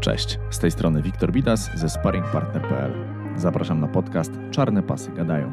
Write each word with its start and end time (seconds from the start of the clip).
Cześć, 0.00 0.38
z 0.50 0.58
tej 0.58 0.70
strony 0.70 1.02
Wiktor 1.02 1.32
Bidas 1.32 1.70
ze 1.74 1.88
sparringpartner.pl. 1.88 2.92
Zapraszam 3.36 3.80
na 3.80 3.88
podcast 3.88 4.30
Czarne 4.50 4.82
Pasy 4.82 5.10
Gadają. 5.10 5.52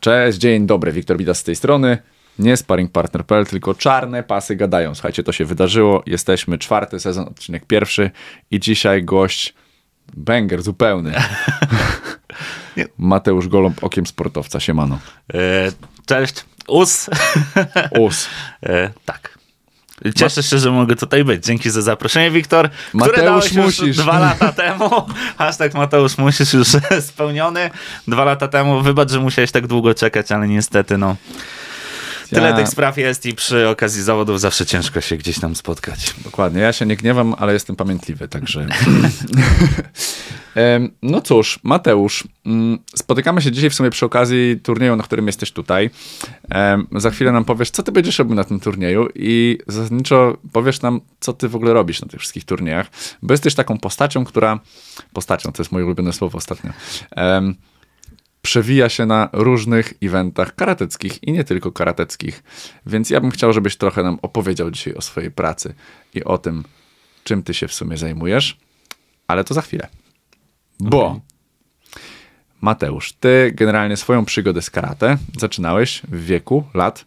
Cześć, 0.00 0.38
dzień 0.38 0.66
dobry, 0.66 0.92
Wiktor 0.92 1.16
Bidas 1.16 1.38
z 1.38 1.44
tej 1.44 1.56
strony. 1.56 1.98
Nie 2.38 2.56
sparringpartner.pl, 2.56 3.46
tylko 3.46 3.74
Czarne 3.74 4.22
Pasy 4.22 4.56
Gadają. 4.56 4.94
Słuchajcie, 4.94 5.22
to 5.22 5.32
się 5.32 5.44
wydarzyło. 5.44 6.02
Jesteśmy 6.06 6.58
czwarty 6.58 7.00
sezon, 7.00 7.28
odcinek 7.28 7.66
pierwszy 7.66 8.10
i 8.50 8.60
dzisiaj 8.60 9.04
gość 9.04 9.54
banger 10.16 10.62
zupełny. 10.62 11.14
Mateusz 12.98 13.48
Goląb, 13.48 13.84
okiem 13.84 14.06
sportowca, 14.06 14.60
siemano. 14.60 14.98
E, 15.34 15.38
cześć, 16.06 16.44
US. 16.68 17.10
Us. 17.98 18.28
E, 18.62 18.90
tak. 19.04 19.37
Cieszę 20.16 20.42
się, 20.42 20.58
że 20.58 20.70
mogę 20.70 20.96
tutaj 20.96 21.24
być. 21.24 21.44
Dzięki 21.44 21.70
za 21.70 21.82
zaproszenie, 21.82 22.30
Wiktor. 22.30 22.70
Mateusz 22.92 23.12
które 23.12 23.26
dałeś 23.26 23.52
już 23.52 23.64
musisz. 23.64 23.96
dwa 23.96 24.18
lata 24.18 24.52
temu. 24.52 24.90
Hashtag 25.38 25.74
Mateusz 25.74 26.18
musisz 26.18 26.52
już 26.52 26.68
spełniony. 27.10 27.70
Dwa 28.08 28.24
lata 28.24 28.48
temu. 28.48 28.82
Wybacz, 28.82 29.10
że 29.10 29.20
musiałeś 29.20 29.50
tak 29.50 29.66
długo 29.66 29.94
czekać, 29.94 30.32
ale 30.32 30.48
niestety 30.48 30.98
no. 30.98 31.16
Tyle 32.30 32.54
tych 32.54 32.68
spraw 32.68 32.98
jest 32.98 33.26
i 33.26 33.34
przy 33.34 33.68
okazji 33.68 34.02
zawodów 34.02 34.40
zawsze 34.40 34.66
ciężko 34.66 35.00
się 35.00 35.16
gdzieś 35.16 35.40
tam 35.40 35.56
spotkać. 35.56 36.14
Dokładnie, 36.24 36.60
ja 36.60 36.72
się 36.72 36.86
nie 36.86 36.96
gniewam, 36.96 37.34
ale 37.38 37.52
jestem 37.52 37.76
pamiętliwy, 37.76 38.28
także. 38.28 38.66
No 41.02 41.20
cóż, 41.20 41.60
Mateusz, 41.62 42.24
mm, 42.46 42.78
spotykamy 42.94 43.42
się 43.42 43.52
dzisiaj 43.52 43.70
w 43.70 43.74
sumie 43.74 43.90
przy 43.90 44.06
okazji 44.06 44.60
turnieju, 44.62 44.96
na 44.96 45.02
którym 45.02 45.26
jesteś 45.26 45.52
tutaj. 45.52 45.90
Za 46.96 47.10
chwilę 47.10 47.32
nam 47.32 47.44
powiesz, 47.44 47.70
co 47.70 47.82
ty 47.82 47.92
będziesz 47.92 48.18
robił 48.18 48.34
na 48.34 48.44
tym 48.44 48.60
turnieju 48.60 49.08
i 49.14 49.58
zasadniczo 49.66 50.36
powiesz 50.52 50.82
nam, 50.82 51.00
co 51.20 51.32
ty 51.32 51.48
w 51.48 51.56
ogóle 51.56 51.72
robisz 51.72 52.02
na 52.02 52.08
tych 52.08 52.20
wszystkich 52.20 52.44
turniejach, 52.44 52.86
bo 53.22 53.34
jesteś 53.34 53.54
taką 53.54 53.78
postacią, 53.78 54.24
która. 54.24 54.60
Postacią, 55.12 55.52
to 55.52 55.62
jest 55.62 55.72
moje 55.72 55.84
ulubione 55.84 56.12
słowo 56.12 56.38
ostatnio. 56.38 56.70
Przewija 58.42 58.88
się 58.88 59.06
na 59.06 59.28
różnych 59.32 59.94
eventach 60.02 60.54
karateckich 60.54 61.22
i 61.24 61.32
nie 61.32 61.44
tylko 61.44 61.72
karateckich. 61.72 62.42
Więc 62.86 63.10
ja 63.10 63.20
bym 63.20 63.30
chciał, 63.30 63.52
żebyś 63.52 63.76
trochę 63.76 64.02
nam 64.02 64.18
opowiedział 64.22 64.70
dzisiaj 64.70 64.94
o 64.94 65.02
swojej 65.02 65.30
pracy 65.30 65.74
i 66.14 66.24
o 66.24 66.38
tym, 66.38 66.64
czym 67.24 67.42
ty 67.42 67.54
się 67.54 67.68
w 67.68 67.74
sumie 67.74 67.96
zajmujesz, 67.96 68.58
ale 69.26 69.44
to 69.44 69.54
za 69.54 69.62
chwilę. 69.62 69.88
Bo 70.80 71.20
Mateusz, 72.60 73.12
ty 73.12 73.52
generalnie 73.54 73.96
swoją 73.96 74.24
przygodę 74.24 74.62
z 74.62 74.70
karate 74.70 75.18
zaczynałeś 75.38 76.02
w 76.08 76.24
wieku 76.24 76.64
lat 76.74 77.04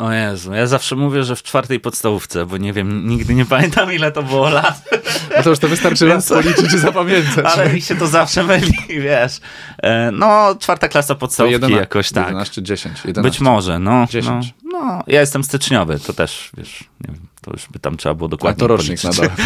O 0.00 0.12
Jezu, 0.12 0.54
ja 0.54 0.66
zawsze 0.66 0.96
mówię, 0.96 1.24
że 1.24 1.36
w 1.36 1.42
czwartej 1.42 1.80
podstawówce, 1.80 2.46
bo 2.46 2.56
nie 2.56 2.72
wiem, 2.72 3.06
nigdy 3.08 3.34
nie 3.34 3.46
pamiętam 3.46 3.92
ile 3.92 4.12
to 4.12 4.22
było 4.22 4.48
lat. 4.50 4.82
Mateusz, 5.36 5.58
to 5.58 5.68
wystarczy 5.68 6.08
raz 6.08 6.28
policzyć 6.28 6.72
i 6.74 6.78
zapamiętać. 6.78 7.44
Ale 7.44 7.72
mi 7.72 7.80
się 7.80 7.96
to 7.96 8.06
zawsze 8.06 8.44
myli, 8.44 8.72
wiesz. 9.00 9.40
E, 9.82 10.10
No, 10.10 10.54
czwarta 10.60 10.88
klasa 10.88 11.14
To 11.14 11.20
podstawówki 11.20 11.52
11, 11.52 11.80
jakoś 11.80 12.12
tak. 12.12 12.26
11, 12.26 12.62
10, 12.62 12.98
11. 13.04 13.22
Być 13.22 13.40
może, 13.40 13.78
no. 13.78 14.06
10. 14.10 14.54
No, 14.64 14.78
no, 14.78 15.02
ja 15.06 15.20
jestem 15.20 15.44
styczniowy, 15.44 15.98
to 15.98 16.12
też, 16.12 16.50
wiesz, 16.56 16.84
nie 17.00 17.14
wiem, 17.14 17.26
to 17.42 17.50
już 17.50 17.68
by 17.68 17.78
tam 17.78 17.96
trzeba 17.96 18.14
było 18.14 18.26
A 18.26 18.30
dokładnie 18.30 18.60
to 18.60 18.66
rocznik 18.66 19.00
policzyć. 19.02 19.20
nadal. 19.22 19.36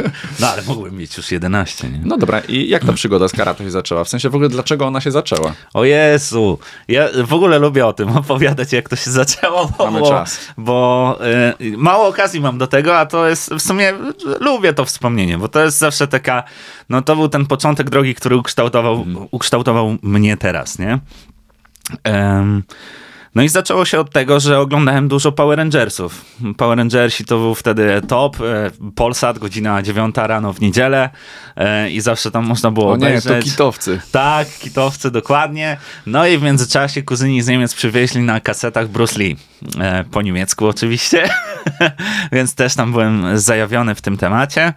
No, 0.40 0.48
ale 0.48 0.62
mogłem 0.62 0.96
mieć 0.96 1.16
już 1.16 1.30
11, 1.32 1.88
nie? 1.88 2.00
No 2.04 2.16
dobra, 2.18 2.40
i 2.40 2.68
jak 2.68 2.84
ta 2.84 2.92
przygoda 2.92 3.28
z 3.28 3.32
karate 3.32 3.64
się 3.64 3.70
zaczęła? 3.70 4.04
W 4.04 4.08
sensie 4.08 4.30
w 4.30 4.34
ogóle 4.34 4.48
dlaczego 4.48 4.86
ona 4.86 5.00
się 5.00 5.10
zaczęła? 5.10 5.52
O 5.74 5.84
Jezu, 5.84 6.58
ja 6.88 7.08
w 7.24 7.32
ogóle 7.34 7.58
lubię 7.58 7.86
o 7.86 7.92
tym 7.92 8.08
opowiadać, 8.16 8.72
jak 8.72 8.88
to 8.88 8.96
się 8.96 9.10
zaczęło, 9.10 9.72
bo, 9.78 9.90
Mamy 9.90 10.08
czas. 10.08 10.38
bo 10.58 11.18
y, 11.60 11.76
mało 11.76 12.06
okazji 12.08 12.40
mam 12.40 12.58
do 12.58 12.66
tego, 12.66 12.98
a 12.98 13.06
to 13.06 13.28
jest 13.28 13.50
w 13.54 13.60
sumie, 13.60 13.92
lubię 14.40 14.72
to 14.72 14.84
wspomnienie, 14.84 15.38
bo 15.38 15.48
to 15.48 15.64
jest 15.64 15.78
zawsze 15.78 16.08
taka, 16.08 16.42
no 16.88 17.02
to 17.02 17.16
był 17.16 17.28
ten 17.28 17.46
początek 17.46 17.90
drogi, 17.90 18.14
który 18.14 18.36
ukształtował, 18.36 18.94
Mhm. 18.94 19.26
ukształtował 19.30 19.96
mnie 20.02 20.36
teraz, 20.36 20.78
nie? 20.78 20.98
Em, 22.04 22.62
no 23.34 23.42
i 23.42 23.48
zaczęło 23.48 23.84
się 23.84 24.00
od 24.00 24.10
tego, 24.12 24.40
że 24.40 24.58
oglądałem 24.60 25.08
dużo 25.08 25.32
Power 25.32 25.58
Rangersów. 25.58 26.24
Power 26.56 26.78
Rangersi 26.78 27.24
to 27.24 27.38
był 27.38 27.54
wtedy 27.54 28.02
top, 28.08 28.36
e, 28.40 28.70
Polsat, 28.94 29.38
godzina 29.38 29.82
9 29.82 30.14
rano 30.16 30.52
w 30.52 30.60
niedzielę 30.60 31.10
e, 31.56 31.90
i 31.90 32.00
zawsze 32.00 32.30
tam 32.30 32.44
można 32.46 32.70
było 32.70 32.92
O 32.92 32.96
nie, 32.96 33.06
obejrzeć. 33.06 33.44
to 33.44 33.50
kitowcy. 33.50 34.00
Tak, 34.12 34.48
kitowcy, 34.48 35.10
dokładnie. 35.10 35.76
No 36.06 36.26
i 36.26 36.38
w 36.38 36.42
międzyczasie 36.42 37.02
kuzyni 37.02 37.42
z 37.42 37.48
Niemiec 37.48 37.74
przywieźli 37.74 38.22
na 38.22 38.40
kasetach 38.40 38.88
Bruce 38.88 39.18
Lee. 39.18 39.36
E, 39.80 40.04
po 40.10 40.22
niemiecku 40.22 40.66
oczywiście. 40.66 41.28
Więc 42.32 42.54
też 42.54 42.74
tam 42.74 42.92
byłem 42.92 43.38
zajawiony 43.38 43.94
w 43.94 44.00
tym 44.00 44.16
temacie. 44.16 44.72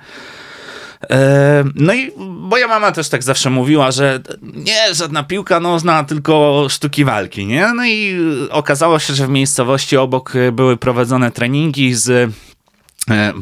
No 1.76 1.94
i 1.94 2.12
moja 2.28 2.68
mama 2.68 2.92
też 2.92 3.10
tak 3.10 3.24
zawsze 3.24 3.50
mówiła, 3.50 3.92
że 3.92 4.20
nie, 4.42 4.94
żadna 4.94 5.24
piłka 5.24 5.60
nożna, 5.60 6.04
tylko 6.04 6.66
sztuki 6.70 7.06
walki, 7.06 7.46
nie? 7.46 7.74
No 7.76 7.86
i 7.86 8.18
okazało 8.50 9.00
się, 9.00 9.14
że 9.14 9.28
w 9.28 9.30
miejscowości 9.30 9.98
obok 9.98 10.34
były 10.52 10.78
prowadzone 10.78 11.32
treningi 11.32 11.94
z 11.94 12.34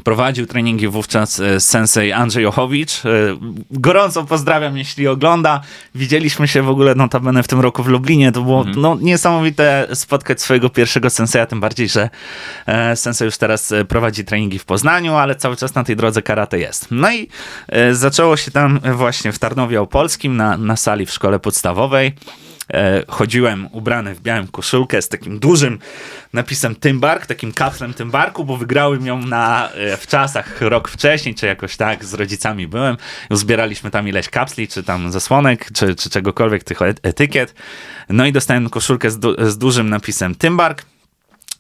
Prowadził 0.04 0.46
treningi 0.46 0.88
wówczas 0.88 1.40
e, 1.40 1.60
sensei 1.60 2.12
Andrzej 2.12 2.46
Ochowicz. 2.46 3.06
E, 3.06 3.10
Gorąco 3.72 4.24
pozdrawiam, 4.24 4.78
jeśli 4.78 5.08
ogląda. 5.08 5.62
Widzieliśmy 5.96 6.48
się 6.48 6.62
w 6.62 6.70
ogóle 6.70 6.96
notabene 6.96 7.44
w 7.44 7.48
tym 7.48 7.60
roku 7.60 7.84
w 7.84 7.88
Lublinie. 7.88 8.32
To 8.32 8.42
było 8.42 8.64
no, 8.64 8.98
niesamowite 9.02 9.88
spotkać 9.94 10.42
swojego 10.42 10.70
pierwszego 10.70 11.10
senseja, 11.10 11.46
tym 11.46 11.60
bardziej, 11.60 11.90
że 11.90 12.10
e, 12.66 12.96
sensei 12.96 13.26
już 13.26 13.38
teraz 13.38 13.72
e, 13.72 13.86
prowadzi 13.86 14.26
treningi 14.26 14.60
w 14.60 14.66
Poznaniu, 14.66 15.16
ale 15.16 15.36
cały 15.36 15.56
czas 15.56 15.76
na 15.76 15.84
tej 15.84 15.96
drodze 15.96 16.22
karate 16.22 16.60
jest. 16.60 16.88
No 16.92 17.12
i 17.12 17.28
e, 17.68 17.96
zaczęło 17.96 18.38
się 18.38 18.52
tam 18.52 18.80
właśnie 18.94 19.32
w 19.32 19.40
Tarnowie 19.40 19.82
Opolskim 19.82 20.38
na, 20.38 20.58
na 20.58 20.76
sali 20.76 21.06
w 21.06 21.12
szkole 21.12 21.40
podstawowej. 21.40 22.14
E, 22.74 23.04
chodziłem 23.08 23.68
ubrany 23.72 24.16
w 24.16 24.22
białą 24.22 24.48
koszulkę 24.48 25.02
z 25.02 25.10
takim 25.10 25.40
dużym 25.40 25.80
napisem 26.34 26.76
Tymbark, 26.76 27.26
takim 27.26 27.54
kapslem 27.54 27.94
Tymbarku, 27.94 28.46
bo 28.46 28.58
wygrałem 28.58 29.06
ją 29.06 29.20
na, 29.20 29.70
e, 29.70 29.98
w 29.98 30.08
czasach 30.08 30.62
rok 30.62 30.90
wcześniej, 30.90 31.36
czy 31.36 31.46
jakoś 31.46 31.78
tak, 31.78 32.06
z 32.06 32.14
rodzicami 32.14 32.68
byłem. 32.68 32.98
Zbieraliśmy 33.32 33.92
tam 33.92 34.08
ileś 34.08 34.30
kapsli, 34.30 34.68
czy 34.68 34.84
tam 34.84 35.12
zasłonek, 35.12 35.68
czy, 35.74 35.96
czy 35.96 36.10
czegokolwiek, 36.10 36.64
tych 36.64 36.82
e- 36.82 36.94
etykiet. 37.04 37.54
No 38.10 38.26
i 38.26 38.32
dostałem 38.32 38.70
koszulkę 38.70 39.12
z, 39.12 39.20
du- 39.20 39.50
z 39.50 39.58
dużym 39.58 39.90
napisem 39.90 40.36
Tymbark. 40.36 40.86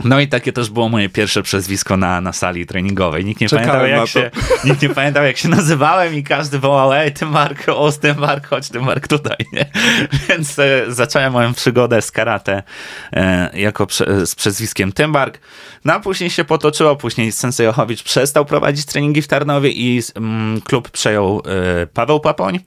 No 0.05 0.19
i 0.19 0.27
takie 0.27 0.53
też 0.53 0.69
było 0.69 0.89
moje 0.89 1.09
pierwsze 1.09 1.43
przezwisko 1.43 1.97
na, 1.97 2.21
na 2.21 2.33
sali 2.33 2.65
treningowej. 2.65 3.25
Nikt 3.25 3.41
nie, 3.41 3.49
Czekałem 3.49 3.71
pamiętał, 3.71 4.21
jak 4.21 4.33
to. 4.33 4.39
się, 4.39 4.67
nikt 4.69 4.81
nie 4.81 4.89
pamiętał, 4.89 5.25
jak 5.25 5.37
się 5.37 5.49
nazywałem 5.49 6.15
i 6.15 6.23
każdy 6.23 6.59
wołał, 6.59 6.93
ej, 6.93 7.13
ty 7.13 7.25
Mark, 7.25 7.69
o, 7.69 7.91
ty 7.91 8.13
Mark, 8.13 8.47
chodź, 8.47 8.69
ty 8.69 8.79
Mark 8.79 9.07
tutaj, 9.07 9.37
nie? 9.53 9.65
Więc 10.29 10.59
e, 10.59 10.85
zacząłem 10.87 11.33
moją 11.33 11.53
przygodę 11.53 12.01
z 12.01 12.11
karate 12.11 12.63
e, 13.13 13.59
jako 13.59 13.87
prze, 13.87 14.27
z 14.27 14.35
przezwiskiem 14.35 14.91
Tymbark. 14.91 15.39
No 15.85 15.93
a 15.93 15.99
później 15.99 16.29
się 16.29 16.45
potoczyło, 16.45 16.95
później 16.95 17.31
Sensei 17.31 17.67
Ochowicz 17.67 18.03
przestał 18.03 18.45
prowadzić 18.45 18.85
treningi 18.85 19.21
w 19.21 19.27
Tarnowie 19.27 19.69
i 19.69 20.01
mm, 20.15 20.61
klub 20.61 20.89
przejął 20.89 21.41
e, 21.81 21.87
Paweł 21.87 22.19
Papoń. 22.19 22.59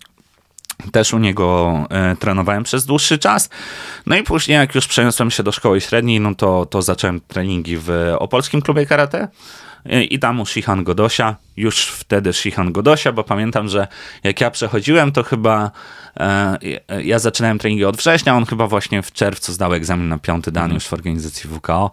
Też 0.92 1.14
u 1.14 1.18
niego 1.18 1.74
e, 1.90 2.16
trenowałem 2.16 2.62
przez 2.62 2.86
dłuższy 2.86 3.18
czas. 3.18 3.50
No 4.06 4.16
i 4.16 4.22
później, 4.22 4.58
jak 4.58 4.74
już 4.74 4.86
przeniosłem 4.86 5.30
się 5.30 5.42
do 5.42 5.52
szkoły 5.52 5.80
średniej, 5.80 6.20
no 6.20 6.34
to, 6.34 6.66
to 6.66 6.82
zacząłem 6.82 7.20
treningi 7.20 7.76
w 7.76 7.90
Opolskim 8.18 8.62
Klubie 8.62 8.86
Karate. 8.86 9.28
E, 9.86 10.04
I 10.04 10.18
tam 10.18 10.40
u 10.40 10.46
Shihan 10.46 10.84
Godosia, 10.84 11.36
już 11.56 11.86
wtedy 11.86 12.32
Shihan 12.32 12.72
Godosia, 12.72 13.12
bo 13.12 13.24
pamiętam, 13.24 13.68
że 13.68 13.86
jak 14.24 14.40
ja 14.40 14.50
przechodziłem, 14.50 15.12
to 15.12 15.22
chyba 15.22 15.70
ja 17.04 17.18
zaczynałem 17.18 17.58
treningi 17.58 17.84
od 17.84 17.96
września, 17.96 18.36
on 18.36 18.46
chyba 18.46 18.66
właśnie 18.66 19.02
w 19.02 19.12
czerwcu 19.12 19.52
zdał 19.52 19.74
egzamin 19.74 20.08
na 20.08 20.18
piąty 20.18 20.52
dan 20.52 20.74
już 20.74 20.84
w 20.86 20.92
organizacji 20.92 21.50
WKO, 21.50 21.90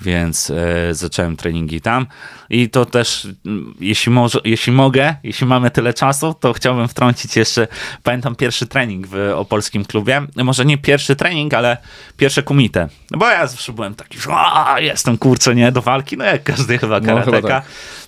więc 0.00 0.50
e, 0.50 0.94
zacząłem 0.94 1.36
treningi 1.36 1.80
tam. 1.80 2.06
I 2.50 2.70
to 2.70 2.84
też, 2.86 3.28
mm, 3.46 3.74
jeśli, 3.80 4.12
może, 4.12 4.38
jeśli 4.44 4.72
mogę, 4.72 5.14
jeśli 5.22 5.46
mamy 5.46 5.70
tyle 5.70 5.94
czasu, 5.94 6.34
to 6.40 6.52
chciałbym 6.52 6.88
wtrącić 6.88 7.36
jeszcze, 7.36 7.68
pamiętam 8.02 8.36
pierwszy 8.36 8.66
trening 8.66 9.06
w 9.06 9.32
opolskim 9.36 9.84
klubie. 9.84 10.22
Może 10.36 10.64
nie 10.64 10.78
pierwszy 10.78 11.16
trening, 11.16 11.54
ale 11.54 11.76
pierwsze 12.16 12.42
kumite. 12.42 12.88
No 13.10 13.18
bo 13.18 13.28
ja 13.30 13.46
zawsze 13.46 13.72
byłem 13.72 13.94
taki, 13.94 14.18
że 14.20 14.30
"A, 14.34 14.80
jestem 14.80 15.18
kurczę, 15.18 15.54
nie, 15.54 15.72
do 15.72 15.82
walki, 15.82 16.16
no 16.16 16.24
jak 16.24 16.42
każdy 16.42 16.78
chyba 16.78 17.00
No, 17.00 17.06
chyba 17.06 17.24
karateka. 17.24 17.48
tak. 17.48 17.64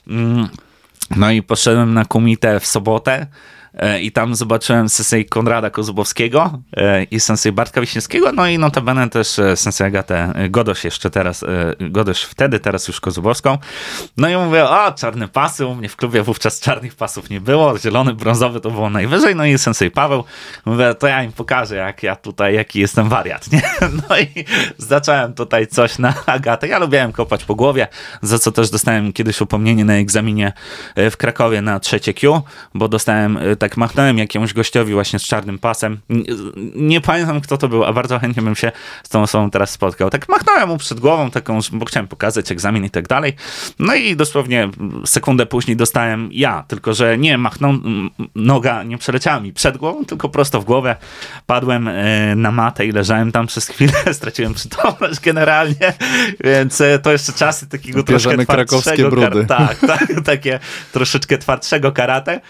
Mm, 0.09 0.49
No 1.17 1.31
i 1.31 1.43
poszedłem 1.43 1.95
na 1.95 2.05
kumite 2.05 2.61
w 2.61 2.67
sobotę. 2.67 3.27
E, 3.81 4.01
i 4.01 4.13
tam 4.13 4.35
zobaczyłem 4.35 4.89
sensei 4.89 5.25
Konrada 5.25 5.71
Kozubowskiego 5.71 6.59
e, 6.77 7.05
i 7.05 7.21
sensei 7.21 7.53
Bartka 7.53 7.81
Wiśniewskiego, 7.81 8.33
no 8.33 8.47
i 8.47 8.59
notabene 8.59 9.11
też 9.11 9.39
e, 9.39 9.57
sensei 9.57 9.87
Agatę 9.87 10.33
Godosz 10.51 10.85
jeszcze 10.85 11.11
teraz, 11.11 11.45
Godosz 11.81 12.23
wtedy, 12.23 12.61
teraz 12.61 12.89
już 12.89 13.01
Kozubowską. 13.01 13.59
No 14.17 14.29
i 14.29 14.37
mówię, 14.37 14.65
o, 14.65 14.93
czarne 14.93 15.29
pasy, 15.29 15.67
u 15.67 15.75
mnie 15.75 15.89
w 15.89 15.97
klubie 15.97 16.23
wówczas 16.23 16.61
czarnych 16.61 16.95
pasów 16.95 17.31
nie 17.31 17.41
było, 17.41 17.79
zielony, 17.79 18.15
brązowy 18.15 18.61
to 18.61 18.71
było 18.71 18.91
najwyżej, 18.91 19.37
no 19.37 19.45
i 19.45 19.59
sensei 19.59 19.91
Paweł, 19.91 20.25
mówię, 20.65 20.95
to 20.95 21.07
ja 21.07 21.23
im 21.23 21.33
pokażę, 21.33 21.77
jak 21.77 22.03
ja 22.03 22.17
tutaj, 22.17 22.55
jaki 22.55 22.81
jestem 22.81 23.09
wariat, 23.09 23.53
nie? 23.53 23.63
No 24.09 24.19
i 24.19 24.45
zacząłem 24.79 25.35
tutaj 25.35 25.67
coś 25.67 25.99
na 25.99 26.15
Agatę. 26.27 26.69
Ja 26.69 26.79
lubiłem 26.79 27.13
kopać 27.13 27.45
po 27.45 27.55
głowie, 27.55 27.89
za 28.23 28.39
co 28.39 28.53
też 28.53 28.71
dostałem 28.71 29.13
kiedyś 29.13 29.41
upomnienie 29.41 29.85
na 29.85 29.95
egzaminie 29.95 30.53
w 30.97 31.17
Krakowie 31.17 31.63
na 31.63 31.81
trzecie 31.81 32.15
Q, 32.15 32.43
bo 32.75 32.89
dostałem, 32.89 33.39
tak 33.59 33.70
machnąłem 33.77 34.19
jakiemuś 34.19 34.53
gościowi 34.53 34.93
właśnie 34.93 35.19
z 35.19 35.23
czarnym 35.23 35.59
pasem. 35.59 35.99
Nie, 36.09 36.25
nie 36.75 37.01
pamiętam, 37.01 37.41
kto 37.41 37.57
to 37.57 37.69
był, 37.69 37.85
a 37.85 37.93
bardzo 37.93 38.19
chętnie 38.19 38.43
bym 38.43 38.57
się 38.57 38.73
z 39.03 39.09
tą 39.09 39.23
osobą 39.23 39.51
teraz 39.51 39.71
spotkał. 39.71 40.11
Tak 40.11 40.29
machnąłem 40.29 40.69
mu 40.69 40.79
przed 40.79 41.01
głową, 41.01 41.31
taką, 41.31 41.59
bo 41.73 41.85
chciałem 41.85 42.09
pokazać 42.09 42.53
egzamin 42.53 42.85
i 42.85 42.91
tak 42.91 43.09
dalej. 43.09 43.37
No 43.79 43.95
i 43.95 44.17
dosłownie 44.17 44.71
sekundę 45.07 45.47
później 45.47 45.77
dostałem 45.77 46.29
ja, 46.33 46.65
tylko 46.69 46.95
że 46.95 47.19
nie 47.19 47.39
machnął, 47.39 47.73
noga 48.35 48.83
nie 48.83 48.99
przeleciała 48.99 49.41
mi 49.41 49.53
przed 49.53 49.77
głową, 49.77 50.05
tylko 50.05 50.29
prosto 50.29 50.61
w 50.61 50.65
głowę. 50.65 50.97
Padłem 51.47 51.89
e, 51.89 52.35
na 52.37 52.51
matę 52.51 52.87
i 52.87 52.93
leżałem 52.93 53.33
tam 53.33 53.47
przez 53.47 53.69
chwilę, 53.69 53.93
straciłem 54.13 54.55
przytomność 54.55 55.21
generalnie, 55.21 55.93
więc 56.45 56.81
e, 56.81 56.99
to 56.99 57.13
jeszcze 57.13 57.33
czasy 57.33 57.69
takiego 57.69 58.03
Bierzemy 58.03 58.47
troszkę 58.47 58.67
twardszego... 58.67 59.11
brudy. 59.11 59.47
Tak, 59.47 59.79
tak, 59.79 60.07
takie 60.25 60.59
troszeczkę 60.93 61.39
twardszego 61.39 61.93
karate. 61.93 62.41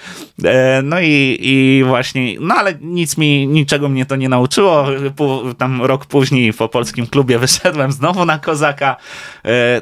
E, 0.44 0.82
no 0.82 1.00
i, 1.00 1.09
i 1.40 1.84
właśnie, 1.86 2.34
no 2.40 2.54
ale 2.54 2.74
nic 2.80 3.16
mi, 3.16 3.46
niczego 3.46 3.88
mnie 3.88 4.06
to 4.06 4.16
nie 4.16 4.28
nauczyło. 4.28 4.86
Tam 5.58 5.82
rok 5.82 6.06
później 6.06 6.52
po 6.52 6.68
polskim 6.68 7.06
klubie 7.06 7.38
wyszedłem 7.38 7.92
znowu 7.92 8.24
na 8.24 8.38
kozaka. 8.38 8.96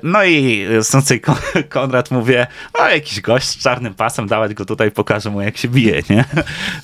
No 0.02 0.24
i 0.24 0.66
sącej 0.82 1.20
Konrad 1.68 2.10
mówię, 2.10 2.46
o 2.74 2.88
jakiś 2.88 3.20
gość 3.20 3.48
z 3.48 3.58
czarnym 3.58 3.94
pasem, 3.94 4.26
dawać 4.26 4.54
go 4.54 4.64
tutaj, 4.64 4.90
pokażę 4.90 5.30
mu 5.30 5.40
jak 5.40 5.56
się 5.56 5.68
bije, 5.68 6.02
nie? 6.10 6.24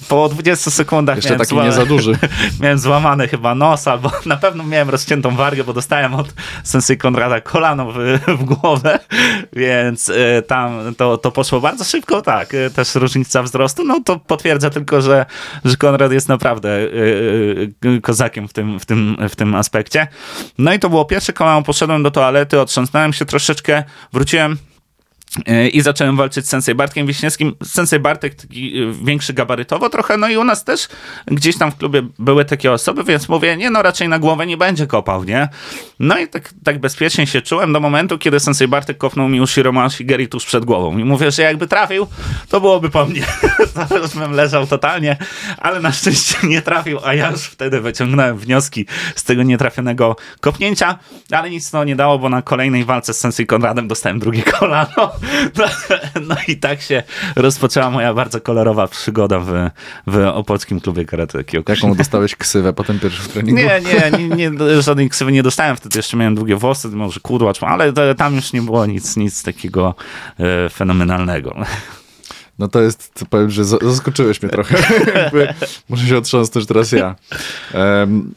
Po 0.09 0.29
20 0.29 0.71
sekundach 0.71 1.17
Jeszcze 1.17 1.37
taki 1.37 1.49
zła... 1.49 1.65
nie 1.65 1.73
za 1.73 1.87
duży. 1.87 2.19
miałem 2.61 2.79
złamany 2.79 3.29
chyba 3.29 3.55
nos, 3.55 3.89
albo 3.89 4.11
na 4.27 4.37
pewno 4.37 4.65
miałem 4.65 4.91
rozciętą 4.91 5.37
wargę, 5.37 5.65
bo 5.65 5.73
dostałem 5.73 6.15
od 6.15 6.35
sensei 6.65 6.99
Konrada 6.99 7.41
kolano 7.41 7.93
w, 7.93 7.97
w 8.29 8.45
głowę, 8.45 8.99
więc 9.53 10.09
e, 10.09 10.43
tam 10.43 10.95
to, 10.95 11.19
to 11.19 11.31
poszło 11.31 11.61
bardzo 11.61 11.85
szybko, 11.85 12.23
tak, 12.23 12.55
e, 12.55 12.71
też 12.71 12.95
różnica 12.95 13.43
wzrostu, 13.43 13.85
no 13.85 14.01
to 14.05 14.19
potwierdza 14.27 14.71
tylko, 14.71 15.03
że, 15.03 15.27
że 15.65 15.77
Konrad 15.77 16.13
jest 16.13 16.29
naprawdę 16.29 16.71
e, 16.71 18.01
kozakiem 18.01 18.49
w 18.49 18.53
tym, 18.53 18.81
w, 18.81 18.87
tym, 18.87 19.17
w 19.29 19.37
tym 19.37 19.55
aspekcie. 19.55 20.07
No 20.59 20.73
i 20.75 20.79
to 20.79 20.91
było 20.91 21.05
pierwsze 21.05 21.33
kolano, 21.33 21.63
poszedłem 21.63 22.03
do 22.03 22.11
toalety, 22.11 22.61
otrząsnąłem 22.61 23.13
się 23.13 23.25
troszeczkę, 23.25 23.83
wróciłem 24.13 24.59
i 25.73 25.81
zacząłem 25.81 26.17
walczyć 26.17 26.47
z 26.47 26.49
Sensei 26.49 26.75
Bartkiem 26.75 27.07
Wiśniewskim. 27.07 27.55
Sensei 27.65 27.99
Bartek 27.99 28.35
taki 28.35 28.83
e, 28.83 28.93
większy 29.05 29.33
gabarytowo 29.33 29.91
trochę, 29.91 30.17
no 30.17 30.29
i 30.29 30.37
u 30.37 30.45
nas 30.45 30.65
też 30.65 30.89
gdzieś 31.27 31.59
tam 31.59 31.71
w 31.73 31.77
klubie 31.77 32.03
były 32.19 32.45
takie 32.45 32.73
osoby, 32.73 33.05
więc 33.05 33.29
mówię, 33.29 33.57
nie 33.57 33.71
no, 33.71 33.83
raczej 33.83 34.09
na 34.09 34.19
głowę 34.19 34.47
nie 34.47 34.57
będzie 34.57 34.87
kopał, 34.87 35.25
nie? 35.25 35.49
No 35.99 36.19
i 36.19 36.29
tak, 36.29 36.55
tak 36.65 36.81
bezpiecznie 36.81 37.27
się 37.27 37.43
czułem 37.43 37.73
do 37.73 37.81
momentu, 37.81 38.19
kiedy 38.19 38.41
Sensei 38.41 38.69
Bartek 38.69 38.99
kopnął 38.99 39.29
mi 39.29 39.41
Ushiroma 39.41 39.91
Shigeri 39.91 40.29
tuż 40.29 40.45
przed 40.45 40.65
głową. 40.65 40.99
I 40.99 41.05
mówię, 41.05 41.31
że 41.31 41.43
jakby 41.43 41.67
trafił, 41.67 42.07
to 42.49 42.61
byłoby 42.61 42.91
po 42.91 43.07
mnie. 43.07 43.23
Zaraz 43.75 44.17
bym 44.17 44.33
leżał 44.33 44.67
totalnie, 44.67 45.17
ale 45.59 45.81
na 45.81 45.93
szczęście 45.93 46.37
nie 46.43 46.63
trafił, 46.63 46.99
a 47.05 47.15
ja 47.15 47.31
już 47.31 47.43
wtedy 47.43 47.81
wyciągnąłem 47.81 48.39
wnioski 48.39 48.87
z 49.17 49.25
tego 49.25 49.43
nietrafionego 49.43 50.17
kopnięcia, 50.41 50.99
ale 51.31 51.51
nic 51.51 51.71
to 51.71 51.85
nie 51.85 51.97
dało, 51.97 52.19
bo 52.19 52.29
na 52.29 52.43
kolejnej 52.43 52.85
walce 52.85 53.15
z 53.15 53.21
Sensei 53.21 53.47
Konradem 53.47 53.89
dostałem 53.89 54.19
drugie 54.19 54.43
kolano. 54.43 55.13
No, 55.59 55.65
no, 56.21 56.37
i 56.49 56.57
tak 56.57 56.81
się 56.81 57.03
rozpoczęła 57.37 57.91
moja 57.91 58.15
bardzo 58.15 58.41
kolorowa 58.41 58.89
przygoda 58.89 59.41
w, 59.41 59.71
w 60.07 60.17
opolskim 60.35 60.81
klubie 60.81 61.05
karate 61.05 61.45
Kyokushin. 61.45 61.89
Jaką 61.89 61.99
dostałeś 61.99 62.37
ksywę 62.37 62.73
po 62.73 62.85
tym 62.85 63.01
pierwszym 63.01 63.33
treningu? 63.33 63.61
Nie, 63.61 63.81
nie, 63.81 64.29
nie, 64.29 64.51
nie, 64.51 64.83
żadnej 64.83 65.11
ksywy 65.11 65.33
nie 65.33 65.43
dostałem, 65.43 65.77
wtedy 65.77 65.99
jeszcze 65.99 66.17
miałem 66.17 66.35
długie 66.35 66.57
włosy, 66.57 66.89
może 66.89 67.21
kudłacz, 67.21 67.63
ale 67.63 68.15
tam 68.15 68.37
już 68.37 68.53
nie 68.53 68.63
było 68.63 68.87
nic, 68.87 69.17
nic 69.17 69.43
takiego 69.43 69.95
e, 70.39 70.69
fenomenalnego. 70.69 71.57
No 72.59 72.69
to 72.69 72.83
jest, 72.83 73.15
to 73.15 73.27
powiem, 73.27 73.51
że 73.51 73.65
zaskoczyłeś 73.65 74.43
mnie 74.43 74.51
trochę. 74.51 74.77
Muszę 75.89 76.07
się 76.07 76.17
otrząsnąć 76.17 76.67
teraz 76.67 76.93
ja. 76.93 77.15
Um, 77.75 78.35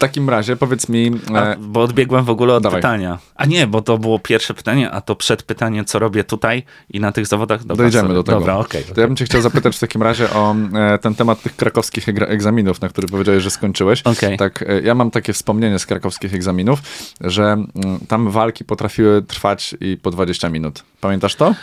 takim 0.00 0.30
razie 0.30 0.56
powiedz 0.56 0.88
mi... 0.88 1.10
A, 1.34 1.44
e, 1.44 1.56
bo 1.60 1.82
odbiegłem 1.82 2.24
w 2.24 2.30
ogóle 2.30 2.54
od 2.54 2.62
Dawaj. 2.62 2.80
pytania. 2.80 3.18
A 3.34 3.44
nie, 3.44 3.66
bo 3.66 3.82
to 3.82 3.98
było 3.98 4.18
pierwsze 4.18 4.54
pytanie, 4.54 4.90
a 4.90 5.00
to 5.00 5.16
przed 5.16 5.42
pytanie, 5.42 5.84
co 5.84 5.98
robię 5.98 6.24
tutaj 6.24 6.62
i 6.90 7.00
na 7.00 7.12
tych 7.12 7.26
zawodach. 7.26 7.64
Dobra, 7.64 7.84
Dojdziemy 7.84 8.02
sobie. 8.02 8.14
do 8.14 8.22
tego. 8.22 8.38
Dobra, 8.38 8.56
okay, 8.56 8.82
to 8.94 9.00
ja 9.00 9.06
bym 9.06 9.16
cię 9.16 9.24
chciał 9.24 9.42
zapytać 9.42 9.76
w 9.76 9.80
takim 9.80 10.02
razie 10.02 10.30
o 10.30 10.54
e, 10.74 10.98
ten 10.98 11.14
temat 11.14 11.42
tych 11.42 11.56
krakowskich 11.56 12.08
egzaminów, 12.08 12.80
na 12.80 12.88
który 12.88 13.08
powiedziałeś, 13.08 13.42
że 13.42 13.50
skończyłeś. 13.50 14.02
Okay. 14.02 14.36
Tak, 14.36 14.64
e, 14.68 14.80
ja 14.80 14.94
mam 14.94 15.10
takie 15.10 15.32
wspomnienie 15.32 15.78
z 15.78 15.86
krakowskich 15.86 16.34
egzaminów, 16.34 16.82
że 17.20 17.56
tam 18.08 18.30
walki 18.30 18.64
potrafiły 18.64 19.22
trwać 19.22 19.74
i 19.80 19.96
po 19.96 20.10
20 20.10 20.48
minut. 20.48 20.84
Pamiętasz 21.00 21.34
to? 21.34 21.54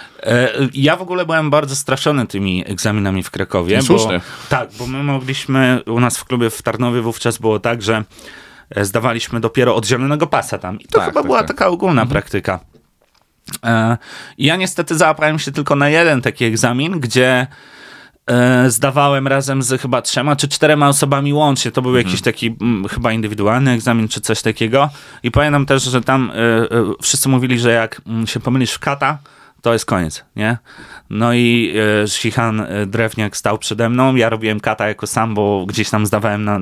Ja 0.73 0.95
w 0.95 1.01
ogóle 1.01 1.25
byłem 1.25 1.49
bardzo 1.49 1.75
straszony 1.75 2.27
tymi 2.27 2.63
egzaminami 2.67 3.23
w 3.23 3.31
Krakowie. 3.31 3.79
Bo, 3.87 4.09
tak, 4.49 4.69
bo 4.79 4.87
my 4.87 5.03
mogliśmy, 5.03 5.81
u 5.85 5.99
nas 5.99 6.17
w 6.17 6.25
klubie 6.25 6.49
w 6.49 6.61
Tarnowie 6.61 7.01
wówczas 7.01 7.37
było 7.37 7.59
tak, 7.59 7.81
że 7.81 8.03
zdawaliśmy 8.75 9.39
dopiero 9.39 9.75
od 9.75 9.85
zielonego 9.85 10.27
pasa 10.27 10.57
tam. 10.57 10.79
I 10.79 10.85
to 10.85 10.99
tak, 10.99 11.07
chyba 11.07 11.21
tak, 11.21 11.25
była 11.25 11.39
tak. 11.39 11.47
taka 11.47 11.67
ogólna 11.67 12.01
mhm. 12.01 12.09
praktyka. 12.09 12.59
E, 13.63 13.97
ja 14.37 14.55
niestety 14.55 14.97
załapałem 14.97 15.39
się 15.39 15.51
tylko 15.51 15.75
na 15.75 15.89
jeden 15.89 16.21
taki 16.21 16.45
egzamin, 16.45 16.99
gdzie 16.99 17.47
e, 18.27 18.69
zdawałem 18.69 19.27
razem 19.27 19.61
z 19.61 19.81
chyba 19.81 20.01
trzema 20.01 20.35
czy 20.35 20.47
czterema 20.47 20.87
osobami 20.87 21.33
łącznie. 21.33 21.71
To 21.71 21.81
był 21.81 21.91
mhm. 21.91 22.05
jakiś 22.07 22.21
taki 22.21 22.55
m, 22.61 22.85
chyba 22.89 23.11
indywidualny 23.11 23.71
egzamin 23.71 24.07
czy 24.07 24.21
coś 24.21 24.41
takiego. 24.41 24.89
I 25.23 25.31
pamiętam 25.31 25.65
też, 25.65 25.83
że 25.83 26.01
tam 26.01 26.31
wszyscy 27.01 27.29
mówili, 27.29 27.59
że 27.59 27.71
jak 27.71 28.01
się 28.25 28.39
pomylisz 28.39 28.73
w 28.73 28.79
kata, 28.79 29.17
to 29.61 29.73
jest 29.73 29.85
koniec, 29.85 30.25
nie? 30.35 30.57
No 31.09 31.33
i 31.33 31.73
e, 32.03 32.07
Shihan 32.07 32.61
e, 32.61 32.85
Drewniak 32.85 33.37
stał 33.37 33.57
przede 33.57 33.89
mną, 33.89 34.15
ja 34.15 34.29
robiłem 34.29 34.59
kata 34.59 34.87
jako 34.87 35.07
sam, 35.07 35.35
bo 35.35 35.65
gdzieś 35.65 35.89
tam 35.89 36.05
zdawałem 36.05 36.43
na, 36.43 36.59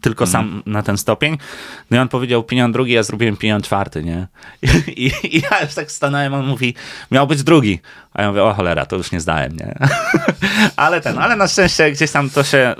tylko 0.00 0.24
mm. 0.24 0.32
sam 0.32 0.62
na 0.66 0.82
ten 0.82 0.98
stopień. 0.98 1.38
No 1.90 1.96
i 1.96 2.00
on 2.00 2.08
powiedział 2.08 2.42
pieniądz 2.42 2.72
drugi, 2.72 2.92
ja 2.92 3.02
zrobiłem 3.02 3.36
pieniądz 3.36 3.64
czwarty, 3.64 4.04
nie? 4.04 4.26
I, 4.62 4.68
i, 5.06 5.36
I, 5.36 5.42
ja 5.50 5.62
już 5.64 5.74
tak 5.74 5.90
stanąłem, 5.90 6.34
on 6.34 6.46
mówi, 6.46 6.74
miał 7.10 7.26
być 7.26 7.42
drugi. 7.42 7.80
A 8.18 8.22
ja 8.22 8.28
mówię, 8.28 8.44
o 8.44 8.54
cholera, 8.54 8.86
to 8.86 8.96
już 8.96 9.12
nie 9.12 9.20
zdałem, 9.20 9.56
nie? 9.56 9.74
ale 10.76 11.00
ten, 11.00 11.18
ale 11.18 11.36
na 11.36 11.48
szczęście 11.48 11.92
gdzieś 11.92 12.10
tam 12.10 12.30
to 12.30 12.44
się, 12.44 12.74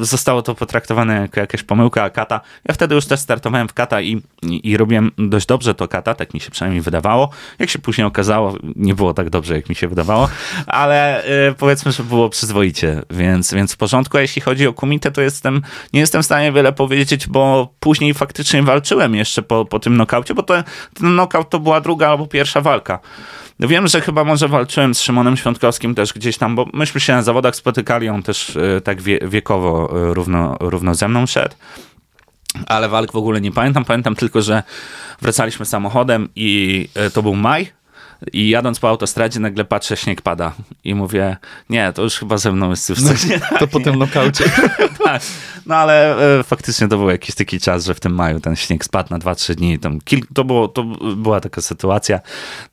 zostało 0.00 0.42
to 0.42 0.54
potraktowane 0.54 1.14
jako 1.14 1.40
jakaś 1.40 1.62
pomyłka 1.62 2.10
kata. 2.10 2.40
Ja 2.68 2.74
wtedy 2.74 2.94
już 2.94 3.06
też 3.06 3.20
startowałem 3.20 3.68
w 3.68 3.74
kata 3.74 4.00
i, 4.00 4.22
i, 4.42 4.70
i 4.70 4.76
robiłem 4.76 5.10
dość 5.18 5.46
dobrze 5.46 5.74
to 5.74 5.88
kata, 5.88 6.14
tak 6.14 6.34
mi 6.34 6.40
się 6.40 6.50
przynajmniej 6.50 6.82
wydawało. 6.82 7.30
Jak 7.58 7.70
się 7.70 7.78
później 7.78 8.06
okazało, 8.06 8.54
nie 8.76 8.94
było 8.94 9.14
tak 9.14 9.30
dobrze, 9.30 9.54
jak 9.56 9.68
mi 9.68 9.74
się 9.74 9.88
wydawało, 9.88 10.28
ale 10.66 11.24
y, 11.24 11.54
powiedzmy, 11.58 11.92
że 11.92 12.04
było 12.04 12.28
przyzwoicie, 12.28 13.02
więc, 13.10 13.54
więc 13.54 13.72
w 13.72 13.76
porządku. 13.76 14.16
A 14.16 14.20
jeśli 14.20 14.42
chodzi 14.42 14.66
o 14.66 14.72
Kumitę, 14.72 15.10
to 15.10 15.20
jestem, 15.20 15.62
nie 15.92 16.00
jestem 16.00 16.22
w 16.22 16.24
stanie 16.24 16.52
wiele 16.52 16.72
powiedzieć, 16.72 17.26
bo 17.26 17.74
później 17.80 18.14
faktycznie 18.14 18.62
walczyłem 18.62 19.14
jeszcze 19.14 19.42
po, 19.42 19.64
po 19.64 19.78
tym 19.78 19.96
nokaucie, 19.96 20.34
bo 20.34 20.42
to, 20.42 20.54
ten 20.94 21.14
nokaut 21.14 21.50
to 21.50 21.58
była 21.60 21.80
druga 21.80 22.08
albo 22.08 22.26
pierwsza 22.26 22.60
walka. 22.60 23.00
Wiem, 23.60 23.88
że 23.88 24.00
chyba 24.00 24.24
może 24.24 24.48
walczyłem 24.48 24.94
z 24.94 25.00
Szymonem 25.00 25.36
Świątkowskim 25.36 25.94
też 25.94 26.12
gdzieś 26.12 26.38
tam, 26.38 26.54
bo 26.56 26.66
myśmy 26.72 27.00
się 27.00 27.12
na 27.12 27.22
zawodach 27.22 27.56
spotykali, 27.56 28.08
on 28.08 28.22
też 28.22 28.56
y, 28.56 28.80
tak 28.84 29.02
wie, 29.02 29.18
wiekowo 29.22 29.96
y, 30.10 30.14
równo, 30.14 30.56
równo 30.60 30.94
ze 30.94 31.08
mną 31.08 31.26
szedł 31.26 31.54
ale 32.66 32.88
walk 32.88 33.12
w 33.12 33.16
ogóle 33.16 33.40
nie 33.40 33.52
pamiętam. 33.52 33.84
Pamiętam 33.84 34.16
tylko, 34.16 34.42
że 34.42 34.62
wracaliśmy 35.22 35.66
samochodem 35.66 36.28
i 36.36 36.88
y, 37.06 37.10
to 37.10 37.22
był 37.22 37.34
maj 37.34 37.72
i 38.32 38.48
jadąc 38.48 38.80
po 38.80 38.88
autostradzie 38.88 39.40
nagle 39.40 39.64
patrzę, 39.64 39.96
śnieg 39.96 40.22
pada 40.22 40.52
i 40.84 40.94
mówię, 40.94 41.36
nie, 41.70 41.92
to 41.92 42.02
już 42.02 42.18
chyba 42.18 42.38
ze 42.38 42.52
mną 42.52 42.70
jest 42.70 42.86
coś 42.86 43.02
no, 43.02 43.10
nie 43.34 43.40
tak. 43.50 43.58
To 43.58 43.68
po 43.68 43.80
tym 43.80 43.98
nokaucie. 43.98 44.44
tak, 45.04 45.22
no 45.66 45.74
ale 45.74 46.16
e, 46.38 46.42
faktycznie 46.42 46.88
to 46.88 46.98
był 46.98 47.10
jakiś 47.10 47.34
taki 47.34 47.60
czas, 47.60 47.84
że 47.84 47.94
w 47.94 48.00
tym 48.00 48.14
maju 48.14 48.40
ten 48.40 48.56
śnieg 48.56 48.84
spadł 48.84 49.10
na 49.10 49.18
2-3 49.18 49.54
dni. 49.54 49.78
Tam 49.78 49.98
kil- 49.98 50.26
to, 50.34 50.44
było, 50.44 50.68
to 50.68 50.84
była 51.16 51.40
taka 51.40 51.60
sytuacja. 51.60 52.20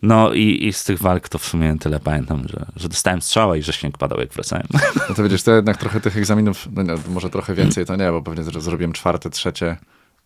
No 0.01 0.33
i, 0.33 0.67
i 0.67 0.73
z 0.73 0.83
tych 0.83 1.00
walk 1.00 1.29
to 1.29 1.38
w 1.38 1.45
sumie 1.45 1.77
tyle 1.79 2.00
pamiętam, 2.00 2.47
że, 2.47 2.65
że 2.75 2.89
dostałem 2.89 3.21
strzała 3.21 3.57
i 3.57 3.62
że 3.62 3.73
śnieg 3.73 3.97
padał 3.97 4.19
jak 4.19 4.33
wracałem. 4.33 4.67
No 5.09 5.15
to 5.15 5.23
widzisz, 5.23 5.43
to 5.43 5.55
jednak 5.55 5.77
trochę 5.77 6.01
tych 6.01 6.17
egzaminów, 6.17 6.67
no 6.71 6.83
nie, 6.83 6.93
może 7.09 7.29
trochę 7.29 7.53
więcej 7.53 7.85
to 7.85 7.95
nie, 7.95 8.12
bo 8.12 8.21
pewnie 8.21 8.43
zrobiłem 8.43 8.93
czwarte, 8.93 9.29
trzecie, 9.29 9.77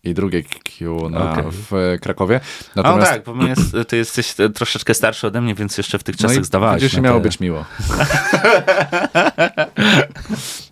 i 0.04 0.13
drugie 0.13 0.44
Q 0.44 1.10
na, 1.10 1.32
Okej. 1.32 1.44
w 1.51 1.98
Krakowie. 2.01 2.39
No 2.75 2.84
Natomiast 2.84 3.12
tak, 3.12 3.24
bo 3.24 3.34
my 3.34 3.50
jest, 3.50 3.75
ty 3.88 3.98
jesteś 3.98 4.34
troszeczkę 4.56 4.94
starszy 4.94 5.27
ode 5.27 5.42
mnie, 5.42 5.56
więc 5.56 5.77
jeszcze 5.77 6.00
w 6.00 6.04
tych 6.04 6.16
no 6.16 6.22
czasach 6.22 6.42
i 6.42 6.46
zdawałeś. 6.46 6.94
na 6.94 7.01
miało 7.01 7.20
te- 7.20 7.24
być 7.24 7.39
miło. 7.39 7.66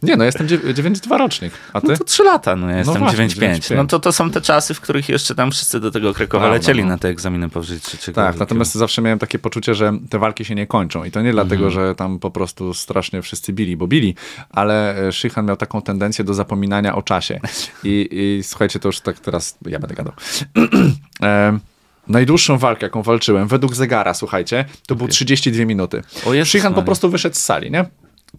Nie, 0.03 0.17
no 0.17 0.23
jestem 0.23 0.47
9-2 0.47 1.17
rocznik, 1.17 1.53
a 1.73 1.81
ty? 1.81 1.87
No 1.87 1.97
to 1.97 2.03
3 2.03 2.23
lata, 2.23 2.55
no 2.55 2.69
ja 2.69 2.77
jestem 2.77 2.97
właśnie, 2.97 3.27
9-5. 3.27 3.35
9,5. 3.59 3.75
No 3.75 3.85
to 3.85 3.99
to 3.99 4.11
są 4.11 4.31
te 4.31 4.41
czasy, 4.41 4.73
w 4.73 4.81
których 4.81 5.09
jeszcze 5.09 5.35
tam 5.35 5.51
wszyscy 5.51 5.79
do 5.79 5.91
tego 5.91 6.13
Krakowa 6.13 6.43
No, 6.43 6.47
no, 6.49 6.53
lecieli 6.53 6.81
no. 6.83 6.89
na 6.89 6.97
te 6.97 7.07
egzaminy 7.07 7.49
powyżej 7.49 7.79
trzeciego 7.79 8.15
Tak, 8.15 8.37
natomiast 8.39 8.75
zawsze 8.75 9.01
miałem 9.01 9.19
takie 9.19 9.39
poczucie, 9.39 9.75
że 9.75 9.93
te 10.09 10.19
walki 10.19 10.45
się 10.45 10.55
nie 10.55 10.67
kończą. 10.67 11.03
I 11.03 11.11
to 11.11 11.21
nie 11.21 11.29
Mhm. 11.29 11.47
dlatego, 11.47 11.69
że 11.71 11.95
tam 11.95 12.19
po 12.19 12.31
prostu 12.31 12.73
strasznie 12.73 13.21
wszyscy 13.21 13.53
bili, 13.53 13.77
bo 13.77 13.87
bili, 13.87 14.15
ale 14.49 14.97
e, 15.07 15.11
Szychan 15.11 15.45
miał 15.45 15.57
taką 15.57 15.81
tendencję 15.81 16.25
do 16.25 16.33
zapominania 16.33 16.95
o 16.95 17.01
czasie. 17.01 17.39
I, 17.83 18.07
i 18.11 18.43
słuchajcie, 18.43 18.79
to 18.79 18.87
już 18.87 18.99
tak 18.99 19.19
teraz 19.19 19.57
ja 19.65 19.79
będę 19.79 19.95
gadał. 19.95 20.13
e, 21.23 21.59
najdłuższą 22.07 22.57
walkę, 22.57 22.85
jaką 22.85 23.01
walczyłem, 23.03 23.47
według 23.47 23.75
zegara, 23.75 24.13
słuchajcie, 24.13 24.65
to 24.87 24.95
było 24.95 25.09
32 25.09 25.65
minuty. 25.65 26.03
Szychan 26.45 26.73
po 26.73 26.83
prostu 26.83 27.09
wyszedł 27.09 27.35
z 27.35 27.39
sali, 27.39 27.71
nie? 27.71 27.85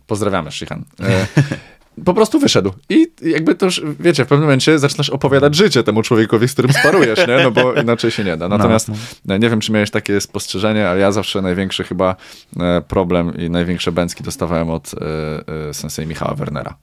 Pozdrawiamy, 0.06 0.52
Szychan. 0.52 0.84
E, 1.02 1.26
po 2.04 2.14
prostu 2.14 2.38
wyszedł. 2.38 2.72
I 2.88 3.06
jakby 3.22 3.54
to 3.54 3.66
już, 3.66 3.82
wiecie, 4.00 4.24
w 4.24 4.28
pewnym 4.28 4.46
momencie 4.46 4.78
zaczynasz 4.78 5.10
opowiadać 5.10 5.54
życie 5.54 5.82
temu 5.82 6.02
człowiekowi, 6.02 6.48
z 6.48 6.52
którym 6.52 6.72
sparujesz, 6.72 7.26
nie? 7.28 7.36
No 7.42 7.50
bo 7.50 7.72
inaczej 7.82 8.10
się 8.10 8.24
nie 8.24 8.36
da. 8.36 8.48
Natomiast 8.48 8.90
e, 9.28 9.38
nie 9.38 9.50
wiem, 9.50 9.60
czy 9.60 9.72
miałeś 9.72 9.90
takie 9.90 10.20
spostrzeżenie, 10.20 10.88
ale 10.88 11.00
ja 11.00 11.12
zawsze 11.12 11.42
największy 11.42 11.84
chyba 11.84 12.16
e, 12.60 12.82
problem 12.88 13.36
i 13.38 13.50
największe 13.50 13.92
bęcki 13.92 14.24
dostawałem 14.24 14.70
od 14.70 14.90
e, 15.68 15.74
sensei 15.74 16.06
Michała 16.06 16.34
Wernera. 16.34 16.76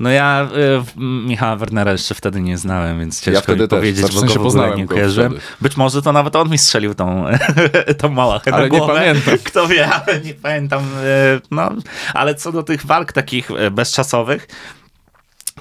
No 0.00 0.10
ja 0.10 0.48
y, 0.96 1.00
Michała 1.26 1.56
Wernera 1.56 1.92
jeszcze 1.92 2.14
wtedy 2.14 2.40
nie 2.40 2.58
znałem, 2.58 3.00
więc 3.00 3.20
ciężko 3.20 3.42
wtedy 3.42 3.62
mi 3.62 3.68
też. 3.68 3.78
powiedzieć, 3.78 4.06
w 4.06 4.14
bo 4.14 4.20
go 4.20 4.26
w 4.26 4.30
ogóle 4.30 4.44
poznałem 4.44 4.78
nie 4.78 4.86
kojarzyłem. 4.86 5.34
Być 5.60 5.76
może 5.76 6.02
to 6.02 6.12
nawet 6.12 6.36
on 6.36 6.48
mi 6.50 6.58
strzelił 6.58 6.94
tą, 6.94 7.24
tą 8.00 8.08
małachę 8.08 8.54
Ale 8.54 8.62
na 8.62 8.68
nie 8.68 8.78
głowę. 8.78 8.94
pamiętam. 8.94 9.34
Kto 9.44 9.66
wie, 9.68 9.88
ale 9.92 10.20
nie 10.20 10.34
pamiętam. 10.34 10.82
y, 10.82 11.40
No, 11.50 11.72
ale 12.14 12.34
co 12.34 12.52
do 12.52 12.62
tych 12.62 12.86
walk 12.86 13.12
takich 13.12 13.50
y, 13.50 13.70
bezczasowych, 13.70 14.48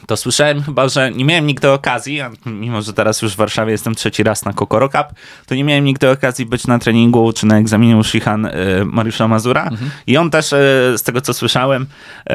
to 0.08 0.18
słyszałem 0.18 0.64
chyba, 0.64 0.90
że 0.90 1.12
nie 1.12 1.26
miałem 1.26 1.48
nigdy 1.48 1.72
okazji, 1.72 2.22
a 2.22 2.32
mimo 2.46 2.82
że 2.82 2.94
teraz 2.94 3.22
już 3.22 3.34
w 3.34 3.36
Warszawie 3.36 3.72
jestem 3.72 3.96
trzeci 3.96 4.24
raz 4.24 4.46
na 4.46 4.54
Kokoro 4.54 4.90
Cup, 4.90 5.08
to 5.46 5.56
nie 5.56 5.64
miałem 5.64 5.84
nigdy 5.86 6.10
okazji 6.10 6.46
być 6.46 6.68
na 6.68 6.80
treningu 6.80 7.34
czy 7.34 7.46
na 7.46 7.58
egzaminie 7.58 7.98
u 7.98 8.04
Shihan 8.04 8.46
y, 8.46 8.52
Mariusza 8.86 9.28
Mazura. 9.28 9.70
I 10.08 10.18
on 10.18 10.30
też, 10.30 10.54
y, 10.54 10.58
z 10.98 11.04
tego 11.04 11.22
co 11.22 11.34
słyszałem, 11.34 11.84
y, 11.84 12.34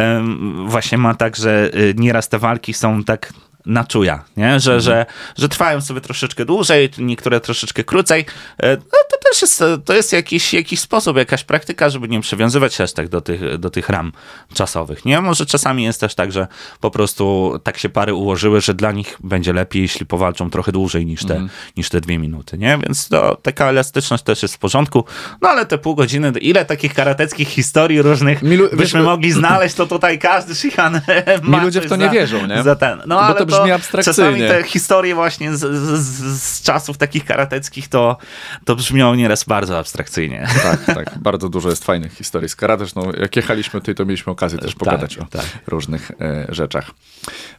właśnie 0.67 0.99
ma 0.99 1.15
tak, 1.15 1.37
że 1.37 1.71
nieraz 1.95 2.29
te 2.29 2.38
walki 2.38 2.75
są 2.75 3.05
tak 3.05 3.33
na 3.67 3.85
czuja, 3.85 4.25
nie? 4.37 4.61
Że, 4.61 4.81
że, 4.81 5.07
że 5.38 5.49
trwają 5.49 5.81
sobie 5.81 6.00
troszeczkę 6.00 6.45
dłużej, 6.45 6.91
niektóre 6.99 7.41
troszeczkę 7.41 7.85
krócej. 7.85 8.27
E, 8.62 8.77
No 8.77 8.99
też 9.30 9.42
jest, 9.42 9.64
to 9.85 9.94
jest 9.94 10.12
jakiś, 10.12 10.54
jakiś 10.54 10.80
sposób, 10.80 11.16
jakaś 11.16 11.44
praktyka, 11.44 11.90
żeby 11.90 12.08
nie 12.08 12.20
przywiązywać 12.20 12.75
się 12.75 12.85
aż 12.85 12.92
tak 12.92 13.08
do 13.08 13.20
tych, 13.20 13.58
do 13.58 13.70
tych 13.70 13.88
ram 13.88 14.12
czasowych, 14.54 15.04
nie? 15.04 15.20
Może 15.20 15.47
czasami 15.47 15.85
jest 15.85 16.00
też 16.00 16.14
tak, 16.14 16.32
że 16.32 16.47
po 16.80 16.90
prostu 16.90 17.52
tak 17.62 17.78
się 17.78 17.88
pary 17.88 18.14
ułożyły, 18.14 18.61
że 18.61 18.75
dla 18.75 18.92
nich 18.92 19.16
będzie 19.25 19.52
lepiej, 19.52 19.82
jeśli 19.82 20.06
powalczą 20.06 20.50
trochę 20.50 20.73
dłużej 20.73 21.06
niż 21.06 21.25
te, 21.25 21.47
niż 21.76 21.88
te 21.88 22.00
dwie 22.00 22.18
minuty, 22.18 22.58
nie? 22.58 22.78
Więc 22.87 23.08
to, 23.08 23.37
taka 23.42 23.66
elastyczność 23.68 24.25
też 24.25 24.42
jest 24.42 24.54
w 24.54 24.58
porządku. 24.58 25.04
No 25.40 25.49
ale 25.49 25.66
te 25.66 25.78
pół 25.78 25.94
godziny, 25.94 26.32
ile 26.40 26.64
takich 26.64 26.94
karateckich 26.94 27.49
historii 27.49 28.02
różnych 28.02 28.42
Mi 28.42 28.56
lu- 28.56 28.68
byśmy 28.73 29.00
wiesz- 29.00 29.06
mogli 29.06 29.32
znaleźć, 29.32 29.75
to 29.75 29.87
tutaj 29.87 30.18
każdy 30.18 30.54
shihan 30.54 30.94
Mi 31.42 31.50
ma 31.50 31.62
ludzie 31.64 31.80
w 31.80 31.88
to 31.88 31.97
nie 31.97 32.04
za- 32.06 32.11
wierzą, 32.11 32.47
nie? 32.47 32.62
Za 32.62 32.76
ten. 32.76 32.99
No, 33.06 33.14
Bo 33.14 33.20
ale 33.23 33.35
to 33.38 33.47
brzmi 33.47 33.70
abstrakcyjnie. 33.73 34.30
Czasami 34.30 34.49
te 34.49 34.68
historie 34.68 35.14
właśnie 35.14 35.56
z, 35.56 35.61
z, 35.61 36.00
z, 36.00 36.42
z 36.42 36.62
czasów 36.62 36.99
takich 36.99 37.25
karateckich 37.25 37.88
to, 37.88 38.16
to 38.64 38.76
brzmią 38.76 39.14
nieraz 39.19 39.45
bardzo 39.45 39.79
abstrakcyjnie. 39.79 40.47
Tak, 40.63 40.85
tak. 40.85 41.19
Bardzo 41.19 41.49
dużo 41.49 41.71
jest 41.71 41.85
fajnych 41.85 42.13
historii 42.13 42.49
z 42.49 42.57
karate. 42.57 42.79
Zresztą 42.79 43.13
jak 43.21 43.37
jechaliśmy 43.37 43.81
tutaj, 43.81 43.95
to 43.95 44.05
mieliśmy 44.05 44.33
okazję 44.33 44.59
też 44.59 44.75
pogadać 44.75 45.19
o 45.19 45.25
tak. 45.25 45.45
różnych 45.67 46.11
e, 46.21 46.47
rzeczach. 46.49 46.91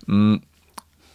Mm. 0.09 0.39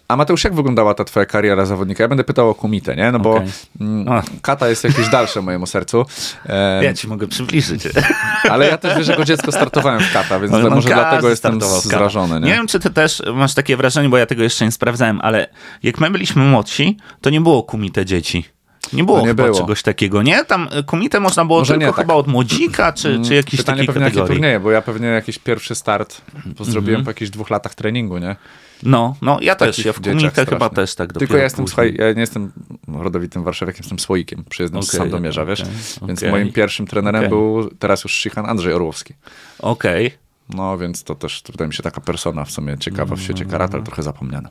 A 0.09 0.17
Mateusz, 0.17 0.45
jak 0.45 0.55
wyglądała 0.55 0.95
ta 0.95 1.05
twoja 1.05 1.27
kariera 1.27 1.67
zawodnika? 1.67 2.05
Ja 2.05 2.09
będę 2.09 2.25
pytał 2.25 2.51
o 2.51 2.55
Kumitę, 2.55 2.97
nie? 2.97 3.13
No 3.13 3.19
bo 3.19 3.35
Okej. 3.35 3.49
mm, 3.81 4.09
O. 4.09 4.23
kata 4.43 4.69
jest 4.69 4.85
jakieś 4.85 5.09
dalsze 5.09 5.43
mojemu 5.43 5.67
sercu. 5.67 6.07
E, 6.47 6.85
Ja 6.85 6.95
ci 6.95 7.09
mogę 7.09 7.27
przybliżyć. 7.27 7.83
ale 8.51 8.69
ja 8.69 8.79
też 8.79 8.97
wiesz, 8.97 9.07
że 9.07 9.13
jako 9.13 9.25
dziecko 9.25 9.53
startowałem 9.53 10.01
w 10.01 10.13
kata, 10.13 10.41
więc 10.41 10.53
może 10.53 10.69
no, 10.69 10.75
każdy 10.75 10.91
dlatego 10.91 11.31
jestem 11.31 11.61
zrażony. 11.61 12.41
Nie? 12.41 12.47
Nie 12.47 12.53
wiem, 12.53 12.67
czy 12.67 12.81
ty 12.81 12.91
też 12.91 13.23
masz 13.35 13.55
takie 13.55 13.77
wrażenie, 13.77 14.09
bo 14.09 14.19
ja 14.19 14.27
tego 14.27 14.43
jeszcze 14.43 14.65
nie 14.65 14.73
sprawdzałem, 14.73 15.21
ale 15.23 15.47
jak 15.83 16.01
my 16.01 16.11
byliśmy 16.11 16.45
młodsi, 16.45 16.97
to 17.21 17.31
nie 17.31 17.41
było 17.41 17.63
kumite 17.63 18.05
dzieci. 18.05 18.45
Nie 18.93 19.05
było 19.05 19.17
No 19.19 19.23
nie 19.23 19.29
chyba 19.29 19.45
było. 19.45 19.59
czegoś 19.59 19.83
takiego, 19.83 20.23
nie? 20.23 20.45
Tam 20.45 20.69
y, 20.79 20.83
kumite 20.85 21.21
można 21.21 21.45
było 21.45 21.59
Może 21.59 21.73
tylko 21.73 21.81
nie, 21.87 21.93
tak. 21.93 21.97
chyba 21.97 22.15
od 22.15 22.27
młodzika, 22.27 22.93
czy, 22.93 23.21
czy 23.25 23.35
jakiś 23.35 23.61
Pytanie 23.61 23.79
takiej 23.79 23.95
pewnie 23.95 24.05
jakie 24.21 24.33
turnieje, 24.33 24.61
bo 24.61 24.71
ja 24.71 24.83
pewnie 24.83 25.09
jakiś 25.09 25.39
pierwszy 25.39 25.75
start 25.75 26.21
Mhm. 26.35 26.55
zrobiłem 26.73 27.05
po 27.05 27.11
jakichś 27.11 27.31
dwóch 27.31 27.51
latach 27.51 27.75
treningu, 27.75 28.19
nie? 28.19 28.37
No, 28.83 29.17
no 29.23 29.39
ja 29.41 29.55
też, 29.55 29.85
ja 29.85 29.93
w 29.93 30.01
kumite 30.01 30.47
chyba 30.47 30.69
też 30.69 30.95
tak 30.95 31.13
Tylko 31.13 31.37
ja 31.37 31.43
jestem, 31.45 31.65
później. 31.65 31.89
słuchaj, 31.93 32.07
ja 32.09 32.13
nie 32.15 32.21
jestem 32.21 32.53
rodowitym 32.89 33.45
warszawiakiem, 33.45 33.81
jestem 33.83 33.99
słoikiem, 33.99 34.45
przyjezdnym 34.51 34.83
z 34.83 34.89
Okej, 34.89 34.99
Sandomierza, 35.01 35.45
wiesz? 35.45 35.61
okej, 35.61 35.73
Więc 36.09 36.19
okej. 36.19 36.31
moim 36.31 36.53
pierwszym 36.53 36.87
trenerem 36.87 37.29
był 37.29 37.71
teraz 37.79 38.05
już 38.05 38.13
Szychan 38.13 38.47
Andrzej 38.47 38.73
Orłowski. 38.73 39.15
Okej. 39.59 40.11
No, 40.49 40.79
więc 40.79 41.05
to 41.05 41.15
też 41.15 41.43
wydaje 41.53 41.69
mi 41.69 41.75
się 41.75 41.83
taka 41.83 42.01
persona 42.01 42.45
w 42.45 42.51
sumie 42.51 42.79
ciekawa 42.79 43.17
w 43.17 43.21
świecie 43.21 43.45
karate, 43.45 43.75
ale 43.75 43.83
trochę 43.85 44.03
zapomniana. 44.03 44.49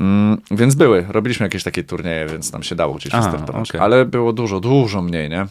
Mm, 0.00 0.38
więc 0.50 0.74
były, 0.74 1.06
robiliśmy 1.08 1.46
jakieś 1.46 1.62
takie 1.62 1.84
turnieje, 1.84 2.26
więc 2.26 2.52
nam 2.52 2.62
się 2.62 2.74
dało 2.74 2.94
gdzieś 2.94 3.14
Aha, 3.14 3.22
wystartować. 3.30 3.70
okej. 3.70 3.80
Ale 3.80 4.04
było 4.04 4.32
dużo, 4.32 4.60
dużo 4.60 5.02
mniej, 5.02 5.30
nie? 5.30 5.46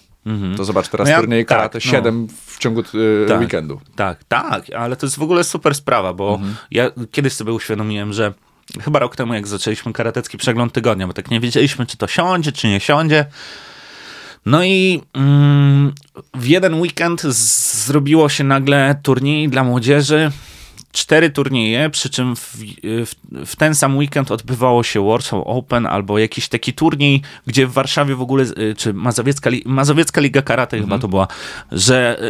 To 0.58 0.66
zobacz, 0.66 0.88
teraz 0.90 1.08
No 1.08 1.12
ja- 1.12 1.20
turniej 1.20 1.46
tak, 1.46 1.58
karate, 1.58 1.78
no. 1.86 1.92
7 1.92 2.28
w 2.46 2.60
ciągu 2.60 2.82
y, 2.82 3.26
Tak. 3.28 3.40
weekendu. 3.40 3.82
Tak, 3.96 4.24
tak, 4.24 4.64
ale 4.78 4.96
to 4.96 5.06
jest 5.06 5.18
w 5.20 5.22
ogóle 5.22 5.44
super 5.44 5.76
sprawa, 5.76 6.14
bo 6.14 6.34
Mhm. 6.34 6.56
ja 6.72 6.92
kiedyś 7.12 7.34
sobie 7.34 7.54
uświadomiłem, 7.54 8.14
że 8.14 8.34
chyba 8.82 9.00
rok 9.00 9.16
temu, 9.16 9.34
jak 9.34 9.48
zaczęliśmy 9.48 9.94
karatecki 9.94 10.38
przegląd 10.38 10.74
tygodnia, 10.74 11.08
bo 11.08 11.14
tak 11.14 11.32
nie 11.32 11.40
wiedzieliśmy, 11.40 11.86
czy 11.86 11.98
to 11.98 12.08
siądzie, 12.08 12.52
czy 12.52 12.68
nie 12.68 12.80
siądzie. 12.80 13.26
No 14.46 14.64
i 14.64 15.02
mm, 15.14 15.94
w 16.34 16.46
jeden 16.48 16.74
weekend 16.82 17.22
zrobiło 17.22 18.30
się 18.30 18.44
nagle 18.44 18.96
turniej 19.04 19.50
dla 19.50 19.64
młodzieży. 19.64 20.32
Cztery 20.92 21.30
turnieje, 21.30 21.90
przy 21.90 22.10
czym 22.10 22.36
w, 22.36 22.56
w, 22.84 23.12
w 23.46 23.56
ten 23.56 23.76
sam 23.76 23.98
weekend 23.98 24.32
odbywało 24.32 24.84
się 24.84 25.08
Warsaw 25.08 25.42
Open 25.46 25.86
albo 25.86 26.20
jakiś 26.20 26.50
taki 26.50 26.74
turniej, 26.74 27.22
gdzie 27.48 27.68
w 27.68 27.72
Warszawie 27.72 28.16
w 28.16 28.22
ogóle, 28.22 28.44
y, 28.44 28.76
czy 28.78 28.94
Mazowiecka, 28.94 29.50
Mazowiecka 29.66 30.22
Liga 30.22 30.42
Karate 30.42 30.80
chyba 30.80 31.00
to 31.00 31.08
była, 31.08 31.28
że 31.72 32.22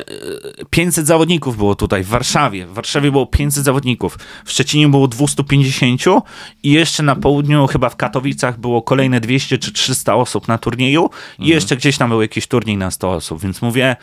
y, 0.62 0.66
500 0.70 1.08
zawodników 1.08 1.58
było 1.58 1.76
tutaj 1.76 2.04
w 2.04 2.08
Warszawie. 2.08 2.66
W 2.66 2.74
Warszawie 2.74 3.12
było 3.12 3.26
500 3.26 3.64
zawodników. 3.64 4.18
W 4.46 4.52
Szczecinie 4.52 4.88
było 4.88 5.08
250 5.08 6.02
i 6.64 6.72
jeszcze 6.72 7.04
na 7.04 7.16
południu, 7.16 7.68
chyba 7.68 7.90
w 7.90 7.96
Katowicach 7.96 8.60
było 8.60 8.82
kolejne 8.82 9.20
200 9.20 9.58
czy 9.58 9.72
300 9.72 10.16
osób 10.16 10.48
na 10.48 10.58
turnieju 10.58 11.10
i 11.40 11.48
jeszcze 11.48 11.78
gdzieś 11.78 11.98
tam 11.98 12.10
był 12.10 12.22
jakiś 12.22 12.48
turniej 12.48 12.78
na 12.78 12.92
100 12.92 13.12
osób, 13.12 13.42
więc 13.42 13.62
mówię, 13.62 13.96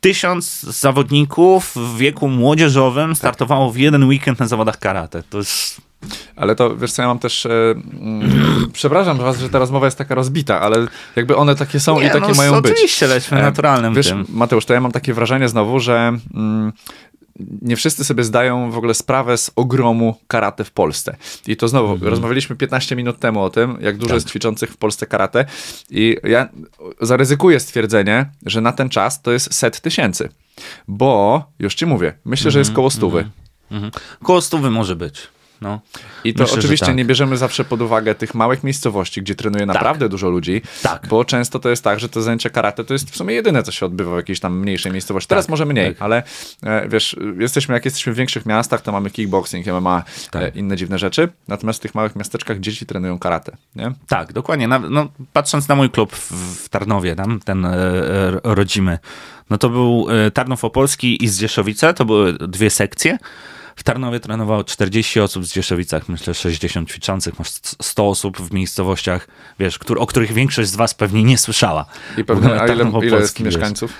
tysiąc 0.00 0.60
zawodników 0.60 1.76
w 1.76 1.96
wieku 1.96 2.28
młodzieżowym 2.28 3.16
startowało 3.16 3.72
w 3.72 3.76
jeden 3.76 4.04
weekend 4.04 4.38
na 4.38 4.46
zawodach 4.46 4.78
karate. 4.78 5.22
To 5.30 5.38
jest... 5.38 5.80
Ale 6.36 6.56
to, 6.56 6.76
wiesz 6.76 6.92
co, 6.92 7.02
ja 7.02 7.08
mam 7.08 7.18
też, 7.18 7.46
e, 7.46 7.50
mm, 7.50 8.70
przepraszam 8.72 9.18
was, 9.18 9.38
że 9.38 9.48
ta 9.48 9.58
rozmowa 9.58 9.86
jest 9.86 9.98
taka 9.98 10.14
rozbita, 10.14 10.60
ale 10.60 10.86
jakby 11.16 11.36
one 11.36 11.56
takie 11.56 11.80
są 11.80 12.00
i 12.00 12.06
takie 12.10 12.28
no, 12.28 12.34
mają 12.34 12.60
być. 12.60 12.72
Oczywiście, 12.72 13.06
lećmy 13.06 13.38
E, 13.38 13.42
naturalnym 13.42 13.94
Wiesz, 13.94 14.08
tym. 14.08 14.26
Mateusz, 14.28 14.64
to 14.64 14.74
ja 14.74 14.80
mam 14.80 14.92
takie 14.92 15.14
wrażenie 15.14 15.48
znowu, 15.48 15.80
że 15.80 16.18
mm, 16.34 16.72
nie 17.62 17.76
wszyscy 17.76 18.04
sobie 18.04 18.24
zdają 18.24 18.70
w 18.70 18.76
ogóle 18.78 18.94
sprawę 18.94 19.36
z 19.38 19.50
ogromu 19.56 20.14
karate 20.28 20.64
w 20.64 20.70
Polsce. 20.70 21.16
I 21.46 21.56
to 21.56 21.68
znowu, 21.68 21.92
Mhm. 21.92 22.10
rozmawialiśmy 22.10 22.56
15 22.56 22.96
minut 22.96 23.18
temu 23.18 23.42
o 23.42 23.50
tym, 23.50 23.78
jak 23.80 23.96
dużo 23.96 24.08
Tak. 24.08 24.14
jest 24.14 24.28
ćwiczących 24.28 24.70
w 24.70 24.76
Polsce 24.76 25.06
karate 25.06 25.44
i 25.90 26.16
ja 26.24 26.48
zaryzykuję 27.00 27.60
stwierdzenie, 27.60 28.30
że 28.46 28.60
na 28.60 28.72
ten 28.72 28.88
czas 28.88 29.22
to 29.22 29.32
jest 29.32 29.54
set 29.54 29.80
tysięcy. 29.80 30.28
Bo, 30.88 31.44
już 31.58 31.74
ci 31.74 31.86
mówię, 31.86 32.12
myślę, 32.24 32.50
że 32.50 32.58
Mhm, 32.58 32.60
jest 32.60 32.72
koło 32.76 32.90
stówy. 32.90 33.30
Koło 34.24 34.40
stówy 34.40 34.70
może 34.70 34.96
być. 34.96 35.28
No. 35.60 35.80
I 36.24 36.34
to 36.34 36.42
Myślę, 36.42 36.58
oczywiście 36.58 36.86
tak. 36.86 36.96
nie 36.96 37.04
bierzemy 37.04 37.36
zawsze 37.36 37.64
pod 37.64 37.82
uwagę 37.82 38.14
tych 38.14 38.34
małych 38.34 38.64
miejscowości, 38.64 39.22
gdzie 39.22 39.34
trenuje 39.34 39.66
naprawdę 39.66 40.08
dużo 40.08 40.30
ludzi, 40.30 40.62
Tak. 40.82 41.06
bo 41.08 41.24
często 41.24 41.58
to 41.58 41.68
jest 41.68 41.84
tak, 41.84 42.00
że 42.00 42.08
to 42.08 42.22
zajęcie 42.22 42.50
karate 42.50 42.84
to 42.84 42.92
jest 42.92 43.10
w 43.10 43.16
sumie 43.16 43.34
jedyne, 43.34 43.62
co 43.62 43.72
się 43.72 43.86
odbywa 43.86 44.12
w 44.12 44.16
jakiejś 44.16 44.40
tam 44.40 44.58
mniejszej 44.58 44.92
miejscowości. 44.92 45.28
Teraz 45.28 45.48
może 45.48 45.66
mniej, 45.66 45.94
tak. 45.94 46.02
ale 46.02 46.22
e, 46.62 46.88
wiesz, 46.88 47.16
jesteśmy, 47.38 47.74
jak 47.74 47.84
jesteśmy 47.84 48.12
w 48.12 48.16
większych 48.16 48.46
miastach, 48.46 48.82
to 48.82 48.92
mamy 48.92 49.10
kickboxing, 49.10 49.66
MMA, 49.66 50.02
Tak. 50.30 50.42
e, 50.42 50.48
inne 50.48 50.76
dziwne 50.76 50.98
rzeczy, 50.98 51.28
natomiast 51.48 51.78
w 51.78 51.82
tych 51.82 51.94
małych 51.94 52.16
miasteczkach 52.16 52.60
dzieci 52.60 52.86
trenują 52.86 53.18
karate, 53.18 53.56
nie? 53.76 53.92
Tak, 54.08 54.32
dokładnie. 54.32 54.68
Na, 54.68 54.78
no, 54.78 55.08
patrząc 55.32 55.68
na 55.68 55.74
mój 55.74 55.90
klub 55.90 56.16
w, 56.16 56.68
Tarnowie, 56.68 57.16
tam, 57.16 57.40
ten 57.40 57.64
e, 57.64 57.70
e, 57.74 58.40
rodzimy, 58.44 58.98
no 59.50 59.58
to 59.58 59.68
był 59.70 60.06
Tarnów 60.34 60.64
Opolski 60.64 61.24
i 61.24 61.28
Zdzieszowice, 61.28 61.94
to 61.94 62.04
były 62.04 62.32
dwie 62.32 62.70
sekcje. 62.70 63.18
W 63.80 63.82
Tarnowie 63.82 64.20
trenowało 64.20 64.64
40 64.64 65.20
osób, 65.20 65.44
w 65.44 65.52
Dzieszowicach 65.52 66.08
myślę 66.08 66.34
60 66.34 66.88
ćwiczących, 66.88 67.38
masz 67.38 67.50
100 67.82 68.08
osób 68.08 68.38
w 68.38 68.52
miejscowościach, 68.52 69.28
wiesz, 69.58 69.78
o 69.98 70.06
których 70.06 70.32
większość 70.32 70.70
z 70.70 70.76
was 70.76 70.94
pewnie 70.94 71.24
nie 71.24 71.38
słyszała. 71.38 71.84
I 72.16 72.24
pewnie, 72.24 72.60
a 72.60 72.66
ile, 72.66 72.92
ile 73.02 73.20
jest 73.20 73.40
mieszkańców? 73.40 73.92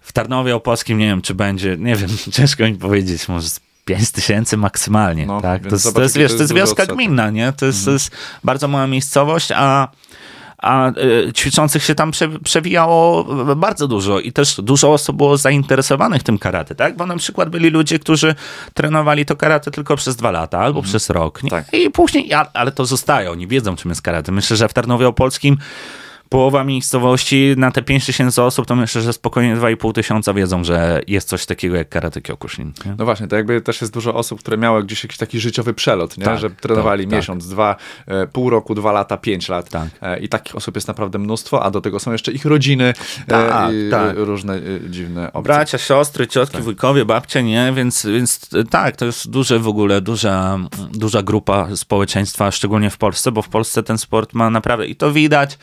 W 0.00 0.12
Tarnowie 0.12 0.56
Opolskim 0.56 0.98
nie 0.98 1.06
wiem, 1.06 1.22
czy 1.22 1.34
będzie, 1.34 1.76
nie 1.78 1.96
wiem, 1.96 2.10
ciężko 2.32 2.64
mi 2.64 2.74
powiedzieć, 2.74 3.28
może 3.28 3.48
5 3.84 4.10
tysięcy 4.10 4.56
maksymalnie, 4.56 5.26
no, 5.26 5.40
tak? 5.40 5.62
To, 5.62 5.68
jest, 5.68 5.94
to 5.94 6.02
jest, 6.02 6.16
wiesz, 6.16 6.32
to 6.32 6.38
jest 6.38 6.54
wioska 6.54 6.86
gminna, 6.86 7.30
nie? 7.30 7.52
To 7.52 7.66
jest, 7.66 7.78
mhm. 7.78 7.84
to 7.84 7.92
jest 7.92 8.10
bardzo 8.44 8.68
mała 8.68 8.86
miejscowość, 8.86 9.52
a 9.52 9.88
a 10.64 10.90
y, 11.28 11.32
ćwiczących 11.32 11.84
się 11.84 11.94
tam 11.94 12.10
przewijało 12.44 13.24
bardzo 13.56 13.88
dużo 13.88 14.20
i 14.20 14.32
też 14.32 14.60
dużo 14.60 14.92
osób 14.92 15.16
było 15.16 15.36
zainteresowanych 15.36 16.22
tym 16.22 16.38
karate, 16.38 16.74
tak? 16.74 16.96
Bo 16.96 17.06
na 17.06 17.16
przykład 17.16 17.48
byli 17.48 17.70
ludzie, 17.70 17.98
którzy 17.98 18.34
trenowali 18.74 19.26
to 19.26 19.36
karate 19.36 19.70
tylko 19.70 19.96
przez 19.96 20.16
dwa 20.16 20.30
lata 20.30 20.58
albo 20.58 20.78
mhm. 20.78 20.90
przez 20.90 21.10
rok. 21.10 21.40
Tak. 21.50 21.64
I 21.72 21.90
później, 21.90 22.30
ale 22.54 22.72
to 22.72 22.84
zostaje, 22.84 23.30
oni 23.30 23.46
wiedzą 23.46 23.76
czym 23.76 23.88
jest 23.88 24.02
karate. 24.02 24.32
Myślę, 24.32 24.56
że 24.56 24.68
w 24.68 24.72
Tarnowie 24.72 25.08
Opolskim 25.08 25.56
połowa 26.28 26.64
miejscowości 26.64 27.54
na 27.56 27.70
te 27.70 27.82
5 27.82 28.06
tysięcy 28.06 28.42
osób, 28.42 28.66
to 28.66 28.76
myślę, 28.76 29.02
że 29.02 29.12
spokojnie 29.12 29.56
2,5 29.56 29.92
tysiąca 29.92 30.34
wiedzą, 30.34 30.64
że 30.64 31.00
jest 31.06 31.28
coś 31.28 31.46
takiego 31.46 31.76
jak 31.76 31.88
karate 31.88 32.20
kyokushin. 32.20 32.72
Nie? 32.86 32.94
No 32.98 33.04
właśnie, 33.04 33.28
to 33.28 33.36
jakby 33.36 33.60
też 33.60 33.80
jest 33.80 33.92
dużo 33.92 34.14
osób, 34.14 34.40
które 34.40 34.56
miały 34.56 34.84
gdzieś 34.84 35.04
jakiś 35.04 35.18
taki 35.18 35.40
życiowy 35.40 35.74
przelot, 35.74 36.18
nie? 36.18 36.24
Tak, 36.24 36.38
że 36.38 36.50
trenowali 36.50 37.04
tak, 37.04 37.12
miesiąc, 37.12 37.44
tak. 37.44 37.52
dwa, 37.52 37.76
e, 38.06 38.26
pół 38.26 38.50
roku, 38.50 38.74
dwa 38.74 38.92
lata, 38.92 39.16
pięć 39.16 39.48
lat. 39.48 39.70
Tak. 39.70 39.88
E, 40.02 40.18
I 40.18 40.28
takich 40.28 40.56
osób 40.56 40.74
jest 40.74 40.88
naprawdę 40.88 41.18
mnóstwo, 41.18 41.62
a 41.62 41.70
do 41.70 41.80
tego 41.80 42.00
są 42.00 42.12
jeszcze 42.12 42.32
ich 42.32 42.44
rodziny 42.44 42.84
e, 42.84 42.94
tak, 43.26 43.72
i 43.74 43.90
tak. 43.90 44.16
różne 44.16 44.60
dziwne 44.88 45.32
opcje. 45.32 45.54
Bracia, 45.54 45.78
siostry, 45.78 46.26
ciotki, 46.26 46.56
tak. 46.56 46.64
wujkowie, 46.64 47.04
babcie, 47.04 47.42
nie? 47.42 47.72
Więc, 47.76 48.06
więc 48.06 48.48
tak, 48.70 48.96
to 48.96 49.04
jest 49.06 49.30
duże 49.30 49.58
w 49.58 49.68
ogóle, 49.68 50.00
duża, 50.00 50.58
duża 50.92 51.22
grupa 51.22 51.76
społeczeństwa, 51.76 52.50
szczególnie 52.50 52.90
w 52.90 52.98
Polsce, 52.98 53.32
bo 53.32 53.42
w 53.42 53.48
Polsce 53.48 53.82
ten 53.82 53.98
sport 53.98 54.34
ma 54.34 54.50
naprawdę, 54.50 54.86
i 54.86 54.96
to 54.96 55.12
widać, 55.12 55.58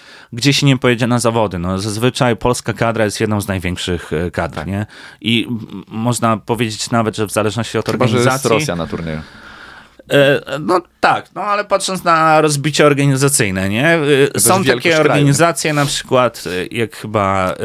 gdzieś 0.52 0.64
nie 0.64 0.78
pojedzie 0.78 1.08
na 1.08 1.20
zawody. 1.20 1.60
No, 1.60 1.80
zazwyczaj 1.80 2.36
polska 2.36 2.74
kadra 2.74 3.06
jest 3.06 3.20
jedną 3.20 3.42
z 3.42 3.48
największych 3.48 4.14
e, 4.14 4.32
kadr, 4.32 4.56
tak. 4.56 4.68
nie? 4.68 4.86
I 5.22 5.48
można 5.88 6.38
powiedzieć 6.38 6.92
nawet, 6.92 7.16
że 7.16 7.28
w 7.28 7.32
zależności 7.32 7.78
od 7.78 7.86
Chyba, 7.86 8.06
organizacji... 8.06 8.44
Chyba, 8.44 8.50
że 8.50 8.56
jest 8.56 8.68
Rosja 8.68 8.76
na 8.76 8.88
turnieju. 8.88 9.22
E, 10.12 10.42
no 10.60 10.82
tak, 11.00 11.30
no 11.36 11.42
ale 11.42 11.66
patrząc 11.66 12.04
na 12.04 12.42
rozbicie 12.42 12.86
organizacyjne, 12.86 13.70
nie? 13.70 14.00
E, 14.36 14.40
są 14.40 14.64
takie 14.64 15.00
organizacje, 15.00 15.74
na 15.74 15.86
przykład 15.86 16.44
jak 16.72 16.96
chyba 16.96 17.56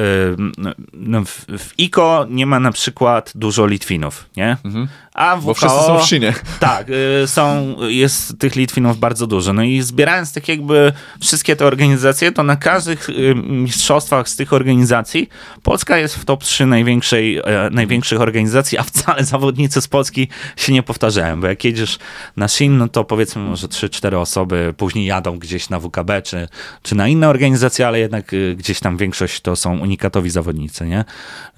no, 0.93 1.25
w, 1.25 1.45
w 1.59 1.79
ICO 1.79 2.27
nie 2.31 2.47
ma 2.47 2.61
na 2.61 2.73
przykład 2.73 3.33
dużo 3.35 3.67
Litwinów, 3.67 4.25
nie? 4.37 4.57
Mhm. 4.65 4.89
A 5.17 5.37
w 5.37 5.45
Bo 5.45 5.55
wszyscy 5.55 5.79
są 5.79 5.99
w 5.99 6.09
Chinie. 6.09 6.35
Tak, 6.61 6.87
y, 6.89 7.27
są, 7.27 7.77
jest 7.81 8.39
tych 8.39 8.57
Litwinów 8.57 8.99
bardzo 8.99 9.27
dużo. 9.27 9.53
No 9.53 9.63
i 9.63 9.83
zbierając 9.83 10.33
tak 10.33 10.49
jakby 10.49 10.93
wszystkie 11.21 11.57
te 11.57 11.67
organizacje, 11.67 12.33
to 12.33 12.43
na 12.43 12.57
każdych 12.57 13.09
y, 13.09 13.35
mistrzostwach 13.35 14.29
z 14.29 14.37
tych 14.37 14.53
organizacji 14.53 15.29
Polska 15.63 15.99
jest 15.99 16.17
w 16.17 16.25
top 16.25 16.45
3 16.45 16.67
największej, 16.67 17.39
e, 17.39 17.43
największych 17.71 18.21
organizacji, 18.21 18.79
a 18.79 18.83
wcale 18.83 19.25
zawodnicy 19.25 19.81
z 19.81 19.89
Polski 19.89 20.29
się 20.57 20.73
nie 20.73 20.83
powtarzają, 20.83 21.41
bo 21.41 21.47
jak 21.47 21.65
jedziesz 21.65 21.99
na 22.37 22.49
Shin, 22.49 22.79
no 22.79 22.89
to 22.89 23.05
powiedzmy 23.05 23.43
może 23.43 23.69
3-4 23.69 24.17
osoby 24.17 24.75
później 24.77 25.07
jadą 25.07 25.39
gdzieś 25.39 25.71
na 25.71 25.81
WKB 25.81 26.23
czy, 26.23 26.49
czy 26.83 26.95
na 26.95 27.09
inne 27.09 27.29
organizacje, 27.29 27.87
ale 27.87 27.99
jednak 27.99 28.33
y, 28.33 28.55
gdzieś 28.59 28.81
tam 28.81 28.97
większość 28.97 29.41
to 29.41 29.57
są 29.57 29.79
unikatowi 29.79 30.31
zawodnicy, 30.31 30.87
nie? 30.87 31.05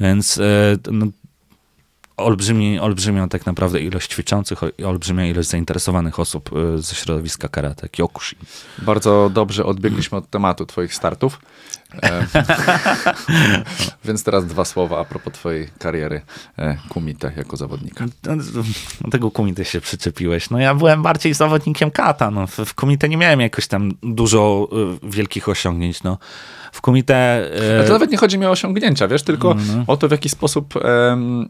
Więc 0.00 0.40
no, 0.92 1.06
olbrzymi, 2.18 2.78
olbrzymią 2.78 3.28
tak 3.28 3.46
naprawdę 3.46 3.80
ilość 3.80 4.10
ćwiczących 4.10 4.60
i 4.78 4.84
olbrzymia 4.84 5.26
ilość 5.26 5.48
zainteresowanych 5.48 6.18
osób 6.18 6.50
y, 6.76 6.82
ze 6.82 6.94
środowiska 6.94 7.48
karate, 7.48 7.88
kyokushin. 7.88 8.38
Bardzo 8.78 9.30
dobrze 9.34 9.64
odbiegliśmy 9.64 10.18
od 10.18 10.30
tematu 10.30 10.66
twoich 10.66 10.94
startów. 10.94 11.38
E, 12.02 12.26
więc 14.04 14.24
teraz 14.24 14.46
dwa 14.46 14.64
słowa 14.64 15.00
a 15.00 15.04
propos 15.04 15.32
twojej 15.32 15.68
kariery 15.78 16.20
e, 16.58 16.76
kumite 16.88 17.32
jako 17.36 17.56
zawodnika. 17.56 18.04
Do 18.22 19.10
tego 19.10 19.30
kumite 19.30 19.64
się 19.64 19.80
przyczepiłeś. 19.80 20.50
No 20.50 20.58
ja 20.58 20.74
byłem 20.74 21.02
bardziej 21.02 21.34
zawodnikiem 21.34 21.90
kata. 21.90 22.30
No. 22.30 22.46
W, 22.46 22.56
w 22.56 22.74
kumite 22.74 23.08
nie 23.08 23.16
miałem 23.16 23.40
jakoś 23.40 23.66
tam 23.66 23.92
dużo 24.02 24.68
y, 25.04 25.10
wielkich 25.10 25.48
osiągnięć. 25.48 26.02
No 26.02 26.18
w 26.78 26.80
komite... 26.80 27.14
E... 27.80 27.84
To 27.84 27.92
nawet 27.92 28.10
nie 28.10 28.16
chodzi 28.16 28.38
mi 28.38 28.46
o 28.46 28.50
osiągnięcia, 28.50 29.08
wiesz, 29.08 29.22
tylko 29.22 29.52
mm. 29.52 29.84
o 29.86 29.96
to, 29.96 30.08
w 30.08 30.10
jaki 30.10 30.28
sposób 30.28 30.74
um, 30.76 31.48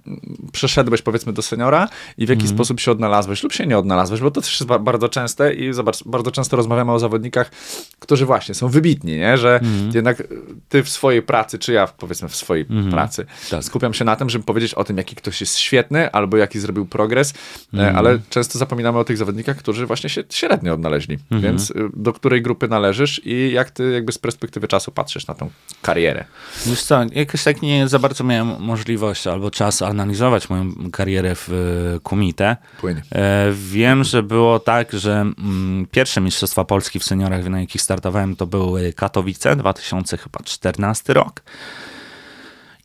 przeszedłeś, 0.52 1.02
powiedzmy, 1.02 1.32
do 1.32 1.42
seniora 1.42 1.88
i 2.18 2.26
w 2.26 2.28
jaki 2.28 2.42
mm. 2.42 2.54
sposób 2.54 2.80
się 2.80 2.90
odnalazłeś 2.90 3.42
lub 3.42 3.52
się 3.52 3.66
nie 3.66 3.78
odnalazłeś, 3.78 4.20
bo 4.20 4.30
to 4.30 4.40
też 4.40 4.60
jest 4.60 4.82
bardzo 4.82 5.08
częste 5.08 5.54
i 5.54 5.72
zobacz, 5.72 6.04
bardzo 6.04 6.30
często 6.30 6.56
rozmawiamy 6.56 6.92
o 6.92 6.98
zawodnikach, 6.98 7.50
którzy 7.98 8.26
właśnie 8.26 8.54
są 8.54 8.68
wybitni, 8.68 9.16
nie? 9.16 9.38
że 9.38 9.60
mm. 9.62 9.90
jednak 9.94 10.22
ty 10.68 10.82
w 10.82 10.88
swojej 10.88 11.22
pracy, 11.22 11.58
czy 11.58 11.72
ja 11.72 11.86
powiedzmy 11.86 12.28
w 12.28 12.36
swojej 12.36 12.66
mm. 12.70 12.90
pracy, 12.90 13.26
tak. 13.50 13.64
skupiam 13.64 13.94
się 13.94 14.04
na 14.04 14.16
tym, 14.16 14.30
żeby 14.30 14.44
powiedzieć 14.44 14.74
o 14.74 14.84
tym, 14.84 14.96
jaki 14.96 15.16
ktoś 15.16 15.40
jest 15.40 15.58
świetny 15.58 16.10
albo 16.10 16.36
jaki 16.36 16.60
zrobił 16.60 16.86
progres, 16.86 17.34
mm. 17.72 17.96
ale 17.96 18.18
często 18.30 18.58
zapominamy 18.58 18.98
o 18.98 19.04
tych 19.04 19.16
zawodnikach, 19.16 19.56
którzy 19.56 19.86
właśnie 19.86 20.10
się 20.10 20.24
średnio 20.30 20.74
odnaleźli, 20.74 21.18
mm. 21.30 21.42
więc 21.42 21.70
y, 21.70 21.74
do 21.94 22.12
której 22.12 22.42
grupy 22.42 22.68
należysz 22.68 23.20
i 23.24 23.52
jak 23.52 23.70
ty 23.70 23.92
jakby 23.92 24.12
z 24.12 24.18
perspektywy 24.18 24.68
czasu 24.68 24.92
patrzysz 24.92 25.17
patrzysz 25.18 25.28
na 25.28 25.34
tą 25.34 25.50
karierę? 25.82 26.24
Wiesz 26.66 26.82
co, 26.82 27.00
jakoś 27.12 27.44
tak 27.44 27.62
nie 27.62 27.88
za 27.88 27.98
bardzo 27.98 28.24
miałem 28.24 28.62
możliwość 28.62 29.26
albo 29.26 29.50
czas 29.50 29.82
analizować 29.82 30.50
moją 30.50 30.72
karierę 30.92 31.34
w 31.34 31.48
e, 31.96 32.00
Kumite. 32.00 32.56
Płynie. 32.80 33.02
E, 33.12 33.52
wiem, 33.52 34.04
że 34.04 34.22
było 34.22 34.58
tak, 34.58 34.92
że 34.92 35.12
mm, 35.12 35.86
pierwsze 35.90 36.20
Mistrzostwa 36.20 36.64
Polski 36.64 36.98
w 36.98 37.04
seniorach, 37.04 37.44
na 37.44 37.60
jakich 37.60 37.82
startowałem, 37.82 38.36
to 38.36 38.46
były 38.46 38.92
Katowice, 38.92 39.56
2014 39.56 41.12
rok. 41.12 41.42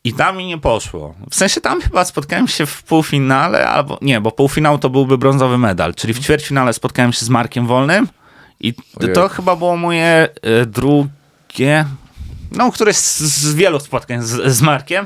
I 0.06 0.14
tam 0.14 0.38
mi 0.38 0.46
nie 0.46 0.58
poszło. 0.58 1.16
W 1.30 1.36
sensie 1.36 1.62
tam 1.62 1.82
chyba 1.82 2.06
spotkałem 2.06 2.48
się 2.48 2.66
w 2.66 2.84
półfinale, 2.84 3.70
albo 3.70 3.98
nie, 4.02 4.22
bo 4.22 4.32
półfinał 4.32 4.78
to 4.78 4.90
byłby 4.90 5.18
brązowy 5.18 5.58
medal, 5.58 5.96
czyli 5.96 6.14
w 6.14 6.20
ćwierćfinale 6.20 6.74
spotkałem 6.74 7.14
się 7.14 7.26
z 7.26 7.30
Markiem 7.30 7.68
Wolnym 7.68 8.08
i 8.60 8.74
to 9.14 9.30
chyba 9.30 9.56
było 9.56 9.78
moje 9.78 10.30
e, 10.42 10.66
drugie, 10.66 11.86
no, 12.54 12.72
któreś 12.72 12.96
z, 12.96 13.20
z 13.20 13.56
wielu 13.56 13.80
spotkań 13.80 14.22
z, 14.22 14.56
z 14.56 14.62
Markiem. 14.62 15.06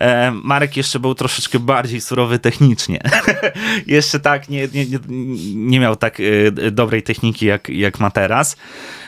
E, 0.00 0.30
Marek 0.30 0.76
jeszcze 0.76 0.98
był 0.98 1.14
troszeczkę 1.14 1.58
bardziej 1.58 2.00
surowy 2.00 2.38
technicznie. 2.38 3.00
jeszcze 3.86 4.20
tak 4.20 4.48
nie, 4.48 4.68
nie, 4.74 4.98
nie 5.54 5.80
miał 5.80 5.96
tak 5.96 6.18
e, 6.20 6.70
dobrej 6.70 7.02
techniki 7.02 7.46
jak, 7.46 7.68
jak 7.68 8.00
ma 8.00 8.10
teraz. 8.10 8.56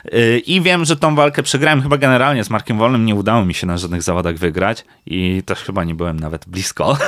E, 0.04 0.38
I 0.38 0.60
wiem, 0.60 0.84
że 0.84 0.96
tą 0.96 1.14
walkę 1.14 1.42
przegrałem 1.42 1.82
chyba 1.82 1.98
generalnie 1.98 2.44
z 2.44 2.50
Markiem 2.50 2.78
Wolnym. 2.78 3.04
Nie 3.04 3.14
udało 3.14 3.44
mi 3.44 3.54
się 3.54 3.66
na 3.66 3.78
żadnych 3.78 4.02
zawodach 4.02 4.36
wygrać 4.36 4.84
i 5.06 5.42
też 5.46 5.58
chyba 5.58 5.84
nie 5.84 5.94
byłem 5.94 6.20
nawet 6.20 6.48
blisko. 6.48 6.98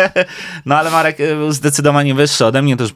no 0.66 0.78
ale 0.78 0.90
Marek 0.90 1.16
był 1.16 1.52
zdecydowanie 1.52 2.14
wyższy 2.14 2.46
ode 2.46 2.62
mnie 2.62 2.76
też 2.76 2.94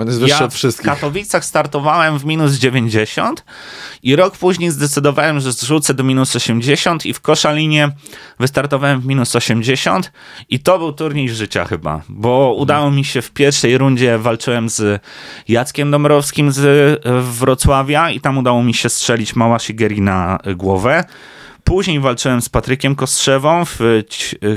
on 0.00 0.06
jest 0.06 0.20
wyższy 0.20 0.36
ja 0.38 0.44
od 0.44 0.54
wszystkich. 0.54 0.86
w 0.86 0.88
Katowicach 0.88 1.44
startowałem 1.44 2.18
w 2.18 2.24
minus 2.24 2.52
90 2.52 3.44
i 4.02 4.16
rok 4.16 4.36
później 4.36 4.70
zdecydowałem, 4.70 5.40
że 5.40 5.52
zrzucę 5.52 5.94
do 5.94 6.04
minus 6.04 6.36
80 6.36 7.06
i 7.06 7.12
w 7.12 7.20
Koszalinie 7.20 7.90
wystartowałem 8.38 9.00
w 9.00 9.06
minus 9.06 9.36
80 9.36 10.12
i 10.48 10.60
to 10.60 10.78
był 10.78 10.92
turniej 10.92 11.28
życia 11.28 11.64
chyba, 11.64 12.02
bo 12.08 12.54
udało 12.58 12.90
mi 12.90 13.04
się 13.04 13.22
w 13.22 13.30
pierwszej 13.30 13.78
rundzie, 13.78 14.18
walczyłem 14.18 14.68
z 14.68 15.02
Jackiem 15.48 15.90
Dąbrowskim 15.90 16.52
z 16.52 17.00
Wrocławia 17.22 18.10
i 18.10 18.20
tam 18.20 18.38
udało 18.38 18.62
mi 18.62 18.74
się 18.74 18.88
strzelić 18.88 19.36
Małaszigeri 19.36 20.00
na 20.00 20.38
głowę. 20.56 21.04
Później 21.64 22.00
walczyłem 22.00 22.42
z 22.42 22.48
Patrykiem 22.48 22.94
Kostrzewą, 22.94 23.64
w, 23.64 24.02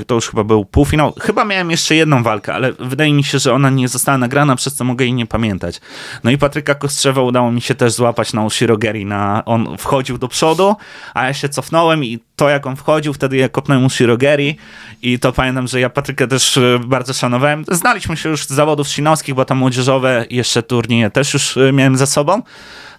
to 0.08 0.16
już 0.16 0.30
chyba 0.30 0.44
był 0.44 0.66
półfinał. 0.66 1.14
Chyba 1.22 1.46
miałem 1.46 1.72
jeszcze 1.72 1.96
jedną 1.96 2.24
walkę, 2.24 2.54
ale 2.54 2.72
wydaje 2.72 3.14
mi 3.14 3.24
się, 3.24 3.40
że 3.40 3.54
ona 3.54 3.70
nie 3.70 3.88
została 3.88 4.18
nagrana, 4.18 4.56
przez 4.56 4.76
co 4.76 4.84
mogę 4.84 5.06
jej 5.06 5.14
nie 5.14 5.26
pamiętać. 5.26 5.82
No 6.24 6.32
i 6.32 6.38
Patryka 6.38 6.76
Kostrzewa 6.76 7.22
udało 7.22 7.52
mi 7.52 7.62
się 7.62 7.76
też 7.76 7.94
złapać 7.94 8.34
na 8.34 8.46
Ushirogeri. 8.46 9.06
Na, 9.06 9.46
on 9.46 9.78
wchodził 9.78 10.18
do 10.18 10.28
przodu, 10.28 10.76
a 11.14 11.26
ja 11.26 11.34
się 11.34 11.50
cofnąłem 11.50 12.04
i 12.04 12.20
to 12.36 12.50
jak 12.50 12.68
on 12.68 12.76
wchodził, 12.76 13.14
wtedy 13.14 13.38
ja 13.38 13.50
kopnąłem 13.50 13.86
Ushirogeri 13.86 14.58
i 15.02 15.20
to 15.20 15.32
pamiętam, 15.32 15.68
że 15.68 15.80
ja 15.80 15.90
Patryka 15.90 16.28
też 16.28 16.58
e, 16.58 16.80
bardzo 16.86 17.14
szanowałem. 17.14 17.66
Znaliśmy 17.72 18.18
się 18.18 18.30
już 18.30 18.46
z 18.46 18.50
zawodów 18.50 18.88
szinowskich, 18.88 19.36
bo 19.36 19.46
tam 19.46 19.58
młodzieżowe 19.58 20.26
jeszcze 20.30 20.64
turnieje 20.64 21.10
też 21.10 21.34
już 21.34 21.58
e, 21.58 21.72
miałem 21.72 21.98
za 21.98 22.06
sobą 22.06 22.42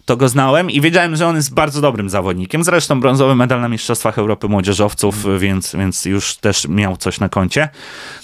to 0.04 0.16
go 0.16 0.28
znałem 0.28 0.70
i 0.70 0.80
wiedziałem, 0.80 1.16
że 1.16 1.26
on 1.26 1.36
jest 1.36 1.54
bardzo 1.54 1.80
dobrym 1.80 2.10
zawodnikiem. 2.10 2.64
Zresztą 2.64 3.00
brązowy 3.00 3.34
medal 3.34 3.60
na 3.60 3.68
Mistrzostwach 3.68 4.18
Europy 4.18 4.48
Młodzieżowców, 4.48 5.26
więc, 5.38 5.76
więc 5.76 6.04
już 6.04 6.36
też 6.36 6.68
miał 6.68 6.96
coś 6.96 7.20
na 7.20 7.28
koncie. 7.28 7.68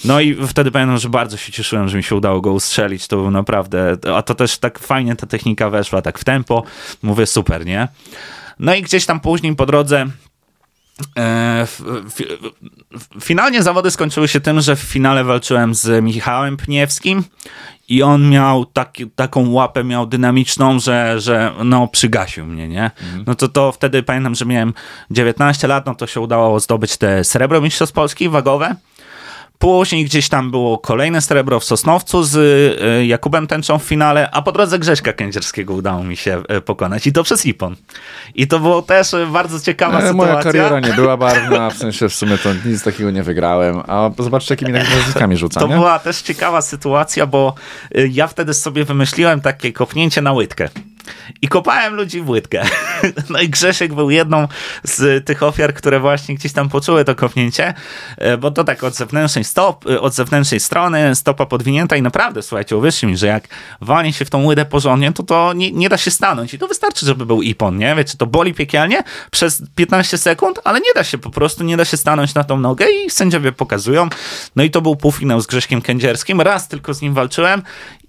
No 0.04 0.20
i 0.20 0.46
wtedy 0.46 0.70
pamiętam, 0.70 0.98
że 0.98 1.08
bardzo 1.08 1.36
się 1.36 1.52
cieszyłem, 1.52 1.88
że 1.88 1.96
mi 1.96 2.02
się 2.02 2.16
udało 2.16 2.40
go 2.40 2.52
ustrzelić. 2.52 3.06
To 3.06 3.16
był 3.16 3.30
naprawdę, 3.30 3.96
a 4.16 4.22
to 4.22 4.34
też 4.34 4.58
tak 4.58 4.78
fajnie 4.78 5.16
ta 5.16 5.26
technika 5.26 5.70
weszła, 5.70 6.02
tak 6.02 6.18
w 6.18 6.24
tempo. 6.24 6.64
Mówię, 7.02 7.26
super, 7.26 7.66
nie? 7.66 7.88
No 8.58 8.74
i 8.74 8.82
gdzieś 8.82 9.06
tam 9.06 9.20
później 9.20 9.56
po 9.56 9.66
drodze 9.66 10.06
E, 11.18 11.66
finalnie 13.20 13.62
zawody 13.62 13.90
skończyły 13.90 14.28
się 14.28 14.40
tym, 14.40 14.60
że 14.60 14.76
w 14.76 14.80
finale 14.80 15.24
walczyłem 15.24 15.74
z 15.74 16.04
Michałem 16.04 16.56
Pniewskim 16.56 17.24
i 17.90 18.02
on 18.02 18.30
miał 18.30 18.64
taki, 18.64 19.10
taką 19.10 19.50
łapę, 19.50 19.84
miał 19.84 20.06
dynamiczną, 20.06 20.80
że, 20.80 21.20
że 21.20 21.52
no 21.64 21.88
przygasił 21.88 22.46
mnie, 22.46 22.68
nie? 22.68 22.84
Mhm. 22.84 23.24
No 23.26 23.34
to 23.34 23.48
to 23.48 23.72
wtedy 23.72 24.02
pamiętam, 24.02 24.34
że 24.34 24.46
miałem 24.46 24.74
19 25.10 25.68
lat, 25.68 25.86
no 25.86 25.94
to 25.94 26.06
się 26.06 26.20
udało 26.20 26.60
zdobyć 26.60 26.96
te 26.96 27.24
srebro 27.24 27.60
mistrzostw 27.60 27.94
Polski 27.94 28.28
wagowe. 28.28 28.76
Później 29.60 30.04
gdzieś 30.04 30.28
tam 30.28 30.50
było 30.50 30.78
kolejne 30.78 31.20
srebro 31.20 31.60
w 31.60 31.64
Sosnowcu 31.64 32.22
z 32.22 32.36
y, 32.36 33.06
Jakubem 33.06 33.46
Tęczą 33.46 33.78
w 33.78 33.82
finale, 33.82 34.30
a 34.30 34.42
po 34.42 34.52
drodze 34.52 34.78
Grześka 34.78 35.12
Kędzierskiego 35.12 35.74
udało 35.74 36.04
mi 36.04 36.16
się 36.16 36.42
y, 36.56 36.60
pokonać 36.60 37.06
i 37.06 37.12
to 37.12 37.24
przez 37.24 37.46
Ipon. 37.46 37.76
I 38.34 38.46
to 38.46 38.60
było 38.60 38.82
też 38.82 39.12
bardzo 39.32 39.60
ciekawa 39.60 39.98
e, 39.98 40.08
sytuacja. 40.08 40.32
Moja 40.32 40.42
kariera 40.42 40.80
nie 40.80 40.92
była 40.92 41.16
barwna, 41.26 41.70
w 41.70 41.76
sensie 41.76 42.08
w 42.08 42.14
sumie 42.14 42.38
to 42.38 42.48
nic 42.64 42.82
takiego 42.82 43.10
nie 43.10 43.22
wygrałem, 43.22 43.82
a 43.86 44.10
zobaczcie 44.18 44.52
jakimi 44.54 44.72
nazwiskami 44.72 45.36
rzucam. 45.36 45.62
To 45.62 45.68
nie? 45.68 45.74
była 45.74 45.98
też 45.98 46.22
ciekawa 46.22 46.62
sytuacja, 46.62 47.26
bo 47.26 47.54
y, 47.96 48.08
ja 48.12 48.26
wtedy 48.26 48.54
sobie 48.54 48.84
wymyśliłem 48.84 49.40
takie 49.40 49.72
kopnięcie 49.72 50.22
na 50.22 50.32
łydkę. 50.32 50.68
I 51.42 51.48
kopałem 51.48 51.94
ludzi 51.94 52.20
w 52.20 52.28
łydkę. 52.28 52.62
No 53.30 53.40
i 53.40 53.48
Grzesiek 53.48 53.94
był 53.94 54.10
jedną 54.10 54.48
z 54.84 55.26
tych 55.26 55.42
ofiar, 55.42 55.74
które 55.74 56.00
właśnie 56.00 56.34
gdzieś 56.34 56.52
tam 56.52 56.68
poczuły 56.68 57.04
to 57.04 57.14
kopnięcie, 57.14 57.74
e, 58.16 58.36
bo 58.36 58.50
to 58.50 58.64
tak 58.64 58.84
od 58.84 58.94
zewnętrznej, 58.94 59.44
stop, 59.44 59.86
e, 59.86 60.00
od 60.00 60.14
zewnętrznej 60.14 60.60
strony, 60.60 61.14
stopa 61.14 61.46
podwinięta 61.46 61.96
i 61.96 62.02
naprawdę, 62.02 62.42
słuchajcie, 62.42 62.76
uwierzcie 62.76 63.06
mi, 63.06 63.16
że 63.16 63.26
jak 63.26 63.48
walnie 63.80 64.12
się 64.12 64.24
w 64.24 64.30
tą 64.30 64.46
łydę 64.46 64.64
porządnie, 64.64 65.12
to 65.12 65.22
to 65.22 65.52
nie, 65.52 65.72
nie 65.72 65.88
da 65.88 65.98
się 65.98 66.10
stanąć 66.10 66.54
i 66.54 66.58
to 66.58 66.68
wystarczy, 66.68 67.06
żeby 67.06 67.26
był 67.26 67.42
ipon, 67.42 67.76
nie? 67.76 67.94
Wiecie, 67.94 68.18
to 68.18 68.26
boli 68.26 68.54
piekielnie 68.54 69.02
przez 69.30 69.62
15 69.74 70.18
sekund, 70.18 70.60
ale 70.64 70.80
nie 70.80 70.94
da 70.94 71.04
się 71.04 71.18
po 71.18 71.30
prostu, 71.30 71.64
nie 71.64 71.76
da 71.76 71.84
się 71.84 71.96
stanąć 71.96 72.34
na 72.34 72.44
tą 72.44 72.60
nogę 72.60 72.86
i 72.90 73.10
sędziowie 73.10 73.52
pokazują. 73.52 74.08
No 74.56 74.62
i 74.62 74.70
to 74.70 74.80
był 74.80 74.96
półfinał 74.96 75.40
z 75.40 75.46
Grześkiem 75.46 75.82
Kędzierskim, 75.82 76.40
raz 76.40 76.68
tylko 76.68 76.94
z 76.94 77.02
nim 77.02 77.14
walczyłem 77.14 77.62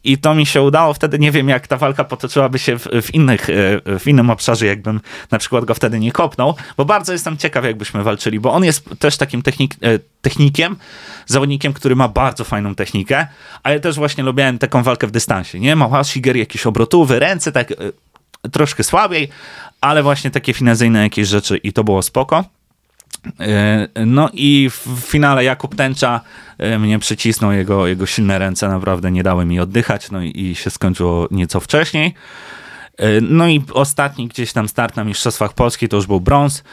i 0.04 0.18
to 0.18 0.36
mi 0.36 0.46
się 0.46 0.62
udało. 0.62 0.94
Wtedy 0.94 1.20
nie 1.20 1.32
wiem, 1.32 1.50
jak 1.50 1.68
ta 1.68 1.78
walka 1.78 2.04
potoczyłaby 2.04 2.60
się 2.60 2.80
w, 2.80 2.88
w, 3.02 3.14
innych, 3.14 3.50
e, 3.50 4.00
w 4.00 4.08
innym 4.08 4.30
obszarze, 4.30 4.66
jakbym 4.66 5.02
na 5.32 5.38
przykład 5.38 5.66
go 5.66 5.74
wtedy 5.74 6.00
nie 6.00 6.12
kopnął, 6.12 6.56
bo 6.78 6.86
bardzo 6.86 7.14
jestem 7.14 7.38
ciekaw, 7.38 7.66
jakbyśmy 7.66 8.04
walczyli, 8.04 8.40
bo 8.40 8.54
on 8.54 8.64
jest 8.64 8.90
też 9.00 9.18
takim 9.18 9.42
technik, 9.42 9.76
e, 9.82 10.00
technikiem, 10.22 10.76
zawodnikiem, 11.26 11.74
który 11.74 11.96
ma 11.96 12.08
bardzo 12.08 12.44
fajną 12.44 12.76
technikę, 12.76 13.28
a 13.64 13.72
ja 13.72 13.80
też 13.80 13.96
właśnie 13.96 14.24
lubiłem 14.24 14.58
taką 14.58 14.84
walkę 14.84 15.08
w 15.08 15.12
dystansie, 15.12 15.60
nie? 15.60 15.76
Mała 15.76 16.04
Shiger, 16.04 16.38
jakieś 16.38 16.66
obrotówy, 16.66 17.20
ręce 17.20 17.52
tak 17.52 17.72
e, 17.72 17.76
troszkę 18.52 18.84
słabiej, 18.84 19.30
ale 19.82 20.04
właśnie 20.04 20.32
takie 20.32 20.54
finezyjne 20.54 21.04
jakieś 21.04 21.28
rzeczy 21.28 21.58
i 21.58 21.74
to 21.74 21.84
było 21.84 22.02
spoko. 22.02 22.44
E, 23.40 23.88
no 24.06 24.30
i 24.34 24.70
w 24.70 25.00
finale 25.06 25.44
Jakub 25.44 25.76
Tęcza 25.76 26.22
e, 26.58 26.80
mnie 26.80 27.00
przycisnął, 27.00 27.52
jego, 27.52 27.88
jego 27.88 28.06
silne 28.06 28.40
ręce 28.40 28.68
naprawdę 28.68 29.12
nie 29.12 29.24
dały 29.24 29.46
mi 29.46 29.60
oddychać, 29.60 30.12
no 30.12 30.22
i 30.22 30.56
się 30.56 30.70
skończyło 30.70 31.28
nieco 31.32 31.60
wcześniej. 31.60 32.14
E, 32.98 33.22
no 33.22 33.48
i 33.48 33.64
ostatni 33.74 34.28
gdzieś 34.28 34.54
tam 34.54 34.68
start 34.68 34.96
na 34.96 35.04
Mistrzostwach 35.04 35.54
Polski 35.54 35.88
to 35.90 35.96
już 35.96 36.08
był 36.08 36.22
brąz. 36.22 36.64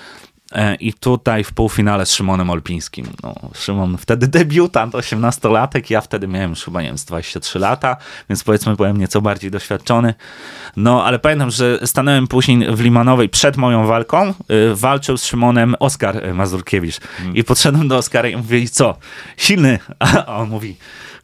E, 0.52 0.74
I 0.74 0.92
tutaj 0.92 1.44
w 1.44 1.52
półfinale 1.52 2.06
z 2.06 2.12
Szymonem 2.12 2.50
Olpińskim. 2.50 3.06
No, 3.22 3.34
Szymon 3.54 3.98
wtedy 3.98 4.28
debiutant, 4.28 4.94
18-latek, 4.94 5.90
ja 5.90 6.00
wtedy 6.00 6.28
miałem 6.28 6.50
już 6.50 6.64
chyba, 6.64 6.82
nie 6.82 6.88
wiem, 6.88 6.96
23 7.06 7.58
lata, 7.58 7.96
więc 8.28 8.44
powiedzmy 8.44 8.76
byłem 8.76 8.96
nieco 8.96 9.20
bardziej 9.20 9.50
doświadczony. 9.50 10.14
No, 10.76 11.04
ale 11.04 11.18
pamiętam, 11.18 11.50
że 11.50 11.78
stanąłem 11.86 12.28
później 12.28 12.76
w 12.76 12.80
Limanowej 12.80 13.28
przed 13.28 13.56
moją 13.56 13.86
walką, 13.86 14.28
y, 14.28 14.34
walczył 14.74 15.16
z 15.16 15.24
Szymonem 15.24 15.74
Oskar 15.78 16.34
Mazurkiewicz. 16.34 17.00
Hmm. 17.00 17.36
I 17.36 17.44
podszedłem 17.44 17.88
do 17.88 17.96
Oskara 17.96 18.28
i 18.28 18.36
mówię, 18.36 18.68
co, 18.68 18.96
silny? 19.36 19.78
A 20.26 20.36
on 20.36 20.48
mówi, 20.48 20.76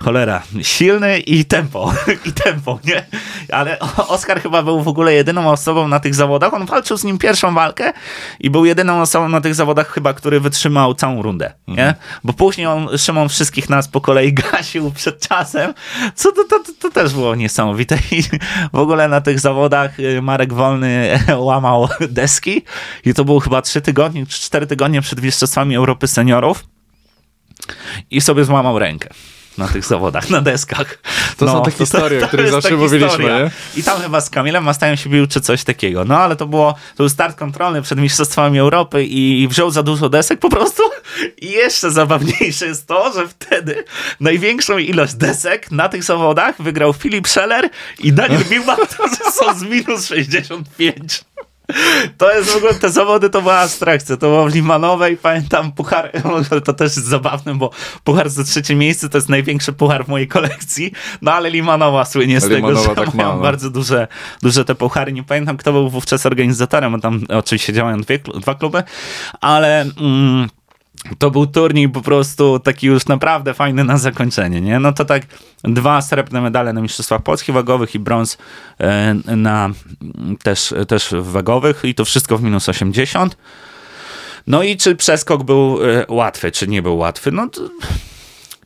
cholera, 0.02 0.42
silny 0.62 1.18
i 1.18 1.44
tempo, 1.44 1.94
i 2.28 2.32
tempo, 2.32 2.78
nie? 2.84 3.06
Ale 3.52 3.78
Oskar 4.08 4.42
chyba 4.42 4.62
był 4.62 4.82
w 4.82 4.88
ogóle 4.88 5.14
jedyną 5.14 5.50
osobą 5.50 5.88
na 5.88 6.00
tych 6.00 6.14
zawodach, 6.14 6.54
on 6.54 6.66
walczył 6.66 6.96
z 6.96 7.04
nim 7.04 7.18
pierwszą 7.18 7.54
walkę 7.54 7.92
i 8.40 8.50
był 8.50 8.64
jedyną 8.64 9.00
osobą 9.00 9.28
na 9.28 9.40
tych 9.40 9.54
zawodach 9.54 9.92
chyba, 9.92 10.14
który 10.14 10.40
wytrzymał 10.40 10.94
całą 10.94 11.22
rundę, 11.22 11.52
nie? 11.68 11.74
Mhm. 11.74 11.94
Bo 12.24 12.32
później 12.32 12.66
on, 12.66 12.98
Szymon 12.98 13.28
wszystkich 13.28 13.70
nas 13.70 13.88
po 13.88 14.00
kolei 14.00 14.32
gasił 14.52 14.90
przed 14.90 15.28
czasem, 15.28 15.74
co 16.14 16.32
to, 16.32 16.44
to, 16.44 16.58
to, 16.58 16.72
to 16.80 16.90
też 16.90 17.12
było 17.12 17.34
niesamowite 17.34 17.98
i 18.10 18.22
w 18.72 18.78
ogóle 18.78 19.08
na 19.08 19.20
tych 19.20 19.40
zawodach 19.40 20.00
y, 20.00 20.22
Marek 20.22 20.52
Wolny 20.52 21.18
łamał 21.36 21.88
deski 22.00 22.62
i 23.04 23.14
to 23.14 23.24
było 23.24 23.40
chyba 23.40 23.62
trzy 23.62 23.80
tygodnie, 23.80 24.26
czy 24.26 24.40
cztery 24.40 24.66
tygodnie 24.66 25.00
przed 25.00 25.22
Mistrzostwami 25.22 25.76
Europy 25.76 26.08
Seniorów 26.08 26.64
i 28.10 28.20
sobie 28.20 28.44
złamał 28.44 28.78
rękę 28.78 29.08
na 29.58 29.68
tych 29.68 29.84
zawodach, 29.84 30.30
na 30.30 30.40
deskach. 30.40 30.98
To 31.36 31.44
no, 31.44 31.52
są 31.52 31.62
te 31.62 31.70
historie, 31.70 32.20
to, 32.20 32.24
o 32.24 32.28
których 32.28 32.50
zawsze 32.50 32.76
mówiliśmy? 32.76 33.50
I 33.76 33.82
tam 33.82 34.00
chyba 34.00 34.20
z 34.20 34.30
Kamilem 34.30 34.64
Mastajem 34.64 34.96
się 34.96 35.10
bił, 35.10 35.26
czy 35.26 35.40
coś 35.40 35.64
takiego. 35.64 36.04
No, 36.04 36.18
ale 36.18 36.36
to 36.36 36.46
było, 36.46 36.72
to 36.72 36.96
był 36.96 37.08
start 37.08 37.38
kontrolny 37.38 37.82
przed 37.82 37.98
Mistrzostwami 37.98 38.58
Europy 38.58 39.04
i 39.04 39.48
wziął 39.48 39.70
za 39.70 39.82
dużo 39.82 40.08
desek 40.08 40.40
po 40.40 40.50
prostu. 40.50 40.82
I 41.40 41.50
jeszcze 41.50 41.90
zabawniejsze 41.90 42.66
jest 42.66 42.86
to, 42.86 43.12
że 43.12 43.28
wtedy 43.28 43.84
największą 44.20 44.78
ilość 44.78 45.14
desek 45.14 45.70
na 45.70 45.88
tych 45.88 46.04
zawodach 46.04 46.62
wygrał 46.62 46.92
Filip 46.92 47.28
Scheller 47.28 47.70
i 47.98 48.12
Daniel 48.12 48.44
Bilbao, 48.44 48.76
którzy 48.76 49.32
są 49.32 49.58
z 49.58 49.62
minus 49.62 50.06
65. 50.06 51.24
To 52.18 52.34
jest 52.34 52.50
w 52.50 52.56
ogóle, 52.56 52.74
te 52.74 52.90
zawody 52.90 53.30
to 53.30 53.42
była 53.42 53.58
abstrakcja. 53.58 54.16
To 54.16 54.26
było 54.26 54.48
w 54.48 54.54
Limanowej, 54.54 55.16
pamiętam 55.16 55.72
puchar, 55.72 56.10
to 56.64 56.72
też 56.72 56.96
jest 56.96 57.08
zabawne, 57.08 57.54
bo 57.54 57.70
puchar 58.04 58.30
za 58.30 58.44
trzecie 58.44 58.74
miejsce 58.74 59.08
to 59.08 59.18
jest 59.18 59.28
największy 59.28 59.72
puchar 59.72 60.04
w 60.04 60.08
mojej 60.08 60.28
kolekcji, 60.28 60.92
no 61.22 61.32
ale 61.32 61.50
Limanowa 61.50 62.04
słynie 62.04 62.40
z 62.40 62.48
tego, 62.48 62.76
że 62.76 62.88
tak 62.88 63.14
mają 63.14 63.40
bardzo 63.40 63.70
duże, 63.70 64.08
duże 64.42 64.64
te 64.64 64.74
puchary. 64.74 65.12
Nie 65.12 65.22
pamiętam, 65.22 65.56
kto 65.56 65.72
był 65.72 65.90
wówczas 65.90 66.26
organizatorem, 66.26 66.92
bo 66.92 66.98
tam 66.98 67.20
oczywiście 67.28 67.72
działają 67.72 68.00
dwie, 68.00 68.18
dwa 68.18 68.54
kluby, 68.54 68.82
ale... 69.40 69.80
Mm, 69.80 70.48
to 71.18 71.30
był 71.30 71.46
turniej 71.46 71.88
po 71.88 72.00
prostu 72.00 72.58
taki 72.58 72.86
już 72.86 73.06
naprawdę 73.06 73.54
fajny 73.54 73.84
na 73.84 73.98
zakończenie, 73.98 74.60
nie? 74.60 74.80
No 74.80 74.92
to 74.92 75.04
tak 75.04 75.22
dwa 75.64 76.02
srebrne 76.02 76.40
medale 76.40 76.72
na 76.72 76.80
Mistrzostwach 76.80 77.22
Polskich 77.22 77.54
wagowych 77.54 77.94
i 77.94 77.98
brąz 77.98 78.38
e, 78.80 79.14
na 79.36 79.70
też, 80.42 80.74
też 80.88 81.14
wagowych 81.20 81.80
i 81.84 81.94
to 81.94 82.04
wszystko 82.04 82.38
w 82.38 82.42
minus 82.42 82.68
80. 82.68 83.36
No 84.46 84.62
i 84.62 84.76
czy 84.76 84.96
przeskok 84.96 85.42
był 85.42 85.78
e, 85.84 86.06
łatwy, 86.08 86.52
czy 86.52 86.68
nie 86.68 86.82
był 86.82 86.96
łatwy? 86.96 87.32
No 87.32 87.48
to 87.48 87.60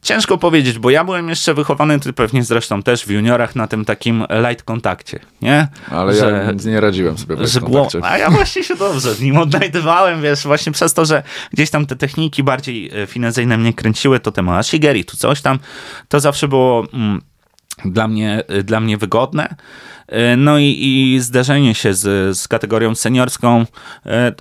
Ciężko 0.03 0.39
powiedzieć, 0.39 0.79
bo 0.79 0.91
ja 0.91 1.05
byłem 1.05 1.29
jeszcze 1.29 1.55
wychowany, 1.55 2.01
ty 2.01 2.13
pewnie 2.13 2.45
zresztą 2.45 2.83
też 2.83 3.05
w 3.05 3.11
juniorach, 3.11 3.57
na 3.57 3.67
tym 3.67 3.85
takim 3.85 4.25
light 4.49 4.63
kontakcie, 4.63 5.21
nie? 5.43 5.69
Ale 5.91 6.15
że, 6.15 6.55
ja 6.65 6.71
nie 6.71 6.81
radziłem 6.81 7.19
sobie 7.19 7.37
w 7.37 7.41
light. 7.41 7.97
A 8.03 8.19
ja 8.19 8.31
właśnie 8.31 8.65
się 8.65 8.77
dobrze 8.77 9.15
w 9.15 9.23
nim 9.23 9.37
odnajdywałem, 9.39 10.23
wiesz, 10.23 10.43
właśnie 10.43 10.73
przez 10.73 10.95
to, 10.95 11.05
że 11.05 11.23
gdzieś 11.53 11.71
tam 11.71 11.87
te 11.87 11.97
techniki 11.97 12.43
bardziej 12.43 12.91
e, 13.03 13.07
finezyjne 13.07 13.59
mnie 13.59 13.73
kręciły, 13.73 14.21
to 14.21 14.33
temat 14.33 14.67
Shigeri, 14.67 15.05
tu 15.05 15.17
coś 15.17 15.41
tam, 15.41 15.59
to 16.09 16.21
zawsze 16.21 16.49
było... 16.49 16.87
Mm, 16.93 17.23
dla 17.85 18.09
mnie, 18.09 18.43
dla 18.65 18.81
mnie 18.81 18.97
wygodne. 18.97 19.55
E, 20.09 20.37
no 20.37 20.59
i, 20.59 20.65
i 20.65 21.21
zderzenie 21.21 21.75
się 21.75 21.95
z, 21.95 22.39
z 22.39 22.49
kategorią 22.49 22.95
seniorską 22.95 23.67
e, 24.07 24.33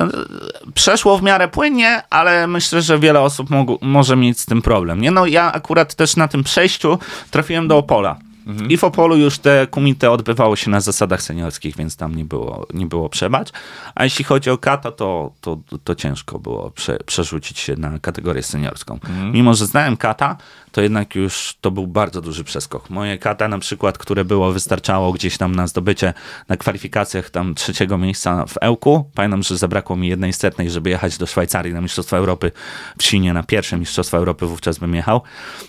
przeszło 0.73 1.17
w 1.17 1.23
miarę 1.23 1.47
płynnie, 1.47 2.01
ale 2.09 2.47
myślę, 2.47 2.81
że 2.81 2.99
wiele 2.99 3.21
osób 3.21 3.49
mogu, 3.49 3.79
może 3.81 4.15
mieć 4.15 4.39
z 4.39 4.45
tym 4.45 4.61
problem. 4.61 5.01
Nie? 5.01 5.11
No 5.11 5.25
ja 5.25 5.53
akurat 5.53 5.95
też 5.95 6.15
na 6.15 6.27
tym 6.27 6.43
przejściu 6.43 6.99
trafiłem 7.31 7.67
do 7.67 7.77
Opola. 7.77 8.19
Mhm. 8.47 8.71
I 8.71 8.77
w 8.77 8.83
Opolu 8.83 9.17
już 9.17 9.39
te 9.39 9.67
kumite 9.67 10.11
odbywało 10.11 10.55
się 10.55 10.69
na 10.71 10.81
zasadach 10.81 11.21
seniorskich, 11.21 11.75
więc 11.75 11.95
tam 11.95 12.15
nie 12.15 12.25
było, 12.25 12.67
nie 12.73 12.85
było 12.85 13.09
przebacz. 13.09 13.49
A 13.95 14.03
jeśli 14.03 14.25
chodzi 14.25 14.49
o 14.49 14.57
kata, 14.57 14.91
to, 14.91 15.31
to, 15.41 15.57
to 15.83 15.95
ciężko 15.95 16.39
było 16.39 16.71
prze, 16.71 16.97
przerzucić 17.05 17.59
się 17.59 17.75
na 17.75 17.99
kategorię 17.99 18.43
seniorską. 18.43 18.93
Mhm. 18.93 19.31
Mimo, 19.31 19.53
że 19.53 19.65
znałem 19.65 19.97
kata, 19.97 20.37
to 20.77 20.81
jednak 20.81 21.15
już 21.15 21.55
to 21.61 21.71
był 21.71 21.87
bardzo 21.87 22.21
duży 22.21 22.43
przeskok. 22.43 22.89
Moje 22.89 23.17
kata 23.17 23.47
na 23.47 23.59
przykład, 23.59 23.97
które 23.97 24.25
było, 24.25 24.51
wystarczało 24.51 25.13
gdzieś 25.13 25.37
tam 25.37 25.55
na 25.55 25.67
zdobycie 25.67 26.13
na 26.49 26.57
kwalifikacjach 26.57 27.29
tam 27.29 27.55
trzeciego 27.55 27.97
miejsca 27.97 28.45
w 28.45 28.53
Ełku. 28.61 29.11
Pamiętam, 29.15 29.43
że 29.43 29.57
zabrakło 29.57 29.95
mi 29.95 30.07
jednej 30.07 30.33
setnej, 30.33 30.69
żeby 30.69 30.89
jechać 30.89 31.17
do 31.17 31.25
Szwajcarii 31.27 31.73
na 31.73 31.81
Mistrzostwa 31.81 32.17
Europy 32.17 32.51
w 32.97 33.03
Sinie, 33.03 33.33
na 33.33 33.43
pierwsze 33.43 33.77
Mistrzostwa 33.77 34.17
Europy 34.17 34.45
wówczas 34.45 34.77
bym 34.77 34.95
jechał. 34.95 35.21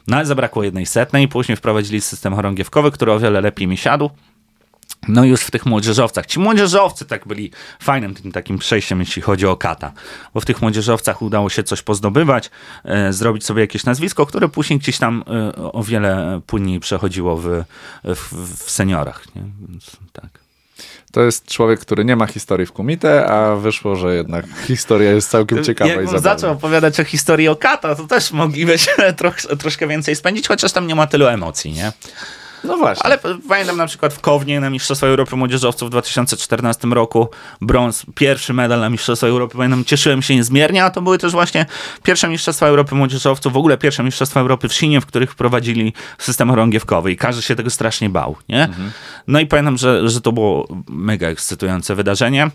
No 0.06 0.16
ale 0.16 0.26
zabrakło 0.26 0.64
jednej 0.64 0.86
setnej, 0.86 1.28
później 1.28 1.56
wprowadzili 1.56 2.00
system 2.00 2.34
chorągiewkowy, 2.34 2.90
który 2.90 3.12
o 3.12 3.18
wiele 3.18 3.40
lepiej 3.40 3.66
mi 3.66 3.76
siadł. 3.76 4.10
No 5.08 5.24
już 5.24 5.40
w 5.40 5.50
tych 5.50 5.66
młodzieżowcach. 5.66 6.26
Ci 6.26 6.40
młodzieżowcy 6.40 7.04
tak 7.04 7.26
byli 7.26 7.50
fajnym 7.80 8.14
tym 8.14 8.32
takim 8.32 8.58
przejściem, 8.58 9.00
jeśli 9.00 9.22
chodzi 9.22 9.46
o 9.46 9.56
kata. 9.56 9.92
Bo 10.34 10.40
w 10.40 10.44
tych 10.44 10.62
młodzieżowcach 10.62 11.22
udało 11.22 11.50
się 11.50 11.62
coś 11.62 11.82
pozdobywać, 11.82 12.50
e, 12.84 13.12
zrobić 13.12 13.44
sobie 13.44 13.60
jakieś 13.60 13.84
nazwisko, 13.84 14.26
które 14.26 14.48
później 14.48 14.78
gdzieś 14.78 14.98
tam 14.98 15.24
e, 15.26 15.72
o 15.72 15.82
wiele 15.82 16.40
płynniej 16.46 16.80
przechodziło 16.80 17.36
w, 17.36 17.64
w, 18.04 18.54
w 18.64 18.70
seniorach. 18.70 19.22
Nie? 19.36 19.42
Więc 19.68 19.96
tak. 20.12 20.48
To 21.12 21.22
jest 21.22 21.46
człowiek, 21.46 21.80
który 21.80 22.04
nie 22.04 22.16
ma 22.16 22.26
historii 22.26 22.66
w 22.66 22.72
kumite, 22.72 23.26
a 23.26 23.56
wyszło, 23.56 23.96
że 23.96 24.14
jednak 24.14 24.44
historia 24.66 25.10
jest 25.12 25.30
całkiem 25.30 25.64
ciekawa 25.64 25.90
Jakbym 25.90 26.06
i 26.06 26.08
zabawna. 26.08 26.30
zaczął 26.30 26.52
opowiadać 26.52 27.00
o 27.00 27.04
historii 27.04 27.48
o 27.48 27.56
kata, 27.56 27.94
to 27.94 28.06
też 28.06 28.32
moglibyśmy 28.32 29.12
troch, 29.18 29.36
troszkę 29.58 29.86
więcej 29.86 30.16
spędzić, 30.16 30.48
chociaż 30.48 30.72
tam 30.72 30.86
nie 30.86 30.94
ma 30.94 31.06
tylu 31.06 31.26
emocji, 31.26 31.72
nie? 31.72 31.92
No 32.64 32.76
właśnie. 32.76 33.04
Ale 33.04 33.18
pamiętam 33.48 33.76
na 33.76 33.86
przykład 33.86 34.14
w 34.14 34.20
Kownie 34.20 34.60
na 34.60 34.70
Mistrzostwa 34.70 35.06
Europy 35.06 35.36
Młodzieżowców 35.36 35.88
w 35.88 35.90
2014 35.90 36.88
roku 36.88 37.28
brąz, 37.60 38.06
pierwszy 38.14 38.54
medal 38.54 38.80
na 38.80 38.90
Mistrzostwa 38.90 39.26
Europy. 39.26 39.56
Pamiętam, 39.56 39.84
cieszyłem 39.84 40.22
się 40.22 40.36
niezmiernie, 40.36 40.84
a 40.84 40.90
to 40.90 41.02
były 41.02 41.18
też 41.18 41.32
właśnie 41.32 41.66
pierwsze 42.02 42.28
Mistrzostwa 42.28 42.66
Europy 42.66 42.94
Młodzieżowców, 42.94 43.52
w 43.52 43.56
ogóle 43.56 43.78
pierwsze 43.78 44.02
Mistrzostwa 44.02 44.40
Europy 44.40 44.68
w 44.68 44.72
Sinie, 44.72 45.00
w 45.00 45.06
których 45.06 45.32
wprowadzili 45.32 45.92
system 46.18 46.50
chorągiewkowy 46.50 47.12
i 47.12 47.16
każdy 47.16 47.42
się 47.42 47.56
tego 47.56 47.70
strasznie 47.70 48.10
bał, 48.10 48.36
nie? 48.48 48.68
No 49.26 49.40
i 49.40 49.46
pamiętam, 49.46 49.78
że, 49.78 50.08
że 50.08 50.20
to 50.20 50.32
było 50.32 50.68
mega 50.88 51.28
ekscytujące 51.28 51.94
wydarzenie 51.94 52.50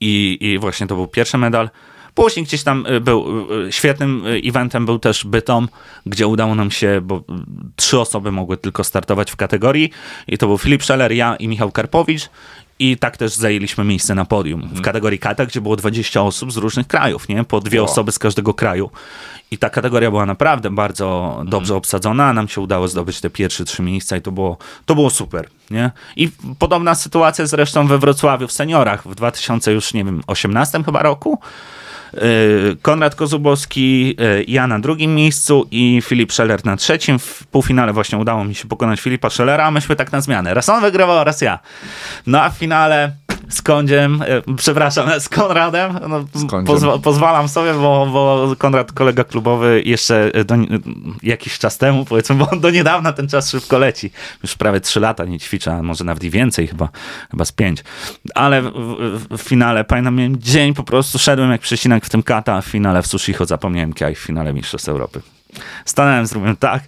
i, 0.00 0.38
i 0.40 0.58
właśnie 0.58 0.86
to 0.86 0.94
był 0.94 1.06
pierwszy 1.06 1.38
medal. 1.38 1.70
Później 2.18 2.44
gdzieś 2.44 2.62
tam 2.62 2.86
y, 2.86 3.00
był 3.00 3.46
y, 3.66 3.72
świetnym 3.72 4.26
y, 4.26 4.40
eventem 4.44 4.86
był 4.86 4.98
też 4.98 5.24
Bytom, 5.24 5.68
gdzie 6.06 6.26
udało 6.26 6.54
nam 6.54 6.70
się, 6.70 7.00
bo 7.02 7.22
trzy 7.76 8.00
osoby 8.00 8.32
mogły 8.32 8.56
tylko 8.56 8.84
startować 8.84 9.30
w 9.30 9.36
kategorii 9.36 9.90
i 10.28 10.38
to 10.38 10.46
był 10.46 10.58
Filip 10.58 10.84
Scheller, 10.84 11.12
ja 11.12 11.36
i 11.36 11.48
Michał 11.48 11.72
Karpowicz 11.72 12.30
i 12.78 12.96
tak 12.96 13.16
też 13.16 13.34
zajęliśmy 13.34 13.84
miejsce 13.84 14.14
na 14.14 14.24
podium 14.24 14.68
w 14.72 14.80
kategorii 14.80 15.18
kata, 15.18 15.46
gdzie 15.46 15.60
było 15.60 15.76
20 15.76 16.22
osób 16.22 16.52
z 16.52 16.56
różnych 16.56 16.86
krajów, 16.86 17.28
nie? 17.28 17.44
Po 17.44 17.60
dwie 17.60 17.82
osoby 17.82 18.12
z 18.12 18.18
każdego 18.18 18.54
kraju. 18.54 18.90
I 19.50 19.58
ta 19.58 19.70
kategoria 19.70 20.10
była 20.10 20.26
naprawdę 20.26 20.70
bardzo 20.70 21.38
dobrze 21.46 21.74
obsadzona, 21.74 22.26
a 22.26 22.32
nam 22.32 22.48
się 22.48 22.60
udało 22.60 22.88
zdobyć 22.88 23.20
te 23.20 23.30
pierwsze 23.30 23.64
trzy 23.64 23.82
miejsca 23.82 24.16
i 24.16 24.22
to 24.22 24.32
było, 24.32 24.56
to 24.86 24.94
było 24.94 25.10
super, 25.10 25.48
nie? 25.70 25.90
I 26.16 26.30
podobna 26.58 26.94
sytuacja 26.94 27.46
zresztą 27.46 27.86
we 27.86 27.98
Wrocławiu 27.98 28.48
w 28.48 28.52
seniorach 28.52 29.08
w 29.08 29.14
2000 29.14 29.72
już, 29.72 29.94
nie 29.94 30.04
wiem, 30.04 30.22
18 30.26 30.84
chyba 30.84 31.02
roku. 31.02 31.38
Yy, 32.12 32.76
Konrad 32.82 33.14
Kozubowski, 33.14 34.16
yy, 34.18 34.44
ja 34.48 34.66
na 34.66 34.78
drugim 34.78 35.14
miejscu 35.14 35.68
i 35.70 36.02
Filip 36.04 36.32
Scheller 36.32 36.64
na 36.64 36.76
trzecim. 36.76 37.18
W 37.18 37.46
półfinale 37.46 37.92
właśnie 37.92 38.18
udało 38.18 38.44
mi 38.44 38.54
się 38.54 38.68
pokonać 38.68 39.00
Filipa 39.00 39.30
Schellera, 39.30 39.64
a 39.64 39.70
myśmy 39.70 39.96
tak 39.96 40.12
na 40.12 40.20
zmianę. 40.20 40.54
Raz 40.54 40.68
on 40.68 40.80
wygrywał, 40.80 41.24
raz 41.24 41.40
ja. 41.40 41.58
No 42.26 42.42
a 42.42 42.50
w 42.50 42.58
finale 42.58 43.12
z 43.48 43.62
Kondziem, 43.62 44.24
yy, 44.46 44.54
przepraszam, 44.56 45.20
z 45.20 45.28
Konradem, 45.28 45.98
no, 46.08 46.22
Z 46.34 46.44
pozwa- 46.66 46.98
pozwalam 46.98 47.48
sobie, 47.48 47.74
bo, 47.74 48.06
bo 48.12 48.54
Konrad, 48.58 48.92
kolega 48.92 49.24
klubowy, 49.24 49.82
jeszcze 49.84 50.32
do, 50.44 50.54
jakiś 51.22 51.58
czas 51.58 51.78
temu, 51.78 52.04
powiedzmy, 52.04 52.36
bo 52.36 52.46
do 52.56 52.70
niedawna 52.70 53.12
ten 53.12 53.28
czas 53.28 53.50
szybko 53.50 53.78
leci. 53.78 54.10
Już 54.42 54.56
prawie 54.56 54.80
trzy 54.80 55.00
lata 55.00 55.24
nie 55.24 55.38
ćwiczę, 55.38 55.72
a 55.74 55.82
może 55.82 56.04
nawet 56.04 56.24
i 56.24 56.30
więcej, 56.30 56.66
chyba, 56.66 56.88
chyba 57.30 57.44
z 57.44 57.52
pięć. 57.52 57.84
Ale 58.34 58.62
w, 58.62 58.70
w, 58.74 59.38
w 59.38 59.42
finale, 59.42 59.84
pamiętam, 59.84 60.16
miałem 60.16 60.38
dzień, 60.38 60.74
po 60.74 60.82
prostu 60.82 61.18
szedłem 61.18 61.50
jak 61.50 61.60
przecinak 61.60 62.04
w 62.04 62.10
tym 62.10 62.22
kata, 62.22 62.54
a 62.54 62.60
w 62.60 62.66
finale 62.66 63.02
w 63.02 63.06
Sushiho 63.06 63.44
zapomniałem 63.46 63.92
kiaj 63.92 64.14
w 64.14 64.18
finale 64.18 64.52
Mistrzostw 64.52 64.88
Europy. 64.88 65.20
Stanąłem, 65.84 66.26
zrobiłem 66.26 66.56
tak 66.56 66.82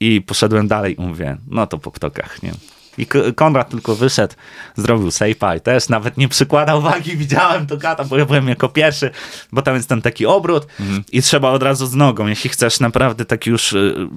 i 0.00 0.22
poszedłem 0.22 0.68
dalej 0.68 1.00
i 1.00 1.06
mówię, 1.06 1.36
no 1.46 1.66
to 1.66 1.78
po 1.78 1.90
ptokach, 1.90 2.42
nie? 2.42 2.52
I 3.00 3.06
Konrad 3.34 3.70
tylko 3.70 3.96
wyszedł, 3.96 4.34
zrobił 4.76 5.10
sejpa 5.10 5.56
i 5.56 5.60
też 5.60 5.88
nawet 5.88 6.16
nie 6.16 6.28
przykładał 6.28 6.82
wagi, 6.82 7.16
widziałem 7.16 7.66
to 7.66 7.78
kata, 7.78 8.04
bo 8.04 8.18
ja 8.18 8.26
byłem 8.26 8.48
jako 8.48 8.68
pierwszy, 8.68 9.10
bo 9.52 9.62
tam 9.62 9.74
jest 9.74 9.88
ten 9.88 10.02
taki 10.02 10.26
obrót 10.26 10.66
i 11.12 11.22
trzeba 11.22 11.50
od 11.50 11.62
razu 11.62 11.86
z 11.86 11.94
nogą. 11.94 12.26
Jeśli 12.26 12.50
chcesz 12.50 12.80
naprawdę 12.80 13.24
tak 13.24 13.46
już 13.46 13.72
y, 13.72 14.08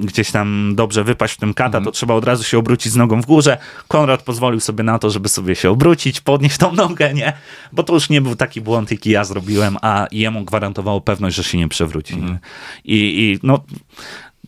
gdzieś 0.00 0.30
tam 0.30 0.72
dobrze 0.74 1.04
wypaść 1.04 1.34
w 1.34 1.36
tym 1.36 1.54
kata, 1.54 1.80
to 1.80 1.90
trzeba 1.90 2.14
od 2.14 2.24
razu 2.24 2.44
się 2.44 2.58
obrócić 2.58 2.92
z 2.92 2.96
nogą 2.96 3.22
w 3.22 3.26
górze. 3.26 3.58
Konrad 3.88 4.22
pozwolił 4.22 4.60
sobie 4.60 4.84
na 4.84 4.98
to, 4.98 5.10
żeby 5.10 5.28
sobie 5.28 5.56
się 5.56 5.70
obrócić, 5.70 6.20
podnieść 6.20 6.58
tą 6.58 6.72
nogę, 6.72 7.14
nie? 7.14 7.32
Bo 7.72 7.82
to 7.82 7.94
już 7.94 8.10
nie 8.10 8.20
był 8.20 8.36
taki 8.36 8.60
błąd, 8.60 8.90
jaki 8.90 9.10
ja 9.10 9.24
zrobiłem, 9.24 9.76
a 9.82 10.06
jemu 10.12 10.44
gwarantowało 10.44 11.00
pewność, 11.00 11.36
że 11.36 11.44
się 11.44 11.58
nie 11.58 11.68
przewróci. 11.68 12.16
nie? 12.16 12.38
I, 12.84 12.94
I 12.94 13.38
no 13.42 13.64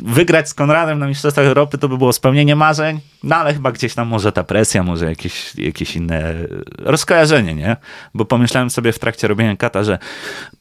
wygrać 0.00 0.48
z 0.48 0.54
Konradem 0.54 0.98
na 0.98 1.06
Mistrzostwach 1.06 1.46
Europy 1.46 1.78
to 1.78 1.88
by 1.88 1.98
było 1.98 2.12
spełnienie 2.12 2.56
marzeń, 2.56 3.00
no 3.22 3.36
ale 3.36 3.54
chyba 3.54 3.72
gdzieś 3.72 3.94
tam 3.94 4.08
może 4.08 4.32
ta 4.32 4.44
presja, 4.44 4.82
może 4.82 5.06
jakieś, 5.06 5.54
jakieś 5.54 5.96
inne 5.96 6.34
rozkojarzenie, 6.78 7.54
nie? 7.54 7.76
Bo 8.14 8.24
pomyślałem 8.24 8.70
sobie 8.70 8.92
w 8.92 8.98
trakcie 8.98 9.28
robienia 9.28 9.56
kata, 9.56 9.84
że 9.84 9.98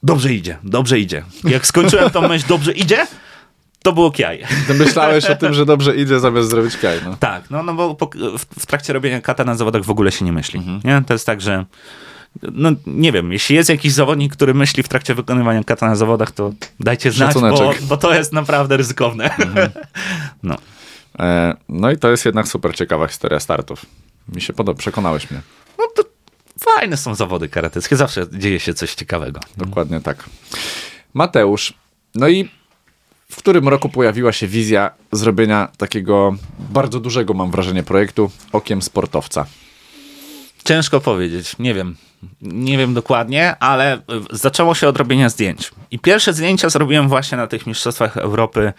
dobrze 0.03 0.33
idzie, 0.33 0.57
dobrze 0.63 0.99
idzie. 0.99 1.23
Jak 1.43 1.67
skończyłem 1.67 2.09
tą 2.09 2.27
myśl, 2.27 2.45
dobrze 2.47 2.71
idzie, 2.71 3.07
to 3.83 3.93
było 3.93 4.11
kiaj. 4.11 4.43
Myślałeś 4.79 5.25
o 5.25 5.35
tym, 5.35 5.53
że 5.53 5.65
dobrze 5.65 5.95
idzie 5.95 6.19
zamiast 6.19 6.49
zrobić 6.49 6.77
kaj, 6.77 6.99
no. 7.05 7.17
Tak, 7.19 7.49
no, 7.49 7.63
no 7.63 7.73
bo 7.73 7.95
po, 7.95 8.09
w, 8.37 8.45
w 8.59 8.65
trakcie 8.65 8.93
robienia 8.93 9.21
kata 9.21 9.43
na 9.43 9.55
zawodach 9.55 9.83
w 9.83 9.89
ogóle 9.89 10.11
się 10.11 10.25
nie 10.25 10.31
myśli. 10.31 10.61
Nie? 10.83 11.01
To 11.07 11.13
jest 11.13 11.25
tak, 11.25 11.41
że 11.41 11.65
no 12.41 12.71
nie 12.87 13.11
wiem, 13.11 13.31
jeśli 13.31 13.55
jest 13.55 13.69
jakiś 13.69 13.93
zawodnik, 13.93 14.33
który 14.33 14.53
myśli 14.53 14.83
w 14.83 14.87
trakcie 14.87 15.15
wykonywania 15.15 15.63
kata 15.63 15.87
na 15.87 15.95
zawodach, 15.95 16.31
to 16.31 16.53
dajcie 16.79 17.11
znać, 17.11 17.33
bo, 17.33 17.73
bo 17.81 17.97
to 17.97 18.13
jest 18.13 18.33
naprawdę 18.33 18.77
ryzykowne. 18.77 19.29
No. 20.43 20.57
E, 21.19 21.55
no 21.69 21.91
i 21.91 21.97
to 21.97 22.11
jest 22.11 22.25
jednak 22.25 22.47
super 22.47 22.75
ciekawa 22.75 23.07
historia 23.07 23.39
startów. 23.39 23.85
Mi 24.35 24.41
się 24.41 24.53
podoba, 24.53 24.79
przekonałeś 24.79 25.31
mnie. 25.31 25.41
no 25.79 25.85
to 25.95 26.03
fajne 26.59 26.97
są 26.97 27.15
zawody 27.15 27.49
karateckie, 27.49 27.95
zawsze 27.95 28.25
dzieje 28.31 28.59
się 28.59 28.73
coś 28.73 28.95
ciekawego. 28.95 29.39
Dokładnie 29.57 30.01
tak. 30.01 30.29
Mateusz, 31.13 31.73
no 32.15 32.27
i 32.27 32.49
w 33.29 33.35
którym 33.35 33.67
roku 33.67 33.89
pojawiła 33.89 34.31
się 34.31 34.47
wizja 34.47 34.91
zrobienia 35.11 35.67
takiego 35.77 36.35
bardzo 36.59 36.99
dużego, 36.99 37.33
mam 37.33 37.51
wrażenie, 37.51 37.83
projektu 37.83 38.31
Okiem 38.51 38.81
Sportowca? 38.81 39.45
Ciężko 40.65 41.01
powiedzieć, 41.01 41.55
nie 41.59 41.73
wiem. 41.73 41.95
Nie 42.41 42.77
wiem 42.77 42.93
dokładnie, 42.93 43.55
ale 43.59 44.01
zaczęło 44.31 44.75
się 44.75 44.87
od 44.87 44.97
robienia 44.97 45.29
zdjęć. 45.29 45.71
I 45.91 45.99
pierwsze 45.99 46.33
zdjęcia 46.33 46.69
zrobiłem 46.69 47.09
właśnie 47.09 47.37
na 47.37 47.47
tych 47.47 47.67
Mistrzostwach 47.67 48.17
Europy 48.17 48.73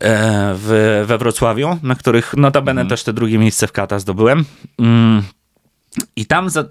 e, 0.00 0.54
w, 0.54 1.04
we 1.06 1.18
Wrocławiu, 1.18 1.78
na 1.82 1.94
których 1.94 2.36
notabene 2.36 2.86
też 2.86 3.04
te 3.04 3.12
drugie 3.12 3.38
miejsce 3.38 3.66
w 3.66 3.72
kata 3.72 3.98
zdobyłem. 3.98 4.44
I 6.16 6.26
tam 6.26 6.50
za, 6.50 6.64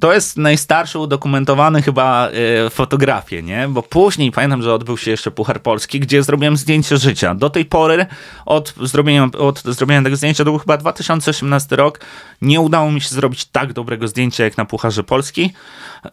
to 0.00 0.12
jest 0.14 0.36
najstarszy 0.36 0.98
udokumentowany 0.98 1.82
chyba 1.82 2.28
e, 2.66 2.70
fotografie, 2.70 3.42
nie? 3.42 3.68
Bo 3.68 3.82
później 3.82 4.32
pamiętam, 4.32 4.62
że 4.62 4.74
odbył 4.74 4.96
się 4.96 5.10
jeszcze 5.10 5.30
Puchar 5.30 5.62
Polski, 5.62 6.00
gdzie 6.00 6.22
zrobiłem 6.22 6.56
zdjęcie 6.56 6.96
życia. 6.96 7.34
Do 7.34 7.50
tej 7.50 7.64
pory 7.64 8.06
od 8.46 8.74
zrobienia, 8.82 9.28
od 9.38 9.62
zrobienia 9.62 10.02
tego 10.02 10.16
zdjęcia, 10.16 10.44
to 10.44 10.50
był 10.50 10.58
chyba 10.58 10.76
2018 10.76 11.76
rok, 11.76 12.00
nie 12.42 12.60
udało 12.60 12.92
mi 12.92 13.00
się 13.00 13.08
zrobić 13.08 13.44
tak 13.44 13.72
dobrego 13.72 14.08
zdjęcia 14.08 14.44
jak 14.44 14.56
na 14.56 14.64
Pucharze 14.64 15.04
Polski. 15.04 15.52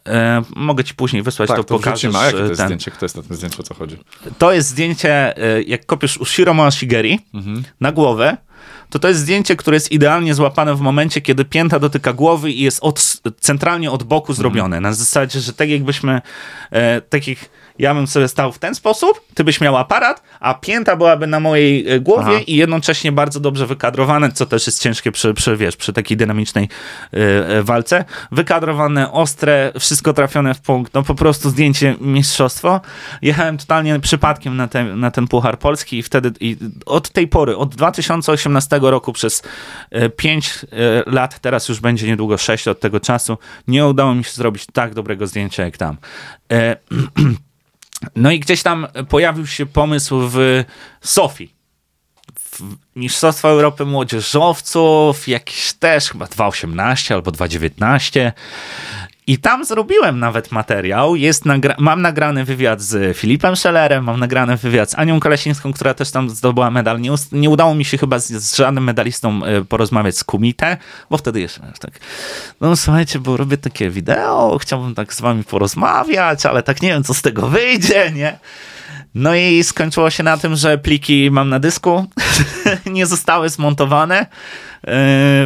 E, 0.08 0.42
mogę 0.56 0.84
ci 0.84 0.94
później 0.96 1.24
wysłać, 1.24 1.48
Tak, 1.48 1.58
to 1.58 1.64
to 1.64 1.76
pokażesz. 1.78 2.04
jakie 2.04 2.32
to 2.32 2.38
e, 2.46 2.48
jest 2.48 2.58
ten. 2.58 2.68
zdjęcie? 2.68 2.92
Kto 2.92 3.06
jest 3.06 3.16
na 3.16 3.24
tym 3.24 3.36
zdjęciu? 3.36 3.62
O 3.62 3.64
co 3.64 3.74
chodzi? 3.74 3.98
To 4.38 4.52
jest 4.54 4.70
zdjęcie, 4.70 5.38
e, 5.38 5.62
jak 5.64 5.86
kopiesz 5.86 6.18
Ushiro 6.18 6.54
Moashigeri 6.54 7.20
na 7.80 7.92
głowę, 7.92 8.38
to 8.92 9.00
to 9.00 9.08
jest 9.08 9.20
zdjęcie, 9.20 9.56
które 9.56 9.76
jest 9.76 9.92
idealnie 9.92 10.36
złapane 10.36 10.76
w 10.76 10.82
momencie, 10.82 11.22
kiedy 11.22 11.46
pięta 11.46 11.80
dotyka 11.80 12.14
głowy 12.14 12.52
i 12.52 12.62
jest 12.62 12.80
od, 12.82 13.22
centralnie 13.40 13.92
od 13.92 14.04
boku 14.04 14.34
zrobione. 14.34 14.82
Na 14.82 14.94
zasadzie, 14.94 15.40
że 15.40 15.54
tak 15.54 15.70
jakbyśmy 15.70 16.22
e, 16.72 17.02
takich... 17.02 17.61
Ja 17.82 17.94
bym 17.94 18.08
sobie 18.08 18.28
stał 18.28 18.52
w 18.52 18.60
ten 18.60 18.76
sposób, 18.76 19.22
ty 19.34 19.44
byś 19.44 19.62
miał 19.62 19.78
aparat, 19.78 20.24
a 20.40 20.54
pięta 20.54 20.96
byłaby 20.96 21.28
na 21.28 21.40
mojej 21.40 21.90
e, 21.90 22.00
głowie 22.00 22.32
Aha. 22.36 22.44
i 22.48 22.56
jednocześnie 22.56 23.12
bardzo 23.12 23.40
dobrze 23.40 23.68
wykadrowane, 23.68 24.32
co 24.32 24.46
też 24.46 24.68
jest 24.68 24.82
ciężkie 24.82 25.12
przy, 25.12 25.34
przy, 25.34 25.58
wiesz, 25.58 25.76
przy 25.76 25.94
takiej 25.94 26.18
dynamicznej 26.18 26.70
e, 27.12 27.64
walce. 27.64 28.06
Wykadrowane, 28.32 29.12
ostre, 29.12 29.72
wszystko 29.80 30.14
trafione 30.14 30.54
w 30.54 30.62
punkt. 30.62 30.94
No 30.94 31.04
po 31.04 31.16
prostu 31.16 31.50
zdjęcie 31.50 31.96
mistrzostwo. 32.02 32.82
Jechałem 33.22 33.58
totalnie 33.58 34.00
przypadkiem 34.00 34.58
na 34.58 34.68
ten, 34.68 35.00
na 35.00 35.12
ten 35.12 35.28
Puchar 35.28 35.60
Polski 35.60 35.98
i 35.98 36.04
wtedy 36.04 36.32
i 36.40 36.58
od 36.86 37.10
tej 37.10 37.28
pory, 37.28 37.58
od 37.58 37.76
2018 37.76 38.80
roku 38.82 39.14
przez 39.14 39.44
5 40.18 40.66
lat, 41.06 41.40
teraz 41.40 41.70
już 41.70 41.80
będzie 41.80 42.08
niedługo 42.08 42.38
6 42.38 42.68
od 42.68 42.80
tego 42.80 43.00
czasu, 43.00 43.38
nie 43.68 43.86
udało 43.86 44.16
mi 44.16 44.24
się 44.24 44.32
zrobić 44.32 44.66
tak 44.74 44.94
dobrego 44.94 45.28
zdjęcia 45.28 45.64
jak 45.64 45.78
tam. 45.78 45.98
E, 46.52 46.76
No 48.16 48.32
i 48.32 48.40
gdzieś 48.40 48.64
tam 48.64 48.88
pojawił 49.10 49.48
się 49.48 49.66
pomysł 49.66 50.20
w 50.22 50.64
Sofii. 51.02 51.56
Mistrzostwa 52.96 53.50
Europy 53.50 53.86
Młodzieżowców, 53.86 55.28
jakiś 55.28 55.74
też 55.74 56.10
chyba 56.10 56.26
2.18 56.26 57.14
albo 57.14 57.32
2.19. 57.32 58.32
I 59.32 59.38
tam 59.38 59.66
zrobiłem 59.66 60.20
nawet 60.20 60.52
materiał. 60.52 61.16
Jest 61.16 61.46
nagra- 61.46 61.76
mam 61.78 62.02
nagrany 62.02 62.46
wywiad 62.46 62.82
z 62.82 63.18
Filipem 63.18 63.56
Schellerem, 63.56 64.04
mam 64.04 64.20
nagrany 64.20 64.58
wywiad 64.58 64.92
z 64.92 64.96
Anią 64.96 65.20
Kolesińską, 65.20 65.74
która 65.74 65.94
też 65.94 66.12
tam 66.12 66.30
zdobyła 66.30 66.72
medal. 66.72 67.02
Nie, 67.02 67.12
nie 67.32 67.50
udało 67.50 67.76
mi 67.76 67.86
się 67.86 67.98
chyba 67.98 68.20
z, 68.20 68.28
z 68.28 68.56
żadnym 68.56 68.84
medalistą 68.84 69.46
e, 69.46 69.66
porozmawiać 69.66 70.18
z 70.18 70.24
Kumite, 70.24 70.78
bo 71.10 71.18
wtedy 71.18 71.42
jeszcze 71.42 71.62
tak, 71.80 72.00
no 72.62 72.76
słuchajcie, 72.76 73.20
bo 73.20 73.38
robię 73.38 73.58
takie 73.58 73.90
wideo, 73.90 74.58
chciałbym 74.62 74.96
tak 74.96 75.14
z 75.14 75.22
wami 75.22 75.44
porozmawiać, 75.44 76.46
ale 76.46 76.64
tak 76.64 76.82
nie 76.82 76.90
wiem, 76.90 77.04
co 77.04 77.14
z 77.14 77.22
tego 77.22 77.48
wyjdzie, 77.48 78.12
nie? 78.16 78.40
No 79.16 79.36
i 79.36 79.64
skończyło 79.64 80.10
się 80.10 80.24
na 80.24 80.38
tym, 80.38 80.56
że 80.56 80.78
pliki 80.78 81.32
mam 81.32 81.50
na 81.50 81.60
dysku, 81.60 82.06
nie 82.86 83.06
zostały 83.06 83.50
zmontowane, 83.50 84.26
yy, 84.84 84.94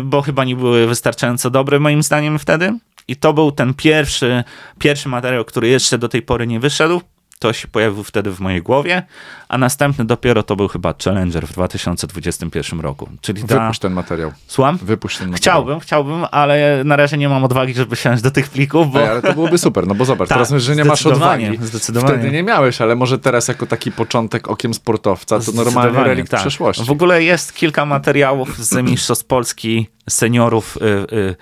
bo 0.03 0.21
chyba 0.21 0.43
nie 0.43 0.55
były 0.55 0.87
wystarczająco 0.87 1.49
dobre 1.49 1.79
moim 1.79 2.03
zdaniem 2.03 2.39
wtedy. 2.39 2.73
I 3.07 3.15
to 3.15 3.33
był 3.33 3.51
ten 3.51 3.73
pierwszy, 3.73 4.43
pierwszy 4.79 5.09
materiał, 5.09 5.45
który 5.45 5.67
jeszcze 5.67 5.97
do 5.97 6.09
tej 6.09 6.21
pory 6.21 6.47
nie 6.47 6.59
wyszedł. 6.59 7.01
To 7.39 7.53
się 7.53 7.67
pojawił 7.67 8.03
wtedy 8.03 8.31
w 8.31 8.39
mojej 8.39 8.61
głowie, 8.61 9.03
a 9.49 9.57
następny 9.57 10.05
dopiero 10.05 10.43
to 10.43 10.55
był 10.55 10.67
chyba 10.67 10.93
Challenger 11.03 11.47
w 11.47 11.53
2021 11.53 12.79
roku. 12.79 13.09
Czyli 13.21 13.43
ta... 13.43 13.59
Wypuść 13.59 13.79
ten 13.79 13.93
materiał. 13.93 14.31
Słucham? 14.47 14.77
Wypuść 14.77 15.17
ten 15.17 15.27
materiał. 15.27 15.41
Chciałbym, 15.41 15.79
chciałbym, 15.79 16.25
ale 16.31 16.81
na 16.85 16.95
razie 16.95 17.17
nie 17.17 17.29
mam 17.29 17.43
odwagi, 17.43 17.73
żeby 17.73 17.95
siąść 17.95 18.23
do 18.23 18.31
tych 18.31 18.49
plików, 18.49 18.91
bo... 18.91 19.01
Ej, 19.01 19.07
ale 19.09 19.21
to 19.21 19.33
byłoby 19.33 19.57
super, 19.57 19.87
no 19.87 19.95
bo 19.95 20.05
zobacz, 20.05 20.29
Tak, 20.29 20.35
teraz 20.35 20.51
mówisz, 20.51 20.63
że 20.63 20.75
nie 20.75 20.85
masz 20.85 21.05
odwagi. 21.05 21.57
zdecydowanie. 21.61 22.13
Wtedy 22.13 22.31
nie 22.31 22.43
miałeś, 22.43 22.81
ale 22.81 22.95
może 22.95 23.19
teraz 23.19 23.47
jako 23.47 23.65
taki 23.65 23.91
początek 23.91 24.47
okiem 24.47 24.73
sportowca, 24.73 25.39
to 25.39 25.51
normalnie 25.51 25.71
Zdecydowanie, 25.71 26.07
relikt 26.07 26.31
tak. 26.31 26.39
przeszłości. 26.39 26.83
W 26.85 26.91
ogóle 26.91 27.23
jest 27.23 27.53
kilka 27.53 27.85
materiałów 27.85 28.57
z 28.57 28.73
Mistrzostw 28.83 29.25
Polski 29.25 29.89
seniorów 30.09 30.77
y, 30.77 31.15
y, 31.15 31.35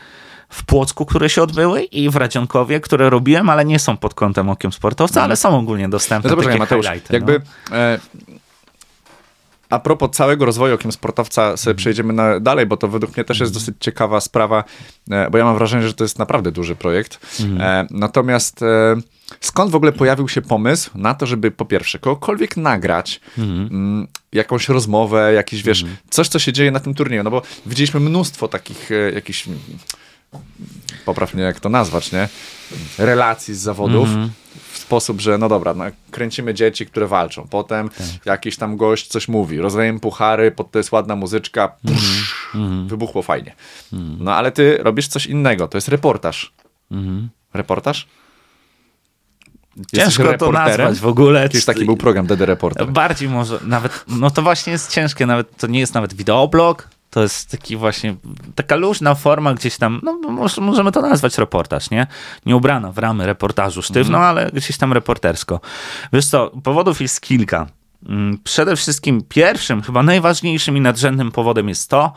w 0.54 0.66
Płocku, 0.66 1.06
które 1.06 1.30
się 1.30 1.44
odbyły 1.44 1.84
i 1.84 2.10
w 2.10 2.16
Radzionkowie, 2.16 2.80
które 2.80 3.10
robiłem, 3.10 3.50
ale 3.50 3.66
nie 3.66 3.80
są 3.80 3.98
pod 3.98 4.14
kątem 4.14 4.50
okiem 4.50 4.72
sportowca, 4.72 5.24
ale 5.24 5.36
są 5.36 5.60
ogólnie 5.60 5.90
dostępne. 5.90 6.32
No 6.32 6.42
takie 6.42 6.58
Mateusz, 6.58 6.86
highlighty, 6.86 7.14
jakby 7.14 7.42
no. 7.72 7.78
e, 7.78 8.00
a 9.74 9.80
propos 9.80 10.12
całego 10.12 10.46
rozwoju 10.46 10.76
okiem 10.76 10.92
sportowca, 10.92 11.58
sobie 11.58 11.76
przejdziemy 11.76 12.14
na, 12.14 12.40
dalej, 12.40 12.66
bo 12.66 12.78
to 12.78 12.88
według 12.88 13.18
mnie 13.18 13.24
też 13.24 13.40
jest 13.40 13.54
dosyć 13.54 13.76
ciekawa 13.80 14.22
sprawa, 14.22 14.64
e, 15.12 15.30
bo 15.30 15.38
ja 15.38 15.46
mam 15.46 15.56
wrażenie, 15.56 15.88
że 15.88 15.94
to 15.94 16.04
jest 16.04 16.20
naprawdę 16.20 16.52
duży 16.52 16.76
projekt. 16.76 17.20
E, 17.60 17.88
natomiast 17.92 18.62
e, 18.62 18.96
skąd 19.40 19.72
w 19.72 19.76
ogóle 19.76 19.92
pojawił 19.92 20.30
się 20.30 20.42
pomysł 20.42 20.90
na 20.96 21.14
to, 21.14 21.26
żeby 21.26 21.52
po 21.52 21.66
pierwsze 21.66 22.00
kogokolwiek 22.00 22.58
nagrać, 22.58 23.22
mm, 23.38 24.08
jakąś 24.34 24.70
rozmowę, 24.70 25.34
jakiś, 25.34 25.64
wiesz, 25.64 25.86
coś, 26.10 26.28
co 26.28 26.40
się 26.40 26.54
dzieje 26.54 26.72
na 26.72 26.80
tym 26.80 26.94
turnieju, 26.94 27.24
no 27.24 27.32
bo 27.32 27.42
widzieliśmy 27.66 28.00
mnóstwo 28.00 28.48
takich 28.48 28.92
e, 28.92 29.12
poprawnie 31.06 31.44
jak 31.44 31.60
to 31.60 31.70
nazwać, 31.70 32.12
nie? 32.12 32.30
Relacji 32.98 33.56
z 33.56 33.60
zawodów 33.60 34.10
w 34.72 34.78
sposób, 34.78 35.22
że 35.22 35.38
no 35.38 35.50
dobra, 35.50 35.74
no, 35.74 35.86
kręcimy 36.12 36.54
dzieci, 36.54 36.86
które 36.86 37.08
walczą. 37.08 37.48
Potem 37.50 37.90
jakiś 38.26 38.58
tam 38.58 38.78
gość 38.78 39.08
coś 39.08 39.28
mówi, 39.28 39.60
rozdajemy 39.60 40.00
puchary, 40.00 40.52
pod 40.52 40.72
to 40.72 40.80
jest 40.80 40.92
ładna 40.92 41.16
muzyczka, 41.16 41.76
psz, 41.86 42.58
wybuchło 42.88 43.22
fajnie. 43.22 43.56
No 44.20 44.36
ale 44.36 44.52
ty 44.52 44.78
robisz 44.82 45.08
coś 45.08 45.26
innego, 45.26 45.68
to 45.68 45.78
jest 45.78 45.88
reportaż. 45.88 46.54
Reportaż? 47.54 48.08
Jesteś 49.78 50.00
Ciężko 50.00 50.38
to 50.38 50.52
nazwać 50.52 51.00
w 51.00 51.08
ogóle. 51.08 51.50
Kiedyś 51.50 51.66
taki 51.66 51.86
był 51.86 51.98
program 51.98 52.28
DD 52.28 52.46
Reporter. 52.46 52.92
Bardziej 52.92 53.30
może, 53.30 53.60
nawet, 53.64 54.06
no 54.08 54.32
to 54.32 54.42
właśnie 54.42 54.74
jest 54.74 54.92
ciężkie, 54.92 55.26
nawet 55.26 55.58
to 55.58 55.68
nie 55.68 55.80
jest 55.80 55.94
nawet 55.94 56.14
wideoblog, 56.14 56.90
to 57.14 57.22
jest 57.22 57.52
taki 57.52 57.78
właśnie, 57.78 58.16
taka 58.56 58.76
luźna 58.76 59.16
forma 59.16 59.54
gdzieś 59.54 59.78
tam, 59.78 60.00
no 60.04 60.14
może, 60.14 60.62
możemy 60.62 60.92
to 60.92 61.02
nazwać 61.02 61.38
reportaż, 61.38 61.90
nie? 61.90 62.08
Nie 62.46 62.56
ubrana 62.56 62.92
w 62.92 62.98
ramy 62.98 63.26
reportażu 63.26 63.82
sztywno, 63.82 64.18
ale 64.18 64.52
gdzieś 64.54 64.78
tam 64.78 64.94
reportersko. 64.94 65.60
Wiesz 66.14 66.26
co, 66.26 66.52
powodów 66.64 67.02
jest 67.02 67.22
kilka. 67.22 67.68
Mm, 68.10 68.38
Przede 68.44 68.76
wszystkim 68.76 69.22
pierwszym, 69.30 69.82
chyba 69.82 70.04
najważniejszym 70.04 70.78
i 70.78 70.82
nadrzędnym 70.82 71.32
powodem 71.32 71.70
jest 71.70 71.90
to, 71.90 72.14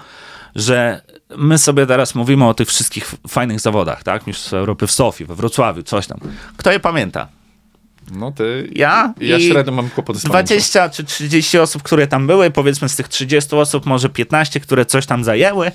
że 0.55 1.03
my 1.37 1.59
sobie 1.59 1.87
teraz 1.87 2.15
mówimy 2.15 2.49
o 2.49 2.55
tych 2.55 2.69
wszystkich 2.69 3.15
fajnych 3.29 3.61
zawodach, 3.61 4.03
tak? 4.03 4.27
Mistrzostwa 4.27 4.57
Europy 4.57 4.87
w 4.87 4.93
Sofii, 4.93 5.25
we 5.25 5.35
Wrocławiu, 5.35 5.83
coś 5.83 6.07
tam. 6.07 6.19
Kto 6.57 6.73
je 6.73 6.81
pamięta? 6.81 7.29
No 8.11 8.33
ty... 8.33 8.71
Ja 8.75 9.15
Ja 9.21 9.41
średnio 9.41 9.73
mam 9.73 9.91
kłopoty 9.91 10.19
z 10.19 10.23
pamięcią. 10.23 10.47
20 10.47 10.89
czy 10.89 11.05
30 11.05 11.59
osób, 11.59 11.83
które 11.83 12.07
tam 12.07 12.27
były, 12.27 12.51
powiedzmy 12.51 12.89
z 12.89 12.97
tych 12.97 13.09
30 13.09 13.57
osób 13.57 13.87
może 13.87 14.09
15, 14.09 14.61
które 14.61 14.87
coś 14.87 15.07
tam 15.07 15.25
zajęły 15.25 15.73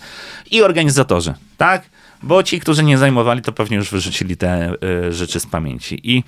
i 0.52 0.62
organizatorzy, 0.62 1.34
tak? 1.58 1.89
Bo 2.24 2.44
ci, 2.44 2.60
którzy 2.60 2.84
nie 2.84 2.98
zajmowali, 2.98 3.41
to 3.41 3.52
pewnie 3.52 3.78
już 3.78 3.91
wyrzucili 3.91 4.38
te 4.38 4.74
y, 5.08 5.13
rzeczy 5.13 5.39
z 5.39 5.46
pamięci. 5.46 6.00
I 6.04 6.24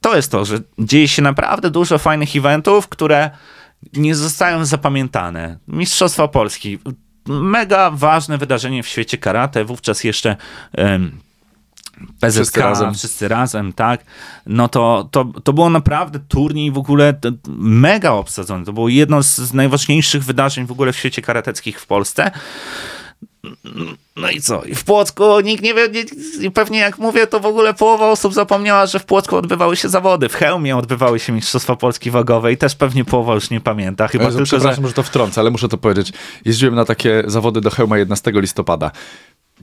to 0.00 0.16
jest 0.16 0.30
to, 0.30 0.44
że 0.44 0.58
dzieje 0.78 1.08
się 1.08 1.22
naprawdę 1.22 1.70
dużo 1.70 1.98
fajnych 1.98 2.36
eventów, 2.36 2.88
które 2.88 3.30
nie 3.92 4.14
zostają 4.14 4.64
zapamiętane. 4.64 5.58
Mistrzostwa 5.68 6.28
Polski. 6.28 6.78
Mega 7.26 7.90
ważne 7.90 8.38
wydarzenie 8.38 8.82
w 8.82 8.88
świecie 8.88 9.18
karate, 9.18 9.64
wówczas 9.64 10.04
jeszcze... 10.04 10.36
ym, 10.78 11.27
PZK, 12.20 12.42
Wszyscy 12.42 12.60
razem. 12.60 12.94
wszyscy 12.94 13.28
razem, 13.28 13.72
tak, 13.72 14.04
no 14.46 14.68
to, 14.68 15.08
to, 15.10 15.24
to 15.44 15.52
było 15.52 15.70
naprawdę 15.70 16.18
turniej 16.28 16.72
w 16.72 16.78
ogóle 16.78 17.14
mega 17.58 18.10
obsadzony. 18.10 18.64
To 18.64 18.72
było 18.72 18.88
jedno 18.88 19.22
z, 19.22 19.36
z 19.36 19.54
najważniejszych 19.54 20.24
wydarzeń 20.24 20.66
w 20.66 20.72
ogóle 20.72 20.92
w 20.92 20.96
świecie 20.96 21.22
karateckich 21.22 21.80
w 21.80 21.86
Polsce. 21.86 22.30
No 24.16 24.30
i 24.30 24.40
co? 24.40 24.64
I 24.64 24.74
w 24.74 24.84
Płocku 24.84 25.40
nikt 25.40 25.62
nie 25.62 25.74
wie, 25.74 25.88
nie, 25.88 26.04
i 26.46 26.50
pewnie 26.50 26.78
jak 26.78 26.98
mówię, 26.98 27.26
to 27.26 27.40
w 27.40 27.46
ogóle 27.46 27.74
połowa 27.74 28.10
osób 28.10 28.34
zapomniała, 28.34 28.86
że 28.86 28.98
w 28.98 29.04
Płocku 29.04 29.36
odbywały 29.36 29.76
się 29.76 29.88
zawody. 29.88 30.28
W 30.28 30.34
Chełmie 30.34 30.76
odbywały 30.76 31.18
się 31.18 31.32
Mistrzostwa 31.32 31.76
Polski 31.76 32.10
Wagowe 32.10 32.52
i 32.52 32.56
też 32.56 32.74
pewnie 32.74 33.04
połowa 33.04 33.34
już 33.34 33.50
nie 33.50 33.60
pamięta. 33.60 34.08
Chyba 34.08 34.24
Jezu, 34.24 34.36
tylko, 34.36 34.50
że... 34.50 34.56
przepraszam, 34.58 34.86
że... 34.86 34.92
to 34.92 35.02
wtrącę, 35.02 35.40
ale 35.40 35.50
muszę 35.50 35.68
to 35.68 35.78
powiedzieć. 35.78 36.12
Jeździłem 36.44 36.74
na 36.74 36.84
takie 36.84 37.22
zawody 37.26 37.60
do 37.60 37.70
Chełma 37.70 37.98
11 37.98 38.32
listopada. 38.34 38.90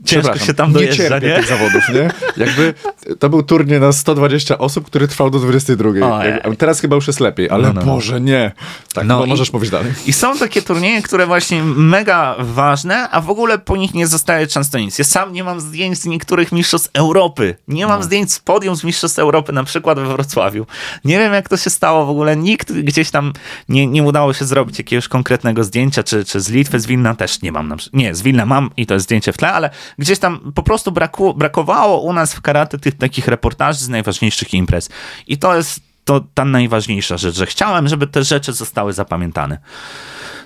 Ciężko 0.05 0.38
się 0.39 0.53
tam 0.53 0.67
nie 0.67 0.73
dojeżdża, 0.73 1.03
cierpię 1.10 1.27
nie? 1.27 1.36
tych 1.36 1.47
zawodów, 1.47 1.84
nie? 1.93 2.10
Jakby 2.45 2.73
to 3.19 3.29
był 3.29 3.43
turniej 3.43 3.79
na 3.79 3.91
120 3.91 4.58
osób, 4.58 4.86
który 4.86 5.08
trwał 5.08 5.29
do 5.29 5.39
22. 5.39 5.89
Ojej. 6.17 6.34
Jak, 6.34 6.55
teraz 6.58 6.79
chyba 6.79 6.95
już 6.95 7.08
jest 7.08 7.19
lepiej, 7.19 7.49
ale 7.49 7.67
No, 7.67 7.73
no, 7.73 7.81
no. 7.86 7.93
Boże, 7.93 8.21
nie. 8.21 8.51
Tak, 8.93 9.05
No 9.05 9.19
no, 9.19 9.25
i- 9.25 9.29
możesz 9.29 9.53
mówić 9.53 9.69
dalej. 9.69 9.93
I 10.05 10.13
są 10.13 10.38
takie 10.38 10.62
turnieje, 10.62 11.01
które 11.01 11.25
właśnie 11.27 11.63
mega 11.63 12.36
ważne, 12.39 13.10
a 13.10 13.21
w 13.21 13.29
ogóle 13.29 13.60
po 13.60 13.77
nich 13.77 13.93
nie 13.93 14.08
zostaje 14.08 14.47
często 14.47 14.79
nic. 14.79 14.99
Ja 14.99 15.05
sam 15.05 15.34
nie 15.34 15.43
mam 15.43 15.62
zdjęć 15.62 15.97
z 16.01 16.05
niektórych 16.05 16.51
mistrzostw 16.51 16.89
Europy. 16.93 17.55
Nie 17.67 17.88
mam 17.88 18.03
zdjęć 18.03 18.34
z 18.34 18.39
podium 18.39 18.75
z 18.75 18.84
mistrzostw 18.84 19.19
Europy, 19.19 19.53
na 19.53 19.63
przykład 19.63 19.99
we 19.99 20.05
Wrocławiu. 20.05 20.65
Nie 21.05 21.17
wiem, 21.19 21.34
jak 21.34 21.49
to 21.49 21.58
się 21.58 21.69
stało 21.69 22.05
w 22.05 22.10
ogóle. 22.10 22.36
Nikt 22.38 22.71
gdzieś 22.73 23.12
tam 23.12 23.34
nie, 23.69 23.88
nie 23.88 24.03
udało 24.03 24.34
się 24.34 24.45
zrobić 24.45 24.77
jakiegoś 24.77 25.08
konkretnego 25.08 25.63
zdjęcia, 25.63 26.03
czy, 26.03 26.25
czy 26.25 26.39
z 26.41 26.49
Litwy, 26.49 26.79
z 26.79 26.86
Wilna 26.86 27.15
też 27.15 27.41
nie 27.41 27.51
mam. 27.51 27.67
Na, 27.67 27.75
nie, 27.93 28.15
z 28.15 28.21
Wilna 28.21 28.45
mam 28.45 28.69
i 28.77 28.86
to 28.86 28.93
jest 28.93 29.03
zdjęcie 29.05 29.34
w 29.34 29.38
tle, 29.38 29.53
ale 29.53 29.69
gdzieś 30.00 30.19
tam 30.19 30.52
po 30.56 30.63
prostu 30.63 30.91
braku, 30.91 31.34
brakowało 31.34 32.02
u 32.02 32.13
nas 32.13 32.34
w 32.34 32.41
karate 32.41 32.80
tych 32.80 32.98
takich 32.98 33.28
reportaży 33.28 33.80
z 33.80 33.89
najważniejszych 33.89 34.54
imprez. 34.54 34.89
I 35.28 35.38
to 35.38 35.56
jest 35.56 35.80
to 36.06 36.21
ta 36.34 36.45
najważniejsza 36.45 37.17
rzecz, 37.17 37.36
że 37.36 37.45
chciałem, 37.45 37.88
żeby 37.88 38.08
te 38.08 38.24
rzeczy 38.24 38.54
zostały 38.54 38.93
zapamiętane. 38.93 39.58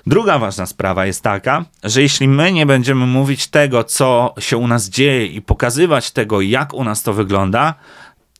Druga 0.06 0.38
ważna 0.38 0.66
sprawa 0.66 1.06
jest 1.06 1.22
taka, 1.22 1.64
że 1.84 2.02
jeśli 2.02 2.28
my 2.28 2.52
nie 2.52 2.66
będziemy 2.66 3.06
mówić 3.06 3.46
tego, 3.46 3.84
co 3.84 4.34
się 4.38 4.56
u 4.56 4.66
nas 4.66 4.88
dzieje 4.88 5.26
i 5.26 5.42
pokazywać 5.42 6.10
tego, 6.10 6.40
jak 6.40 6.74
u 6.74 6.84
nas 6.84 7.02
to 7.02 7.12
wygląda, 7.12 7.74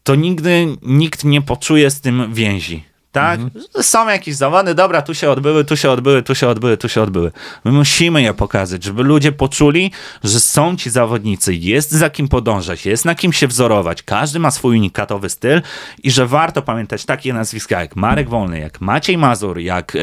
to 0.02 0.14
nigdy 0.14 0.76
nikt 0.82 1.24
nie 1.24 1.42
poczuje 1.42 1.90
z 1.90 2.00
tym 2.00 2.34
więzi. 2.34 2.89
Tak? 3.12 3.40
Są 3.82 4.08
jakieś 4.08 4.34
zawody, 4.34 4.74
dobra, 4.74 5.02
tu 5.02 5.14
się 5.14 5.30
odbyły, 5.30 5.64
tu 5.64 5.76
się 5.76 5.90
odbyły, 5.90 6.22
tu 6.22 6.34
się 6.34 6.48
odbyły, 6.48 6.76
tu 6.76 6.88
się 6.88 7.02
odbyły. 7.02 7.32
My 7.64 7.72
musimy 7.72 8.22
je 8.22 8.34
pokazać, 8.34 8.84
żeby 8.84 9.02
ludzie 9.02 9.32
poczuli, 9.32 9.92
że 10.24 10.40
są 10.40 10.76
ci 10.76 10.90
zawodnicy, 10.90 11.54
jest 11.54 11.90
za 11.90 12.10
kim 12.10 12.28
podążać, 12.28 12.86
jest 12.86 13.04
na 13.04 13.14
kim 13.14 13.32
się 13.32 13.46
wzorować, 13.48 14.02
każdy 14.02 14.38
ma 14.38 14.50
swój 14.50 14.76
unikatowy 14.76 15.28
styl 15.30 15.62
i 16.02 16.10
że 16.10 16.26
warto 16.26 16.62
pamiętać 16.62 17.04
takie 17.04 17.32
nazwiska 17.32 17.80
jak 17.80 17.96
Marek 17.96 18.28
Wolny, 18.28 18.60
jak 18.60 18.80
Maciej 18.80 19.18
Mazur, 19.18 19.58
jak 19.58 19.96
e, 19.96 19.98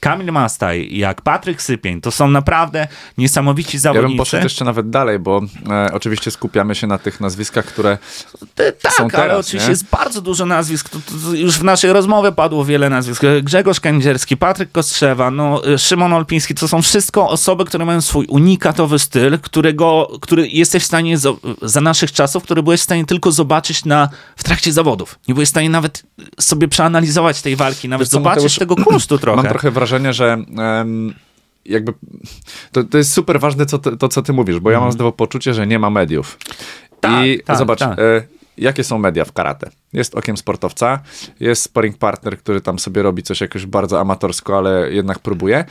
Kamil 0.00 0.32
Mastaj, 0.32 0.88
jak 0.98 1.22
Patryk 1.22 1.62
Sypień. 1.62 2.00
To 2.00 2.10
są 2.10 2.28
naprawdę 2.28 2.88
niesamowici 3.18 3.76
Ja 3.76 3.80
bym 3.80 3.94
zawodnicy. 3.94 4.18
poszedł 4.18 4.42
jeszcze 4.44 4.64
nawet 4.64 4.90
dalej, 4.90 5.18
bo 5.18 5.40
e, 5.70 5.90
oczywiście 5.92 6.30
skupiamy 6.30 6.74
się 6.74 6.86
na 6.86 6.98
tych 6.98 7.20
nazwiskach, 7.20 7.64
które 7.64 7.98
Te- 8.54 8.72
Tak, 8.72 8.92
są 8.92 9.02
ale 9.02 9.10
teraz, 9.12 9.38
oczywiście 9.46 9.66
nie? 9.68 9.70
jest 9.72 9.84
bardzo 9.90 10.20
dużo 10.20 10.46
nazwisk. 10.46 10.88
To, 10.88 10.98
to, 10.98 11.12
to 11.30 11.34
już 11.34 11.58
w 11.58 11.64
naszej 11.64 11.92
rozmowie 11.92 12.32
padło 12.32 12.47
wiele 12.64 12.90
nazwisk. 12.90 13.22
Grzegorz 13.42 13.80
Kędzierski, 13.80 14.36
Patryk 14.36 14.72
Kostrzewa, 14.72 15.30
no, 15.30 15.68
y, 15.68 15.78
Szymon 15.78 16.12
Olpiński. 16.12 16.54
To 16.54 16.68
są 16.68 16.82
wszystko 16.82 17.28
osoby, 17.28 17.64
które 17.64 17.84
mają 17.84 18.00
swój 18.00 18.26
unikatowy 18.26 18.98
styl, 18.98 19.38
którego, 19.38 20.10
który 20.20 20.48
jesteś 20.48 20.82
w 20.82 20.86
stanie 20.86 21.18
zo- 21.18 21.36
za 21.62 21.80
naszych 21.80 22.12
czasów, 22.12 22.42
który 22.42 22.62
byłeś 22.62 22.80
w 22.80 22.84
stanie 22.84 23.04
tylko 23.04 23.32
zobaczyć 23.32 23.84
na, 23.84 24.08
w 24.36 24.44
trakcie 24.44 24.72
zawodów. 24.72 25.18
Nie 25.28 25.34
byłeś 25.34 25.48
w 25.48 25.50
stanie 25.50 25.70
nawet 25.70 26.02
sobie 26.40 26.68
przeanalizować 26.68 27.42
tej 27.42 27.56
walki, 27.56 27.88
nawet 27.88 28.06
Wiesz 28.06 28.12
zobaczyć 28.12 28.42
Mateusz, 28.42 28.58
tego 28.58 28.76
kunsztu 28.76 29.18
trochę. 29.22 29.36
Mam 29.36 29.46
trochę 29.48 29.70
wrażenie, 29.70 30.12
że 30.12 30.32
em, 30.58 31.14
jakby 31.64 31.92
to, 32.72 32.84
to 32.84 32.98
jest 32.98 33.12
super 33.12 33.40
ważne 33.40 33.66
co 33.66 33.78
ty, 33.78 33.96
to, 33.96 34.08
co 34.08 34.22
ty 34.22 34.32
mówisz, 34.32 34.60
bo 34.60 34.70
ja 34.70 34.80
mam 34.80 34.92
znowu 34.92 35.12
poczucie, 35.12 35.54
że 35.54 35.66
nie 35.66 35.78
ma 35.78 35.90
mediów. 35.90 36.38
Tak, 37.00 37.26
I 37.26 37.40
tak, 37.44 37.58
zobacz, 37.58 37.78
tak. 37.78 37.98
Jakie 38.58 38.84
są 38.84 38.98
media 38.98 39.24
w 39.24 39.32
karate? 39.32 39.70
Jest 39.92 40.14
okiem 40.14 40.36
sportowca, 40.36 41.00
jest 41.40 41.62
sparring 41.62 41.98
partner, 41.98 42.38
który 42.38 42.60
tam 42.60 42.78
sobie 42.78 43.02
robi 43.02 43.22
coś 43.22 43.40
jakoś 43.40 43.66
bardzo 43.66 44.00
amatorsko, 44.00 44.58
ale 44.58 44.92
jednak 44.92 45.18
próbuje. 45.18 45.64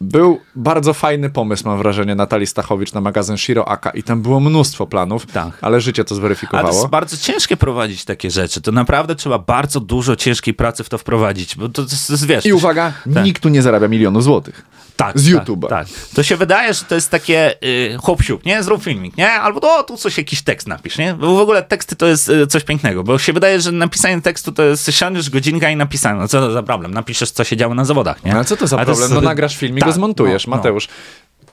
Był 0.00 0.40
bardzo 0.56 0.94
fajny 0.94 1.30
pomysł, 1.30 1.68
mam 1.68 1.78
wrażenie, 1.78 2.14
Natalii 2.14 2.46
Stachowicz 2.46 2.92
na 2.92 3.00
magazyn 3.00 3.36
Shiro 3.38 3.68
Aka 3.68 3.90
i 3.90 4.02
tam 4.02 4.22
było 4.22 4.40
mnóstwo 4.40 4.86
planów, 4.86 5.26
Tak. 5.26 5.58
ale 5.60 5.80
życie 5.80 6.04
to 6.04 6.10
Ale 6.14 6.20
zweryfikowało. 6.20 6.68
to 6.68 6.74
jest 6.74 6.86
bardzo 6.88 7.16
ciężkie 7.16 7.56
prowadzić 7.56 8.04
takie 8.04 8.30
rzeczy. 8.30 8.60
To 8.60 8.72
naprawdę 8.72 9.14
trzeba 9.14 9.38
bardzo 9.38 9.80
dużo 9.80 10.16
ciężkiej 10.16 10.54
pracy 10.54 10.84
w 10.84 10.88
to 10.88 10.98
wprowadzić, 10.98 11.56
bo 11.56 11.68
to, 11.68 11.82
to, 11.82 11.88
to 12.06 12.12
jest, 12.12 12.26
wiesz... 12.26 12.46
I 12.46 12.50
to- 12.50 12.56
uwaga, 12.56 12.92
nikt 13.06 13.42
tu 13.42 13.48
nie 13.48 13.62
zarabia 13.62 13.88
milionów 13.88 14.24
złotych. 14.24 14.66
Tak, 14.96 15.18
z 15.18 15.34
tak, 15.34 15.44
YouTube'a. 15.46 15.68
Tak, 15.68 15.86
To 16.14 16.22
się 16.22 16.36
wydaje, 16.36 16.74
że 16.74 16.84
to 16.84 16.94
jest 16.94 17.10
takie 17.10 17.54
y, 17.64 17.98
siup, 18.22 18.44
nie? 18.44 18.62
Zrób 18.62 18.82
filmik, 18.84 19.16
nie? 19.16 19.30
Albo 19.32 19.76
o, 19.78 19.82
tu 19.82 19.96
coś, 19.96 20.18
jakiś 20.18 20.42
tekst 20.42 20.68
napisz, 20.68 20.98
nie? 20.98 21.14
Bo 21.14 21.34
w 21.36 21.40
ogóle 21.40 21.62
teksty 21.62 21.96
to 21.96 22.06
jest 22.06 22.28
y, 22.28 22.46
coś 22.46 22.64
pięknego, 22.64 23.04
bo 23.04 23.18
się 23.18 23.32
wydaje, 23.32 23.60
że 23.60 23.72
napisanie 23.72 24.22
tekstu 24.22 24.52
to 24.52 24.62
jest 24.62 24.92
siądziesz 24.92 25.30
godzinka 25.30 25.70
i 25.70 25.76
napisane. 25.76 26.20
No 26.20 26.28
co 26.28 26.40
to 26.40 26.52
za 26.52 26.62
problem? 26.62 26.94
Napiszesz, 26.94 27.30
co 27.30 27.44
się 27.44 27.56
działo 27.56 27.74
na 27.74 27.84
zawodach, 27.84 28.24
nie? 28.24 28.30
No, 28.30 28.36
ale 28.36 28.44
co 28.44 28.56
to 28.56 28.66
za 28.66 28.76
Ale 28.76 28.86
problem? 28.86 29.02
jest- 29.10 29.14
No 29.14 29.20
nagrasz 29.20 29.56
film 29.56 29.76
i 29.76 29.80
Tak, 29.80 29.88
go 29.88 29.92
zmontujesz. 29.92 30.46
no, 30.46 30.50
no. 30.50 30.56
Mateusz, 30.56 30.88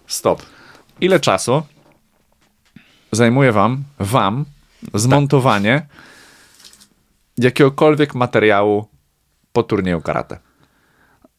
stop. 0.07 0.41
Ile 1.01 1.19
czasu 1.19 1.63
zajmuje 3.11 3.51
wam, 3.51 3.83
wam, 3.99 4.45
zmontowanie 4.93 5.85
jakiegokolwiek 7.37 8.15
materiału 8.15 8.87
po 9.53 9.63
turnieju 9.63 10.01
karate? 10.01 10.39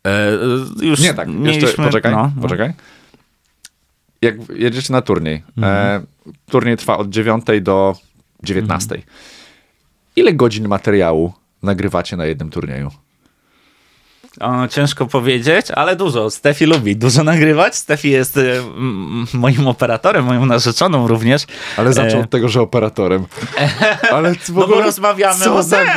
E, 0.07 0.33
już 0.87 1.01
Nie 1.01 1.15
tak, 1.15 1.29
jeszcze 1.29 1.41
mieliśmy, 1.43 1.85
poczekaj, 1.85 2.13
no, 2.13 2.33
no. 2.37 2.43
poczekaj. 2.43 2.73
Jak 4.23 4.35
jedziecie 4.55 4.93
na 4.93 5.03
turniej, 5.03 5.43
Mhm. 5.57 6.03
e, 6.03 6.07
turniej 6.51 6.77
trwa 6.77 6.97
od 6.99 7.09
9 7.11 7.45
do 7.63 7.97
19. 8.43 8.95
Mhm. 8.95 9.15
Ile 10.17 10.33
godzin 10.33 10.69
materiału 10.69 11.33
nagrywacie 11.63 12.17
na 12.17 12.25
jednym 12.27 12.51
turnieju? 12.51 12.91
O, 14.41 14.69
ciężko 14.69 15.07
powiedzieć, 15.07 15.71
ale 15.71 15.97
dużo. 15.97 16.31
Stefi 16.31 16.67
lubi 16.67 16.97
dużo 16.97 17.25
nagrywać. 17.25 17.77
Stefi 17.77 18.11
jest 18.11 18.37
y, 18.37 18.61
moim 19.35 19.67
operatorem, 19.69 20.25
moją 20.25 20.47
narzeczoną 20.47 21.07
również. 21.09 21.47
Ale 21.77 21.93
zaczął 21.93 22.21
E, 22.21 22.23
od 22.25 22.31
tego, 22.31 22.49
że 22.49 22.61
operatorem. 22.61 23.27
Ale 24.13 24.35
w 24.35 24.49
No 24.49 24.55
bo 24.55 24.65
ogóle 24.65 24.83
rozmawiamy 24.83 25.45
co 25.45 25.57
o 25.57 25.65
ten. 25.65 25.89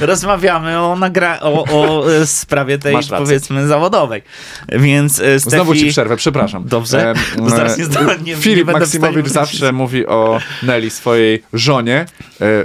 Rozmawiamy 0.00 0.78
o, 0.80 0.96
nagra- 0.96 1.38
o, 1.40 1.64
o 1.64 2.12
e, 2.12 2.26
sprawie 2.26 2.78
tej, 2.78 2.96
powiedzmy, 3.18 3.66
zawodowej. 3.66 4.22
Więc 4.68 5.20
e, 5.20 5.40
Stefi... 5.40 5.56
Znowu 5.56 5.74
ci 5.74 5.86
przerwę, 5.86 6.16
przepraszam. 6.16 6.64
Dobrze. 6.68 6.98
Em, 7.38 7.50
Zaraz 7.50 7.78
nie 7.78 7.84
e, 7.84 7.88
nie- 7.88 8.22
nie 8.24 8.36
Filip 8.36 8.66
Maksymowicz 8.66 9.28
stanie 9.28 9.46
zawsze 9.46 9.72
mówi 9.72 10.06
o 10.06 10.40
Nelly, 10.62 10.90
swojej 10.90 11.42
żonie, 11.52 12.06
e, 12.40 12.44
e, 12.44 12.64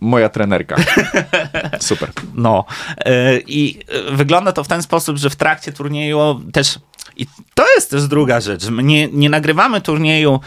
moja 0.00 0.28
trenerka. 0.28 0.76
Super. 1.80 2.10
No. 2.34 2.64
E, 2.98 3.38
I 3.38 3.80
e, 4.10 4.16
wygląda 4.16 4.52
to 4.54 4.64
w 4.64 4.68
ten 4.68 4.82
sposób, 4.82 5.16
że 5.16 5.30
w 5.30 5.36
trakcie 5.36 5.72
turnieju 5.72 6.40
też. 6.52 6.78
I 7.16 7.26
to 7.54 7.64
jest 7.74 7.90
też 7.90 8.06
druga 8.08 8.40
rzecz. 8.40 8.68
my 8.68 8.82
Nie, 8.82 9.08
nie 9.08 9.30
nagrywamy 9.30 9.80
turnieju. 9.80 10.40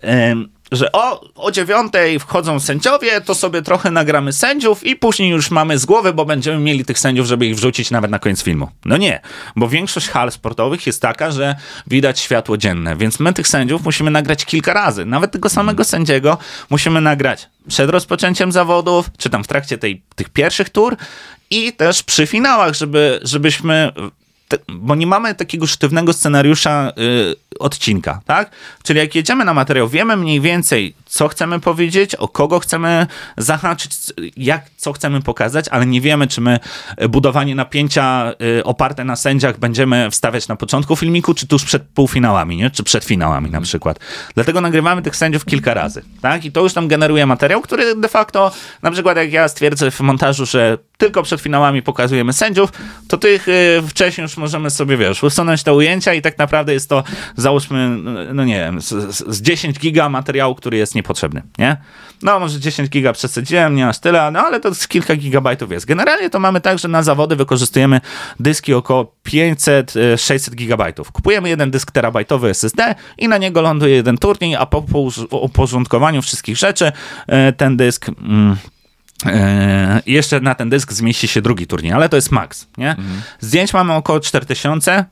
em, 0.00 0.48
że 0.72 0.92
o, 0.92 1.20
o 1.34 1.50
dziewiątej 1.50 2.18
wchodzą 2.18 2.60
sędziowie, 2.60 3.20
to 3.20 3.34
sobie 3.34 3.62
trochę 3.62 3.90
nagramy 3.90 4.32
sędziów 4.32 4.86
i 4.86 4.96
później 4.96 5.30
już 5.30 5.50
mamy 5.50 5.78
z 5.78 5.86
głowy, 5.86 6.12
bo 6.12 6.24
będziemy 6.24 6.58
mieli 6.58 6.84
tych 6.84 6.98
sędziów, 6.98 7.26
żeby 7.26 7.46
ich 7.46 7.56
wrzucić 7.56 7.90
nawet 7.90 8.10
na 8.10 8.18
koniec 8.18 8.42
filmu. 8.42 8.70
No 8.84 8.96
nie, 8.96 9.20
bo 9.56 9.68
większość 9.68 10.08
hal 10.08 10.32
sportowych 10.32 10.86
jest 10.86 11.02
taka, 11.02 11.30
że 11.30 11.56
widać 11.86 12.20
światło 12.20 12.56
dzienne, 12.56 12.96
więc 12.96 13.20
my 13.20 13.32
tych 13.32 13.48
sędziów 13.48 13.84
musimy 13.84 14.10
nagrać 14.10 14.44
kilka 14.44 14.72
razy. 14.72 15.04
Nawet 15.04 15.32
tego 15.32 15.48
samego 15.48 15.84
sędziego 15.84 16.38
musimy 16.70 17.00
nagrać 17.00 17.48
przed 17.68 17.90
rozpoczęciem 17.90 18.52
zawodów, 18.52 19.10
czy 19.18 19.30
tam 19.30 19.44
w 19.44 19.46
trakcie 19.46 19.78
tej, 19.78 20.02
tych 20.14 20.28
pierwszych 20.28 20.70
tur 20.70 20.96
i 21.50 21.72
też 21.72 22.02
przy 22.02 22.26
finałach, 22.26 22.74
żeby, 22.74 23.20
żebyśmy 23.22 23.92
te, 24.48 24.58
bo 24.68 24.94
nie 24.94 25.06
mamy 25.06 25.34
takiego 25.34 25.66
sztywnego 25.66 26.12
scenariusza 26.12 26.92
y, 26.98 27.58
odcinka, 27.58 28.20
tak? 28.26 28.50
Czyli 28.82 28.98
jak 28.98 29.14
jedziemy 29.14 29.44
na 29.44 29.54
materiał, 29.54 29.88
wiemy 29.88 30.16
mniej 30.16 30.40
więcej, 30.40 30.94
co 31.08 31.28
chcemy 31.28 31.60
powiedzieć, 31.60 32.14
o 32.14 32.28
kogo 32.28 32.60
chcemy 32.60 33.06
zahaczyć, 33.36 33.92
jak, 34.36 34.62
co 34.76 34.92
chcemy 34.92 35.22
pokazać, 35.22 35.68
ale 35.68 35.86
nie 35.86 36.00
wiemy, 36.00 36.26
czy 36.26 36.40
my 36.40 36.60
y, 37.02 37.08
budowanie 37.08 37.54
napięcia 37.54 38.32
y, 38.58 38.64
oparte 38.64 39.04
na 39.04 39.16
sędziach 39.16 39.58
będziemy 39.58 40.10
wstawiać 40.10 40.48
na 40.48 40.56
początku 40.56 40.96
filmiku, 40.96 41.34
czy 41.34 41.46
tuż 41.46 41.64
przed 41.64 41.82
półfinałami, 41.82 42.56
nie? 42.56 42.70
czy 42.70 42.82
przed 42.82 43.04
finałami 43.04 43.50
na 43.50 43.60
przykład. 43.60 43.98
Dlatego 44.34 44.60
nagrywamy 44.60 45.02
tych 45.02 45.16
sędziów 45.16 45.44
kilka 45.44 45.74
razy, 45.74 46.02
tak? 46.20 46.44
I 46.44 46.52
to 46.52 46.60
już 46.60 46.72
tam 46.72 46.88
generuje 46.88 47.26
materiał, 47.26 47.60
który 47.60 47.94
de 47.94 48.08
facto, 48.08 48.50
na 48.82 48.90
przykład 48.90 49.16
jak 49.16 49.32
ja 49.32 49.48
stwierdzę 49.48 49.90
w 49.90 50.00
montażu, 50.00 50.46
że 50.46 50.78
tylko 50.98 51.22
przed 51.22 51.40
finałami 51.40 51.82
pokazujemy 51.82 52.32
sędziów, 52.32 52.72
to 53.08 53.16
tych 53.18 53.48
y, 53.48 53.82
wcześniej 53.88 54.22
już 54.22 54.36
możemy 54.36 54.70
sobie, 54.70 54.96
wiesz, 54.96 55.22
usunąć 55.22 55.62
te 55.62 55.74
ujęcia 55.74 56.14
i 56.14 56.22
tak 56.22 56.38
naprawdę 56.38 56.72
jest 56.72 56.88
to, 56.88 57.04
załóżmy, 57.36 57.88
no 58.34 58.44
nie 58.44 58.54
wiem, 58.56 58.80
z- 58.80 59.26
z 59.28 59.42
10 59.42 59.78
giga 59.78 60.08
materiału, 60.08 60.54
który 60.54 60.76
jest 60.76 60.94
niepotrzebny, 60.98 61.42
nie? 61.58 61.76
No 62.22 62.40
może 62.40 62.60
10 62.60 62.88
giga 62.88 63.12
przesadziłem, 63.12 63.74
nie 63.74 63.88
aż 63.88 63.98
tyle, 63.98 64.30
no 64.30 64.40
ale 64.40 64.60
to 64.60 64.74
z 64.74 64.88
kilka 64.88 65.16
gigabajtów 65.16 65.72
jest. 65.72 65.86
Generalnie 65.86 66.30
to 66.30 66.40
mamy 66.40 66.60
tak, 66.60 66.78
że 66.78 66.88
na 66.88 67.02
zawody 67.02 67.36
wykorzystujemy 67.36 68.00
dyski 68.40 68.74
około 68.74 69.14
500-600 69.26 70.54
gigabajtów. 70.54 71.12
Kupujemy 71.12 71.48
jeden 71.48 71.70
dysk 71.70 71.90
terabajtowy 71.90 72.50
SSD 72.50 72.94
i 73.18 73.28
na 73.28 73.38
niego 73.38 73.62
ląduje 73.62 73.94
jeden 73.94 74.18
turniej, 74.18 74.56
a 74.56 74.66
po 74.66 74.84
uporządkowaniu 75.30 76.22
wszystkich 76.22 76.56
rzeczy 76.56 76.92
e, 77.26 77.52
ten 77.52 77.76
dysk... 77.76 78.08
Mm, 78.08 78.56
E, 79.26 80.02
jeszcze 80.06 80.40
na 80.40 80.54
ten 80.54 80.70
dysk 80.70 80.92
zmieści 80.92 81.28
się 81.28 81.42
drugi 81.42 81.66
turniej, 81.66 81.92
ale 81.92 82.08
to 82.08 82.16
jest 82.16 82.30
max, 82.30 82.66
nie? 82.78 82.96
Zdjęć 83.40 83.72
mamy 83.74 83.92
około 83.92 84.20
4000. 84.20 85.04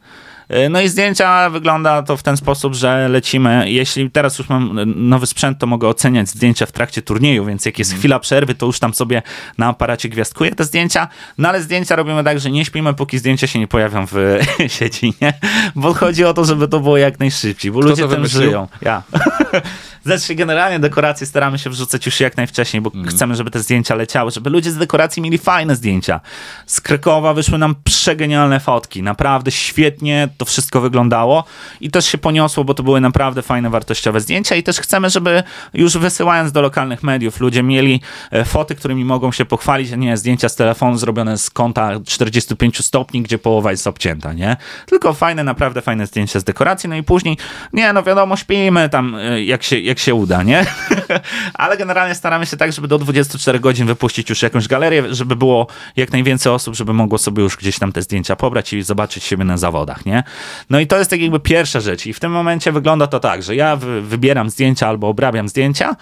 E, 0.49 0.69
No 0.69 0.81
i 0.81 0.89
zdjęcia 0.89 1.51
wygląda 1.51 2.03
to 2.03 2.17
w 2.17 2.23
ten 2.23 2.37
sposób, 2.37 2.75
że 2.75 3.09
lecimy. 3.09 3.71
Jeśli 3.71 4.11
teraz 4.11 4.39
już 4.39 4.49
mam 4.49 4.81
nowy 4.97 5.27
sprzęt, 5.27 5.59
to 5.59 5.67
mogę 5.67 5.89
oceniać 5.89 6.29
zdjęcia 6.29 6.67
w 6.67 6.73
trakcie 6.73 7.03
turnieju, 7.03 7.45
więc 7.45 7.67
jak 7.67 7.79
jest 7.79 7.95
chwila 7.95 8.19
przerwy, 8.19 8.55
to 8.55 8.67
już 8.67 8.79
tam 8.79 8.95
sobie 8.95 9.23
na 9.59 9.67
aparacie 9.67 10.09
gwiazdkuję 10.09 10.51
te 10.55 10.65
zdjęcia. 10.65 11.09
No 11.39 11.49
ale 11.49 11.63
zdjęcia 11.63 11.97
robimy 11.97 12.25
tak, 12.25 12.41
że 12.41 12.51
nie 12.51 12.65
śpimy, 12.65 12.95
póki 12.95 13.19
zdjęcia 13.19 13.47
się 13.47 13.59
nie 13.59 13.69
pojawią 13.69 14.07
w 14.07 14.15
sieci, 14.79 15.15
nie? 15.21 15.33
Bo 15.75 15.95
chodzi 15.95 16.25
o 16.25 16.35
to, 16.35 16.45
żeby 16.45 16.69
to 16.69 16.81
było 16.81 16.97
jak 16.97 17.19
najszybciej, 17.21 17.71
bo 17.73 17.81
ludzie 17.81 18.03
to 18.03 18.09
tym 18.09 18.27
żyją. 18.27 18.69
Ja. 18.83 19.03
Znaczy, 20.07 20.35
generalnie 20.35 20.79
dekoracje 20.79 21.27
staramy 21.27 21.59
się 21.59 21.71
wrzucać 21.71 22.07
już 22.07 22.21
jak 22.21 22.37
najwcześniej, 22.37 22.81
bo 22.81 22.93
chcemy, 23.07 23.37
żeby 23.37 23.51
te 23.51 23.61
zdjęcia 23.61 23.95
leciały, 23.95 24.31
żeby 24.31 24.51
ludzie 24.51 24.71
z 24.71 24.77
dekoracji 24.77 25.23
mieli 25.23 25.39
fajne 25.39 25.77
zdjęcia. 25.77 26.21
Z 26.67 26.81
Krakowa 26.81 27.35
wyszły 27.35 27.59
nam 27.59 27.75
przegenialne 27.85 28.61
fotki. 28.61 29.03
Naprawdę 29.03 29.51
świetnie 29.51 30.29
to 30.39 30.45
wszystko 30.45 30.81
wyglądało 30.81 31.45
i 31.81 31.91
też 31.91 32.07
się 32.07 32.19
poniosło, 32.19 32.65
bo 32.65 32.75
to 32.75 32.83
były 32.83 33.01
naprawdę 33.01 33.43
fajne, 33.43 33.71
wartościowe 33.71 34.21
zdjęcia 34.21 34.57
i 34.57 34.63
też 34.63 34.81
chcemy, 34.81 35.11
żeby 35.11 35.43
już 35.75 35.99
wysyłając 35.99 36.53
do 36.53 36.63
lokalnych 36.63 37.03
mediów 37.03 37.41
ludzie 37.41 37.63
mieli 37.63 38.01
e, 38.31 38.45
foty, 38.45 38.75
którymi 38.75 39.05
mogą 39.05 39.33
się 39.33 39.45
pochwalić, 39.45 39.93
a 39.93 39.97
nie 39.97 40.17
zdjęcia 40.17 40.49
z 40.49 40.57
telefonu 40.57 40.99
zrobione 40.99 41.39
z 41.39 41.51
kąta 41.51 41.91
45 42.07 42.85
stopni, 42.85 43.23
gdzie 43.23 43.39
połowa 43.39 43.71
jest 43.71 43.87
obcięta, 43.87 44.33
nie? 44.33 44.57
Tylko 44.87 45.13
fajne, 45.13 45.45
naprawdę 45.45 45.83
fajne 45.83 46.07
zdjęcia 46.07 46.41
z 46.41 46.45
dekoracji, 46.45 46.89
no 46.89 46.97
i 46.97 47.03
później, 47.03 47.39
nie, 47.73 47.93
no 47.93 48.03
wiadomo, 48.03 48.37
śpimy 48.37 48.89
tam, 48.89 49.15
e, 49.15 49.43
jak 49.47 49.63
się, 49.63 49.79
jak 49.79 49.99
się 49.99 50.15
uda, 50.15 50.43
nie? 50.43 50.67
Ale 51.55 51.77
generalnie 51.77 52.15
staramy 52.15 52.47
się 52.47 52.57
tak, 52.57 52.73
żeby 52.73 52.89
do 52.89 52.99
24 52.99 53.61
godzin 53.61 53.87
wypuścić 53.87 54.31
już 54.31 54.43
jakąś 54.43 54.69
galerię, 54.69 55.15
żeby 55.15 55.37
było 55.37 55.67
jak 55.97 56.13
najwięcej 56.13 56.53
osób, 56.53 56.75
żeby 56.77 56.93
mogło 56.93 57.19
sobie 57.19 57.43
już 57.43 57.57
gdzieś 57.57 57.79
tam 57.79 57.93
te 57.93 58.03
zdjęcia 58.03 58.37
pobrać 58.37 58.73
i 58.73 58.83
zobaczyć 58.83 59.25
siebie 59.25 59.45
na 59.45 59.57
zawodach, 59.57 60.07
nie? 60.07 60.23
No 60.71 60.81
i 60.81 60.87
to 60.87 60.99
jest 60.99 61.11
tak 61.11 61.21
jakby 61.21 61.41
pierwsza 61.41 61.81
rzecz 61.81 62.07
i 62.07 62.13
w 62.13 62.21
tym 62.21 62.33
momencie 62.33 62.73
wygląda 62.73 63.07
to 63.07 63.21
tak, 63.21 63.43
że 63.43 63.57
ja 63.57 63.77
wy- 63.77 64.03
wybieram 64.03 64.51
zdjęcia 64.51 64.89
albo 64.89 65.09
obrabiam 65.09 65.49
zdjęcia, 65.49 65.97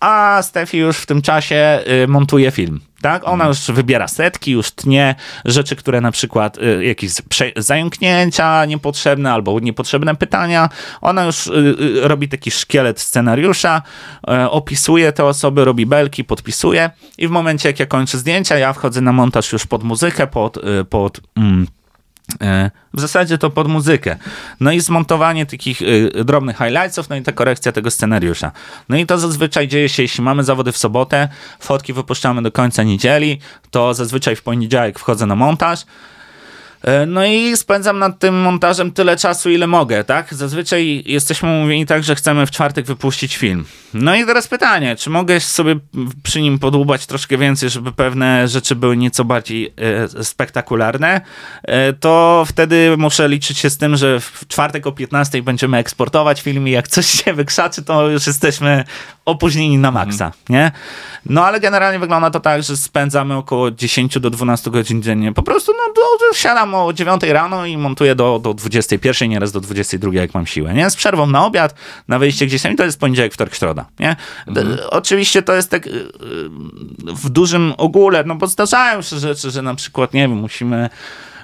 a 0.00 0.42
Stefi 0.42 0.78
już 0.78 0.96
w 0.98 1.06
tym 1.06 1.22
czasie 1.22 1.80
y, 2.04 2.08
montuje 2.08 2.50
film. 2.50 2.80
Tak, 3.00 3.28
ona 3.28 3.46
już 3.46 3.58
wybiera 3.58 4.08
setki, 4.08 4.52
już 4.52 4.70
tnie 4.70 5.14
rzeczy, 5.44 5.76
które 5.76 6.00
na 6.00 6.10
przykład 6.10 6.58
y, 6.58 6.84
jakieś 6.84 7.10
zająknięcia 7.56 8.64
niepotrzebne 8.64 9.32
albo 9.32 9.60
niepotrzebne 9.60 10.16
pytania. 10.16 10.68
Ona 11.00 11.24
już 11.24 11.46
y, 11.46 11.50
y, 11.80 12.08
robi 12.08 12.28
taki 12.28 12.50
szkielet 12.50 13.00
scenariusza, 13.00 13.82
y, 14.30 14.50
opisuje 14.50 15.12
te 15.12 15.24
osoby, 15.24 15.64
robi 15.64 15.86
belki, 15.86 16.24
podpisuje 16.24 16.90
i 17.18 17.28
w 17.28 17.30
momencie 17.30 17.68
jak 17.68 17.80
ja 17.80 17.86
kończę 17.86 18.18
zdjęcia, 18.18 18.58
ja 18.58 18.72
wchodzę 18.72 19.00
na 19.00 19.12
montaż 19.12 19.52
już 19.52 19.66
pod 19.66 19.82
muzykę, 19.82 20.26
pod, 20.26 20.56
y, 20.56 20.84
pod 20.84 21.20
mm, 21.36 21.66
W 22.94 23.00
zasadzie 23.00 23.38
to 23.38 23.50
pod 23.50 23.68
muzykę. 23.68 24.16
No 24.60 24.72
i 24.72 24.80
zmontowanie 24.80 25.46
takich 25.46 25.82
y, 25.82 26.24
drobnych 26.24 26.56
highlightsów, 26.56 27.08
no 27.08 27.16
i 27.16 27.22
ta 27.22 27.32
korekcja 27.32 27.72
tego 27.72 27.90
scenariusza. 27.90 28.52
No 28.88 28.96
i 28.96 29.06
to 29.06 29.18
zazwyczaj 29.18 29.68
dzieje 29.68 29.88
się, 29.88 30.02
jeśli 30.02 30.24
mamy 30.24 30.44
zawody 30.44 30.72
w 30.72 30.78
sobotę, 30.78 31.28
fotki 31.60 31.92
wypuszczamy 31.92 32.42
do 32.42 32.52
końca 32.52 32.82
niedzieli, 32.82 33.40
to 33.70 33.94
zazwyczaj 33.94 34.36
w 34.36 34.42
poniedziałek 34.42 34.98
wchodzę 34.98 35.26
na 35.26 35.36
montaż. 35.36 35.84
E, 36.82 37.06
no 37.06 37.26
i 37.26 37.56
spędzam 37.56 37.98
nad 37.98 38.18
tym 38.18 38.40
montażem 38.40 38.92
tyle 38.92 39.16
czasu, 39.16 39.50
ile 39.50 39.66
mogę, 39.66 40.04
tak? 40.04 40.34
Zazwyczaj 40.34 41.02
jesteśmy 41.06 41.48
umówieni 41.48 41.86
tak, 41.86 42.04
że 42.04 42.14
chcemy 42.14 42.46
w 42.46 42.50
czwartek 42.50 42.86
wypuścić 42.86 43.36
film. 43.36 43.64
No 43.94 44.16
i 44.16 44.26
teraz 44.26 44.48
pytanie, 44.48 44.96
czy 44.96 45.10
mogę 45.10 45.40
sobie 45.40 45.76
przy 46.22 46.40
nim 46.40 46.58
podłubać 46.58 47.06
troszkę 47.06 47.38
więcej, 47.38 47.70
żeby 47.70 47.92
pewne 47.92 48.48
rzeczy 48.48 48.76
były 48.76 48.96
nieco 48.96 49.24
bardziej 49.24 49.74
e, 50.18 50.24
spektakularne, 50.24 51.20
e, 51.62 51.92
to 51.92 52.44
wtedy 52.48 52.94
muszę 52.96 53.28
liczyć 53.28 53.58
się 53.58 53.70
z 53.70 53.78
tym, 53.78 53.96
że 53.96 54.20
w 54.20 54.44
czwartek 54.48 54.86
o 54.86 54.92
15 54.92 55.42
będziemy 55.42 55.76
eksportować 55.76 56.42
film 56.42 56.68
i 56.68 56.70
jak 56.70 56.88
coś 56.88 57.06
się 57.06 57.32
wykrzaczy, 57.32 57.82
to 57.82 58.08
już 58.08 58.26
jesteśmy 58.26 58.84
opóźnieni 59.26 59.78
na 59.78 59.90
maksa, 59.90 60.24
mm. 60.24 60.34
nie? 60.48 60.72
No 61.26 61.44
ale 61.44 61.60
generalnie 61.60 61.98
wygląda 61.98 62.30
to 62.30 62.40
tak, 62.40 62.62
że 62.62 62.76
spędzamy 62.76 63.34
około 63.34 63.70
10 63.70 64.18
do 64.18 64.30
12 64.30 64.70
godzin 64.70 65.02
dziennie. 65.02 65.32
Po 65.32 65.42
prostu 65.42 65.72
no, 65.72 65.94
do, 65.94 66.34
siadam 66.36 66.74
o 66.74 66.92
9 66.92 67.22
rano 67.22 67.66
i 67.66 67.76
montuję 67.76 68.14
do, 68.14 68.38
do 68.38 68.54
21, 68.54 69.30
nieraz 69.30 69.52
do 69.52 69.60
22, 69.60 70.14
jak 70.14 70.34
mam 70.34 70.46
siłę, 70.46 70.74
nie? 70.74 70.90
Z 70.90 70.96
przerwą 70.96 71.26
na 71.26 71.46
obiad, 71.46 71.74
na 72.08 72.18
wyjście 72.18 72.46
gdzieś 72.46 72.62
tam 72.62 72.72
i 72.72 72.76
to 72.76 72.84
jest 72.84 73.00
poniedziałek, 73.00 73.34
wtorek, 73.34 73.54
środa, 73.54 73.84
nie? 73.98 74.16
Mhm. 74.46 74.78
Oczywiście 74.90 75.42
to 75.42 75.54
jest 75.54 75.70
tak 75.70 75.86
y, 75.86 75.90
y, 75.90 76.02
w 77.14 77.28
dużym 77.28 77.74
ogóle, 77.76 78.24
no 78.24 78.34
bo 78.34 78.46
zdarzają 78.46 79.02
się 79.02 79.18
rzeczy, 79.18 79.50
że 79.50 79.62
na 79.62 79.74
przykład, 79.74 80.14
nie 80.14 80.20
wiem, 80.20 80.38
musimy 80.38 80.90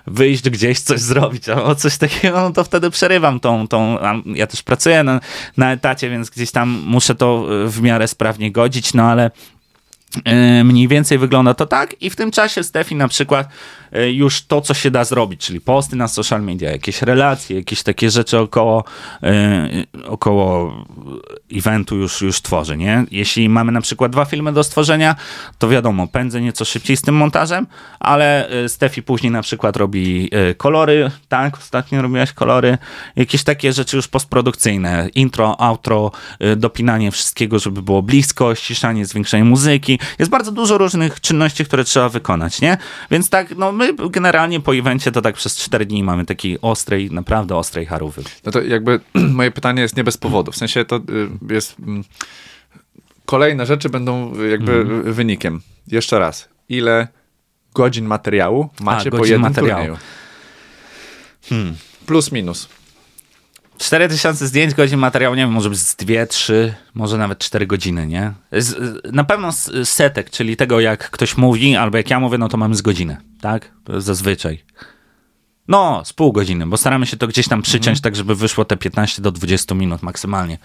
wyjść 0.06 0.50
gdzieś, 0.50 0.80
coś 0.80 1.00
zrobić, 1.00 1.48
albo 1.48 1.74
coś 1.74 1.96
takiego, 1.98 2.40
no 2.40 2.52
to 2.52 2.64
wtedy 2.64 2.90
przerywam 2.90 3.40
tą, 3.40 3.68
tą 3.68 3.98
ja 4.26 4.46
też 4.46 4.62
pracuję 4.62 5.02
na, 5.02 5.20
na 5.56 5.72
etacie, 5.72 6.10
więc 6.10 6.30
gdzieś 6.30 6.50
tam 6.50 6.68
muszę 6.86 7.14
to 7.14 7.46
w 7.66 7.82
miarę 7.82 8.08
sprawnie 8.08 8.52
godzić, 8.52 8.94
no 8.94 9.02
ale 9.02 9.30
y, 10.60 10.64
mniej 10.64 10.88
więcej 10.88 11.18
wygląda 11.18 11.54
to 11.54 11.66
tak 11.66 12.02
i 12.02 12.10
w 12.10 12.16
tym 12.16 12.30
czasie 12.30 12.62
Stefi 12.62 12.94
na 12.94 13.08
przykład 13.08 13.48
już 14.12 14.42
to, 14.42 14.60
co 14.60 14.74
się 14.74 14.90
da 14.90 15.04
zrobić, 15.04 15.40
czyli 15.40 15.60
posty 15.60 15.96
na 15.96 16.08
social 16.08 16.42
media, 16.42 16.70
jakieś 16.70 17.02
relacje, 17.02 17.56
jakieś 17.56 17.82
takie 17.82 18.10
rzeczy 18.10 18.38
około, 18.38 18.84
e, 19.22 19.68
około 20.06 20.74
eventu 21.52 21.96
już, 21.96 22.20
już 22.20 22.42
tworzy, 22.42 22.76
nie? 22.76 23.04
Jeśli 23.10 23.48
mamy 23.48 23.72
na 23.72 23.80
przykład 23.80 24.12
dwa 24.12 24.24
filmy 24.24 24.52
do 24.52 24.64
stworzenia, 24.64 25.16
to 25.58 25.68
wiadomo, 25.68 26.06
pędzę 26.06 26.40
nieco 26.40 26.64
szybciej 26.64 26.96
z 26.96 27.02
tym 27.02 27.14
montażem, 27.14 27.66
ale 28.00 28.48
e, 28.48 28.68
Stefi 28.68 29.02
później 29.02 29.32
na 29.32 29.42
przykład 29.42 29.76
robi 29.76 30.30
kolory, 30.56 31.10
tak? 31.28 31.58
Ostatnio 31.58 32.02
robiłaś 32.02 32.32
kolory, 32.32 32.78
jakieś 33.16 33.44
takie 33.44 33.72
rzeczy 33.72 33.96
już 33.96 34.08
postprodukcyjne, 34.08 35.08
intro, 35.14 35.60
outro, 35.60 36.10
dopinanie 36.56 37.10
wszystkiego, 37.10 37.58
żeby 37.58 37.82
było 37.82 38.02
blisko, 38.02 38.54
ściszanie, 38.54 39.06
zwiększenie 39.06 39.44
muzyki. 39.44 39.98
Jest 40.18 40.30
bardzo 40.30 40.52
dużo 40.52 40.78
różnych 40.78 41.20
czynności, 41.20 41.64
które 41.64 41.84
trzeba 41.84 42.08
wykonać, 42.08 42.60
nie? 42.60 42.76
Więc 43.10 43.30
tak, 43.30 43.56
no 43.56 43.72
my 43.82 44.10
generalnie 44.10 44.60
po 44.60 44.76
evencie 44.76 45.12
to 45.12 45.22
tak 45.22 45.34
przez 45.34 45.56
4 45.56 45.86
dni 45.86 46.02
mamy 46.02 46.26
takiej 46.26 46.58
ostrej, 46.60 47.10
naprawdę 47.10 47.56
ostrej 47.56 47.86
harówy. 47.86 48.22
No 48.44 48.52
to 48.52 48.62
jakby 48.62 49.00
moje 49.38 49.50
pytanie 49.50 49.82
jest 49.82 49.96
nie 49.96 50.04
bez 50.04 50.16
powodu. 50.16 50.52
W 50.52 50.56
sensie 50.56 50.84
to 50.84 50.96
y, 50.96 51.54
jest... 51.54 51.78
Mm, 51.78 52.04
kolejne 53.26 53.66
rzeczy 53.66 53.88
będą 53.88 54.32
jakby 54.50 54.72
mm. 54.72 55.12
wynikiem. 55.12 55.60
Jeszcze 55.88 56.18
raz. 56.18 56.48
Ile 56.68 57.08
godzin 57.74 58.06
materiału 58.06 58.68
macie 58.80 59.08
A, 59.08 59.16
po 59.16 59.24
jednym 59.24 59.40
materiału. 59.40 59.80
turnieju? 59.80 59.98
Hmm. 61.48 61.74
Plus 62.06 62.32
minus. 62.32 62.68
4000 63.82 64.46
zdjęć, 64.46 64.74
godzin 64.74 64.98
materiału, 64.98 65.34
nie 65.34 65.42
wiem, 65.42 65.50
może 65.50 65.74
z 65.74 65.96
2, 65.96 66.26
3, 66.26 66.74
może 66.94 67.18
nawet 67.18 67.38
4 67.38 67.66
godziny, 67.66 68.06
nie? 68.06 68.32
Z, 68.52 68.98
na 69.12 69.24
pewno 69.24 69.52
setek, 69.84 70.30
czyli 70.30 70.56
tego 70.56 70.80
jak 70.80 71.10
ktoś 71.10 71.36
mówi, 71.36 71.76
albo 71.76 71.96
jak 71.96 72.10
ja 72.10 72.20
mówię, 72.20 72.38
no 72.38 72.48
to 72.48 72.56
mamy 72.56 72.74
z 72.74 72.82
godzinę, 72.82 73.16
tak? 73.40 73.70
Zazwyczaj. 73.98 74.64
No, 75.72 76.02
z 76.04 76.12
pół 76.12 76.32
godziny, 76.32 76.66
bo 76.66 76.76
staramy 76.76 77.06
się 77.06 77.16
to 77.16 77.28
gdzieś 77.28 77.48
tam 77.48 77.62
przyciąć, 77.62 77.98
mhm. 77.98 78.02
tak 78.02 78.16
żeby 78.16 78.34
wyszło 78.34 78.64
te 78.64 78.76
15 78.76 79.22
do 79.22 79.32
20 79.32 79.74
minut 79.74 80.02
maksymalnie. 80.02 80.58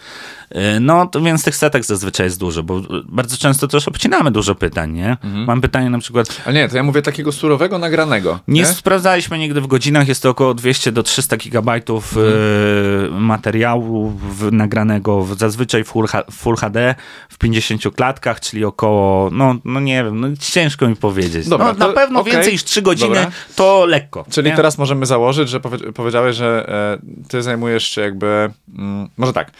Y, 0.51 0.79
no, 0.79 1.05
to 1.05 1.21
więc 1.21 1.43
tych 1.43 1.55
setek 1.55 1.85
zazwyczaj 1.85 2.25
jest 2.25 2.39
dużo, 2.39 2.63
bo 2.63 2.81
bardzo 3.05 3.37
często 3.37 3.67
też 3.67 3.87
obcinamy 3.87 4.31
dużo 4.31 4.55
pytań, 4.55 4.91
nie? 4.91 5.09
Mhm. 5.09 5.45
Mam 5.45 5.61
pytanie 5.61 5.89
na 5.89 5.99
przykład... 5.99 6.41
Ale 6.45 6.55
nie, 6.55 6.69
to 6.69 6.77
ja 6.77 6.83
mówię 6.83 7.01
takiego 7.01 7.31
surowego, 7.31 7.77
nagranego. 7.77 8.39
Nie, 8.47 8.61
nie? 8.61 8.67
sprawdzaliśmy 8.67 9.39
nigdy 9.39 9.61
w 9.61 9.67
godzinach, 9.67 10.07
jest 10.07 10.23
to 10.23 10.29
około 10.29 10.53
200 10.53 10.91
do 10.91 11.03
300 11.03 11.37
gigabajtów 11.37 12.17
mhm. 12.17 13.23
materiału 13.23 14.09
w, 14.09 14.51
nagranego 14.51 15.21
w, 15.21 15.39
zazwyczaj 15.39 15.83
w 15.83 15.87
full, 15.87 16.07
full, 16.31 16.55
HD 16.55 16.95
w 17.29 17.37
50 17.37 17.95
klatkach, 17.95 18.39
czyli 18.39 18.65
około, 18.65 19.29
no, 19.31 19.55
no 19.65 19.79
nie 19.79 20.03
wiem, 20.03 20.19
no 20.19 20.27
ciężko 20.39 20.87
mi 20.87 20.95
powiedzieć. 20.95 21.49
Dobra, 21.49 21.67
no, 21.67 21.73
to, 21.73 21.87
na 21.87 21.93
pewno 21.93 22.19
okay. 22.19 22.33
więcej 22.33 22.53
niż 22.53 22.63
3 22.63 22.81
godziny 22.81 23.15
Dobra. 23.15 23.31
to 23.55 23.85
lekko. 23.85 24.25
Czyli 24.29 24.49
nie? 24.49 24.55
teraz 24.55 24.77
możemy 24.77 24.96
założyć, 25.05 25.49
że 25.49 25.59
powie, 25.59 25.77
powiedziałeś, 25.77 26.35
że 26.35 26.69
e, 26.69 27.27
ty 27.27 27.41
zajmujesz 27.41 27.87
się 27.87 28.01
jakby, 28.01 28.49
mm, 28.77 29.09
może 29.17 29.33
tak, 29.33 29.51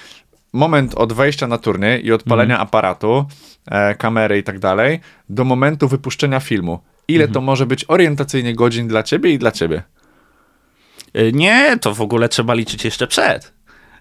moment 0.54 0.96
od 0.96 1.14
wejścia 1.14 1.48
na 1.48 1.58
turniej 1.58 2.06
i 2.06 2.12
odpalenia 2.12 2.56
mm. 2.56 2.64
aparatu, 2.64 3.26
e, 3.66 3.96
kamery 3.96 4.38
i 4.38 4.44
tak 4.44 4.60
dalej, 4.60 5.00
do 5.30 5.44
momentu 5.44 5.88
wypuszczenia 5.88 6.40
filmu. 6.40 6.80
Ile 7.08 7.28
to 7.28 7.42
może 7.42 7.66
być 7.66 7.86
orientacyjnie 7.88 8.56
godzin 8.56 8.88
dla 8.88 9.04
ciebie 9.04 9.34
i 9.34 9.40
dla 9.40 9.52
ciebie? 9.52 9.84
E, 11.14 11.32
nie, 11.32 11.78
to 11.82 11.94
w 11.94 12.02
ogóle 12.02 12.30
trzeba 12.30 12.54
liczyć 12.54 12.86
jeszcze 12.86 13.08
przed. 13.08 13.54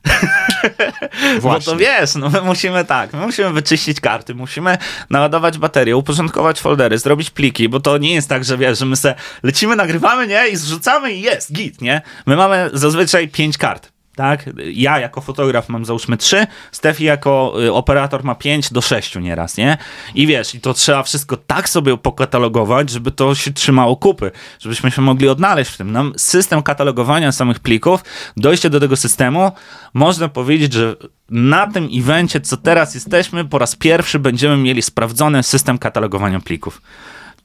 Właśnie. 1.41 1.72
Bo 1.72 1.79
to 1.79 1.85
wiesz, 1.85 2.14
no 2.14 2.31
my 2.31 2.41
musimy 2.41 2.85
tak, 2.85 3.12
my 3.12 3.20
musimy 3.20 3.53
wyczyścić 3.53 4.01
karty, 4.01 4.35
musimy 4.35 4.79
naładować 5.11 5.59
baterię, 5.59 5.97
uporządkować 5.97 6.61
foldery, 6.61 6.99
zrobić 6.99 7.31
pliki, 7.31 7.68
bo 7.68 7.81
to 7.81 7.99
nie 7.99 8.14
jest 8.14 8.29
tak, 8.29 8.45
że 8.45 8.59
wiesz, 8.59 8.79
że 8.79 8.87
my 8.87 8.97
se 8.97 9.14
lecimy, 9.43 9.77
nagrywamy, 9.77 10.27
nie, 10.27 10.49
i 10.49 10.57
zrzucamy 10.57 11.12
i 11.12 11.20
jest, 11.20 11.53
git, 11.53 11.81
nie? 11.81 12.03
My 12.27 12.37
mamy 12.37 12.70
zazwyczaj 12.72 13.29
pięć 13.29 13.59
kart 13.59 13.95
tak? 14.17 14.51
Ja 14.73 14.99
jako 14.99 15.21
fotograf 15.21 15.69
mam 15.69 15.85
załóżmy 15.85 16.17
3, 16.17 16.47
Stefi 16.73 17.05
jako 17.05 17.55
y, 17.64 17.73
operator 17.73 18.25
ma 18.25 18.35
5 18.35 18.73
do 18.73 18.81
6 18.81 19.17
nieraz, 19.17 19.57
nie? 19.57 19.79
I 20.14 20.27
wiesz, 20.27 20.55
i 20.55 20.61
to 20.61 20.75
trzeba 20.75 21.03
wszystko 21.03 21.37
tak 21.37 21.69
sobie 21.69 21.97
pokatalogować, 21.97 22.91
żeby 22.91 23.11
to 23.11 23.35
się 23.35 23.53
trzymało 23.53 23.97
kupy, 23.97 24.31
żebyśmy 24.59 24.91
się 24.91 25.03
mogli 25.03 25.29
odnaleźć 25.29 25.71
w 25.71 25.77
tym. 25.77 25.93
Nam 25.93 26.12
system 26.17 26.62
katalogowania 26.62 27.33
samych 27.33 27.61
plików, 27.61 28.01
dojście 28.37 28.71
do 28.71 28.81
tego 28.81 28.97
systemu, 28.97 29.53
można 29.95 30.29
powiedzieć, 30.29 30.73
że 30.73 30.97
na 31.31 31.67
tym 31.67 31.89
evencie, 31.93 32.41
co 32.41 32.57
teraz 32.57 32.95
jesteśmy, 32.95 33.45
po 33.45 33.59
raz 33.59 33.77
pierwszy 33.77 34.19
będziemy 34.19 34.57
mieli 34.57 34.83
sprawdzony 34.83 35.43
system 35.43 35.79
katalogowania 35.79 36.41
plików. 36.41 36.83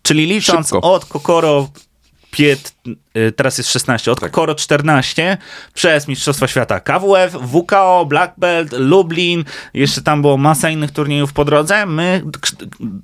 Czyli 0.04 0.26
licząc 0.26 0.68
Szybko. 0.68 0.94
od 0.94 1.06
Kokoro 1.06 1.70
Piet, 2.32 2.74
y, 2.81 2.81
teraz 3.36 3.58
jest 3.58 3.72
16, 3.72 4.12
od 4.12 4.20
tak. 4.20 4.32
Koro 4.32 4.56
14 4.56 5.38
przez 5.74 6.08
Mistrzostwa 6.08 6.48
Świata 6.48 6.80
KWF, 6.80 7.34
WKO, 7.34 8.06
Black 8.06 8.34
Belt, 8.38 8.72
Lublin, 8.72 9.44
jeszcze 9.74 10.02
tam 10.02 10.22
było 10.22 10.38
masa 10.38 10.70
innych 10.70 10.92
turniejów 10.92 11.34
po 11.34 11.46
drodze. 11.46 11.86
My 11.86 12.24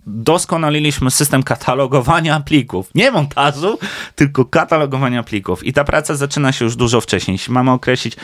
doskonaliliśmy 0.06 1.12
system 1.12 1.44
katalogowania 1.44 2.40
plików. 2.40 2.90
Nie 2.96 3.12
montażu, 3.12 3.80
tylko 4.16 4.46
katalogowania 4.46 5.24
plików. 5.24 5.64
I 5.64 5.74
ta 5.74 5.84
praca 5.84 6.16
zaczyna 6.16 6.52
się 6.52 6.66
już 6.66 6.76
dużo 6.76 7.02
wcześniej. 7.02 7.36
Jeśli 7.36 7.54
mamy 7.54 7.72
określić 7.72 8.16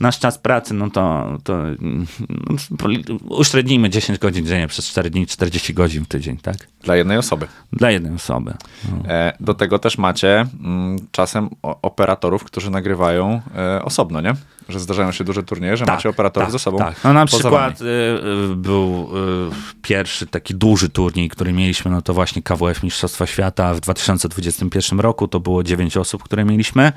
nasz 0.00 0.18
czas 0.18 0.38
pracy, 0.38 0.74
no 0.74 0.90
to, 0.90 1.38
to 1.44 1.58
no, 1.80 2.86
uśrednijmy 3.28 3.90
10 3.90 4.18
godzin 4.18 4.46
dziennie 4.46 4.68
przez 4.68 4.86
4 4.86 5.10
dni, 5.10 5.26
40 5.26 5.74
godzin 5.74 6.04
w 6.04 6.08
tydzień, 6.08 6.36
tak? 6.36 6.56
Dla 6.82 6.96
jednej 6.96 7.18
osoby. 7.18 7.46
Dla 7.72 7.90
jednej 7.90 8.14
osoby. 8.14 8.54
No. 8.92 9.10
E, 9.10 9.32
do 9.40 9.54
tego 9.54 9.78
też 9.78 9.98
macie 9.98 10.46
Mm, 10.64 10.98
czasem 11.12 11.50
operatorów, 11.62 12.44
którzy 12.44 12.70
nagrywają 12.70 13.40
e, 13.56 13.84
osobno, 13.84 14.20
nie? 14.20 14.34
Że 14.68 14.80
zdarzają 14.80 15.12
się 15.12 15.24
duże 15.24 15.42
turnieje, 15.42 15.76
że 15.76 15.84
tak, 15.84 15.94
macie 15.94 16.08
operatorów 16.08 16.46
tak, 16.46 16.52
ze 16.52 16.58
sobą. 16.58 16.78
Tak. 16.78 17.04
No 17.04 17.12
na 17.12 17.26
przykład 17.26 17.80
y, 17.80 17.84
y, 17.84 18.56
był 18.56 19.08
y, 19.48 19.82
pierwszy 19.82 20.26
taki 20.26 20.54
duży 20.54 20.88
turniej, 20.88 21.28
który 21.28 21.52
mieliśmy, 21.52 21.90
no 21.90 22.02
to 22.02 22.14
właśnie 22.14 22.42
KWF 22.42 22.82
Mistrzostwa 22.82 23.26
Świata 23.26 23.74
w 23.74 23.80
2021 23.80 25.00
roku. 25.00 25.28
To 25.28 25.40
było 25.40 25.62
9 25.62 25.96
osób, 25.96 26.22
które 26.22 26.44
mieliśmy 26.44 26.92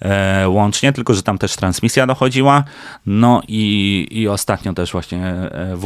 e, 0.00 0.48
łącznie, 0.48 0.92
tylko 0.92 1.14
że 1.14 1.22
tam 1.22 1.38
też 1.38 1.56
transmisja 1.56 2.06
dochodziła. 2.06 2.64
No 3.06 3.42
i, 3.48 4.06
i 4.10 4.28
ostatnio 4.28 4.72
też 4.72 4.92
właśnie 4.92 5.26
e, 5.26 5.76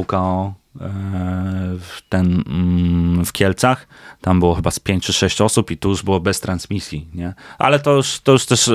WKO 0.77 1.97
ten 2.09 2.43
mm, 2.47 3.25
w 3.25 3.33
Kielcach. 3.33 3.89
Tam 4.21 4.39
było 4.39 4.55
chyba 4.55 4.71
z 4.71 4.79
5 4.79 5.05
czy 5.05 5.13
6 5.13 5.41
osób 5.41 5.71
i 5.71 5.77
tu 5.77 5.89
już 5.89 6.03
było 6.03 6.21
bez 6.21 6.41
transmisji, 6.41 7.09
nie? 7.15 7.35
Ale 7.59 7.79
to 7.79 7.97
już, 7.97 8.21
to 8.21 8.33
już 8.33 8.47
też, 8.47 8.71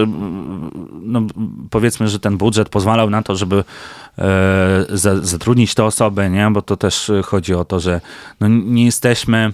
no, 1.02 1.22
powiedzmy, 1.70 2.08
że 2.08 2.20
ten 2.20 2.38
budżet 2.38 2.70
pozwalał 2.70 3.10
na 3.10 3.24
to, 3.24 3.36
żeby 3.36 3.64
e, 4.18 4.86
zatrudnić 5.22 5.74
te 5.76 5.84
osoby, 5.84 6.30
nie? 6.30 6.52
Bo 6.52 6.62
to 6.62 6.78
też 6.78 7.12
chodzi 7.26 7.54
o 7.54 7.66
to, 7.66 7.80
że 7.80 8.02
no, 8.40 8.48
nie 8.48 8.86
jesteśmy 8.86 9.54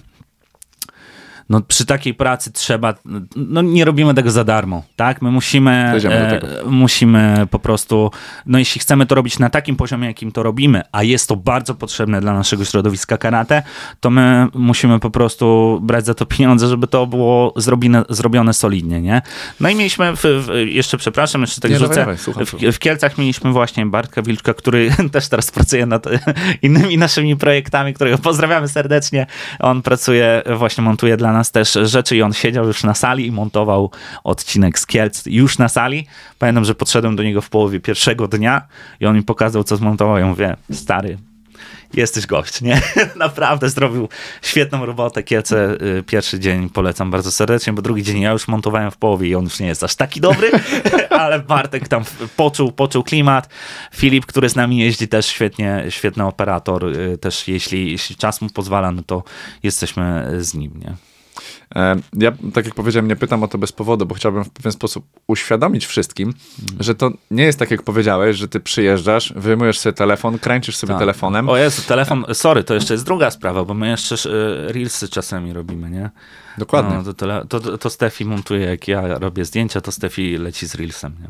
no 1.48 1.60
przy 1.60 1.86
takiej 1.86 2.14
pracy 2.14 2.52
trzeba, 2.52 2.94
no 3.36 3.62
nie 3.62 3.84
robimy 3.84 4.14
tego 4.14 4.30
za 4.30 4.44
darmo, 4.44 4.82
tak? 4.96 5.22
My 5.22 5.30
musimy, 5.30 5.70
e, 6.04 6.40
musimy 6.66 7.46
po 7.50 7.58
prostu, 7.58 8.10
no 8.46 8.58
jeśli 8.58 8.80
chcemy 8.80 9.06
to 9.06 9.14
robić 9.14 9.38
na 9.38 9.50
takim 9.50 9.76
poziomie, 9.76 10.06
jakim 10.06 10.32
to 10.32 10.42
robimy, 10.42 10.82
a 10.92 11.02
jest 11.02 11.28
to 11.28 11.36
bardzo 11.36 11.74
potrzebne 11.74 12.20
dla 12.20 12.34
naszego 12.34 12.64
środowiska 12.64 13.18
karate, 13.18 13.62
to 14.00 14.10
my 14.10 14.46
musimy 14.54 15.00
po 15.00 15.10
prostu 15.10 15.78
brać 15.82 16.06
za 16.06 16.14
to 16.14 16.26
pieniądze, 16.26 16.68
żeby 16.68 16.86
to 16.86 17.06
było 17.06 17.52
zrobione, 17.56 18.04
zrobione 18.08 18.54
solidnie, 18.54 19.00
nie? 19.00 19.22
No 19.60 19.68
i 19.68 19.74
mieliśmy, 19.74 20.16
w, 20.16 20.22
w, 20.22 20.48
jeszcze 20.66 20.98
przepraszam, 20.98 21.40
jeszcze 21.40 21.60
tak 21.60 21.70
nie, 21.70 21.78
rzucę, 21.78 21.94
dawaj, 21.94 22.16
dawaj, 22.26 22.46
w, 22.46 22.76
w, 22.76 22.78
Kielcach 22.78 23.18
mieliśmy 23.18 23.52
właśnie 23.52 23.86
Bartka 23.86 24.22
Wilczka, 24.22 24.54
który 24.54 24.90
też 25.12 25.28
teraz 25.28 25.50
pracuje 25.50 25.86
nad 25.86 26.06
innymi 26.62 26.98
naszymi 26.98 27.36
projektami, 27.36 27.94
którego 27.94 28.18
pozdrawiamy 28.18 28.68
serdecznie. 28.68 29.26
On 29.58 29.82
pracuje, 29.82 30.42
właśnie 30.56 30.84
montuje 30.84 31.16
dla 31.16 31.32
nas 31.32 31.37
też 31.44 31.78
rzeczy 31.82 32.16
i 32.16 32.22
on 32.22 32.32
siedział 32.32 32.66
już 32.66 32.84
na 32.84 32.94
sali 32.94 33.26
i 33.26 33.32
montował 33.32 33.90
odcinek 34.24 34.78
z 34.78 34.86
Kielc 34.86 35.22
już 35.26 35.58
na 35.58 35.68
sali. 35.68 36.06
Pamiętam, 36.38 36.64
że 36.64 36.74
podszedłem 36.74 37.16
do 37.16 37.22
niego 37.22 37.40
w 37.40 37.50
połowie 37.50 37.80
pierwszego 37.80 38.28
dnia 38.28 38.66
i 39.00 39.06
on 39.06 39.16
mi 39.16 39.22
pokazał, 39.22 39.64
co 39.64 39.76
zmontował. 39.76 40.18
Ja 40.18 40.26
mówię, 40.26 40.56
stary, 40.72 41.18
jesteś 41.94 42.26
gość, 42.26 42.60
nie? 42.60 42.82
Naprawdę 43.16 43.70
zrobił 43.70 44.08
świetną 44.42 44.86
robotę. 44.86 45.22
Kielce 45.22 45.76
y, 45.98 46.02
pierwszy 46.02 46.40
dzień 46.40 46.70
polecam 46.70 47.10
bardzo 47.10 47.32
serdecznie, 47.32 47.72
bo 47.72 47.82
drugi 47.82 48.02
dzień 48.02 48.20
ja 48.20 48.32
już 48.32 48.48
montowałem 48.48 48.90
w 48.90 48.96
połowie 48.96 49.28
i 49.28 49.34
on 49.34 49.44
już 49.44 49.60
nie 49.60 49.66
jest 49.66 49.84
aż 49.84 49.96
taki 49.96 50.20
dobry, 50.20 50.50
ale 51.10 51.38
Bartek 51.38 51.88
tam 51.88 52.04
poczuł, 52.36 52.72
poczuł 52.72 53.02
klimat. 53.02 53.48
Filip, 53.94 54.26
który 54.26 54.48
z 54.48 54.56
nami 54.56 54.78
jeździ 54.78 55.08
też 55.08 55.26
świetnie, 55.26 55.84
świetny 55.88 56.26
operator, 56.26 56.84
y, 56.84 57.18
też 57.18 57.48
jeśli, 57.48 57.92
jeśli 57.92 58.16
czas 58.16 58.40
mu 58.40 58.50
pozwala, 58.50 58.92
no 58.92 59.02
to 59.02 59.22
jesteśmy 59.62 60.30
z 60.38 60.54
nim, 60.54 60.72
nie? 60.84 60.94
E, 61.74 61.96
ja, 62.18 62.32
tak 62.54 62.64
jak 62.64 62.74
powiedziałem, 62.74 63.08
nie 63.08 63.16
pytam 63.16 63.42
o 63.42 63.48
to 63.48 63.58
bez 63.58 63.72
powodu, 63.72 64.06
bo 64.06 64.14
chciałbym 64.14 64.44
w 64.44 64.50
pewien 64.50 64.72
sposób 64.72 65.04
uświadomić 65.26 65.86
wszystkim, 65.86 66.28
mm. 66.28 66.82
że 66.82 66.94
to 66.94 67.10
nie 67.30 67.44
jest 67.44 67.58
tak, 67.58 67.70
jak 67.70 67.82
powiedziałeś, 67.82 68.36
że 68.36 68.48
ty 68.48 68.60
przyjeżdżasz, 68.60 69.32
wyjmujesz 69.36 69.78
sobie 69.78 69.92
telefon, 69.92 70.38
kręcisz 70.38 70.76
sobie 70.76 70.92
tak. 70.92 71.00
telefonem. 71.00 71.48
O 71.48 71.56
Jezu, 71.56 71.82
telefon, 71.88 72.24
sorry, 72.32 72.64
to 72.64 72.74
jeszcze 72.74 72.94
jest 72.94 73.04
druga 73.04 73.30
sprawa, 73.30 73.64
bo 73.64 73.74
my 73.74 73.88
jeszcze 73.88 74.14
e, 74.14 74.72
reelsy 74.72 75.08
czasami 75.08 75.52
robimy, 75.52 75.90
nie? 75.90 76.10
Dokładnie. 76.58 77.02
No, 77.04 77.12
to, 77.12 77.60
to, 77.60 77.78
to, 77.78 77.90
Stefi 77.90 78.24
montuje, 78.24 78.66
jak 78.66 78.88
ja 78.88 79.18
robię 79.18 79.44
zdjęcia, 79.44 79.80
to 79.80 79.92
Stefi 79.92 80.38
leci 80.38 80.66
z 80.66 80.74
Reelsem. 80.74 81.14
Nie? 81.20 81.28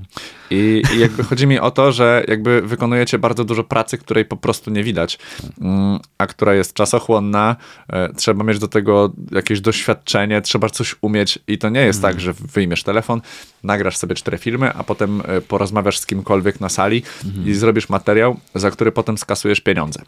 I, 0.58 0.82
I, 0.94 0.98
jakby 0.98 1.24
chodzi 1.24 1.46
mi 1.46 1.58
o 1.58 1.70
to, 1.70 1.92
że 1.92 2.24
jakby 2.28 2.62
wykonujecie 2.62 3.18
bardzo 3.18 3.44
dużo 3.44 3.64
pracy, 3.64 3.98
której 3.98 4.24
po 4.24 4.36
prostu 4.36 4.70
nie 4.70 4.84
widać, 4.84 5.18
mm, 5.60 5.98
a 6.18 6.26
która 6.26 6.54
jest 6.54 6.74
czasochłonna, 6.74 7.56
e, 7.88 8.12
trzeba 8.14 8.44
mieć 8.44 8.58
do 8.58 8.68
tego 8.68 9.12
jakieś 9.30 9.60
doświadczenie, 9.60 10.42
trzeba 10.42 10.70
coś 10.70 10.94
umieć 11.00 11.38
i 11.46 11.58
to 11.58 11.68
nie 11.68 11.80
jest 11.80 12.02
tak, 12.02 12.20
że 12.20 12.32
wyjmiesz 12.32 12.82
telefon, 12.82 13.20
nagrasz 13.62 13.96
sobie 13.96 14.14
cztery 14.14 14.38
filmy, 14.38 14.74
a 14.74 14.84
potem 14.84 15.22
e, 15.24 15.40
porozmawiasz 15.40 15.98
z 15.98 16.06
kimkolwiek 16.06 16.60
na 16.60 16.68
sali 16.68 17.02
i 17.46 17.54
zrobisz 17.54 17.88
materiał, 17.88 18.40
za 18.54 18.70
który 18.70 18.92
potem 18.92 19.18
skasujesz 19.18 19.60
pieniądze. 19.60 20.02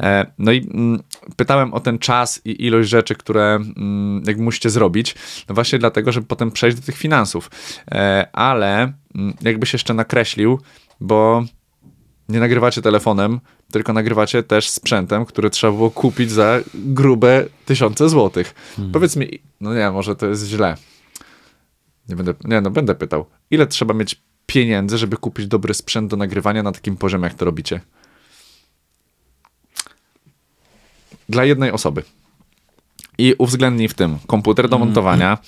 E, 0.00 0.26
no 0.38 0.52
i 0.52 0.58
mm, 0.58 1.02
pytałem 1.36 1.74
o 1.74 1.80
ten 1.80 1.98
czas 1.98 2.40
i 2.44 2.66
ilość 2.66 2.88
rzeczy, 2.88 3.14
które 3.14 3.54
mm, 3.54 4.22
jakby 4.26 4.42
musisz 4.42 4.61
musicie 4.62 4.70
zrobić, 4.70 5.14
no 5.48 5.54
właśnie 5.54 5.78
dlatego, 5.78 6.12
żeby 6.12 6.26
potem 6.26 6.50
przejść 6.50 6.76
do 6.76 6.82
tych 6.82 6.96
finansów. 6.96 7.50
E, 7.90 8.28
ale 8.32 8.92
mm, 9.14 9.34
jakbyś 9.42 9.72
jeszcze 9.72 9.94
nakreślił, 9.94 10.60
bo 11.00 11.44
nie 12.28 12.40
nagrywacie 12.40 12.82
telefonem, 12.82 13.40
tylko 13.72 13.92
nagrywacie 13.92 14.42
też 14.42 14.70
sprzętem, 14.70 15.24
który 15.24 15.50
trzeba 15.50 15.72
było 15.72 15.90
kupić 15.90 16.30
za 16.30 16.60
grube 16.74 17.46
tysiące 17.66 18.08
złotych. 18.08 18.54
Hmm. 18.76 18.92
Powiedz 18.92 19.16
mi, 19.16 19.38
no 19.60 19.74
nie, 19.74 19.90
może 19.90 20.16
to 20.16 20.26
jest 20.26 20.46
źle. 20.46 20.76
Nie 22.08 22.16
będę, 22.16 22.34
nie, 22.44 22.60
no 22.60 22.70
będę 22.70 22.94
pytał. 22.94 23.26
Ile 23.50 23.66
trzeba 23.66 23.94
mieć 23.94 24.22
pieniędzy, 24.46 24.98
żeby 24.98 25.16
kupić 25.16 25.46
dobry 25.46 25.74
sprzęt 25.74 26.10
do 26.10 26.16
nagrywania 26.16 26.62
na 26.62 26.72
takim 26.72 26.96
poziomie, 26.96 27.24
jak 27.24 27.34
to 27.34 27.44
robicie? 27.44 27.80
Dla 31.28 31.44
jednej 31.44 31.70
osoby 31.70 32.02
i 33.22 33.34
uwzględnij 33.38 33.88
w 33.88 33.94
tym 33.94 34.18
komputer 34.26 34.68
do 34.68 34.78
montowania, 34.78 35.38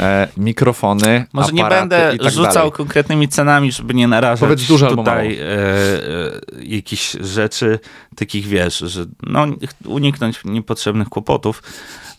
e, 0.00 0.28
mikrofony, 0.36 1.24
Może 1.32 1.52
nie 1.52 1.64
będę 1.64 2.18
tak 2.18 2.32
rzucał 2.32 2.52
dalej. 2.52 2.72
konkretnymi 2.72 3.28
cenami, 3.28 3.72
żeby 3.72 3.94
nie 3.94 4.08
narażać 4.08 4.40
Powiedz 4.40 4.66
dużo 4.66 4.96
tutaj 4.96 5.38
e, 5.38 5.42
e, 5.42 6.64
jakichś 6.64 7.16
rzeczy 7.20 7.78
takich, 8.16 8.46
wiesz, 8.46 8.78
że 8.78 9.04
no, 9.22 9.46
uniknąć 9.84 10.40
niepotrzebnych 10.44 11.08
kłopotów, 11.08 11.62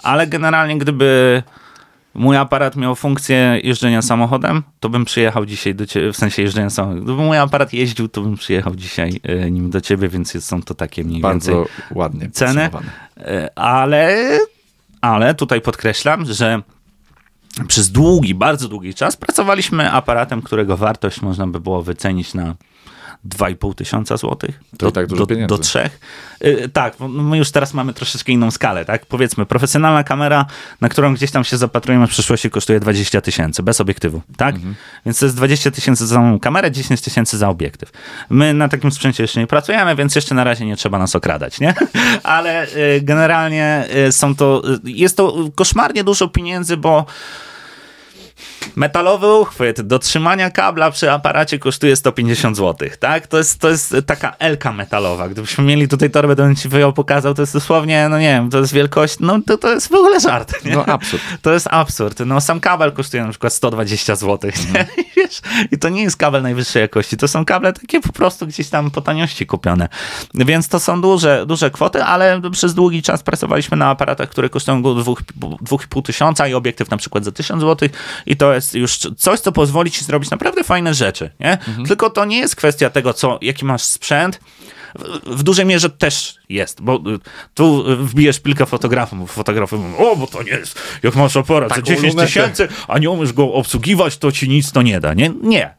ale 0.03 0.27
generalnie 0.27 0.77
gdyby 0.77 1.43
mój 2.13 2.37
aparat 2.37 2.75
miał 2.75 2.95
funkcję 2.95 3.59
jeżdżenia 3.63 4.01
samochodem, 4.01 4.63
to 4.79 4.89
bym 4.89 5.05
przyjechał 5.05 5.45
dzisiaj 5.45 5.75
do 5.75 5.85
ciebie, 5.85 6.13
w 6.13 6.17
sensie 6.17 6.41
jeżdżenia 6.41 6.69
samochodem. 6.69 7.03
Gdyby 7.03 7.21
mój 7.21 7.37
aparat 7.37 7.73
jeździł, 7.73 8.07
to 8.07 8.21
bym 8.21 8.35
przyjechał 8.35 8.75
dzisiaj 8.75 9.19
e, 9.23 9.51
nim 9.51 9.69
do 9.69 9.81
ciebie, 9.81 10.09
więc 10.09 10.45
są 10.45 10.61
to 10.61 10.73
takie 10.73 11.03
mniej 11.03 11.21
Bardzo 11.21 11.51
więcej 11.51 11.73
ładnie 11.91 12.29
ceny. 12.31 12.69
E, 13.17 13.59
ale 13.59 14.39
ale 15.01 15.35
tutaj 15.35 15.61
podkreślam, 15.61 16.25
że 16.33 16.61
przez 17.67 17.91
długi, 17.91 18.35
bardzo 18.35 18.67
długi 18.67 18.93
czas 18.93 19.15
pracowaliśmy 19.15 19.91
aparatem, 19.91 20.41
którego 20.41 20.77
wartość 20.77 21.21
można 21.21 21.47
by 21.47 21.59
było 21.59 21.81
wycenić 21.81 22.33
na 22.33 22.55
2,5 23.25 23.75
tysiąca 23.75 24.17
złotych. 24.17 24.59
To 24.77 24.85
do, 24.85 24.91
tak 24.91 25.07
dużo 25.07 25.23
do, 25.23 25.27
pieniędzy. 25.27 25.47
Do 25.47 25.57
trzech. 25.57 25.99
Yy, 26.41 26.69
tak, 26.69 26.99
my 26.99 27.37
już 27.37 27.51
teraz 27.51 27.73
mamy 27.73 27.93
troszeczkę 27.93 28.31
inną 28.31 28.51
skalę, 28.51 28.85
tak? 28.85 29.05
Powiedzmy, 29.05 29.45
profesjonalna 29.45 30.03
kamera, 30.03 30.45
na 30.81 30.89
którą 30.89 31.13
gdzieś 31.13 31.31
tam 31.31 31.43
się 31.43 31.57
zapatrujemy 31.57 32.07
w 32.07 32.09
przyszłości, 32.09 32.49
kosztuje 32.49 32.79
20 32.79 33.21
tysięcy, 33.21 33.63
bez 33.63 33.81
obiektywu, 33.81 34.21
tak? 34.37 34.55
Mhm. 34.55 34.75
Więc 35.05 35.19
to 35.19 35.25
jest 35.25 35.35
20 35.35 35.71
tysięcy 35.71 36.07
za 36.07 36.15
samą 36.15 36.39
kamerę, 36.39 36.71
10 36.71 37.01
tysięcy 37.01 37.37
za 37.37 37.49
obiektyw. 37.49 37.91
My 38.29 38.53
na 38.53 38.69
takim 38.69 38.91
sprzęcie 38.91 39.23
jeszcze 39.23 39.39
nie 39.39 39.47
pracujemy, 39.47 39.95
więc 39.95 40.15
jeszcze 40.15 40.35
na 40.35 40.43
razie 40.43 40.65
nie 40.65 40.75
trzeba 40.75 40.99
nas 40.99 41.15
okradać, 41.15 41.59
nie? 41.59 41.73
Ale 42.23 42.67
yy, 42.75 43.01
generalnie 43.01 43.85
yy, 43.95 44.11
są 44.11 44.35
to, 44.35 44.61
y, 44.73 44.79
jest 44.83 45.17
to 45.17 45.35
koszmarnie 45.55 46.03
dużo 46.03 46.27
pieniędzy, 46.27 46.77
bo 46.77 47.05
metalowy 48.75 49.33
uchwyt 49.33 49.81
do 49.81 49.99
trzymania 49.99 50.51
kabla 50.51 50.91
przy 50.91 51.11
aparacie 51.11 51.59
kosztuje 51.59 51.95
150 51.95 52.57
zł, 52.57 52.89
tak? 52.99 53.27
To 53.27 53.37
jest, 53.37 53.59
to 53.59 53.69
jest 53.69 53.95
taka 54.05 54.35
elka 54.39 54.73
metalowa. 54.73 55.29
Gdybyśmy 55.29 55.63
mieli 55.63 55.87
tutaj 55.87 56.09
torbę, 56.09 56.35
to 56.35 56.43
bym 56.43 56.55
ci 56.55 56.69
wyjął, 56.69 56.93
pokazał, 56.93 57.33
to 57.33 57.41
jest 57.41 57.53
dosłownie, 57.53 58.09
no 58.09 58.19
nie 58.19 58.29
wiem, 58.29 58.49
to 58.49 58.59
jest 58.59 58.73
wielkość, 58.73 59.15
no 59.19 59.39
to, 59.47 59.57
to 59.57 59.73
jest 59.73 59.87
w 59.87 59.93
ogóle 59.93 60.19
żart, 60.19 60.65
nie? 60.65 60.75
No 60.75 60.85
absurd. 60.85 61.23
To 61.41 61.53
jest 61.53 61.67
absurd. 61.71 62.19
No 62.25 62.41
sam 62.41 62.59
kabel 62.59 62.91
kosztuje 62.91 63.23
na 63.23 63.29
przykład 63.29 63.53
120 63.53 64.15
zł? 64.15 64.51
Mm. 64.69 64.87
Wiesz? 65.17 65.41
I 65.71 65.77
to 65.77 65.89
nie 65.89 66.03
jest 66.03 66.17
kabel 66.17 66.41
najwyższej 66.41 66.81
jakości, 66.81 67.17
to 67.17 67.27
są 67.27 67.45
kable 67.45 67.73
takie 67.73 68.01
po 68.01 68.13
prostu 68.13 68.47
gdzieś 68.47 68.69
tam 68.69 68.91
po 68.91 69.01
taniości 69.01 69.45
kupione. 69.45 69.89
Więc 70.33 70.67
to 70.67 70.79
są 70.79 71.01
duże, 71.01 71.45
duże 71.45 71.71
kwoty, 71.71 72.03
ale 72.03 72.41
przez 72.51 72.73
długi 72.73 73.01
czas 73.01 73.23
pracowaliśmy 73.23 73.77
na 73.77 73.89
aparatach, 73.89 74.29
które 74.29 74.49
kosztują 74.49 74.81
2,5 74.81 76.01
tysiąca 76.01 76.47
i 76.47 76.53
obiektyw 76.53 76.89
na 76.89 76.97
przykład 76.97 77.25
za 77.25 77.31
1000 77.31 77.61
zł 77.61 77.89
i 78.25 78.37
to 78.37 78.53
jest 78.57 78.75
już 78.75 78.97
coś, 79.17 79.39
co 79.39 79.51
pozwoli 79.51 79.91
ci 79.91 80.05
zrobić 80.05 80.29
naprawdę 80.29 80.63
fajne 80.63 80.93
rzeczy, 80.93 81.29
nie? 81.39 81.51
Mhm. 81.51 81.85
Tylko 81.85 82.09
to 82.09 82.25
nie 82.25 82.37
jest 82.37 82.55
kwestia 82.55 82.89
tego, 82.89 83.13
co, 83.13 83.39
jaki 83.41 83.65
masz 83.65 83.83
sprzęt, 83.83 84.39
w 85.25 85.43
dużej 85.43 85.65
mierze 85.65 85.89
też 85.89 86.35
jest, 86.49 86.81
bo 86.81 86.95
y, 86.95 87.19
tu 87.53 87.83
wbijesz 87.97 88.39
pilkę 88.39 88.65
fotografom, 88.65 89.27
fotografy 89.27 89.75
mówią, 89.75 89.97
o, 89.97 90.15
bo 90.15 90.27
to 90.27 90.43
nie 90.43 90.51
jest, 90.51 90.79
jak 91.03 91.15
masz 91.15 91.37
aparat 91.37 91.75
za 91.75 91.81
10 91.81 92.15
tysięcy, 92.15 92.67
a 92.87 92.99
nie 92.99 93.09
umiesz 93.09 93.33
go 93.33 93.53
obsługiwać, 93.53 94.17
to 94.17 94.31
ci 94.31 94.49
nic 94.49 94.71
to 94.71 94.81
nie 94.81 94.99
da, 94.99 95.13
nie? 95.13 95.31
Nie 95.41 95.77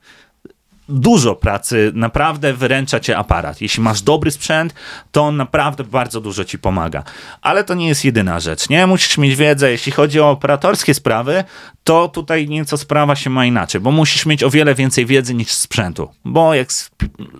dużo 0.88 1.34
pracy, 1.34 1.92
naprawdę 1.94 2.52
wyręcza 2.52 3.00
cię 3.00 3.18
aparat. 3.18 3.60
Jeśli 3.60 3.82
masz 3.82 4.02
dobry 4.02 4.30
sprzęt, 4.30 4.74
to 5.12 5.22
on 5.22 5.36
naprawdę 5.36 5.84
bardzo 5.84 6.20
dużo 6.20 6.44
ci 6.44 6.58
pomaga. 6.58 7.02
Ale 7.42 7.64
to 7.64 7.74
nie 7.74 7.88
jest 7.88 8.04
jedyna 8.04 8.40
rzecz, 8.40 8.68
nie? 8.68 8.86
Musisz 8.86 9.18
mieć 9.18 9.36
wiedzę, 9.36 9.70
jeśli 9.70 9.92
chodzi 9.92 10.20
o 10.20 10.30
operatorskie 10.30 10.94
sprawy, 10.94 11.44
to 11.84 12.08
tutaj 12.08 12.48
nieco 12.48 12.76
sprawa 12.78 13.16
się 13.16 13.30
ma 13.30 13.46
inaczej, 13.46 13.80
bo 13.80 13.90
musisz 13.90 14.26
mieć 14.26 14.42
o 14.42 14.50
wiele 14.50 14.74
więcej 14.74 15.06
wiedzy 15.06 15.34
niż 15.34 15.50
sprzętu. 15.50 16.08
Bo 16.24 16.54
jak 16.54 16.68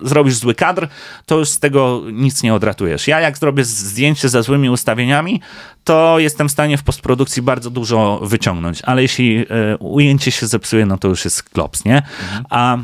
zrobisz 0.01 0.35
zły 0.35 0.55
kadr, 0.55 0.87
to 1.25 1.37
już 1.37 1.49
z 1.49 1.59
tego 1.59 2.01
nic 2.11 2.43
nie 2.43 2.53
odratujesz. 2.53 3.07
Ja 3.07 3.19
jak 3.19 3.37
zrobię 3.37 3.63
zdjęcie 3.63 4.29
ze 4.29 4.43
złymi 4.43 4.69
ustawieniami, 4.69 5.41
to 5.83 6.19
jestem 6.19 6.49
w 6.49 6.51
stanie 6.51 6.77
w 6.77 6.83
postprodukcji 6.83 7.41
bardzo 7.41 7.69
dużo 7.69 8.19
wyciągnąć, 8.23 8.81
ale 8.81 9.01
jeśli 9.01 9.39
y, 9.39 9.77
ujęcie 9.79 10.31
się 10.31 10.47
zepsuje, 10.47 10.85
no 10.85 10.97
to 10.97 11.07
już 11.07 11.25
jest 11.25 11.43
klops, 11.43 11.85
nie? 11.85 12.01
A 12.49 12.77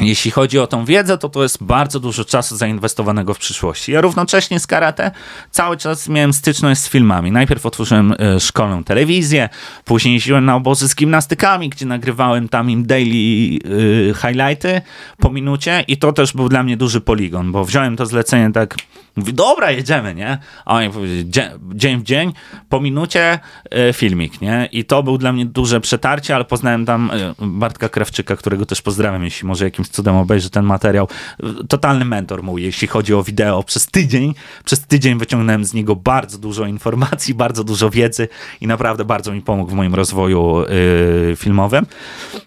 jeśli 0.00 0.30
chodzi 0.30 0.58
o 0.58 0.66
tą 0.66 0.84
wiedzę, 0.84 1.18
to 1.18 1.28
to 1.28 1.42
jest 1.42 1.64
bardzo 1.64 2.00
dużo 2.00 2.24
czasu 2.24 2.56
zainwestowanego 2.56 3.34
w 3.34 3.38
przyszłości. 3.38 3.92
Ja 3.92 4.00
równocześnie 4.00 4.60
z 4.60 4.66
karate 4.66 5.10
cały 5.50 5.76
czas 5.76 6.08
miałem 6.08 6.32
styczność 6.32 6.80
z 6.80 6.88
filmami. 6.88 7.32
Najpierw 7.32 7.66
otworzyłem 7.66 8.14
e, 8.18 8.40
szkolną 8.40 8.84
telewizję, 8.84 9.48
później 9.84 10.14
jeździłem 10.14 10.44
na 10.44 10.56
obozy 10.56 10.88
z 10.88 10.94
gimnastykami, 10.94 11.68
gdzie 11.68 11.86
nagrywałem 11.86 12.48
tam 12.48 12.70
im 12.70 12.86
daily 12.86 13.58
y, 13.66 14.14
highlighty 14.14 14.80
po 15.18 15.30
minucie 15.30 15.84
i 15.88 15.96
to 15.96 16.12
też 16.12 16.32
był 16.32 16.48
dla 16.48 16.62
mnie 16.62 16.76
duży 16.76 17.00
poligon, 17.00 17.52
bo 17.52 17.64
wziąłem 17.64 17.96
to 17.96 18.06
zlecenie 18.06 18.52
tak 18.52 18.76
Mówi, 19.18 19.34
dobra, 19.34 19.70
jedziemy, 19.70 20.14
nie? 20.14 20.38
A 20.64 20.74
oni 20.74 20.90
powiedzieli, 20.90 21.30
dzień, 21.30 21.50
dzień 21.74 21.98
w 21.98 22.02
dzień, 22.02 22.32
po 22.68 22.80
minucie 22.80 23.38
e, 23.70 23.92
filmik, 23.92 24.40
nie? 24.40 24.68
I 24.72 24.84
to 24.84 25.02
był 25.02 25.18
dla 25.18 25.32
mnie 25.32 25.46
duże 25.46 25.80
przetarcie, 25.80 26.34
ale 26.34 26.44
poznałem 26.44 26.86
tam 26.86 27.10
e, 27.10 27.34
Bartka 27.38 27.88
Krawczyka, 27.88 28.36
którego 28.36 28.66
też 28.66 28.82
pozdrawiam, 28.82 29.24
jeśli 29.24 29.48
może 29.48 29.64
jakimś 29.64 29.88
cudem 29.88 30.16
obejrzy 30.16 30.50
ten 30.50 30.64
materiał. 30.64 31.08
E, 31.42 31.66
Totalny 31.68 32.04
mentor 32.04 32.42
mój, 32.42 32.62
jeśli 32.62 32.88
chodzi 32.88 33.14
o 33.14 33.22
wideo. 33.22 33.62
Przez 33.62 33.86
tydzień, 33.86 34.34
przez 34.64 34.80
tydzień 34.80 35.18
wyciągnąłem 35.18 35.64
z 35.64 35.74
niego 35.74 35.96
bardzo 35.96 36.38
dużo 36.38 36.66
informacji, 36.66 37.34
bardzo 37.44 37.64
dużo 37.64 37.90
wiedzy 37.90 38.28
i 38.60 38.66
naprawdę 38.66 39.04
bardzo 39.04 39.32
mi 39.32 39.42
pomógł 39.42 39.70
w 39.70 39.74
moim 39.74 39.94
rozwoju 39.94 40.60
e, 40.60 41.36
filmowym. 41.36 41.86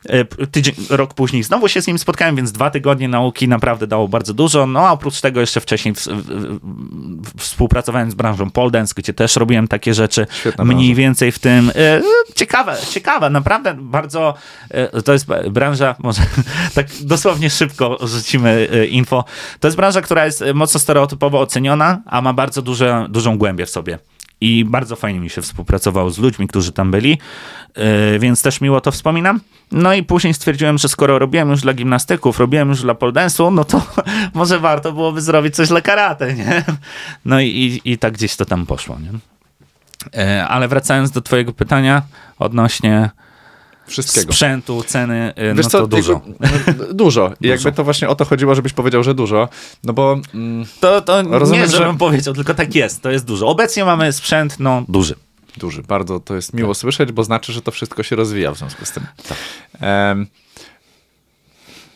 E, 0.09 0.26
Tydzień, 0.26 0.76
rok 0.89 1.13
później 1.13 1.43
znowu 1.43 1.67
się 1.67 1.82
z 1.82 1.88
nim 1.88 1.99
spotkałem, 1.99 2.36
więc 2.36 2.51
dwa 2.51 2.69
tygodnie 2.69 3.07
nauki 3.07 3.47
naprawdę 3.47 3.88
dało 3.88 4.07
bardzo 4.07 4.34
dużo. 4.34 4.67
No 4.67 4.88
a 4.88 4.91
oprócz 4.91 5.22
tego 5.22 5.39
jeszcze 5.39 5.61
wcześniej 5.61 5.95
w, 5.95 6.07
w, 6.07 6.59
współpracowałem 7.38 8.12
z 8.12 8.14
branżą 8.14 8.49
pole 8.51 8.72
dance, 8.72 8.93
gdzie 8.97 9.14
też 9.14 9.36
robiłem 9.36 9.68
takie 9.68 9.93
rzeczy 9.93 10.28
Świetna 10.32 10.64
mniej 10.64 10.88
branża. 10.88 10.97
więcej 10.97 11.32
w 11.32 11.39
tym. 11.39 11.72
E, 11.76 12.01
ciekawe, 12.36 12.78
ciekawe, 12.89 13.30
naprawdę 13.30 13.74
bardzo. 13.74 14.34
E, 14.70 15.01
to 15.01 15.14
jest 15.14 15.26
branża, 15.49 15.95
może 15.99 16.22
tak 16.76 16.88
dosłownie 17.01 17.49
szybko 17.49 17.97
rzucimy 18.01 18.70
e, 18.72 18.86
info. 18.86 19.26
To 19.59 19.68
jest 19.68 19.78
branża, 19.78 20.01
która 20.01 20.26
jest 20.26 20.43
mocno 20.53 20.80
stereotypowo 20.80 21.39
oceniona, 21.39 22.01
a 22.05 22.22
ma 22.22 22.34
bardzo 22.34 22.62
duże, 22.62 23.05
dużą 23.09 23.38
głębię 23.38 23.66
w 23.66 23.70
sobie. 23.70 23.99
I 24.42 24.66
bardzo 24.66 24.96
fajnie 24.96 25.20
mi 25.20 25.30
się 25.30 25.42
współpracowało 25.42 26.10
z 26.10 26.18
ludźmi, 26.18 26.48
którzy 26.48 26.72
tam 26.72 26.92
byli, 26.92 27.18
e, 27.74 28.20
więc 28.20 28.42
też 28.42 28.62
miło 28.62 28.82
to 28.82 28.92
wspominam. 28.92 29.39
No 29.72 29.94
i 29.94 30.04
później 30.04 30.34
stwierdziłem, 30.34 30.78
że 30.78 30.89
skoro 30.89 31.20
robiłem 31.20 31.50
już 31.50 31.62
dla 31.62 31.74
gimnastyków, 31.74 32.39
robiłem 32.39 32.70
już 32.70 32.82
dla 32.82 32.96
pole 32.96 33.12
dance'u, 33.12 33.54
no 33.54 33.64
to 33.64 33.82
może 34.34 34.60
warto 34.60 34.92
byłoby 34.92 35.22
zrobić 35.22 35.56
coś 35.56 35.68
dla 35.68 35.82
karate, 35.82 36.34
nie? 36.34 36.64
No 37.26 37.39
i, 37.39 37.48
i, 37.48 37.92
i 37.92 37.98
tak 37.98 38.14
gdzieś 38.14 38.36
to 38.36 38.46
tam 38.46 38.66
poszło, 38.66 38.98
nie? 39.00 39.12
E, 40.22 40.48
Ale 40.48 40.68
wracając 40.68 41.12
do 41.12 41.22
twojego 41.22 41.54
pytania 41.54 42.02
odnośnie 42.39 43.10
Wszystkiego. 43.88 44.34
sprzętu, 44.34 44.84
ceny, 44.88 45.34
e, 45.36 45.53
Wiesz 45.55 45.65
no 45.65 45.69
co, 45.69 45.79
to 45.79 45.88
dużo. 45.88 46.21
jakby- 46.39 46.73
no, 46.88 46.93
dużo. 46.93 47.34
I 47.41 47.47
jakby 47.47 47.71
to 47.71 47.84
właśnie 47.84 48.09
o 48.09 48.15
to 48.15 48.25
chodziło, 48.25 48.55
żebyś 48.55 48.73
powiedział, 48.73 49.03
że 49.03 49.13
dużo. 49.13 49.49
No 49.84 49.93
bo 49.93 50.19
mm, 50.34 50.65
To, 50.79 51.01
to 51.01 51.23
Rozumiem, 51.23 51.61
nie, 51.61 51.67
że- 51.71 51.77
żebym 51.77 51.97
powiedział, 51.97 52.34
tylko 52.34 52.53
tak 52.53 52.75
jest, 52.75 53.01
to 53.01 53.11
jest 53.11 53.25
dużo. 53.25 53.47
Obecnie 53.47 53.86
mamy 53.86 54.13
sprzęt, 54.13 54.59
no, 54.59 54.84
duży. 54.89 55.15
duży, 55.57 55.84
bardzo 55.84 56.19
to 56.19 56.36
jest 56.36 56.53
miło 56.53 56.73
słyszeć, 56.73 57.11
bo 57.11 57.23
znaczy, 57.23 57.53
że 57.53 57.61
to 57.61 57.71
wszystko 57.71 58.03
się 58.03 58.15
rozwija 58.15 58.51
w 58.51 58.57
związku 58.57 58.86
z 58.86 58.91
tym. 58.91 59.03
Em, 59.82 60.27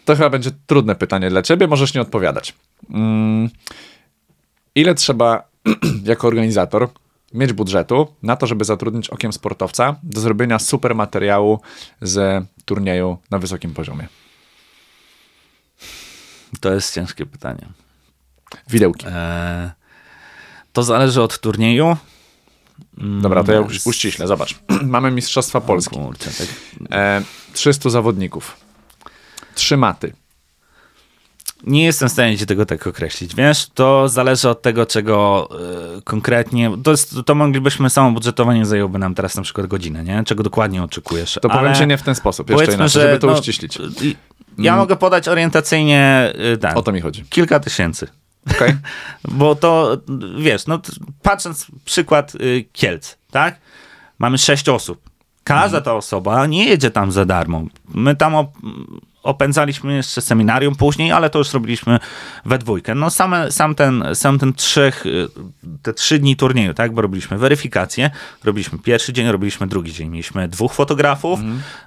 to 0.06 0.16
chyba 0.16 0.30
będzie 0.30 0.52
trudne 0.68 0.96
pytanie 0.96 1.30
dla 1.30 1.42
ciebie, 1.42 1.68
możesz 1.68 1.94
nie 1.94 2.02
odpowiadać. 2.02 2.54
Mm, 2.90 3.50
ile 4.76 4.96
trzeba 4.96 5.44
jako 6.04 6.28
organizator 6.28 6.90
mieć 7.36 7.54
budżetu 7.54 8.08
na 8.24 8.36
to, 8.36 8.48
żeby 8.48 8.66
zatrudnić 8.66 9.10
okiem 9.10 9.34
sportowca 9.34 9.96
do 10.04 10.22
zrobienia 10.22 10.60
super 10.60 10.96
materiału 10.96 11.60
z 12.02 12.46
turnieju 12.66 13.18
na 13.32 13.40
wysokim 13.40 13.74
poziomie? 13.74 14.08
To 16.60 16.74
jest 16.74 16.94
ciężkie 16.94 17.26
pytanie. 17.26 17.68
Widełki. 18.70 19.06
E, 19.10 19.72
to 20.74 20.84
zależy 20.84 21.22
od 21.22 21.40
turnieju. 21.40 21.98
Dobra, 22.98 23.44
to 23.44 23.52
ja 23.52 23.58
Mm, 23.58 23.70
już 23.70 23.86
uściśle, 23.88 24.28
zobacz. 24.28 24.60
Mamy 24.84 25.12
Mistrzostwa 25.12 25.62
Polski. 25.62 25.96
Kurczę, 25.96 26.32
tak. 26.32 26.48
E, 26.92 27.22
300 27.54 27.90
zawodników. 27.90 28.58
Trzy 29.56 29.78
maty. 29.78 30.14
Nie 31.64 31.86
jestem 31.86 32.10
w 32.10 32.12
stanie 32.12 32.38
ci 32.38 32.46
tego 32.46 32.66
tak 32.66 32.88
określić, 32.88 33.36
wiesz? 33.36 33.68
To 33.74 34.10
zależy 34.10 34.50
od 34.50 34.62
tego, 34.62 34.86
czego 34.86 35.50
e, 35.98 36.02
konkretnie... 36.02 36.72
To, 36.84 36.92
jest, 36.92 37.16
to 37.26 37.36
moglibyśmy, 37.36 37.90
samo 37.90 38.12
budżetowanie 38.12 38.66
zajęłoby 38.66 39.00
nam 39.00 39.16
teraz 39.16 39.36
na 39.36 39.42
przykład 39.42 39.68
godzinę, 39.68 40.04
nie? 40.04 40.24
Czego 40.24 40.44
dokładnie 40.44 40.84
oczekujesz. 40.84 41.40
To 41.42 41.50
powiem 41.50 41.76
ci 41.76 41.88
nie 41.88 41.98
w 41.98 42.02
ten 42.02 42.16
sposób, 42.16 42.50
jeszcze 42.50 42.66
inaczej, 42.66 42.90
że, 42.90 43.02
żeby 43.02 43.20
to 43.20 43.28
no, 43.28 43.34
uściślić. 43.34 43.78
Ja 44.58 44.76
mogę 44.76 44.96
podać 44.96 45.28
orientacyjnie 45.28 46.34
tak, 46.62 46.78
O 46.78 46.82
to 46.82 46.92
mi 46.92 47.02
chodzi. 47.02 47.24
kilka 47.30 47.60
tysięcy. 47.60 48.08
Okej? 48.52 48.76
Bo 49.40 49.56
to, 49.56 49.98
wiesz, 50.40 50.68
no 50.68 50.82
patrząc 51.22 51.68
przykład 51.86 52.36
y, 52.36 52.66
Kielc, 52.72 53.16
tak? 53.32 53.60
Mamy 54.20 54.38
sześć 54.38 54.70
osób. 54.70 55.10
Każda 55.44 55.82
ta 55.82 55.94
osoba 55.94 56.46
nie 56.46 56.66
jedzie 56.66 56.92
tam 56.92 57.12
za 57.12 57.26
darmo. 57.26 57.64
My 57.94 58.16
tam 58.16 58.34
op- 58.34 58.82
opędzaliśmy 59.26 59.96
jeszcze 59.96 60.22
seminarium 60.22 60.76
później, 60.76 61.12
ale 61.12 61.30
to 61.30 61.40
już 61.40 61.54
robiliśmy 61.54 62.00
we 62.46 62.58
dwójkę. 62.58 62.96
No 62.96 63.10
same, 63.10 63.52
sam 63.52 63.76
ten, 63.76 64.04
sam 64.14 64.40
ten 64.40 64.54
trzech, 64.54 65.06
y, 65.06 65.28
te 65.82 65.94
trzy 65.94 66.20
dni 66.20 66.36
turnieju, 66.36 66.74
tak? 66.74 66.94
Bo 66.94 67.02
robiliśmy 67.02 67.38
weryfikację, 67.38 68.12
robiliśmy 68.44 68.80
pierwszy 68.80 69.14
dzień, 69.14 69.32
robiliśmy 69.32 69.68
drugi 69.68 69.94
dzień. 69.94 70.10
Mieliśmy 70.10 70.48
dwóch 70.48 70.74
fotografów, 70.74 71.40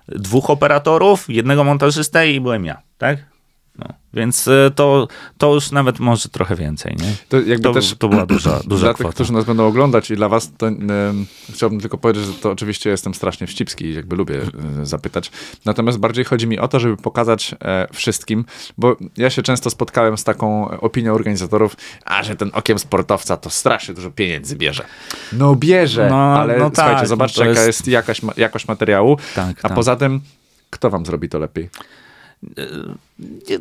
dwóch 0.08 0.50
operatorów, 0.50 1.24
jednego 1.28 1.64
montażystę 1.64 2.32
i 2.32 2.40
byłem 2.40 2.64
ja, 2.64 2.82
tak? 2.98 3.37
No, 3.78 3.86
więc 4.14 4.48
y, 4.48 4.70
to, 4.74 5.08
to 5.38 5.54
już 5.54 5.70
nawet 5.70 6.00
może 6.00 6.28
trochę 6.28 6.56
więcej, 6.56 6.96
nie? 7.00 7.12
To 7.28 7.36
jakby 7.40 7.62
To, 7.64 7.72
też 7.72 7.94
to 7.98 8.08
była 8.08 8.26
duża, 8.26 8.60
duża 8.66 8.80
dla 8.86 8.90
tych, 8.94 8.96
kwota. 9.00 9.14
którzy 9.14 9.32
nas 9.32 9.44
będą 9.44 9.66
oglądać 9.66 10.10
i 10.10 10.16
dla 10.16 10.28
was, 10.28 10.50
to 10.58 10.66
chciałbym 11.52 11.80
tylko 11.80 11.98
powiedzieć, 11.98 12.24
że 12.24 12.32
to 12.32 12.50
oczywiście 12.50 12.90
jestem 12.90 13.14
strasznie 13.14 13.46
wścibski 13.46 13.84
i 13.84 13.94
jakby 13.94 14.16
lubię 14.16 14.40
e, 14.80 14.86
zapytać. 14.86 15.30
Natomiast 15.64 15.98
bardziej 15.98 16.24
chodzi 16.24 16.46
mi 16.46 16.58
o 16.58 16.68
to, 16.68 16.80
żeby 16.80 16.96
pokazać 16.96 17.54
e, 17.64 17.88
wszystkim, 17.92 18.44
bo 18.78 18.96
ja 19.16 19.30
się 19.30 19.42
często 19.42 19.70
spotkałem 19.70 20.18
z 20.18 20.24
taką 20.24 20.70
opinią 20.80 21.14
organizatorów, 21.14 21.76
a 22.04 22.22
że 22.22 22.36
ten 22.36 22.50
okiem 22.52 22.78
sportowca 22.78 23.36
to 23.36 23.50
strasznie 23.50 23.94
dużo 23.94 24.10
pieniędzy 24.10 24.56
bierze. 24.56 24.84
No 25.32 25.54
bierze, 25.56 26.06
No, 26.10 26.16
ale 26.38 26.58
no 26.58 26.70
słuchajcie, 26.74 26.98
tak, 26.98 27.08
zobaczcie 27.08 27.40
no 27.40 27.48
jaka 27.48 27.60
jest- 27.64 27.78
jest 27.80 27.88
jakaś, 27.88 28.20
jakość 28.36 28.68
materiału, 28.68 29.16
Tak, 29.34 29.58
a 29.62 29.68
tak. 29.68 29.74
poza 29.74 29.96
tym 29.96 30.20
kto 30.70 30.90
wam 30.90 31.06
zrobi 31.06 31.28
to 31.28 31.38
lepiej? 31.38 31.70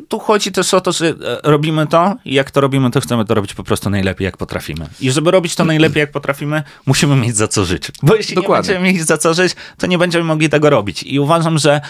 Tu 0.08 0.18
chodzi 0.18 0.52
też 0.52 0.74
o 0.74 0.80
to, 0.80 0.92
że 0.92 1.06
e, 1.08 1.14
robimy 1.42 1.86
to 1.86 2.16
i 2.24 2.34
jak 2.34 2.50
to 2.50 2.60
robimy, 2.60 2.90
to 2.90 3.00
chcemy 3.00 3.24
to 3.24 3.34
robić 3.34 3.54
po 3.54 3.64
prostu 3.64 3.90
najlepiej, 3.90 4.24
jak 4.24 4.36
potrafimy. 4.36 4.86
I 5.00 5.10
żeby 5.10 5.30
robić 5.30 5.54
to 5.54 5.64
najlepiej, 5.64 6.00
jak 6.00 6.12
potrafimy, 6.12 6.62
musimy 6.86 7.16
mieć 7.16 7.36
za 7.36 7.48
co 7.48 7.64
żyć. 7.64 7.90
Bo 8.02 8.14
jeśli 8.14 8.34
Dokładnie. 8.34 8.68
nie 8.68 8.74
będziemy 8.74 8.98
mieć 8.98 9.06
za 9.06 9.18
co 9.18 9.34
żyć, 9.34 9.56
to 9.78 9.86
nie 9.86 9.98
będziemy 9.98 10.24
mogli 10.24 10.48
tego 10.48 10.70
robić. 10.70 11.02
I 11.02 11.20
uważam, 11.20 11.58
że 11.58 11.80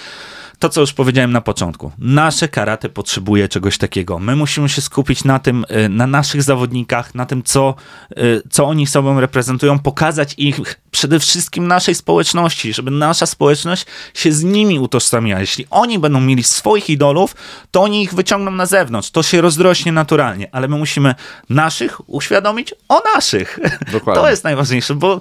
to, 0.59 0.69
co 0.69 0.81
już 0.81 0.93
powiedziałem 0.93 1.33
na 1.33 1.41
początku, 1.41 1.93
nasze 1.99 2.49
karate 2.49 2.89
potrzebuje 2.89 3.49
czegoś 3.49 3.79
takiego. 3.79 4.19
My 4.19 4.37
musimy 4.37 4.69
się 4.69 4.83
skupić 4.83 5.25
na 5.25 5.39
tym, 5.39 5.65
y, 5.85 5.89
na 5.89 6.07
naszych 6.07 6.43
zawodnikach, 6.43 7.15
na 7.15 7.27
tym, 7.27 7.43
co, 7.43 7.75
y, 8.19 8.43
co 8.51 8.65
oni 8.67 8.87
sobą 8.87 9.21
reprezentują, 9.21 9.79
pokazać 9.79 10.35
ich 10.37 10.61
przede 10.91 11.21
wszystkim 11.21 11.67
naszej 11.67 11.95
społeczności, 11.95 12.75
żeby 12.75 12.91
nasza 12.91 13.27
społeczność 13.27 13.87
się 14.15 14.33
z 14.33 14.45
nimi 14.45 14.79
utożsamiała. 14.79 15.41
Jeśli 15.41 15.67
oni 15.71 15.99
będą 15.99 16.21
mieli 16.21 16.43
swoich 16.43 16.91
idolów, 16.91 17.37
to 17.71 17.83
oni 17.83 18.03
ich 18.03 18.15
wyciągną 18.15 18.51
na 18.51 18.67
zewnątrz. 18.67 19.11
To 19.11 19.23
się 19.23 19.41
rozdrośnie 19.41 19.93
naturalnie, 19.93 20.49
ale 20.53 20.69
my 20.69 20.77
musimy 20.77 21.15
naszych 21.51 22.11
uświadomić 22.11 22.75
o 22.89 23.03
naszych. 23.15 23.59
Dokładnie. 23.93 24.23
To 24.23 24.31
jest 24.31 24.45
najważniejsze, 24.45 24.95
bo 24.95 25.19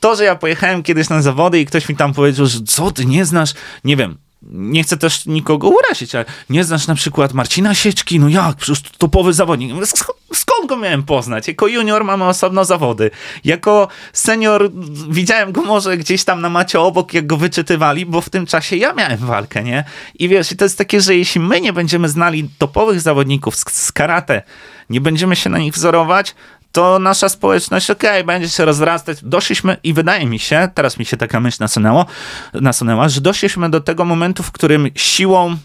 to, 0.00 0.16
że 0.16 0.24
ja 0.24 0.36
pojechałem 0.36 0.82
kiedyś 0.82 1.08
na 1.08 1.22
zawody 1.22 1.60
i 1.60 1.66
ktoś 1.66 1.88
mi 1.88 1.96
tam 1.96 2.14
powiedział, 2.14 2.46
że 2.46 2.60
co 2.66 2.90
ty 2.90 3.06
nie 3.06 3.24
znasz, 3.24 3.54
nie 3.84 3.96
wiem, 3.96 4.18
nie 4.42 4.82
chcę 4.82 4.96
też 4.96 5.26
nikogo 5.26 5.68
urazić, 5.68 6.14
ale 6.14 6.24
nie 6.50 6.64
znasz 6.64 6.86
na 6.86 6.94
przykład 6.94 7.32
Marcina 7.32 7.74
Sieczki, 7.74 8.20
no 8.20 8.28
jak, 8.28 8.56
przecież 8.56 8.82
to 8.82 8.90
topowy 8.98 9.32
zawodnik. 9.32 9.72
Sk- 9.72 10.12
Skąd 10.34 10.68
go 10.68 10.76
miałem 10.76 11.02
poznać? 11.02 11.48
Jako 11.48 11.66
junior 11.66 12.04
mamy 12.04 12.24
osobno 12.24 12.64
zawody. 12.64 13.10
Jako 13.44 13.88
senior 14.12 14.70
widziałem 15.10 15.52
go 15.52 15.62
może 15.62 15.96
gdzieś 15.96 16.24
tam 16.24 16.40
na 16.40 16.48
macie 16.50 16.80
obok, 16.80 17.14
jak 17.14 17.26
go 17.26 17.36
wyczytywali, 17.36 18.06
bo 18.06 18.20
w 18.20 18.30
tym 18.30 18.46
czasie 18.46 18.76
ja 18.76 18.92
miałem 18.92 19.18
walkę, 19.18 19.62
nie? 19.64 19.84
I 20.18 20.28
wiesz, 20.28 20.48
to 20.58 20.64
jest 20.64 20.78
takie, 20.78 21.00
że 21.00 21.16
jeśli 21.16 21.40
my 21.40 21.60
nie 21.60 21.72
będziemy 21.72 22.08
znali 22.08 22.50
topowych 22.58 23.00
zawodników 23.00 23.56
z, 23.56 23.64
z 23.72 23.92
karate, 23.92 24.42
nie 24.90 25.00
będziemy 25.00 25.36
się 25.36 25.50
na 25.50 25.58
nich 25.58 25.74
wzorować, 25.74 26.34
to 26.76 26.98
nasza 26.98 27.28
społeczność, 27.28 27.90
okej, 27.90 28.24
będzie 28.24 28.48
się 28.48 28.64
rozrastać. 28.64 29.18
Doszliśmy 29.22 29.76
i 29.82 29.92
wydaje 29.92 30.26
mi 30.26 30.38
się, 30.38 30.68
teraz 30.74 30.98
mi 30.98 31.04
się 31.04 31.16
taka 31.16 31.40
myśl 31.40 31.56
nasunęło, 31.60 32.06
nasunęła, 32.54 33.08
że 33.08 33.20
doszliśmy 33.20 33.70
do 33.70 33.80
tego 33.80 34.04
momentu, 34.04 34.42
w 34.42 34.52
którym 34.52 34.88
siłą 34.94 35.56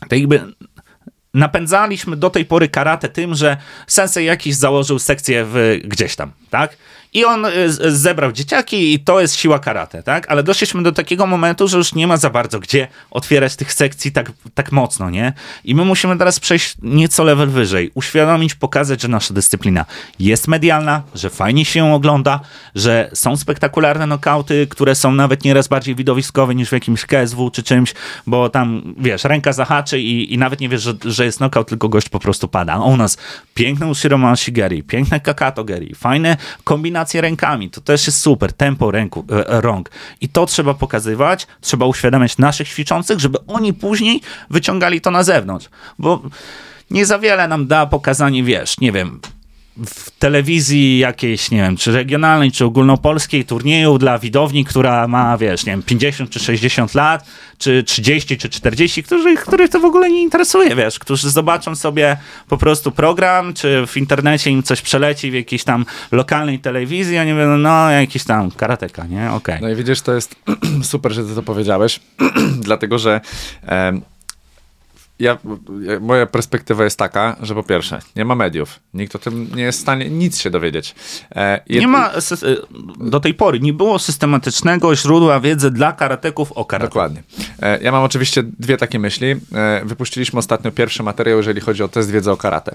tak 0.00 0.18
jakby 0.18 0.54
napędzaliśmy 1.34 2.16
do 2.16 2.30
tej 2.30 2.44
pory 2.44 2.68
karate 2.68 3.08
tym, 3.08 3.34
że 3.34 3.56
sensei 3.86 4.24
jakiś 4.24 4.54
założył 4.54 4.98
sekcję 4.98 5.44
w, 5.44 5.78
gdzieś 5.84 6.16
tam, 6.16 6.32
tak? 6.50 6.76
I 7.12 7.24
on 7.24 7.46
z- 7.66 7.94
zebrał 7.94 8.32
dzieciaki 8.32 8.94
i 8.94 9.00
to 9.00 9.20
jest 9.20 9.36
siła 9.36 9.58
karate, 9.58 10.02
tak? 10.02 10.30
Ale 10.30 10.42
doszliśmy 10.42 10.82
do 10.82 10.92
takiego 10.92 11.26
momentu, 11.26 11.68
że 11.68 11.78
już 11.78 11.94
nie 11.94 12.06
ma 12.06 12.16
za 12.16 12.30
bardzo 12.30 12.60
gdzie 12.60 12.88
otwierać 13.10 13.56
tych 13.56 13.72
sekcji 13.72 14.12
tak, 14.12 14.32
tak 14.54 14.72
mocno, 14.72 15.10
nie? 15.10 15.32
I 15.64 15.74
my 15.74 15.84
musimy 15.84 16.18
teraz 16.18 16.40
przejść 16.40 16.74
nieco 16.82 17.24
level 17.24 17.48
wyżej, 17.48 17.90
uświadomić, 17.94 18.54
pokazać, 18.54 19.02
że 19.02 19.08
nasza 19.08 19.34
dyscyplina 19.34 19.84
jest 20.18 20.48
medialna, 20.48 21.02
że 21.14 21.30
fajnie 21.30 21.64
się 21.64 21.80
ją 21.80 21.94
ogląda, 21.94 22.40
że 22.74 23.10
są 23.14 23.36
spektakularne 23.36 24.06
nokauty, 24.06 24.66
które 24.70 24.94
są 24.94 25.12
nawet 25.12 25.44
nieraz 25.44 25.68
bardziej 25.68 25.94
widowiskowe 25.94 26.54
niż 26.54 26.68
w 26.68 26.72
jakimś 26.72 27.06
KSW 27.06 27.50
czy 27.50 27.62
czymś, 27.62 27.94
bo 28.26 28.48
tam, 28.48 28.94
wiesz, 28.98 29.24
ręka 29.24 29.52
zahaczy 29.52 30.00
i, 30.00 30.34
i 30.34 30.38
nawet 30.38 30.60
nie 30.60 30.68
wiesz, 30.68 30.82
że, 30.82 30.94
że 31.04 31.24
jest 31.24 31.40
nokaut, 31.40 31.68
tylko 31.68 31.88
gość 31.88 32.08
po 32.08 32.18
prostu 32.18 32.48
pada. 32.48 32.72
A 32.72 32.78
u 32.84 32.96
nas 32.96 33.16
piękne 33.54 33.86
Ushiroma 33.86 34.36
Shigeri, 34.36 34.82
piękne 34.82 35.20
Kakato 35.20 35.64
Geri, 35.64 35.94
fajne 35.94 36.36
kombinacje 36.64 36.99
rękami, 37.20 37.70
to 37.70 37.80
też 37.80 38.06
jest 38.06 38.20
super, 38.20 38.52
tempo 38.52 38.90
ręku, 38.90 39.24
e, 39.30 39.60
rąk. 39.60 39.90
I 40.20 40.28
to 40.28 40.46
trzeba 40.46 40.74
pokazywać, 40.74 41.46
trzeba 41.60 41.86
uświadamiać 41.86 42.38
naszych 42.38 42.68
ćwiczących, 42.68 43.20
żeby 43.20 43.38
oni 43.46 43.74
później 43.74 44.20
wyciągali 44.50 45.00
to 45.00 45.10
na 45.10 45.22
zewnątrz, 45.22 45.68
bo 45.98 46.22
nie 46.90 47.06
za 47.06 47.18
wiele 47.18 47.48
nam 47.48 47.66
da 47.66 47.86
pokazanie, 47.86 48.44
wiesz, 48.44 48.80
nie 48.80 48.92
wiem, 48.92 49.20
w 49.86 50.10
telewizji 50.10 50.98
jakiejś, 50.98 51.50
nie 51.50 51.58
wiem, 51.58 51.76
czy 51.76 51.92
regionalnej, 51.92 52.52
czy 52.52 52.64
ogólnopolskiej 52.64 53.44
turnieju 53.44 53.98
dla 53.98 54.18
widowni, 54.18 54.64
która 54.64 55.08
ma, 55.08 55.38
wiesz, 55.38 55.66
nie 55.66 55.72
wiem, 55.72 55.82
50 55.82 56.30
czy 56.30 56.38
60 56.38 56.94
lat, 56.94 57.26
czy 57.58 57.82
30 57.82 58.38
czy 58.38 58.48
40, 58.48 59.02
którzy, 59.02 59.36
których 59.36 59.70
to 59.70 59.80
w 59.80 59.84
ogóle 59.84 60.10
nie 60.10 60.22
interesuje, 60.22 60.76
wiesz, 60.76 60.98
którzy 60.98 61.30
zobaczą 61.30 61.76
sobie 61.76 62.16
po 62.48 62.58
prostu 62.58 62.90
program, 62.90 63.54
czy 63.54 63.86
w 63.86 63.96
internecie 63.96 64.50
im 64.50 64.62
coś 64.62 64.82
przeleci 64.82 65.30
w 65.30 65.34
jakiejś 65.34 65.64
tam 65.64 65.84
lokalnej 66.12 66.58
telewizji, 66.58 67.18
oni 67.18 67.32
mówią, 67.32 67.58
no, 67.58 67.90
jakiś 67.90 68.24
tam 68.24 68.50
karateka, 68.50 69.06
nie? 69.06 69.30
Okej. 69.30 69.58
No 69.62 69.68
i 69.68 69.74
widzisz, 69.74 70.00
to 70.00 70.14
jest 70.14 70.36
super, 70.82 71.12
że 71.12 71.24
ty 71.24 71.34
to 71.34 71.42
powiedziałeś, 71.42 72.00
dlatego 72.66 72.98
że 72.98 73.20
em, 73.66 74.02
ja, 75.20 75.38
ja, 75.82 76.00
moja 76.00 76.26
perspektywa 76.26 76.84
jest 76.84 76.98
taka, 76.98 77.36
że 77.42 77.54
po 77.54 77.62
pierwsze, 77.62 77.98
nie 78.16 78.24
ma 78.24 78.34
mediów, 78.34 78.80
nikt 78.94 79.16
o 79.16 79.18
tym 79.18 79.50
nie 79.56 79.62
jest 79.62 79.78
w 79.78 79.82
stanie 79.82 80.10
nic 80.10 80.38
się 80.40 80.50
dowiedzieć. 80.50 80.94
E, 81.36 81.60
jed- 81.70 81.80
Nie 81.80 81.88
ma, 81.88 82.10
y, 82.10 82.20
do 83.10 83.20
tej 83.20 83.34
pory 83.34 83.60
nie 83.60 83.72
było 83.72 83.98
systematycznego 83.98 84.96
źródła 84.96 85.40
wiedzy 85.40 85.70
dla 85.70 85.92
karateków 85.92 86.52
o 86.52 86.64
karate. 86.64 86.88
Dokładnie. 86.88 87.22
E, 87.62 87.82
Ja 87.82 87.92
mam 87.92 88.02
oczywiście 88.02 88.42
dwie 88.42 88.76
takie 88.76 88.98
myśli. 88.98 89.30
E, 89.54 89.82
Wypuściliśmy 89.84 90.38
ostatnio 90.38 90.70
pierwszy 90.70 91.02
materiał, 91.02 91.36
jeżeli 91.38 91.60
chodzi 91.60 91.82
o 91.82 91.88
test 91.88 92.10
wiedzy 92.10 92.30
o 92.30 92.36
karate. 92.36 92.74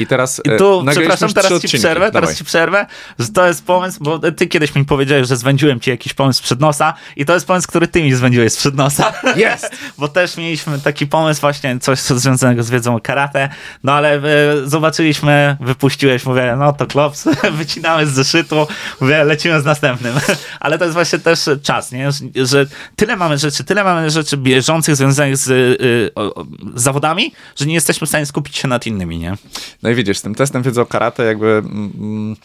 I 0.00 0.06
teraz 0.06 0.42
I 0.44 0.50
e, 0.50 0.56
tu, 0.56 0.84
przepraszam, 0.90 1.32
teraz 1.32 1.48
ci 1.50 1.54
odcinki. 1.54 1.78
przerwę, 1.78 2.06
Dawaj. 2.06 2.12
teraz 2.22 2.38
ci 2.38 2.44
przerwę, 2.44 2.86
że 3.18 3.28
to 3.28 3.46
jest 3.46 3.64
pomysł, 3.66 3.98
bo 4.04 4.18
ty 4.32 4.46
kiedyś 4.46 4.74
mi 4.74 4.84
powiedziałeś, 4.84 5.28
że 5.28 5.36
zwędziłem 5.36 5.80
ci 5.80 5.90
jakiś 5.90 6.14
pomysł 6.14 6.42
przed 6.42 6.60
nosa 6.60 6.94
i 7.16 7.24
to 7.24 7.34
jest 7.34 7.46
pomysł, 7.46 7.68
który 7.68 7.88
ty 7.88 8.02
mi 8.02 8.12
zwędziłeś 8.14 8.52
sprzed 8.52 8.74
nosa. 8.74 9.12
Jest! 9.36 9.70
bo 9.98 10.08
też 10.08 10.36
mieliśmy 10.36 10.78
taki 10.80 11.06
pomysł 11.06 11.40
właśnie, 11.40 11.78
coś 11.84 12.00
związanego 12.22 12.62
z 12.62 12.70
wiedzą 12.70 12.96
o 12.96 13.00
karate, 13.00 13.48
no 13.84 13.92
ale 13.92 14.14
e, 14.14 14.20
zobaczyliśmy, 14.64 15.56
wypuściłeś, 15.60 16.26
mówię, 16.26 16.54
no 16.58 16.72
to 16.72 16.86
klops, 16.86 17.28
wycinamy 17.58 18.06
z 18.06 18.10
zeszytu, 18.10 18.66
mówię, 19.00 19.24
lecimy 19.24 19.60
z 19.60 19.64
następnym. 19.64 20.14
ale 20.60 20.78
to 20.78 20.84
jest 20.84 20.94
właśnie 20.94 21.18
też 21.18 21.50
czas, 21.62 21.92
nie? 21.92 22.10
Że- 22.34 22.66
tyle 22.96 23.16
mamy 23.16 23.38
rzeczy, 23.38 23.64
tyle 23.64 23.84
mamy 23.84 24.10
rzeczy 24.10 24.36
bieżących 24.36 24.96
związanych 24.96 25.36
z 25.36 25.50
y, 25.50 26.10
o, 26.14 26.44
zawodami, 26.74 27.32
że 27.56 27.66
nie 27.66 27.74
jesteśmy 27.74 28.06
w 28.06 28.10
stanie 28.10 28.26
skupić 28.26 28.56
się 28.56 28.68
nad 28.68 28.86
innymi, 28.86 29.18
nie? 29.18 29.36
No 29.82 29.90
i 29.90 29.94
widzisz, 29.94 30.18
z 30.18 30.22
tym 30.22 30.34
testem 30.34 30.62
wiedzy 30.62 30.80
o 30.80 30.86
karate 30.86 31.24
jakby 31.24 31.46
mm, 31.46 32.36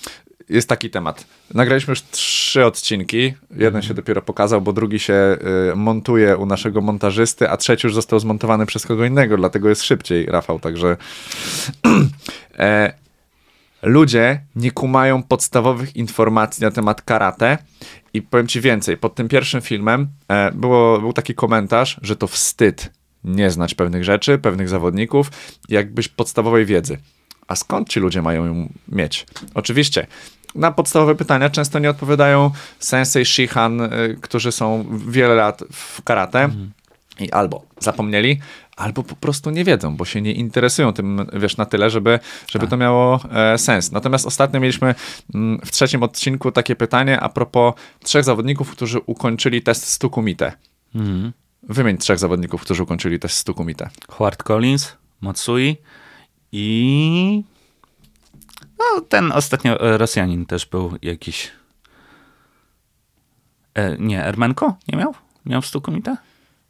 jest 0.50 0.70
taki 0.70 0.89
temat. 0.89 1.26
Nagraliśmy 1.54 1.91
już 1.91 2.02
trzy 2.02 2.66
odcinki. 2.66 3.34
Jeden 3.56 3.82
się 3.82 3.93
dopiero 3.93 4.22
pokazał, 4.22 4.62
bo 4.62 4.74
drugi 4.74 5.00
się 5.00 5.38
y, 5.72 5.76
montuje 5.76 6.38
u 6.38 6.45
naszego 6.45 6.82
montażysty, 6.82 7.50
a 7.50 7.58
trzeci 7.58 7.88
już 7.88 7.95
został 7.95 8.20
zmontowany 8.20 8.66
przez 8.66 8.86
kogo 8.86 9.06
innego, 9.06 9.38
dlatego 9.38 9.70
jest 9.70 9.84
szybciej, 9.84 10.26
Rafał. 10.26 10.60
Także 10.60 10.97
e, 12.60 12.93
ludzie 13.82 14.41
nie 14.56 14.72
kumają 14.72 15.24
podstawowych 15.24 15.95
informacji 15.95 16.64
na 16.64 16.72
temat 16.72 17.02
karate. 17.02 17.58
I 18.14 18.22
powiem 18.22 18.47
ci 18.47 18.62
więcej, 18.62 18.97
pod 18.97 19.16
tym 19.16 19.28
pierwszym 19.28 19.62
filmem 19.62 20.08
e, 20.28 20.52
było, 20.52 21.00
był 21.00 21.14
taki 21.14 21.36
komentarz, 21.36 22.00
że 22.02 22.16
to 22.16 22.28
wstyd 22.28 22.91
nie 23.24 23.52
znać 23.52 23.76
pewnych 23.76 24.04
rzeczy, 24.04 24.38
pewnych 24.38 24.70
zawodników, 24.70 25.32
jakbyś 25.70 26.08
podstawowej 26.08 26.66
wiedzy. 26.66 26.97
A 27.47 27.56
skąd 27.56 27.89
ci 27.89 28.00
ludzie 28.00 28.22
mają 28.22 28.45
ją 28.45 28.70
mieć? 28.88 29.26
Oczywiście, 29.54 30.08
na 30.56 30.72
podstawowe 30.72 31.16
pytania 31.16 31.50
często 31.50 31.80
nie 31.80 31.89
odpowiadają 31.89 32.52
sensei 32.80 33.26
Shihan, 33.26 33.82
y, 33.82 34.18
którzy 34.22 34.52
są 34.52 34.86
wiele 35.08 35.36
lat 35.36 35.64
w 35.72 36.02
karate 36.02 36.50
i 37.20 37.32
albo 37.32 37.64
zapomnieli, 37.80 38.39
albo 38.78 39.04
po 39.04 39.16
prostu 39.16 39.50
nie 39.50 39.64
wiedzą, 39.64 39.97
bo 39.97 40.06
się 40.06 40.22
nie 40.22 40.32
interesują 40.32 40.93
tym, 40.93 41.28
wiesz, 41.34 41.58
na 41.58 41.66
tyle, 41.66 41.89
żeby, 41.89 42.20
żeby 42.52 42.68
to 42.68 42.78
miało 42.78 43.20
e, 43.32 43.58
sens. 43.58 43.91
Natomiast 43.91 44.26
ostatnio 44.26 44.60
mieliśmy 44.60 44.95
mm, 45.34 45.60
w 45.66 45.72
trzecim 45.72 46.04
odcinku 46.04 46.52
takie 46.52 46.76
pytanie 46.76 47.20
a 47.20 47.30
propos 47.30 47.74
trzech 48.04 48.24
zawodników, 48.24 48.72
którzy 48.72 49.00
ukończyli 49.06 49.62
test 49.62 49.88
Stukumite. 49.88 50.52
Wymień 51.64 51.97
trzech 51.97 52.20
zawodników, 52.20 52.62
którzy 52.62 52.84
ukończyli 52.84 53.20
test 53.20 53.36
Stukumite. 53.36 53.89
Howard 54.10 54.43
Collins, 54.43 54.93
Matsui 55.22 55.78
i 56.52 57.43
no, 58.80 59.02
ten 59.02 59.32
ostatnio 59.32 59.80
e, 59.80 59.98
Rosjanin 59.98 60.46
też 60.46 60.66
był 60.66 60.94
jakiś. 61.02 61.52
E, 63.74 63.98
nie, 63.98 64.26
Ermenko? 64.26 64.78
Nie 64.88 64.98
miał? 64.98 65.14
Miał 65.46 65.62
w 65.62 65.66
Stukumite? 65.66 66.18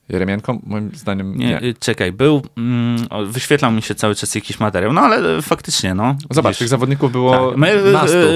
Jeremienko, 0.10 0.58
moim 0.64 0.92
zdaniem 0.96 1.38
Nie, 1.38 1.48
nie. 1.48 1.64
y, 1.64 1.74
czekaj, 1.80 2.12
był, 2.12 2.42
mm, 2.58 2.98
wyświetlał 3.26 3.72
mi 3.72 3.82
się 3.82 3.96
cały 3.96 4.16
czas 4.16 4.36
jakiś 4.36 4.60
materiał, 4.60 4.94
no 4.94 5.02
ale 5.02 5.38
e, 5.38 5.42
faktycznie, 5.42 5.94
no. 5.94 6.16
Zobacz, 6.30 6.52
Widzisz, 6.52 6.60
tych 6.60 6.68
zawodników 6.68 7.12
było 7.12 7.50
tak. 7.50 7.58
My 7.58 7.68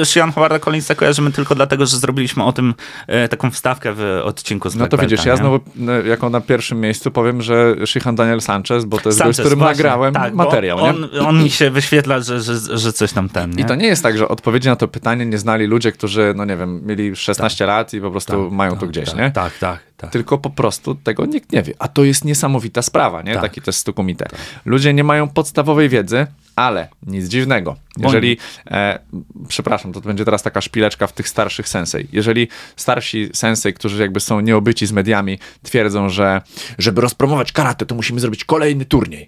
e, 0.02 0.06
Shian 0.06 0.32
Howarda 0.32 0.60
Collinsa 0.60 0.96
kojarzymy 0.96 1.32
tylko 1.32 1.56
dlatego, 1.56 1.86
że 1.86 1.98
zrobiliśmy 1.98 2.44
o 2.44 2.54
tym 2.54 2.74
e, 3.08 3.28
taką 3.28 3.52
wstawkę 3.52 3.94
w 3.96 4.22
odcinku 4.24 4.70
z 4.70 4.76
No 4.76 4.88
to 4.88 4.98
widzisz, 4.98 5.26
ja 5.26 5.36
znowu 5.36 5.60
no, 5.76 5.92
jako 5.92 6.30
na 6.30 6.42
pierwszym 6.42 6.82
miejscu 6.82 7.12
powiem, 7.12 7.42
że 7.42 7.76
Shihan 7.86 8.16
Daniel 8.16 8.42
Sanchez, 8.42 8.86
bo 8.86 8.98
to 8.98 9.10
jest 9.10 9.20
gość, 9.20 9.20
Sanchez, 9.20 9.38
z 9.38 9.40
którym 9.40 9.60
właśnie, 9.60 9.84
nagrałem 9.84 10.14
tak, 10.14 10.34
materiał. 10.34 10.78
On, 10.80 11.10
on 11.26 11.44
mi 11.44 11.50
się 11.50 11.70
wyświetla, 11.70 12.20
że, 12.20 12.42
że, 12.42 12.78
że 12.78 12.94
coś 12.94 13.14
tam 13.14 13.30
ten, 13.30 13.52
nie? 13.52 13.64
I 13.64 13.66
to 13.66 13.76
nie 13.76 13.88
jest 13.88 14.04
tak, 14.04 14.18
że 14.18 14.28
odpowiedzi 14.28 14.68
na 14.68 14.76
to 14.76 14.88
pytanie 14.88 15.26
nie 15.26 15.38
znali 15.38 15.66
ludzie, 15.66 15.92
którzy, 15.92 16.34
no 16.36 16.46
nie 16.46 16.58
wiem, 16.58 16.82
mieli 16.86 17.16
16 17.16 17.66
lat 17.66 17.94
i 17.94 18.02
po 18.02 18.12
prostu 18.12 18.52
mają 18.52 18.78
to 18.78 18.88
gdzieś, 18.88 19.10
tak, 19.10 19.20
nie? 19.20 19.32
Tak, 19.32 19.58
tak, 19.58 19.80
tak. 20.04 20.12
Tylko 20.12 20.38
po 20.38 20.50
prostu 20.50 20.96
tego 20.96 21.26
nikt 21.26 21.52
nie 21.52 21.64
wie. 21.64 21.74
A 21.80 21.88
to 21.88 22.04
jest 22.04 22.26
niesamowita 22.26 22.82
sprawa, 22.82 23.22
nie? 23.22 23.34
Tak. 23.34 23.42
Taki 23.42 23.62
test 23.62 23.80
stukumite. 23.80 24.26
Ludzie 24.66 24.94
nie 24.94 25.04
mają 25.04 25.30
podstawowej 25.30 25.90
wiedzy, 25.90 26.28
ale 26.56 26.88
nic 27.08 27.28
dziwnego. 27.28 27.76
Jeżeli, 27.98 28.38
e, 28.72 29.00
przepraszam, 29.48 29.94
to 29.94 30.02
będzie 30.02 30.26
teraz 30.26 30.44
taka 30.44 30.62
szpileczka 30.62 31.08
w 31.08 31.14
tych 31.14 31.28
starszych 31.30 31.68
sensei. 31.68 32.08
Jeżeli 32.12 32.48
starsi 32.76 33.30
sensei, 33.34 33.74
którzy 33.74 34.02
jakby 34.02 34.20
są 34.20 34.40
nieobyci 34.40 34.86
z 34.86 34.92
mediami, 34.92 35.40
twierdzą, 35.64 36.10
że 36.10 36.42
żeby 36.78 37.02
rozpromować 37.02 37.52
karate, 37.52 37.86
to 37.86 37.96
musimy 37.96 38.20
zrobić 38.20 38.46
kolejny 38.46 38.86
turniej. 38.86 39.28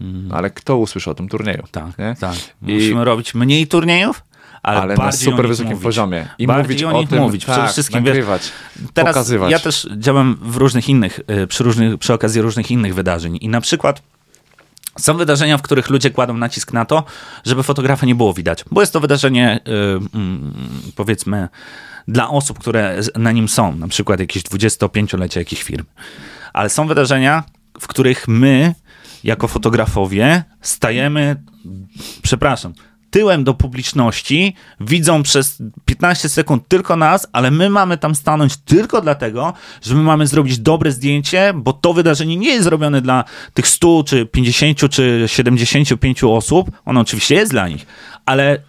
No, 0.00 0.34
ale 0.36 0.50
kto 0.50 0.76
usłyszy 0.76 1.10
o 1.10 1.14
tym 1.14 1.28
turnieju? 1.28 1.62
Mhm. 1.74 1.92
Tak, 1.92 1.98
nie? 1.98 2.16
tak. 2.20 2.34
I- 2.62 2.74
Musimy 2.74 3.04
robić 3.04 3.34
mniej 3.34 3.66
turniejów, 3.66 4.22
ale, 4.66 4.80
ale 4.80 4.96
na 4.96 5.12
super 5.12 5.48
wysokim 5.48 5.70
mówić. 5.70 5.84
poziomie. 5.84 6.28
I 6.38 6.46
bardziej 6.46 6.64
mówić 6.64 6.82
o 6.82 6.88
o 6.88 7.00
nich 7.00 7.08
tym, 7.08 7.22
mówić. 7.22 7.44
Przede 7.44 7.62
tak, 7.62 7.72
wszystkim, 7.72 8.04
wiesz, 8.04 8.08
nagrywać, 8.08 8.52
Teraz 8.94 9.14
pokazywać. 9.14 9.52
ja 9.52 9.58
też 9.58 9.88
działam 9.96 10.38
w 10.42 10.56
różnych 10.56 10.88
innych, 10.88 11.20
y, 11.42 11.46
przy, 11.46 11.64
różnych, 11.64 11.98
przy 11.98 12.14
okazji 12.14 12.42
różnych 12.42 12.70
innych 12.70 12.94
wydarzeń 12.94 13.38
i 13.40 13.48
na 13.48 13.60
przykład 13.60 14.02
są 14.98 15.16
wydarzenia, 15.16 15.58
w 15.58 15.62
których 15.62 15.90
ludzie 15.90 16.10
kładą 16.10 16.36
nacisk 16.36 16.72
na 16.72 16.84
to, 16.84 17.04
żeby 17.44 17.62
fotografa 17.62 18.06
nie 18.06 18.14
było 18.14 18.34
widać, 18.34 18.64
bo 18.70 18.80
jest 18.80 18.92
to 18.92 19.00
wydarzenie, 19.00 19.60
y, 19.68 19.70
mm, 20.14 20.54
powiedzmy, 20.96 21.48
dla 22.08 22.28
osób, 22.28 22.58
które 22.58 23.00
na 23.14 23.32
nim 23.32 23.48
są, 23.48 23.76
na 23.76 23.88
przykład 23.88 24.20
jakieś 24.20 24.42
25-lecie 24.42 25.40
jakichś 25.40 25.62
firm. 25.62 25.84
Ale 26.52 26.68
są 26.68 26.86
wydarzenia, 26.86 27.44
w 27.80 27.86
których 27.86 28.28
my, 28.28 28.74
jako 29.24 29.48
fotografowie, 29.48 30.44
stajemy, 30.60 31.36
przepraszam, 32.22 32.72
tyłem 33.10 33.44
do 33.44 33.54
publiczności, 33.54 34.54
widzą 34.80 35.22
przez 35.22 35.62
15 35.84 36.28
sekund 36.28 36.68
tylko 36.68 36.96
nas, 36.96 37.26
ale 37.32 37.50
my 37.50 37.70
mamy 37.70 37.98
tam 37.98 38.14
stanąć 38.14 38.56
tylko 38.56 39.00
dlatego, 39.00 39.52
że 39.82 39.94
my 39.94 40.02
mamy 40.02 40.26
zrobić 40.26 40.58
dobre 40.58 40.92
zdjęcie, 40.92 41.52
bo 41.54 41.72
to 41.72 41.92
wydarzenie 41.92 42.36
nie 42.36 42.48
jest 42.48 42.64
zrobione 42.64 43.00
dla 43.00 43.24
tych 43.54 43.68
100 43.68 44.04
czy 44.06 44.26
50 44.26 44.90
czy 44.90 45.24
75 45.26 46.24
osób. 46.24 46.70
Ono 46.84 47.00
oczywiście 47.00 47.34
jest 47.34 47.52
dla 47.52 47.68
nich, 47.68 47.86
ale 48.26 48.62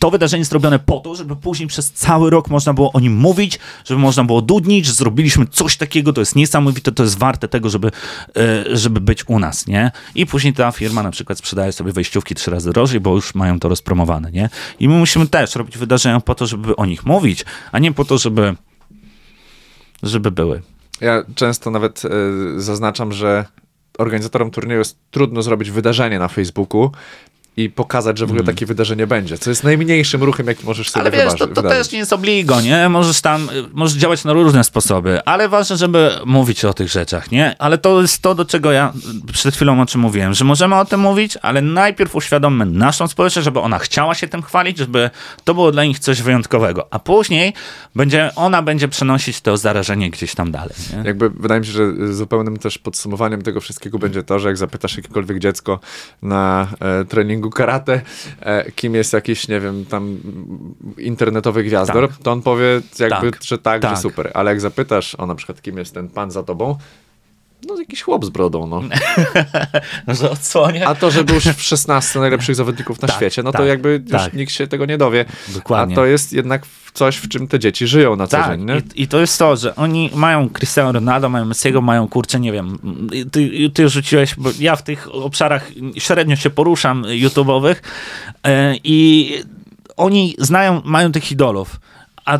to 0.00 0.10
wydarzenie 0.10 0.40
jest 0.40 0.52
robione 0.52 0.78
po 0.78 1.00
to, 1.00 1.14
żeby 1.14 1.36
później 1.36 1.68
przez 1.68 1.92
cały 1.92 2.30
rok 2.30 2.48
można 2.48 2.74
było 2.74 2.92
o 2.92 3.00
nim 3.00 3.16
mówić, 3.16 3.58
żeby 3.84 4.00
można 4.00 4.24
było 4.24 4.42
dudnić, 4.42 4.86
że 4.86 4.92
zrobiliśmy 4.92 5.46
coś 5.46 5.76
takiego, 5.76 6.12
to 6.12 6.20
jest 6.20 6.36
niesamowite, 6.36 6.92
to 6.92 7.02
jest 7.02 7.18
warte 7.18 7.48
tego, 7.48 7.70
żeby, 7.70 7.90
e, 8.36 8.76
żeby 8.76 9.00
być 9.00 9.28
u 9.28 9.38
nas, 9.38 9.66
nie? 9.66 9.90
I 10.14 10.26
później 10.26 10.52
ta 10.52 10.72
firma 10.72 11.02
na 11.02 11.10
przykład 11.10 11.38
sprzedaje 11.38 11.72
sobie 11.72 11.92
wejściówki 11.92 12.34
trzy 12.34 12.50
razy 12.50 12.72
drożej, 12.72 13.00
bo 13.00 13.14
już 13.14 13.34
mają 13.34 13.60
to 13.60 13.68
rozpromowane, 13.68 14.32
nie? 14.32 14.48
I 14.80 14.88
my 14.88 14.98
musimy 14.98 15.26
też 15.26 15.54
robić 15.54 15.78
wydarzenia 15.78 16.20
po 16.20 16.34
to, 16.34 16.46
żeby 16.46 16.76
o 16.76 16.86
nich 16.86 17.06
mówić, 17.06 17.44
a 17.72 17.78
nie 17.78 17.92
po 17.92 18.04
to, 18.04 18.18
żeby 18.18 18.56
żeby 20.02 20.30
były. 20.30 20.62
Ja 21.00 21.24
często 21.34 21.70
nawet 21.70 22.02
y, 22.04 22.60
zaznaczam, 22.60 23.12
że 23.12 23.44
organizatorom 23.98 24.50
turnieju 24.50 24.78
jest 24.78 24.98
trudno 25.10 25.42
zrobić 25.42 25.70
wydarzenie 25.70 26.18
na 26.18 26.28
Facebooku, 26.28 26.90
i 27.56 27.70
pokazać, 27.70 28.18
że 28.18 28.26
w 28.26 28.30
ogóle 28.30 28.44
takie 28.44 28.66
wydarzenie 28.66 29.06
będzie, 29.06 29.38
co 29.38 29.50
jest 29.50 29.64
najmniejszym 29.64 30.22
ruchem, 30.22 30.46
jaki 30.46 30.66
możesz 30.66 30.90
sobie 30.90 31.00
Ale 31.00 31.10
wiesz, 31.10 31.34
to, 31.38 31.46
to 31.46 31.62
też 31.62 31.92
nie 31.92 31.98
jest 31.98 32.12
obligo, 32.12 32.60
nie? 32.60 32.88
Możesz 32.88 33.20
tam, 33.20 33.48
możesz 33.72 33.96
działać 33.96 34.24
na 34.24 34.32
różne 34.32 34.64
sposoby, 34.64 35.24
ale 35.24 35.48
ważne, 35.48 35.76
żeby 35.76 36.10
mówić 36.26 36.64
o 36.64 36.74
tych 36.74 36.88
rzeczach, 36.88 37.30
nie? 37.30 37.56
Ale 37.58 37.78
to 37.78 38.00
jest 38.00 38.22
to, 38.22 38.34
do 38.34 38.44
czego 38.44 38.72
ja 38.72 38.92
przed 39.32 39.54
chwilą 39.54 39.80
o 39.80 39.86
czym 39.86 40.00
mówiłem, 40.00 40.34
że 40.34 40.44
możemy 40.44 40.76
o 40.76 40.84
tym 40.84 41.00
mówić, 41.00 41.38
ale 41.42 41.62
najpierw 41.62 42.16
uświadommy 42.16 42.66
naszą 42.66 43.08
społeczność, 43.08 43.44
żeby 43.44 43.60
ona 43.60 43.78
chciała 43.78 44.14
się 44.14 44.28
tym 44.28 44.42
chwalić, 44.42 44.78
żeby 44.78 45.10
to 45.44 45.54
było 45.54 45.72
dla 45.72 45.84
nich 45.84 45.98
coś 45.98 46.22
wyjątkowego, 46.22 46.86
a 46.90 46.98
później 46.98 47.52
będzie, 47.94 48.30
ona 48.36 48.62
będzie 48.62 48.88
przenosić 48.88 49.40
to 49.40 49.56
zarażenie 49.56 50.10
gdzieś 50.10 50.34
tam 50.34 50.52
dalej, 50.52 50.74
nie? 50.96 51.02
Jakby 51.04 51.30
wydaje 51.30 51.60
mi 51.60 51.66
się, 51.66 51.72
że 51.72 52.14
zupełnym 52.14 52.56
też 52.56 52.78
podsumowaniem 52.78 53.42
tego 53.42 53.60
wszystkiego 53.60 53.98
będzie 53.98 54.22
to, 54.22 54.38
że 54.38 54.48
jak 54.48 54.56
zapytasz 54.56 54.96
jakiekolwiek 54.96 55.38
dziecko 55.38 55.80
na 56.22 56.68
e, 56.80 57.04
treningu 57.04 57.49
karate, 57.50 58.00
e, 58.40 58.72
kim 58.72 58.94
jest 58.94 59.12
jakiś, 59.12 59.48
nie 59.48 59.60
wiem, 59.60 59.84
tam 59.86 60.18
internetowy 60.98 61.64
gwiazdor, 61.64 62.08
tak. 62.08 62.18
to 62.18 62.32
on 62.32 62.42
powie 62.42 62.80
jakby, 62.98 63.30
tak. 63.30 63.42
że 63.42 63.58
tak, 63.58 63.82
tak, 63.82 63.96
że 63.96 64.02
super. 64.02 64.30
Ale 64.34 64.50
jak 64.50 64.60
zapytasz 64.60 65.14
o 65.14 65.26
na 65.26 65.34
przykład, 65.34 65.62
kim 65.62 65.78
jest 65.78 65.94
ten 65.94 66.08
pan 66.08 66.30
za 66.30 66.42
tobą, 66.42 66.78
no 67.68 67.78
jakiś 67.78 68.02
chłop 68.02 68.24
z 68.24 68.28
brodą, 68.28 68.66
no. 68.66 68.82
że 70.14 70.30
odsłonie. 70.30 70.88
A 70.88 70.94
to, 70.94 71.10
że 71.10 71.24
był 71.24 71.34
już 71.34 71.44
w 71.44 71.62
16 71.62 72.18
najlepszych 72.18 72.54
zawodników 72.54 73.02
na 73.02 73.08
tak, 73.08 73.16
świecie, 73.16 73.42
no 73.42 73.52
tak, 73.52 73.60
to 73.60 73.66
jakby 73.66 74.02
już 74.12 74.22
tak. 74.22 74.34
nikt 74.34 74.52
się 74.52 74.66
tego 74.66 74.86
nie 74.86 74.98
dowie. 74.98 75.24
Dokładnie. 75.48 75.94
A 75.94 75.96
to 75.96 76.06
jest 76.06 76.32
jednak 76.32 76.66
coś, 76.94 77.16
w 77.16 77.28
czym 77.28 77.48
te 77.48 77.58
dzieci 77.58 77.86
żyją 77.86 78.16
na 78.16 78.26
co 78.26 78.36
tak, 78.36 78.50
dzień, 78.50 78.66
nie? 78.66 78.82
I, 78.94 79.02
I, 79.02 79.08
to 79.08 79.20
jest 79.20 79.38
to, 79.38 79.56
że 79.56 79.76
oni 79.76 80.10
mają 80.14 80.50
Cristiano 80.50 80.92
Ronaldo, 80.92 81.28
mają 81.28 81.44
Messiego, 81.44 81.80
mają, 81.80 82.08
kurczę, 82.08 82.40
nie 82.40 82.52
wiem, 82.52 82.78
ty, 83.32 83.70
ty 83.74 83.88
rzuciłeś, 83.88 84.34
bo 84.34 84.50
ja 84.58 84.76
w 84.76 84.82
tych 84.82 85.14
obszarach 85.14 85.70
średnio 85.98 86.36
się 86.36 86.50
poruszam 86.50 87.02
YouTube'owych 87.02 87.74
yy, 88.44 88.50
i 88.84 89.30
oni 89.96 90.34
znają, 90.38 90.82
mają 90.84 91.12
tych 91.12 91.32
idolów, 91.32 91.80
a 92.24 92.38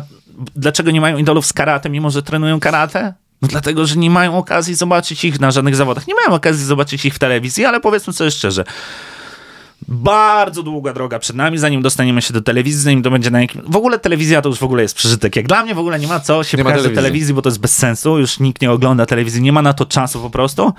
dlaczego 0.55 0.91
nie 0.91 1.01
mają 1.01 1.17
idolów 1.17 1.45
z 1.45 1.53
karate, 1.53 1.89
mimo 1.89 2.09
że 2.09 2.23
trenują 2.23 2.59
karate? 2.59 3.13
No 3.41 3.47
dlatego, 3.47 3.85
że 3.85 3.95
nie 3.95 4.09
mają 4.09 4.37
okazji 4.37 4.75
zobaczyć 4.75 5.23
ich 5.23 5.39
na 5.39 5.51
żadnych 5.51 5.75
zawodach. 5.75 6.07
Nie 6.07 6.15
mają 6.15 6.35
okazji 6.35 6.65
zobaczyć 6.65 7.05
ich 7.05 7.15
w 7.15 7.19
telewizji, 7.19 7.65
ale 7.65 7.79
powiedzmy 7.79 8.13
sobie 8.13 8.31
szczerze, 8.31 8.63
bardzo 9.91 10.63
długa 10.63 10.93
droga 10.93 11.19
przed 11.19 11.35
nami, 11.35 11.57
zanim 11.57 11.81
dostaniemy 11.81 12.21
się 12.21 12.33
do 12.33 12.41
telewizji, 12.41 12.81
zanim 12.81 13.03
to 13.03 13.11
będzie 13.11 13.31
na 13.31 13.41
jakim... 13.41 13.61
W 13.67 13.75
ogóle 13.75 13.99
telewizja 13.99 14.41
to 14.41 14.49
już 14.49 14.59
w 14.59 14.63
ogóle 14.63 14.81
jest 14.83 14.95
przeżytek. 14.95 15.35
Jak 15.35 15.47
dla 15.47 15.63
mnie 15.63 15.75
w 15.75 15.79
ogóle 15.79 15.99
nie 15.99 16.07
ma 16.07 16.19
co 16.19 16.43
się 16.43 16.57
nie 16.57 16.63
pchać 16.63 16.83
do 16.83 16.89
telewizji, 16.89 17.33
bo 17.33 17.41
to 17.41 17.49
jest 17.49 17.59
bez 17.59 17.77
sensu. 17.77 18.19
Już 18.19 18.39
nikt 18.39 18.61
nie 18.61 18.71
ogląda 18.71 19.05
telewizji, 19.05 19.41
nie 19.41 19.51
ma 19.51 19.61
na 19.61 19.73
to 19.73 19.85
czasu 19.85 20.21
po 20.21 20.29
prostu. 20.29 20.73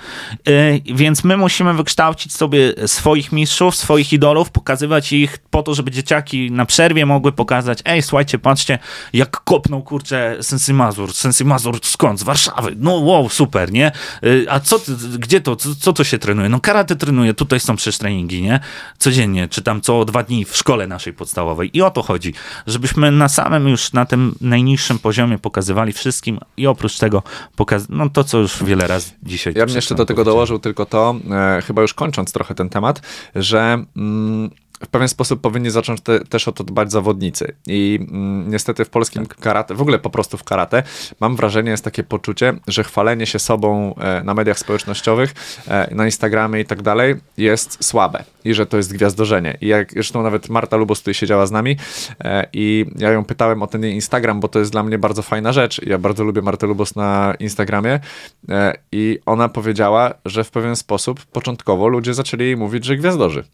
Yy, 0.47 0.95
więc 0.95 1.25
my 1.25 1.37
musimy 1.37 1.75
wykształcić 1.75 2.33
sobie 2.33 2.75
swoich 2.87 3.33
mistrzów, 3.33 3.77
swoich 3.77 4.13
idolów, 4.13 4.51
pokazywać 4.51 5.13
ich 5.13 5.39
po 5.51 5.63
to, 5.63 5.75
żeby 5.75 5.91
dzieciaki 5.91 6.51
na 6.51 6.67
przerwie 6.67 7.07
mogły 7.07 7.33
pokazać 7.33 7.79
ej, 7.85 8.03
słuchajcie, 8.03 8.39
patrzcie, 8.39 8.79
jak 9.13 9.31
kopnął, 9.31 9.83
kurczę, 9.83 10.37
Sensy 10.41 10.75
Mazur. 10.75 11.13
Sensy 11.13 11.45
Mazur 11.45 11.79
skąd? 11.83 12.21
Z 12.21 12.23
Warszawy. 12.23 12.75
No 12.77 12.95
wow, 12.95 13.29
super, 13.29 13.73
nie? 13.73 13.93
Yy, 14.23 14.47
a 14.51 14.61
co, 14.61 14.81
gdzie 15.19 15.41
to? 15.41 15.57
Co, 15.57 15.75
co 15.75 15.93
to 15.93 16.05
się 16.05 16.19
trenuje? 16.19 16.49
No 16.49 16.61
karate 16.61 16.97
trenuje, 16.97 17.35
tutaj 17.35 17.61
są 17.61 17.77
przecież 17.77 17.99
treningi, 17.99 18.43
nie? 18.43 18.61
Codziennie, 19.03 19.49
czy 19.49 19.63
tam 19.63 19.81
co 19.81 20.05
dwa 20.05 20.23
dni 20.23 20.45
w 20.45 20.57
szkole 20.57 20.87
naszej 20.87 21.13
podstawowej. 21.13 21.71
I 21.77 21.83
o 21.83 21.91
to 21.91 22.03
chodzi, 22.03 22.35
żebyśmy 22.67 23.11
na 23.11 23.29
samym 23.29 23.69
już, 23.69 23.93
na 23.93 24.07
tym 24.07 24.35
najniższym 24.41 24.99
poziomie 24.99 25.39
pokazywali 25.39 25.93
wszystkim 25.93 26.39
i 26.57 26.67
oprócz 26.67 26.99
tego 26.99 27.23
pokaz 27.57 27.87
no 27.89 28.09
to, 28.09 28.25
co 28.25 28.39
już 28.39 28.65
wiele 28.65 28.87
razy 28.87 29.11
dzisiaj... 29.23 29.55
Ja 29.57 29.67
bym 29.67 29.75
jeszcze 29.75 29.95
do 29.95 30.07
tego 30.07 30.25
dołożył 30.25 30.59
tylko 30.59 30.87
to, 30.87 31.15
e, 31.31 31.63
chyba 31.63 31.83
już 31.83 31.95
kończąc 31.95 32.33
trochę 32.33 32.55
ten 32.55 32.69
temat, 32.69 33.03
że... 33.35 33.85
Mm, 33.97 34.51
w 34.85 34.89
pewien 34.89 35.09
sposób 35.09 35.41
powinni 35.41 35.71
zacząć 35.71 36.01
te, 36.01 36.21
też 36.21 36.49
o 36.49 36.53
to 36.53 36.65
dbać 36.65 36.93
zawodnicy. 36.93 37.55
I 37.67 37.99
mm, 38.01 38.51
niestety 38.51 38.85
w 38.85 38.91
polskim 38.91 39.27
tak. 39.27 39.39
karate, 39.39 39.75
w 39.75 39.83
ogóle 39.83 39.99
po 39.99 40.11
prostu 40.11 40.39
w 40.39 40.45
karate, 40.45 40.83
mam 41.21 41.37
wrażenie, 41.37 41.71
jest 41.71 41.85
takie 41.85 42.03
poczucie, 42.03 42.55
że 42.67 42.85
chwalenie 42.85 43.27
się 43.27 43.39
sobą 43.39 43.95
e, 43.95 44.25
na 44.25 44.35
mediach 44.35 44.59
społecznościowych, 44.59 45.35
e, 45.69 45.95
na 45.95 46.05
Instagramie 46.05 46.61
i 46.61 46.65
tak 46.65 46.83
dalej 46.83 47.17
jest 47.37 47.85
słabe 47.85 48.25
i 48.45 48.55
że 48.55 48.67
to 48.67 48.77
jest 48.77 48.93
gwiazdorzenie. 48.93 49.59
I 49.61 49.67
jak 49.67 49.93
zresztą 49.93 50.23
nawet 50.23 50.49
Marta 50.49 50.77
Lubos 50.77 50.99
tutaj 50.99 51.15
siedziała 51.15 51.47
z 51.47 51.51
nami 51.51 51.77
e, 52.25 52.47
i 52.53 52.87
ja 52.99 53.11
ją 53.11 53.25
pytałem 53.25 53.63
o 53.63 53.67
ten 53.67 53.85
Instagram, 53.85 54.41
bo 54.41 54.49
to 54.49 54.59
jest 54.59 54.73
dla 54.73 54.83
mnie 54.83 54.99
bardzo 54.99 55.23
fajna 55.23 55.53
rzecz. 55.53 55.87
Ja 55.87 55.99
bardzo 55.99 56.25
lubię 56.25 56.43
Martę 56.43 56.67
Lubos 56.67 56.97
na 56.97 57.35
Instagramie 57.39 58.01
e, 58.49 58.75
i 58.93 59.19
ona 59.27 59.49
powiedziała, 59.49 60.15
że 60.25 60.45
w 60.45 60.51
pewien 60.51 60.77
sposób 60.77 61.27
początkowo 61.27 61.89
ludzie 61.89 62.15
zaczęli 62.15 62.45
jej 62.45 62.57
mówić, 62.57 62.85
że 62.85 62.97
gwiazdorzy. 62.97 63.45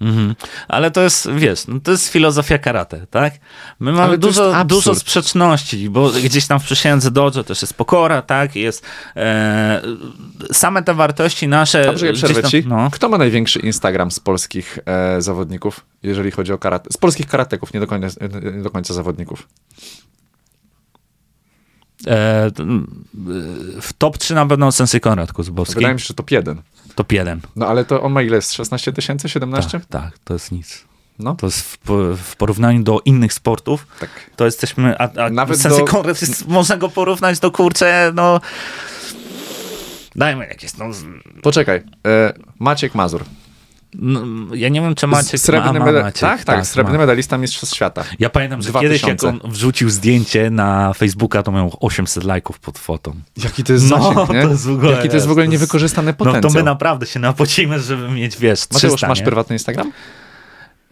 Mhm. 0.00 0.34
Ale 0.68 0.90
to 0.90 1.02
jest, 1.02 1.30
wiesz, 1.30 1.66
no 1.66 1.80
to 1.80 1.90
jest 1.90 2.08
filozofia 2.08 2.58
karate, 2.58 3.06
tak? 3.10 3.34
My 3.80 3.92
mamy 3.92 4.18
dużo, 4.18 4.64
dużo 4.64 4.94
sprzeczności, 4.94 5.90
bo 5.90 6.10
gdzieś 6.10 6.46
tam 6.46 6.60
w 6.60 6.64
przysiędze 6.64 7.10
dojo 7.10 7.44
też 7.44 7.62
jest 7.62 7.74
pokora, 7.74 8.22
tak? 8.22 8.56
Jest 8.56 8.86
e, 9.16 9.82
same 10.52 10.82
te 10.82 10.94
wartości 10.94 11.48
nasze. 11.48 11.84
Dobrze, 11.84 12.06
ja 12.06 12.12
przerwę 12.12 12.42
tam, 12.42 12.50
ci. 12.50 12.64
No. 12.66 12.90
Kto 12.92 13.08
ma 13.08 13.18
największy 13.18 13.58
Instagram 13.58 14.10
z 14.10 14.20
polskich 14.20 14.78
e, 14.86 15.22
zawodników, 15.22 15.86
jeżeli 16.02 16.30
chodzi 16.30 16.52
o 16.52 16.58
karate? 16.58 16.92
Z 16.92 16.96
polskich 16.96 17.26
karateków, 17.26 17.74
nie 17.74 17.80
do 17.80 17.86
końca, 17.86 18.26
nie 18.54 18.62
do 18.62 18.70
końca 18.70 18.94
zawodników. 18.94 19.48
E, 22.06 22.50
w 23.80 23.92
top 23.98 24.18
3 24.18 24.34
na 24.34 24.46
pewno 24.46 24.72
Sensei 24.72 25.00
Konrad 25.00 25.32
Kuzbowski. 25.32 25.74
Wydaje 25.74 25.94
mi 25.94 26.00
się, 26.00 26.06
że 26.06 26.14
top 26.14 26.30
1 26.30 26.62
top 26.98 27.12
1. 27.12 27.40
No 27.56 27.66
ale 27.66 27.84
to 27.84 28.02
on 28.02 28.12
ma 28.12 28.22
ile? 28.22 28.42
16 28.42 28.92
tysięcy? 28.92 29.28
17? 29.28 29.80
Tak, 29.80 29.86
tak, 29.86 30.18
to 30.18 30.34
jest 30.34 30.52
nic. 30.52 30.84
No. 31.18 31.34
To 31.34 31.46
jest 31.46 31.60
w, 31.60 31.78
w, 32.16 32.36
porównaniu 32.36 32.82
do 32.82 33.00
innych 33.04 33.32
sportów, 33.32 33.86
tak. 34.00 34.10
to 34.36 34.44
jesteśmy, 34.44 34.98
a, 34.98 35.24
a 35.24 35.30
Nawet 35.30 35.62
do... 35.62 35.84
Konrad 35.84 36.20
jest, 36.20 36.48
można 36.48 36.76
go 36.76 36.88
porównać 36.88 37.38
do 37.38 37.50
kurcze, 37.50 38.12
no 38.14 38.40
dajmy 40.16 40.46
jakieś, 40.46 40.76
no. 40.76 40.84
Poczekaj, 41.42 41.82
e, 42.06 42.32
Maciek 42.58 42.94
Mazur. 42.94 43.24
No, 43.94 44.20
ja 44.54 44.68
nie 44.68 44.80
wiem, 44.80 44.94
czy 44.94 45.06
Maciek 45.06 45.40
srebrny 45.40 45.78
ma, 45.78 45.86
ma 45.86 45.92
Maciek. 45.92 46.20
Tak, 46.20 46.44
tak, 46.44 46.56
tak 46.56 46.66
srebrny 46.66 46.98
ma. 46.98 47.02
medalista 47.02 47.38
Mistrzostw 47.38 47.76
Świata. 47.76 48.04
Ja 48.18 48.30
pamiętam, 48.30 48.62
że 48.62 48.70
2000. 48.70 49.08
kiedyś 49.08 49.22
jak 49.22 49.34
on 49.34 49.50
wrzucił 49.52 49.90
zdjęcie 49.90 50.50
na 50.50 50.92
Facebooka, 50.92 51.42
to 51.42 51.52
miał 51.52 51.76
800 51.80 52.24
lajków 52.24 52.58
pod 52.58 52.78
fotą. 52.78 53.14
Jaki 53.44 53.64
to 53.64 53.72
jest 53.72 53.90
no, 53.90 54.02
zasięg, 54.02 54.30
nie? 54.30 54.42
To 54.42 54.48
jest 54.48 54.66
w 54.66 54.70
ogóle, 54.70 54.92
Jaki 54.92 55.08
to 55.08 55.14
jest 55.14 55.26
w 55.26 55.30
ogóle 55.30 55.48
niewykorzystany 55.48 56.14
potencjał. 56.14 56.42
No 56.42 56.48
to 56.48 56.54
my 56.54 56.62
naprawdę 56.62 57.06
się 57.06 57.20
napocimy, 57.20 57.80
żeby 57.80 58.08
mieć, 58.08 58.36
wiesz, 58.36 58.60
300, 58.60 58.74
Mateusz, 58.86 59.02
masz 59.02 59.18
nie? 59.18 59.24
prywatny 59.24 59.54
Instagram? 59.54 59.92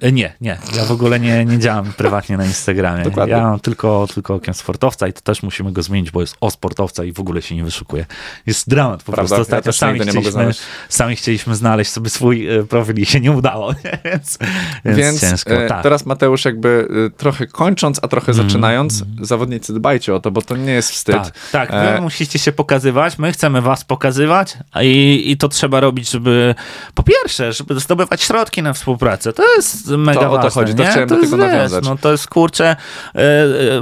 E, 0.01 0.12
nie, 0.12 0.32
nie. 0.40 0.59
Ja 0.76 0.84
w 0.84 0.90
ogóle 0.90 1.20
nie, 1.20 1.44
nie 1.44 1.59
działam 1.59 1.92
prywatnie 1.92 2.36
na 2.36 2.44
Instagramie. 2.44 3.05
Dokładnie. 3.05 3.34
Ja 3.34 3.42
mam 3.42 3.61
tylko, 3.61 4.07
tylko 4.14 4.34
okiem 4.34 4.55
sportowca 4.55 5.09
i 5.09 5.12
to 5.12 5.20
też 5.20 5.42
musimy 5.42 5.72
go 5.72 5.82
zmienić, 5.82 6.11
bo 6.11 6.20
jest 6.20 6.36
o 6.40 6.51
sportowca 6.51 7.05
i 7.05 7.12
w 7.12 7.20
ogóle 7.20 7.42
się 7.42 7.55
nie 7.55 7.64
wyszukuje. 7.64 8.07
Jest 8.47 8.68
dramat 8.68 9.03
po 9.03 9.12
Prawda? 9.12 9.36
prostu. 9.36 9.42
Ostatnio 9.42 9.68
ja 9.68 9.72
sami, 9.72 10.01
chcieliśmy, 10.01 10.51
sami 10.88 11.16
chcieliśmy 11.16 11.55
znaleźć 11.55 11.90
sobie 11.90 12.11
swój 12.11 12.57
e, 12.57 12.64
profil 12.64 12.97
i 12.97 13.07
się 13.07 13.20
nie 13.20 13.32
udało, 13.32 13.74
więc, 14.05 14.38
więc, 14.84 14.99
więc 14.99 15.20
ciężko. 15.20 15.51
E, 15.51 15.68
tak. 15.68 15.82
Teraz 15.82 16.07
Mateusz 16.07 16.44
jakby 16.44 16.88
trochę 17.16 17.47
kończąc, 17.47 18.01
a 18.03 18.09
trochę 18.09 18.32
mm. 18.32 18.47
zaczynając, 18.47 19.05
zawodnicy 19.20 19.74
dbajcie 19.74 20.14
o 20.14 20.20
to, 20.20 20.30
bo 20.30 20.42
to 20.42 20.57
nie 20.57 20.72
jest 20.72 20.90
wstyd. 20.90 21.16
Tak, 21.16 21.32
tak 21.53 21.70
wy 21.70 21.76
e... 21.76 22.01
musicie 22.01 22.38
się 22.38 22.53
pokazywać, 22.53 23.18
my 23.18 23.32
chcemy 23.32 23.62
was 23.62 23.84
pokazywać 23.84 24.59
i, 24.82 25.22
i 25.30 25.36
to 25.36 25.49
trzeba 25.49 25.80
robić, 25.80 26.11
żeby 26.11 26.55
po 26.94 27.03
pierwsze, 27.03 27.53
żeby 27.53 27.80
zdobywać 27.80 28.22
środki 28.22 28.62
na 28.62 28.72
współpracę. 28.72 29.32
To 29.32 29.55
jest 29.57 29.86
mega 29.87 30.20
to 30.20 30.30
ważne. 30.30 30.41
o 30.41 30.43
to 30.43 30.55
chodzi, 30.55 30.74
to 30.74 30.82
nie? 30.82 30.91
chciałem 30.91 31.09
to 31.09 31.14
do 31.14 31.20
tego 31.20 31.37
jest, 31.37 31.53
nawiązać. 31.53 31.84
No 31.84 31.97
to 31.97 32.12
jest 32.12 32.28
kurczę, 32.28 32.76
yy, 33.14 33.22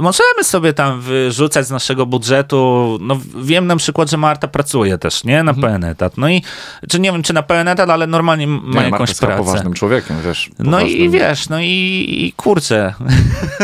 możemy 0.01 0.43
sobie 0.43 0.73
tam 0.73 1.01
wyrzucać 1.01 1.67
z 1.67 1.71
naszego 1.71 2.05
budżetu, 2.05 2.97
no 3.01 3.19
wiem 3.41 3.67
na 3.67 3.75
przykład, 3.75 4.09
że 4.09 4.17
Marta 4.17 4.47
pracuje 4.47 4.97
też, 4.97 5.23
nie? 5.23 5.43
Na 5.43 5.51
mhm. 5.51 5.61
pełen 5.61 5.83
etat. 5.83 6.17
No 6.17 6.29
i, 6.29 6.41
czy 6.89 6.99
nie 6.99 7.11
wiem, 7.11 7.23
czy 7.23 7.33
na 7.33 7.43
pełen 7.43 7.67
etat, 7.67 7.89
ale 7.89 8.07
normalnie 8.07 8.47
ma 8.47 8.79
nie, 8.79 8.85
jakąś 8.85 9.09
Marta 9.09 9.25
pracę. 9.27 9.43
poważnym 9.43 9.73
człowiekiem, 9.73 10.17
wiesz. 10.25 10.49
No 10.59 10.81
i 10.81 11.09
wiesz, 11.09 11.49
no 11.49 11.59
i, 11.59 12.05
i 12.07 12.33
kurczę. 12.37 12.93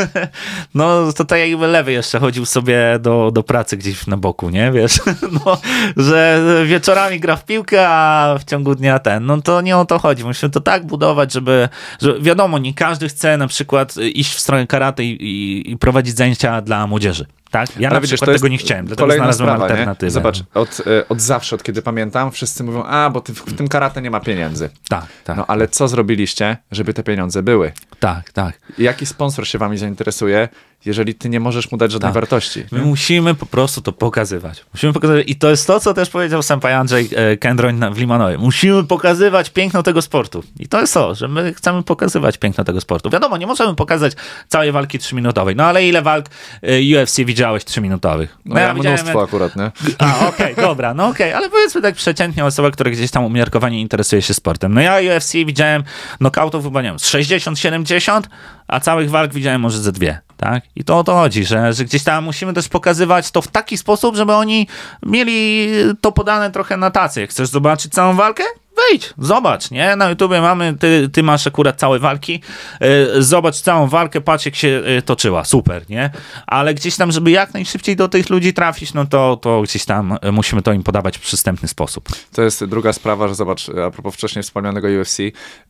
no 0.75 1.13
to 1.13 1.25
tak 1.25 1.39
jakby 1.39 1.67
lewy 1.67 1.91
jeszcze 1.91 2.19
chodził 2.19 2.45
sobie 2.45 2.99
do, 2.99 3.31
do 3.31 3.43
pracy 3.43 3.77
gdzieś 3.77 4.07
na 4.07 4.17
boku, 4.17 4.49
nie? 4.49 4.71
Wiesz, 4.71 4.99
no, 5.45 5.57
że 5.97 6.41
wieczorami 6.65 7.19
gra 7.19 7.35
w 7.35 7.45
piłkę, 7.45 7.89
a 7.89 8.35
w 8.39 8.43
ciągu 8.43 8.75
dnia 8.75 8.99
ten, 8.99 9.25
no 9.25 9.41
to 9.41 9.61
nie 9.61 9.77
o 9.77 9.85
to 9.85 9.99
chodzi. 9.99 10.23
Musimy 10.23 10.49
to 10.49 10.61
tak 10.61 10.85
budować, 10.85 11.33
żeby, 11.33 11.69
żeby 12.01 12.19
wiadomo, 12.31 12.59
nie 12.59 12.73
każdy 12.73 13.09
chce 13.09 13.37
na 13.37 13.47
przykład 13.47 13.95
iść 13.97 14.33
w 14.35 14.39
stronę 14.39 14.67
karate 14.67 15.03
i, 15.03 15.23
i, 15.23 15.71
i 15.71 15.77
prowadzić 15.77 16.15
zajęcia 16.17 16.61
dla 16.61 16.87
młodzieży. 16.87 17.25
Tak? 17.51 17.69
Ja 17.79 17.89
Ale 17.89 17.97
na 17.97 18.01
widzisz, 18.01 18.19
przykład 18.19 18.35
tego 18.37 18.47
nie 18.47 18.57
chciałem, 18.57 18.85
dlatego 18.85 19.11
znalazłem 19.13 19.47
sprawa, 19.49 19.65
nie? 19.65 19.71
alternatywę. 19.71 20.11
Zobacz, 20.11 20.39
od, 20.53 20.81
e, 20.87 21.07
od 21.07 21.21
zawsze, 21.21 21.55
od 21.55 21.63
kiedy 21.63 21.81
pamiętam, 21.81 22.31
wszyscy 22.31 22.63
mówią, 22.63 22.83
a, 22.83 23.09
bo 23.09 23.21
ty, 23.21 23.33
w 23.33 23.53
tym 23.57 23.67
karate 23.67 24.01
nie 24.01 24.11
ma 24.11 24.19
pieniędzy. 24.19 24.69
Tak, 24.89 25.05
tak, 25.23 25.37
No 25.37 25.45
ale 25.47 25.67
co 25.67 25.87
zrobiliście, 25.87 26.57
żeby 26.71 26.93
te 26.93 27.03
pieniądze 27.03 27.43
były? 27.43 27.71
tak, 27.99 28.31
tak. 28.31 28.59
Jaki 28.77 29.05
sponsor 29.05 29.47
się 29.47 29.57
wami 29.57 29.77
zainteresuje, 29.77 30.49
jeżeli 30.85 31.15
ty 31.15 31.29
nie 31.29 31.39
możesz 31.39 31.71
mu 31.71 31.77
dać 31.77 31.91
żadnej 31.91 32.07
Tak. 32.07 32.13
wartości? 32.13 32.63
My 32.71 32.79
musimy 32.79 33.35
po 33.35 33.45
prostu 33.45 33.81
to 33.81 33.91
pokazywać. 33.91 34.65
Musimy 34.73 34.93
pokazywać. 34.93 35.23
I 35.27 35.35
to 35.35 35.49
jest 35.49 35.67
to, 35.67 35.79
co 35.79 35.93
też 35.93 36.09
powiedział 36.09 36.43
senpai 36.43 36.73
Andrzej 36.73 37.09
e, 37.15 37.37
Kendroń 37.37 37.79
w 37.93 37.97
Limanowie. 37.97 38.37
Musimy 38.37 38.83
pokazywać 38.83 39.49
piękno 39.49 39.83
tego 39.83 40.01
sportu. 40.01 40.43
I 40.59 40.67
to 40.67 40.81
jest 40.81 40.93
to, 40.93 41.15
że 41.15 41.27
my 41.27 41.53
chcemy 41.53 41.83
pokazywać 41.83 42.37
piękno 42.37 42.63
tego 42.63 42.81
sportu. 42.81 43.09
Wiadomo, 43.09 43.37
nie 43.37 43.47
możemy 43.47 43.75
pokazać 43.75 44.13
całej 44.47 44.71
walki 44.71 44.99
trzyminutowej. 44.99 45.55
No 45.55 45.63
ale 45.63 45.87
ile 45.87 46.01
walk 46.01 46.25
e, 46.61 47.01
UFC 47.01 47.17
widziałeś 47.17 47.65
trzyminutowych? 47.65 48.37
No 48.45 48.59
ja 48.59 48.73
widziałem 48.73 48.99
mnóstwo 48.99 49.23
akurat, 49.23 49.55
nie? 49.55 49.71
A, 49.97 50.27
okej, 50.27 50.55
dobra, 50.67 50.93
no 50.93 51.07
okej, 51.07 51.33
ale 51.33 51.49
powiedzmy 51.49 51.81
tak 51.81 51.95
przeciętnie 51.95 52.45
osoba, 52.45 52.71
która 52.71 52.91
gdzieś 52.91 53.11
tam 53.11 53.23
umiarkowanie 53.25 53.81
interesuje 53.81 54.21
się 54.21 54.33
sportem. 54.33 54.73
No 54.73 54.81
ja 54.81 55.15
UFC 55.15 55.33
widziałem 55.33 55.83
knockoutów 56.17 56.63
chyba, 56.63 56.81
nie 56.81 56.89
wiem, 56.89 56.99
z 56.99 57.11
60-70, 57.13 58.21
a 58.67 58.79
całych 58.79 59.09
walk 59.09 59.33
widziałem 59.33 59.61
może 59.61 59.77
ze 59.77 59.91
dwie, 59.91 60.21
tak? 60.41 60.63
I 60.75 60.83
to 60.83 60.97
o 60.97 61.03
to 61.03 61.13
chodzi, 61.13 61.45
że, 61.45 61.73
że 61.73 61.85
gdzieś 61.85 62.03
tam 62.03 62.23
musimy 62.23 62.53
też 62.53 62.69
pokazywać 62.69 63.31
to 63.31 63.41
w 63.41 63.47
taki 63.47 63.77
sposób, 63.77 64.15
żeby 64.15 64.33
oni 64.33 64.67
mieli 65.05 65.69
to 66.01 66.11
podane 66.11 66.51
trochę 66.51 66.77
na 66.77 66.91
tacy. 66.91 67.27
Chcesz 67.27 67.49
zobaczyć 67.49 67.93
całą 67.93 68.15
walkę? 68.15 68.43
Wejdź, 68.89 69.13
zobacz, 69.17 69.71
nie? 69.71 69.95
Na 69.95 70.09
YouTubie 70.09 70.41
mamy, 70.41 70.77
ty, 70.79 71.09
ty 71.09 71.23
masz 71.23 71.47
akurat 71.47 71.79
całe 71.79 71.99
walki, 71.99 72.41
e, 72.79 73.21
zobacz 73.21 73.55
całą 73.55 73.87
walkę, 73.87 74.21
patrz 74.21 74.45
jak 74.45 74.55
się 74.55 74.81
e, 74.85 75.01
toczyła, 75.01 75.45
super, 75.45 75.89
nie? 75.89 76.09
Ale 76.47 76.73
gdzieś 76.73 76.95
tam, 76.95 77.11
żeby 77.11 77.31
jak 77.31 77.53
najszybciej 77.53 77.95
do 77.95 78.07
tych 78.07 78.29
ludzi 78.29 78.53
trafić, 78.53 78.93
no 78.93 79.05
to, 79.05 79.37
to 79.37 79.61
gdzieś 79.61 79.85
tam 79.85 80.17
e, 80.21 80.31
musimy 80.31 80.61
to 80.61 80.73
im 80.73 80.83
podawać 80.83 81.17
w 81.17 81.21
przystępny 81.21 81.67
sposób. 81.67 82.09
To 82.33 82.41
jest 82.41 82.65
druga 82.65 82.93
sprawa, 82.93 83.27
że 83.27 83.35
zobacz, 83.35 83.69
a 83.69 83.91
propos 83.91 84.15
wcześniej 84.15 84.43
wspomnianego 84.43 84.87
UFC, 84.87 85.19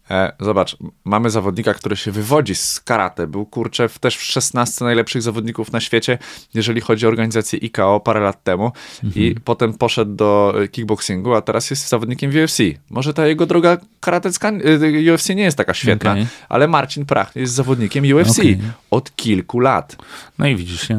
e, 0.09 0.31
zobacz, 0.39 0.77
mamy 1.05 1.29
zawodnika, 1.29 1.73
który 1.73 1.95
się 1.95 2.11
wywodzi 2.11 2.55
z 2.55 2.79
karate, 2.79 3.27
był 3.27 3.45
kurczę 3.45 3.89
w, 3.89 3.99
też 3.99 4.17
w 4.17 4.23
16 4.23 4.85
najlepszych 4.85 5.21
zawodników 5.21 5.71
na 5.71 5.79
świecie, 5.79 6.17
jeżeli 6.53 6.81
chodzi 6.81 7.05
o 7.05 7.09
organizację 7.09 7.59
IKO 7.63 7.99
parę 7.99 8.19
lat 8.19 8.43
temu 8.43 8.71
i 9.15 9.35
potem 9.43 9.73
poszedł 9.73 10.15
do 10.15 10.53
kickboxingu, 10.71 11.33
a 11.33 11.41
teraz 11.41 11.69
jest 11.69 11.89
zawodnikiem 11.89 12.31
w 12.31 12.35
UFC. 12.35 12.59
Może 13.01 13.13
ta 13.13 13.27
jego 13.27 13.45
droga 13.45 13.77
karatecka 13.99 14.49
e, 14.49 15.13
UFC 15.13 15.29
nie 15.29 15.43
jest 15.43 15.57
taka 15.57 15.73
świetna, 15.73 16.11
Okej. 16.11 16.27
ale 16.49 16.67
Marcin 16.67 17.05
Prach 17.05 17.35
jest 17.35 17.53
zawodnikiem 17.53 18.05
UFC 18.15 18.39
Okej. 18.39 18.59
od 18.91 19.15
kilku 19.15 19.59
lat. 19.59 19.95
No 20.39 20.47
i 20.47 20.55
widzisz, 20.55 20.89
ja, 20.89 20.97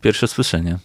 pierwsze 0.00 0.28
słyszenie. 0.28 0.78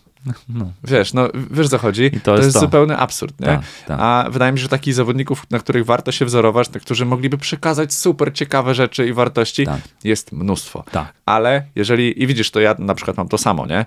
No, 0.49 0.72
Wiesz, 0.84 1.14
no 1.14 1.30
wiesz 1.51 1.70
co 1.70 1.78
chodzi? 1.78 2.12
to 2.12 2.20
to, 2.20 2.32
jest 2.32 2.43
jest 2.45 2.53
to. 2.53 2.60
zupełny 2.60 2.97
absurd, 2.97 3.39
nie? 3.39 3.45
Tak, 3.47 3.62
tak. 3.88 3.97
A 4.01 4.28
wydaje 4.32 4.51
mi 4.51 4.58
się, 4.58 4.64
że 4.64 4.70
takich 4.70 4.93
zawodników, 4.93 5.45
na 5.51 5.60
których 5.60 5.86
warto 5.86 6.12
się 6.12 6.26
wzorować, 6.26 6.72
na 6.72 6.80
którzy 6.80 7.05
mogliby 7.05 7.38
przekazać 7.38 7.93
super 7.93 8.34
ciekawe 8.34 8.76
rzeczy 8.76 9.08
i 9.08 9.14
wartości, 9.14 9.66
Tak. 9.66 9.82
jest 10.03 10.32
mnóstwo. 10.32 10.84
Tak. 10.91 11.14
Ale 11.26 11.64
jeżeli, 11.76 12.24
i 12.24 12.28
widzisz, 12.28 12.51
to 12.51 12.60
ja 12.60 12.76
na 12.80 12.95
przykład 12.95 13.18
mam 13.18 13.28
to 13.28 13.38
samo, 13.38 13.66
nie? 13.66 13.86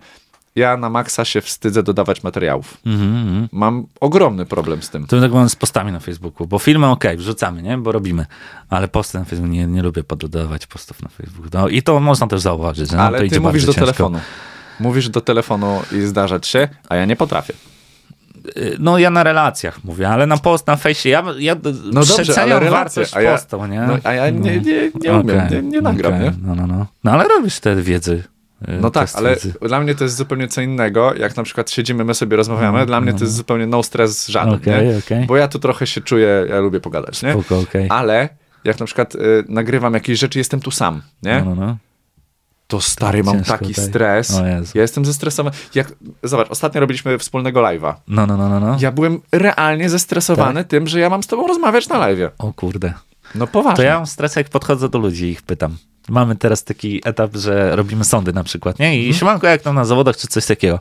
Ja 0.57 0.77
na 0.77 0.91
maksa 0.91 1.25
się 1.25 1.41
wstydzę 1.41 1.83
dodawać 1.83 2.23
materiałów. 2.23 2.77
Mhm, 2.87 3.17
mhm. 3.17 3.49
Mam 3.53 3.87
ogromny 4.01 4.47
problem 4.47 4.83
z 4.83 4.91
tym. 4.91 5.07
To 5.07 5.21
tak 5.21 5.33
mam 5.33 5.49
z 5.49 5.57
postami 5.57 5.93
na 5.93 6.01
Facebooku, 6.01 6.47
bo 6.47 6.59
filmy 6.59 6.87
okej, 6.87 7.17
wrzucamy, 7.17 7.63
nie? 7.63 7.79
Bo 7.79 7.93
robimy, 7.93 8.27
ale 8.71 8.89
posty 8.89 9.19
na 9.19 9.25
Facebooku, 9.25 9.53
nie, 9.53 9.67
nie 9.67 9.83
lubię 9.83 10.05
poddawać 10.05 10.67
postów 10.67 11.03
na 11.03 11.09
Facebooku. 11.09 11.51
No 11.55 11.69
i 11.69 11.83
to 11.83 12.01
można 12.01 12.27
też 12.27 12.41
zauważyć, 12.41 12.91
to 12.91 12.99
Ale 12.99 13.27
idzie 13.27 13.37
ty 13.37 13.41
mówisz 13.41 13.65
do 13.67 13.73
ciężko. 13.75 13.87
telefonu. 13.87 14.19
Mówisz 14.81 15.09
do 15.09 15.21
telefonu 15.21 15.81
i 15.93 16.01
zdarzać 16.01 16.47
się, 16.47 16.69
a 16.89 16.97
ja 16.97 17.05
nie 17.05 17.17
potrafię. 17.17 17.55
Y, 18.57 18.77
No 18.79 18.99
ja 18.99 19.11
na 19.11 19.23
relacjach 19.23 19.85
mówię, 19.85 20.09
ale 20.09 20.27
na 20.27 20.37
post 20.37 20.67
na 20.67 20.77
fejsie, 20.77 21.09
ja, 21.09 21.25
ja 21.39 21.55
No 21.55 21.61
dobrze, 21.93 22.13
przeceniam 22.23 22.51
ale 22.51 22.61
relacje, 22.61 23.03
wartość 23.03 23.17
a 23.17 23.21
ja- 23.23 23.33
postu, 23.33 23.67
nie? 23.67 23.81
no, 23.81 23.97
a 24.05 24.13
ja 24.13 24.31
nie- 24.31 24.61
nie- 24.61 24.91
nie 25.01 25.13
umiem, 25.13 25.49
nie- 25.51 25.63
nie 25.63 25.81
nagram, 25.81 26.15
okej, 26.15 26.25
nie? 26.25 26.33
No, 26.43 26.55
no, 26.55 26.67
no. 26.67 26.87
No 27.05 27.11
ale 27.13 27.29
robisz 27.29 27.61
te 27.61 27.77
wiedzy. 27.77 28.23
Y, 28.69 28.79
No 28.81 28.91
tak, 28.91 29.05
test 29.05 29.17
ale 29.17 29.37
dla 29.69 29.81
mnie 29.81 29.95
to 29.95 30.05
jest 30.05 30.17
zupełnie 30.17 30.49
co 30.49 30.61
innego, 30.61 31.15
jak 31.15 31.37
na 31.37 31.43
przykład 31.43 31.71
siedzimy, 31.71 32.05
my 32.05 32.15
sobie 32.15 32.37
rozmawiamy, 32.37 32.87
dla 32.87 33.01
mnie 33.01 33.13
to 33.13 33.21
jest 33.21 33.35
zupełnie 33.35 33.67
no 33.67 33.83
stres 33.83 34.29
żaden, 34.29 34.55
Okej, 34.55 34.87
nie? 34.89 34.99
okej. 34.99 35.27
Bo 35.27 35.37
ja 35.37 35.49
tu 35.49 35.59
trochę 35.59 35.87
się 35.87 36.01
czuję, 36.01 36.47
ja 36.49 36.61
lubię 36.61 36.81
pogadać, 36.81 37.23
nie? 37.23 37.33
Spoko, 37.33 37.59
okej. 37.59 37.87
Ale 37.91 38.29
jak 38.65 38.81
na 38.81 38.87
przykład 38.87 39.15
y, 39.15 39.19
nagrywam 39.49 39.95
jakieś 39.95 40.19
rzeczy, 40.19 40.39
jestem 40.39 40.61
tu 40.61 40.71
sam, 40.71 41.03
nie? 41.23 41.43
No, 41.45 41.55
no, 41.55 41.67
no. 41.67 41.77
To 42.67 42.81
stary, 42.81 43.23
mam 43.25 43.37
Ciężko, 43.37 43.59
taki 43.59 43.75
tak. 43.75 43.85
stres, 43.85 44.41
ja 44.75 44.83
jestem 44.83 45.05
zestresowany. 45.05 45.57
Jak, 45.75 45.93
zobacz, 46.23 46.51
ostatnio 46.51 46.81
robiliśmy 46.81 47.19
wspólnego 47.19 47.61
live'a. 47.61 47.95
No, 48.09 48.27
no, 48.27 48.37
no, 48.37 48.49
no, 48.49 48.61
no. 48.61 48.77
Ja 48.81 48.93
byłem 48.93 49.21
realnie 49.33 49.91
zestresowany 49.91 50.65
tym, 50.65 50.87
że 50.87 51.01
ja 51.01 51.11
mam 51.11 51.23
z 51.23 51.27
tobą 51.27 51.47
rozmawiać 51.47 51.89
na 51.89 51.97
live'ie. 51.97 52.31
O 52.39 52.53
kurde. 52.53 52.93
No 53.35 53.47
poważnie. 53.47 53.77
To 53.77 53.83
ja 53.83 53.97
mam 53.97 54.07
stres, 54.07 54.37
jak 54.37 54.49
podchodzę 54.49 54.89
do 54.89 54.99
ludzi 54.99 55.25
i 55.27 55.31
ich 55.31 55.43
pytam. 55.43 55.77
Mamy 56.09 56.37
teraz 56.37 56.65
taki 56.65 57.01
etap, 57.05 57.37
że 57.37 57.77
robimy 57.77 58.05
sądy 58.05 58.33
na 58.33 58.45
przykład, 58.45 58.79
nie? 58.79 58.87
Mhm. 58.87 59.05
I 59.05 59.15
siemanko, 59.15 59.47
jak 59.47 59.63
tam 59.63 59.75
na 59.75 59.85
zawodach, 59.85 60.17
czy 60.17 60.27
coś 60.29 60.47
takiego. 60.47 60.81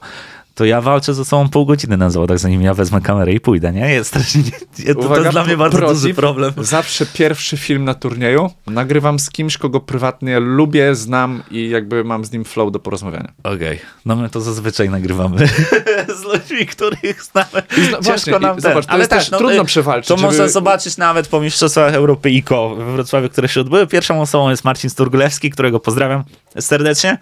To 0.59 0.65
ja 0.65 0.81
walczę 0.81 1.13
ze 1.13 1.25
sobą 1.25 1.49
pół 1.49 1.65
godziny 1.65 1.97
na 1.97 2.09
zawodach, 2.09 2.39
zanim 2.39 2.61
ja 2.61 2.73
wezmę 2.73 3.01
kamerę 3.01 3.33
i 3.33 3.39
pójdę, 3.39 3.71
nie? 3.73 3.93
Jest 3.93 4.09
strasznie... 4.09 4.43
To, 4.87 4.93
to 4.93 4.99
Uwaga, 4.99 5.21
jest 5.21 5.31
dla 5.31 5.43
mnie 5.43 5.53
pro- 5.53 5.57
bardzo 5.63 5.77
protip. 5.77 6.01
duży 6.01 6.13
problem. 6.13 6.53
Zawsze 6.57 7.05
pierwszy 7.05 7.57
film 7.57 7.83
na 7.85 7.93
turnieju 7.93 8.49
nagrywam 8.67 9.19
z 9.19 9.29
kimś, 9.29 9.57
kogo 9.57 9.79
prywatnie 9.79 10.39
lubię, 10.39 10.95
znam 10.95 11.43
i 11.51 11.69
jakby 11.69 12.03
mam 12.03 12.25
z 12.25 12.31
nim 12.31 12.45
flow 12.45 12.71
do 12.71 12.79
porozmawiania. 12.79 13.31
Okej, 13.43 13.79
no 14.05 14.15
my 14.15 14.29
to 14.29 14.41
zazwyczaj 14.41 14.89
nagrywamy 14.89 15.47
z 16.21 16.23
ludźmi, 16.23 16.65
których 16.65 17.23
znamy. 17.23 17.47
zna- 17.51 17.97
Ciężko 17.97 18.01
właśnie, 18.01 18.39
nam 18.39 18.57
i 18.57 18.61
zobacz, 18.61 18.85
to 18.85 18.97
jest 18.97 19.09
też 19.09 19.29
trudno 19.29 19.61
y, 19.61 19.65
przewalczyć, 19.65 20.07
To 20.07 20.17
żeby- 20.17 20.27
można 20.27 20.47
zobaczyć 20.47 20.97
nawet 20.97 21.27
po 21.27 21.41
Mistrzostwach 21.41 21.93
Europy 21.93 22.29
IKO 22.29 22.75
we 22.75 22.91
Wrocławiu, 22.93 23.29
które 23.29 23.47
się 23.47 23.61
odbyły. 23.61 23.87
Pierwszą 23.87 24.21
osobą 24.21 24.49
jest 24.49 24.63
Marcin 24.65 24.89
Sturgulewski, 24.89 25.49
którego 25.49 25.79
pozdrawiam 25.79 26.23
serdecznie. 26.59 27.17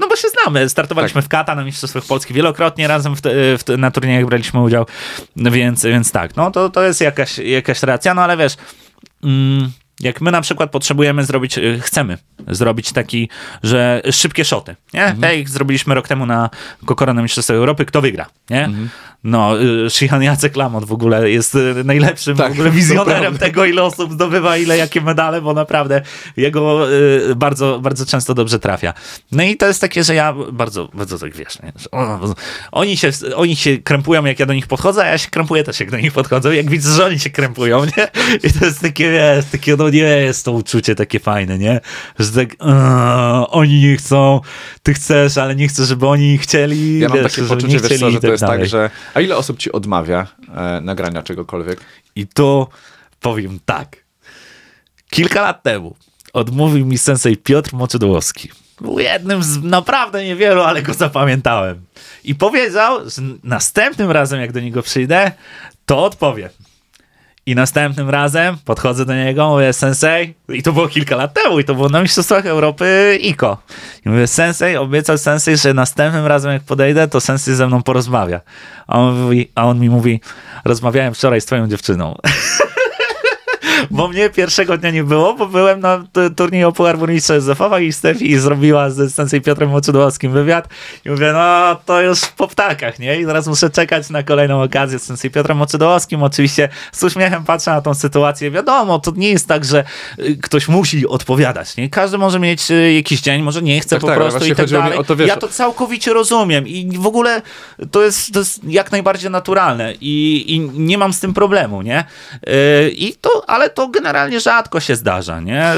No 0.00 0.08
bo 0.08 0.16
się 0.16 0.28
znamy. 0.28 0.68
Startowaliśmy 0.68 1.22
Tak. 1.22 1.24
w 1.24 1.28
Kata 1.28 1.54
na 1.54 1.64
Mistrzostwach 1.64 2.04
Polski 2.04 2.34
wielokrotnie 2.34 2.88
razem 2.88 3.16
w 3.16 3.20
te, 3.20 3.58
w 3.58 3.64
te, 3.64 3.76
na 3.76 3.90
turniejach 3.90 4.26
braliśmy 4.26 4.60
udział, 4.60 4.86
więc, 5.36 5.84
więc 5.84 6.12
tak, 6.12 6.36
no 6.36 6.50
to, 6.50 6.70
to 6.70 6.82
jest 6.82 7.00
jakaś, 7.00 7.38
jakaś 7.38 7.82
racja, 7.82 8.14
no 8.14 8.22
ale 8.22 8.36
wiesz... 8.36 8.56
Mm, 9.24 9.72
jak 10.00 10.20
my 10.20 10.30
na 10.30 10.40
przykład 10.40 10.70
potrzebujemy 10.70 11.24
zrobić, 11.24 11.58
y, 11.58 11.80
chcemy 11.80 12.18
zrobić 12.48 12.92
taki, 12.92 13.28
że 13.62 14.02
szybkie 14.10 14.44
szoty, 14.44 14.76
nie? 14.94 15.02
Mhm. 15.02 15.20
Tak 15.20 15.38
jak 15.38 15.48
zrobiliśmy 15.48 15.94
rok 15.94 16.08
temu 16.08 16.26
na 16.26 16.50
Kokora 16.84 17.14
na 17.14 17.22
Mistrzostwach 17.22 17.56
Europy, 17.56 17.84
kto 17.84 18.00
wygra, 18.00 18.26
nie? 18.50 18.64
Mhm. 18.64 18.88
No, 19.24 19.62
y, 19.62 19.90
Shihan 19.90 20.22
Jacek 20.22 20.56
Lamot 20.56 20.84
w 20.84 20.92
ogóle 20.92 21.30
jest 21.30 21.54
y, 21.54 21.74
najlepszym 21.84 22.36
Tak, 22.36 22.48
w 22.48 22.52
ogóle 22.52 22.70
wizjonerem 22.70 23.38
tego, 23.38 23.64
ile 23.64 23.82
osób 23.82 24.12
zdobywa, 24.12 24.56
ile 24.56 24.76
jakie 24.76 25.00
medale, 25.00 25.40
bo 25.40 25.54
naprawdę 25.54 26.02
jego 26.36 26.86
bardzo, 27.36 27.80
bardzo 27.80 28.06
często 28.06 28.34
dobrze 28.34 28.58
trafia. 28.58 28.94
No 29.32 29.42
i 29.42 29.56
to 29.56 29.66
jest 29.66 29.80
takie, 29.80 30.04
że 30.04 30.14
ja 30.14 30.34
bardzo, 30.52 30.88
bardzo 30.94 31.18
tak 31.18 31.36
wiesz, 31.36 31.62
nie? 31.62 31.72
Oni, 32.72 32.96
się, 32.96 33.10
oni 33.36 33.56
się 33.56 33.78
krępują, 33.78 34.24
jak 34.24 34.40
ja 34.40 34.46
do 34.46 34.54
nich 34.54 34.66
podchodzę, 34.66 35.02
a 35.02 35.06
ja 35.06 35.18
się 35.18 35.30
krępuję 35.30 35.64
też, 35.64 35.80
jak 35.80 35.90
do 35.90 35.98
nich 35.98 36.12
podchodzę, 36.12 36.56
jak 36.56 36.70
widzę, 36.70 36.92
że 36.92 37.06
oni 37.06 37.18
się 37.18 37.30
krępują, 37.30 37.84
nie? 37.84 38.08
I 38.48 38.52
to 38.52 38.64
jest 38.64 38.80
takie, 38.80 39.10
wiesz, 39.10 39.44
takie, 39.52 39.76
no 39.82 39.90
nie 39.90 39.98
jest 39.98 40.44
to 40.44 40.52
uczucie 40.52 40.94
takie 40.94 41.20
fajne, 41.20 41.58
nie? 41.58 41.80
Że 42.18 42.32
tak, 42.32 42.48
"Eee, 42.60 43.46
oni 43.48 43.80
nie 43.80 43.96
chcą, 43.96 44.40
ty 44.82 44.94
chcesz, 44.94 45.38
ale 45.38 45.54
nie 45.56 45.68
chcesz, 45.68 45.88
żeby 45.88 46.06
oni 46.06 46.38
chcieli. 46.38 46.98
Ja 46.98 47.08
mam 47.08 47.18
wiesz, 47.18 47.32
takie 47.34 47.48
poczucie, 47.48 47.80
wiesz 47.80 48.00
co, 48.00 48.10
że 48.10 48.16
to 48.16 48.22
tak 48.22 48.30
jest 48.30 48.40
tak, 48.40 48.50
dalej. 48.50 48.66
że... 48.68 48.90
A 49.14 49.20
ile 49.20 49.36
osób 49.36 49.58
ci 49.58 49.72
odmawia 49.72 50.26
e, 50.56 50.80
nagrania 50.80 51.22
czegokolwiek? 51.22 51.80
I 52.16 52.26
to 52.26 52.68
powiem 53.20 53.58
tak. 53.64 53.96
Kilka 55.10 55.42
lat 55.42 55.62
temu 55.62 55.96
odmówił 56.32 56.86
mi 56.86 56.98
sensei 56.98 57.36
Piotr 57.36 57.74
Moczydłowski. 57.74 58.50
Był 58.80 58.98
jednym 58.98 59.42
z 59.42 59.62
naprawdę 59.62 60.24
niewielu, 60.24 60.62
ale 60.62 60.82
go 60.82 60.94
zapamiętałem. 60.94 61.80
I 62.24 62.34
powiedział, 62.34 63.10
że 63.10 63.22
następnym 63.44 64.10
razem, 64.10 64.40
jak 64.40 64.52
do 64.52 64.60
niego 64.60 64.82
przyjdę, 64.82 65.32
to 65.86 66.04
odpowiem. 66.04 66.48
I 67.46 67.54
następnym 67.54 68.10
razem 68.10 68.56
podchodzę 68.64 69.04
do 69.04 69.14
niego, 69.14 69.48
mówię, 69.48 69.72
sensei, 69.72 70.34
i 70.48 70.62
to 70.62 70.72
było 70.72 70.88
kilka 70.88 71.16
lat 71.16 71.34
temu, 71.34 71.60
i 71.60 71.64
to 71.64 71.74
było 71.74 71.88
na 71.88 72.02
Mistrzostwach 72.02 72.46
Europy 72.46 73.18
IKO. 73.24 73.58
I 74.06 74.08
mówię, 74.08 74.26
sensei, 74.26 74.76
obiecał 74.76 75.18
sensei, 75.18 75.56
że 75.56 75.74
następnym 75.74 76.26
razem 76.26 76.52
jak 76.52 76.62
podejdę, 76.62 77.08
to 77.08 77.20
sensei 77.20 77.54
ze 77.54 77.66
mną 77.66 77.82
porozmawia. 77.82 78.40
A 78.86 78.98
on, 78.98 79.20
mówi, 79.20 79.50
a 79.54 79.66
on 79.66 79.80
mi 79.80 79.90
mówi, 79.90 80.20
rozmawiałem 80.64 81.14
wczoraj 81.14 81.40
z 81.40 81.44
twoją 81.44 81.68
dziewczyną. 81.68 82.14
bo 83.90 84.08
mnie 84.08 84.30
pierwszego 84.30 84.78
dnia 84.78 84.90
nie 84.90 85.04
było, 85.04 85.34
bo 85.34 85.46
byłem 85.46 85.80
na 85.80 86.04
turnieju 86.36 86.72
Puchar 86.72 86.98
Burmistrza 86.98 87.34
Józefowa 87.34 87.80
i 87.80 87.92
Stefi 87.92 88.38
zrobiła 88.38 88.90
z 88.90 89.14
Sensei 89.14 89.40
Piotrem 89.40 89.70
Moczydłowskim 89.70 90.32
wywiad 90.32 90.68
i 91.04 91.10
mówię, 91.10 91.32
no 91.32 91.76
to 91.86 92.02
już 92.02 92.20
po 92.20 92.48
ptakach, 92.48 92.98
nie? 92.98 93.20
I 93.20 93.26
teraz 93.26 93.46
muszę 93.46 93.70
czekać 93.70 94.10
na 94.10 94.22
kolejną 94.22 94.62
okazję 94.62 94.98
z 94.98 95.02
Sensei 95.02 95.30
Piotrem 95.30 95.58
Moczydłowskim. 95.58 96.22
Oczywiście 96.22 96.68
z 96.92 97.02
uśmiechem 97.04 97.44
patrzę 97.44 97.70
na 97.70 97.80
tą 97.80 97.94
sytuację. 97.94 98.50
Wiadomo, 98.50 98.98
to 98.98 99.12
nie 99.16 99.30
jest 99.30 99.48
tak, 99.48 99.64
że 99.64 99.84
y, 100.18 100.36
ktoś 100.42 100.68
musi 100.68 101.08
odpowiadać, 101.08 101.76
nie? 101.76 101.90
Każdy 101.90 102.18
może 102.18 102.38
mieć 102.38 102.70
y, 102.70 102.92
jakiś 102.92 103.20
dzień, 103.20 103.42
może 103.42 103.62
nie 103.62 103.80
chce 103.80 103.96
Tak, 103.96 104.00
po 104.00 104.06
tak, 104.06 104.16
prostu 104.16 104.44
i 104.44 104.54
tak 104.54 104.70
dalej. 104.70 104.98
To, 105.06 105.16
wiesz, 105.16 105.28
ja 105.28 105.36
to 105.36 105.48
całkowicie 105.48 106.12
rozumiem 106.12 106.68
i 106.68 106.98
w 106.98 107.06
ogóle 107.06 107.42
to 107.90 108.02
jest, 108.02 108.32
to 108.32 108.38
jest 108.38 108.64
jak 108.64 108.92
najbardziej 108.92 109.30
naturalne 109.30 109.94
i, 110.00 110.44
i 110.54 110.60
nie 110.60 110.98
mam 110.98 111.12
z 111.12 111.20
tym 111.20 111.34
problemu, 111.34 111.82
nie? 111.82 112.04
Yy, 112.46 112.90
I 112.90 113.14
to, 113.20 113.44
ale 113.46 113.70
to 113.74 113.88
generalnie 113.88 114.40
rzadko 114.40 114.80
się 114.80 114.96
zdarza, 114.96 115.40
nie? 115.40 115.72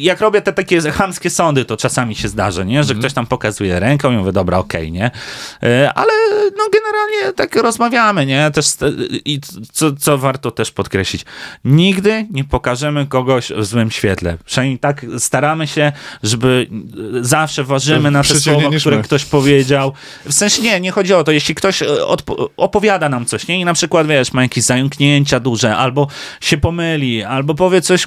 Jak 0.00 0.20
robię 0.20 0.42
te 0.42 0.52
takie 0.52 0.80
chamskie 0.80 1.30
sądy, 1.30 1.64
to 1.64 1.76
czasami 1.76 2.14
się 2.14 2.28
zdarza, 2.28 2.64
nie? 2.64 2.74
Że 2.84 2.90
Mhm. 2.90 2.98
ktoś 2.98 3.12
tam 3.12 3.26
pokazuje 3.26 3.80
ręką 3.80 4.12
i 4.12 4.16
mówię, 4.16 4.32
dobra, 4.32 4.58
okej, 4.58 4.92
nie? 4.92 5.10
Yy, 5.62 5.90
Ale 5.94 6.12
no 6.56 6.64
generalnie 6.72 7.32
tak 7.36 7.56
rozmawiamy, 7.56 8.26
nie? 8.26 8.50
Też 8.50 8.66
i 9.24 9.40
co, 9.72 9.92
co 9.92 10.18
warto 10.18 10.50
też 10.50 10.70
podkreślić, 10.70 11.24
nigdy 11.64 12.26
nie 12.30 12.44
pokażemy 12.44 13.06
kogoś 13.06 13.52
w 13.56 13.64
złym 13.64 13.90
świetle. 13.90 14.36
Przynajmniej 14.44 14.78
tak 14.78 15.06
staramy 15.18 15.66
się, 15.66 15.92
żeby 16.22 16.66
zawsze 17.20 17.64
ważymy 17.64 18.10
na 18.10 18.22
te 18.22 18.34
słowa, 18.40 18.68
które 18.80 18.96
my. 18.96 19.02
ktoś 19.02 19.24
powiedział. 19.24 19.92
W 20.24 20.32
sensie 20.32 20.62
nie, 20.62 20.80
nie 20.80 20.90
chodzi 20.90 21.14
o 21.14 21.24
to. 21.24 21.32
Jeśli 21.32 21.54
ktoś 21.54 21.82
e, 21.82 21.86
opowiada 22.56 23.08
nam 23.08 23.26
coś, 23.26 23.48
nie? 23.48 23.60
I 23.60 23.64
na 23.64 23.74
przykład, 23.74 24.06
wiesz, 24.06 24.32
ma 24.32 24.42
jakieś 24.42 24.64
zająknięcia 24.64 25.40
duże, 25.40 25.76
albo 25.76 26.06
się 26.40 26.58
pomyli, 26.58 27.24
albo 27.28 27.54
powie 27.54 27.80
coś, 27.80 28.06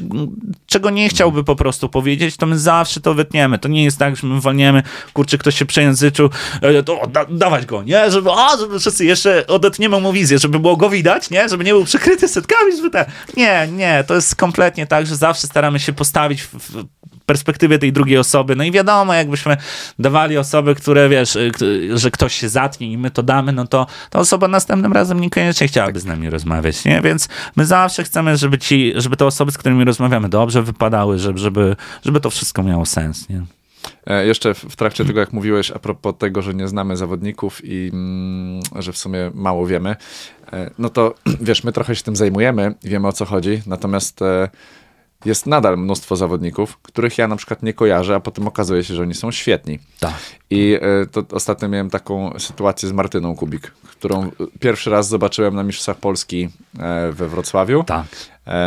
czego 0.66 0.90
nie 0.90 1.10
chciałby 1.10 1.44
po 1.44 1.56
prostu 1.56 1.90
powiedzieć, 1.90 2.38
to 2.38 2.46
my 2.46 2.60
zawsze 2.60 3.02
to 3.02 3.14
wytniemy. 3.14 3.60
To 3.60 3.70
nie 3.70 3.84
jest 3.84 3.98
tak, 3.98 4.16
że 4.16 4.28
my 4.28 4.42
walniemy, 4.42 4.84
kurczę, 5.14 5.38
ktoś 5.38 5.56
się 5.56 5.66
przejęzyczył, 5.66 6.30
e, 6.62 6.84
to 6.84 7.08
da, 7.08 7.26
dawać 7.26 7.66
go, 7.66 7.84
nie? 7.84 8.12
Żeby, 8.12 8.30
a, 8.32 8.58
żeby 8.58 8.80
wszyscy 8.80 9.06
jeszcze 9.06 9.48
odetniemy 9.48 10.00
mu 10.00 10.14
wizję, 10.14 10.40
żeby 10.40 10.60
było 10.60 10.78
go 10.78 10.90
widać, 10.90 11.30
nie? 11.30 11.50
Żeby 11.50 11.64
nie 11.64 11.72
był 11.72 11.86
przykryty 11.86 12.28
setkami, 12.28 12.76
żeby 12.76 12.90
te... 12.90 13.06
Nie, 13.38 13.68
nie, 13.72 14.04
to 14.08 14.16
jest 14.16 14.36
kompletnie 14.36 14.88
tak, 14.88 15.08
że 15.08 15.16
zawsze 15.16 15.48
staramy 15.48 15.80
się 15.80 15.94
postawić 15.94 16.42
w, 16.42 16.54
w 16.54 16.86
perspektywie 17.32 17.80
tej 17.80 17.94
drugiej 17.94 18.18
osoby. 18.18 18.56
No 18.56 18.64
i 18.64 18.72
wiadomo, 18.72 19.14
jakbyśmy 19.14 19.58
dawali 20.00 20.38
osoby, 20.38 20.76
które 20.76 21.10
wiesz, 21.10 21.36
y, 21.36 21.52
że 21.98 22.12
ktoś 22.12 22.36
się 22.36 22.50
zatnie 22.50 22.92
i 22.92 22.98
my 22.98 23.12
to 23.12 23.24
damy, 23.24 23.52
no 23.52 23.68
to 23.68 23.88
ta 24.10 24.20
osoba 24.20 24.48
następnym 24.48 24.94
razem 24.94 25.20
niekoniecznie 25.20 25.68
chciałaby 25.68 26.00
z 26.00 26.06
nami 26.06 26.30
rozmawiać, 26.30 26.86
nie? 26.86 27.02
Więc 27.02 27.30
my 27.56 27.66
zawsze 27.66 28.04
chcemy, 28.04 28.38
żeby 28.38 28.58
ci, 28.58 28.94
żeby 28.96 29.18
te 29.18 29.26
osoby, 29.26 29.52
z 29.52 29.58
którymi 29.58 29.86
rozmawiamy, 29.86 30.30
dobrze 30.30 30.62
wypadały, 30.62 31.20
żeby, 31.20 31.40
żeby, 31.40 31.76
żeby 32.06 32.20
to 32.20 32.30
wszystko 32.30 32.64
miało 32.64 32.86
sens, 32.86 33.30
nie? 33.30 33.42
E, 34.08 34.26
Jeszcze 34.26 34.54
w 34.54 34.64
w 34.64 34.76
trakcie 34.76 35.06
tego, 35.06 35.20
jak 35.20 35.34
mówiłeś 35.34 35.72
a 35.72 35.80
propos 35.80 36.14
tego, 36.18 36.42
że 36.42 36.54
nie 36.54 36.68
znamy 36.68 36.98
zawodników 36.98 37.62
i 37.64 37.90
mm, 37.94 38.62
że 38.80 38.92
w 38.92 38.98
sumie 38.98 39.32
mało 39.34 39.68
wiemy, 39.68 39.96
e, 40.54 40.72
no 40.78 40.90
to 40.90 41.14
wiesz, 41.48 41.64
my 41.64 41.72
trochę 41.72 41.96
się 41.96 42.04
tym 42.04 42.16
zajmujemy 42.16 42.74
i 42.84 42.90
wiemy 42.90 43.08
o 43.08 43.14
co 43.14 43.26
chodzi, 43.26 43.62
natomiast 43.68 44.22
e, 44.22 44.50
jest 45.26 45.46
nadal 45.46 45.78
mnóstwo 45.78 46.16
zawodników, 46.16 46.78
których 46.78 47.18
ja 47.18 47.28
na 47.28 47.36
przykład 47.36 47.64
nie 47.64 47.74
kojarzę, 47.74 48.16
a 48.16 48.20
potem 48.20 48.48
okazuje 48.48 48.84
się, 48.84 48.94
że 48.96 49.02
oni 49.02 49.14
są 49.14 49.32
świetni. 49.32 49.80
Tak. 50.00 50.14
I 50.50 50.78
e, 50.82 51.06
to 51.06 51.24
ostatnio 51.32 51.70
miałem 51.70 51.90
taką 51.90 52.40
sytuację 52.40 52.90
z 52.90 52.92
Martyną 52.92 53.36
Kubik, 53.36 53.72
którą 53.92 54.24
e, 54.24 54.30
pierwszy 54.60 54.90
raz 54.90 55.08
zobaczyłem 55.08 55.56
na 55.56 55.64
Mistrzostwach 55.64 55.98
Polski 55.98 56.50
e, 56.80 57.12
we 57.12 57.28
Wrocławiu 57.28 57.84
Tak. 57.84 58.06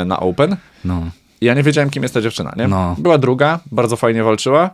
na 0.07 0.21
Open. 0.21 0.57
No. 0.85 1.03
I 1.41 1.47
ja 1.47 1.55
nie 1.55 1.63
wiedziałem, 1.63 1.91
kim 1.91 2.03
jest 2.03 2.15
ta 2.15 2.21
dziewczyna, 2.21 2.53
nie? 2.57 2.69
No. 2.69 2.97
Była 2.99 3.19
druga, 3.19 3.61
bardzo 3.73 3.97
fajnie 3.97 4.25
walczyła. 4.25 4.71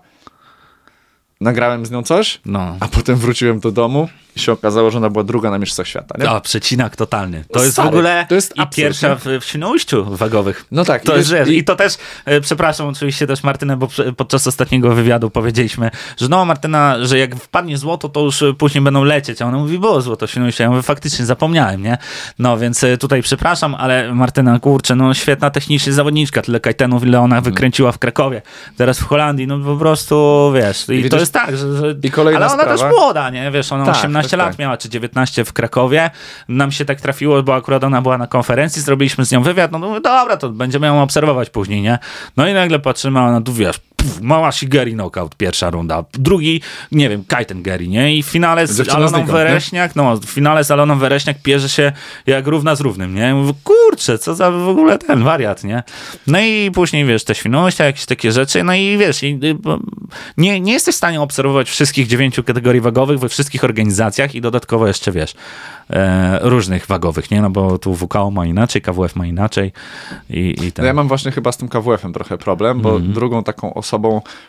Nagrałem 1.45 1.87
z 1.87 1.91
nią 1.91 2.03
coś, 2.03 2.41
No. 2.47 2.77
a 2.81 2.89
potem 2.89 3.17
wróciłem 3.17 3.61
do 3.61 3.73
domu 3.73 4.09
i 4.37 4.41
się 4.41 4.53
okazało, 4.53 4.91
że 4.91 4.99
ona 4.99 5.11
była 5.11 5.25
druga 5.25 5.51
na 5.51 5.59
Mistrzostwach 5.59 5.87
Świata, 5.89 6.15
nie? 6.19 6.31
A, 6.31 6.41
przecinak 6.41 6.97
totalny. 6.97 7.45
To 7.53 7.61
jest 7.61 7.73
Stary, 7.73 7.89
w 7.89 7.93
ogóle 7.93 8.27
to 8.29 8.35
jest 8.35 8.57
i 8.57 8.61
absurd, 8.61 8.77
pierwsza 8.77 9.15
w, 9.17 9.25
w 9.41 9.45
Świnoujściu 9.45 10.05
wagowych. 10.17 10.65
No 10.71 10.85
tak, 10.85 11.03
To 11.03 11.15
i 11.15 11.19
jest, 11.19 11.33
i, 11.49 11.59
i- 11.59 11.65
to 11.65 11.77
też, 11.77 11.95
e, 12.25 12.41
przepraszam 12.41 12.87
oczywiście 12.89 13.27
też 13.27 13.43
Martynę, 13.43 13.77
bo 13.77 13.89
podczas 14.17 14.47
ostatniego 14.47 14.95
wywiadu 14.95 15.31
powiedzieliśmy, 15.31 15.91
że 16.17 16.29
no 16.29 16.45
Martyna, 16.45 16.97
że 17.07 17.19
jak 17.19 17.37
wpadnie 17.37 17.79
złoto, 17.79 18.09
to 18.09 18.21
już 18.21 18.43
e, 18.43 18.55
później 18.55 18.85
będą 18.85 19.05
lecieć, 19.05 19.43
a 19.43 19.47
ona 19.47 19.59
mówi, 19.59 19.79
było 19.79 20.01
złoto 20.01 20.27
w 20.27 20.31
Świnoujściu. 20.31 20.63
Ja 20.63 20.71
mówię, 20.71 20.83
faktycznie 20.83 21.25
zapomniałem, 21.27 21.83
nie? 21.83 21.99
No 22.39 22.59
więc 22.59 22.85
e, 22.85 22.99
tutaj 22.99 23.23
przepraszam, 23.23 23.75
ale 23.75 24.15
Martyna, 24.15 24.59
kurczę, 24.59 24.97
no 24.97 25.15
świetna 25.15 25.51
technicznie 25.51 25.93
zawodniczka, 25.93 26.43
tyle 26.43 26.61
kajtenów, 26.61 27.03
ile 27.05 27.21
ona 27.21 27.41
wykręciła 27.41 27.93
w 27.93 27.99
Krakowie, 27.99 28.43
teraz 28.77 28.99
w 29.01 29.05
Holandii, 29.05 29.47
no 29.47 29.59
po 29.59 29.77
prostu, 29.77 30.51
wiesz, 30.55 30.83
i, 30.83 30.87
to 30.87 30.93
widzisz, 30.93 31.30
jest 31.31 31.47
tak, 31.47 31.57
że, 31.57 31.77
że 31.77 31.95
i 32.03 32.11
kolejna 32.11 32.37
ale 32.41 32.47
ona 32.55 32.63
sprawa. 32.63 32.83
też 32.83 32.99
młoda, 32.99 33.31
nie? 33.31 33.51
Wiesz, 33.51 33.73
ona 33.73 33.85
Tak, 33.87 33.95
18 33.97 34.31
tak, 34.31 34.39
lat 34.39 34.49
tak. 34.49 34.59
miała, 34.59 34.77
czy 34.77 34.89
19 34.89 35.45
w 35.45 35.53
Krakowie. 35.53 36.11
Nam 36.49 36.73
się 36.73 36.85
tak 36.85 37.01
trafiło, 37.01 37.43
bo 37.43 37.55
akurat 37.55 37.85
ona 37.85 38.03
była 38.03 38.19
na 38.19 38.27
konferencji, 38.27 38.83
zrobiliśmy 38.83 39.25
z 39.25 39.33
nią 39.33 39.43
wywiad, 39.43 39.73
no 39.73 39.79
mówię, 39.79 40.01
dobra, 40.01 40.37
to 40.37 40.49
będziemy 40.49 40.87
ją 40.87 41.03
obserwować 41.03 41.51
później, 41.51 41.83
nie? 41.83 41.99
No 42.37 42.49
i 42.49 42.55
nagle 42.55 42.79
patrzymy, 42.79 43.21
a 43.21 43.23
ona 43.23 43.41
tu, 43.41 43.53
wiesz, 43.53 43.81
puf, 44.03 44.21
mała 44.21 44.53
Shigeri 44.53 44.93
knockout, 44.93 45.37
pierwsza 45.37 45.71
runda. 45.71 46.05
Drugi, 46.13 46.63
nie 46.93 47.09
wiem, 47.09 47.25
Kaiten 47.25 47.63
Geri, 47.63 47.89
nie? 47.89 48.17
I 48.17 48.23
w 48.23 48.27
finale 48.27 48.67
z 48.67 48.77
Dziewczyna 48.77 48.97
Aloną 48.97 49.09
znikąd, 49.09 49.29
nie? 49.29 49.33
Wereśniak, 49.35 49.97
no, 49.97 50.17
w 50.17 50.25
finale 50.25 50.65
z 50.65 50.71
Aloną 50.71 50.99
Wereśniak 50.99 51.43
pierze 51.43 51.69
się 51.69 51.93
jak 52.27 52.47
równa 52.47 52.75
z 52.75 52.81
równym, 52.81 53.15
nie? 53.15 53.35
Mówię, 53.35 53.53
kurczę, 53.65 54.19
co 54.19 54.35
za 54.35 54.51
w 54.51 54.69
ogóle 54.69 54.99
ten 54.99 55.23
wariat, 55.25 55.65
nie? 55.65 55.83
No 56.27 56.41
i 56.41 56.71
później, 56.75 57.05
wiesz, 57.05 57.25
te 57.25 57.35
świnoujścia, 57.35 57.85
jakieś 57.85 58.07
takie 58.07 58.33
rzeczy, 58.33 58.63
no 58.65 58.75
i 58.75 58.99
wiesz, 58.99 59.23
i, 59.23 59.27
y, 59.45 59.57
nie, 60.37 60.61
nie 60.61 60.73
jesteś 60.73 60.95
w 60.95 60.99
stanie 60.99 61.21
obserwować 61.21 61.71
wszystkich 61.71 62.07
dziewięciu 62.07 62.45
kategorii 62.45 62.81
wagowych 62.81 63.19
we 63.19 63.29
wszystkich 63.29 63.65
organizacjach 63.65 64.35
i 64.35 64.41
dodatkowo 64.41 64.87
jeszcze, 64.87 65.13
wiesz, 65.13 65.35
e, 65.91 66.39
różnych 66.43 66.87
wagowych, 66.87 67.31
nie? 67.31 67.43
No 67.43 67.51
bo 67.51 67.79
tu 67.79 67.95
WKO 67.95 68.31
ma 68.31 68.47
inaczej, 68.47 68.83
KWF 68.83 69.17
ma 69.17 69.27
inaczej 69.27 69.73
i, 70.31 70.55
i 70.61 70.65
No 70.67 70.71
ten. 70.75 70.85
ja 70.85 70.93
mam 70.95 71.09
właśnie 71.09 71.31
chyba 71.33 71.53
z 71.53 71.57
tym 71.57 71.69
KWF-em 71.69 72.13
trochę 72.13 72.39
problem, 72.39 72.81
bo 72.81 72.91
Mhm. 72.91 73.13
drugą 73.13 73.45
taką 73.45 73.75
osobą, 73.75 73.90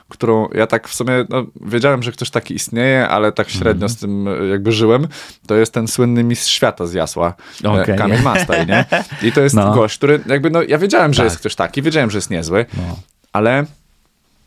którą 0.10 0.50
ja 0.54 0.68
tak 0.68 0.88
w 0.88 0.94
sumie, 0.94 1.26
no, 1.30 1.44
wiedziałem, 1.62 2.04
że 2.04 2.12
ktoś 2.12 2.30
taki 2.30 2.54
istnieje, 2.56 3.08
ale 3.08 3.32
tak 3.32 3.50
średnio 3.50 3.86
Mhm. 3.86 3.90
z 3.90 3.98
tym 3.98 4.28
e, 4.28 4.48
jakby 4.48 4.72
żyłem, 4.72 5.08
to 5.48 5.56
jest 5.56 5.74
ten 5.74 5.88
słynny 5.88 6.24
mistrz 6.24 6.52
świata 6.52 6.86
z 6.86 6.94
Jasła, 6.94 7.34
e, 7.64 7.70
Okej. 7.72 7.98
Kamil 7.98 8.22
Mastaj, 8.22 8.68
nie? 8.68 8.86
I 9.30 9.32
to 9.32 9.42
jest 9.42 9.56
No. 9.56 9.74
gość, 9.74 9.98
który 9.98 10.20
jakby, 10.26 10.50
no 10.50 10.62
ja 10.62 10.78
wiedziałem, 10.78 11.14
że 11.14 11.18
Tak. 11.18 11.26
jest 11.26 11.40
ktoś 11.40 11.56
taki, 11.56 11.82
wiedziałem, 11.82 12.12
że 12.12 12.18
jest 12.18 12.30
niezły, 12.30 12.66
No. 12.78 12.84
ale 13.34 13.66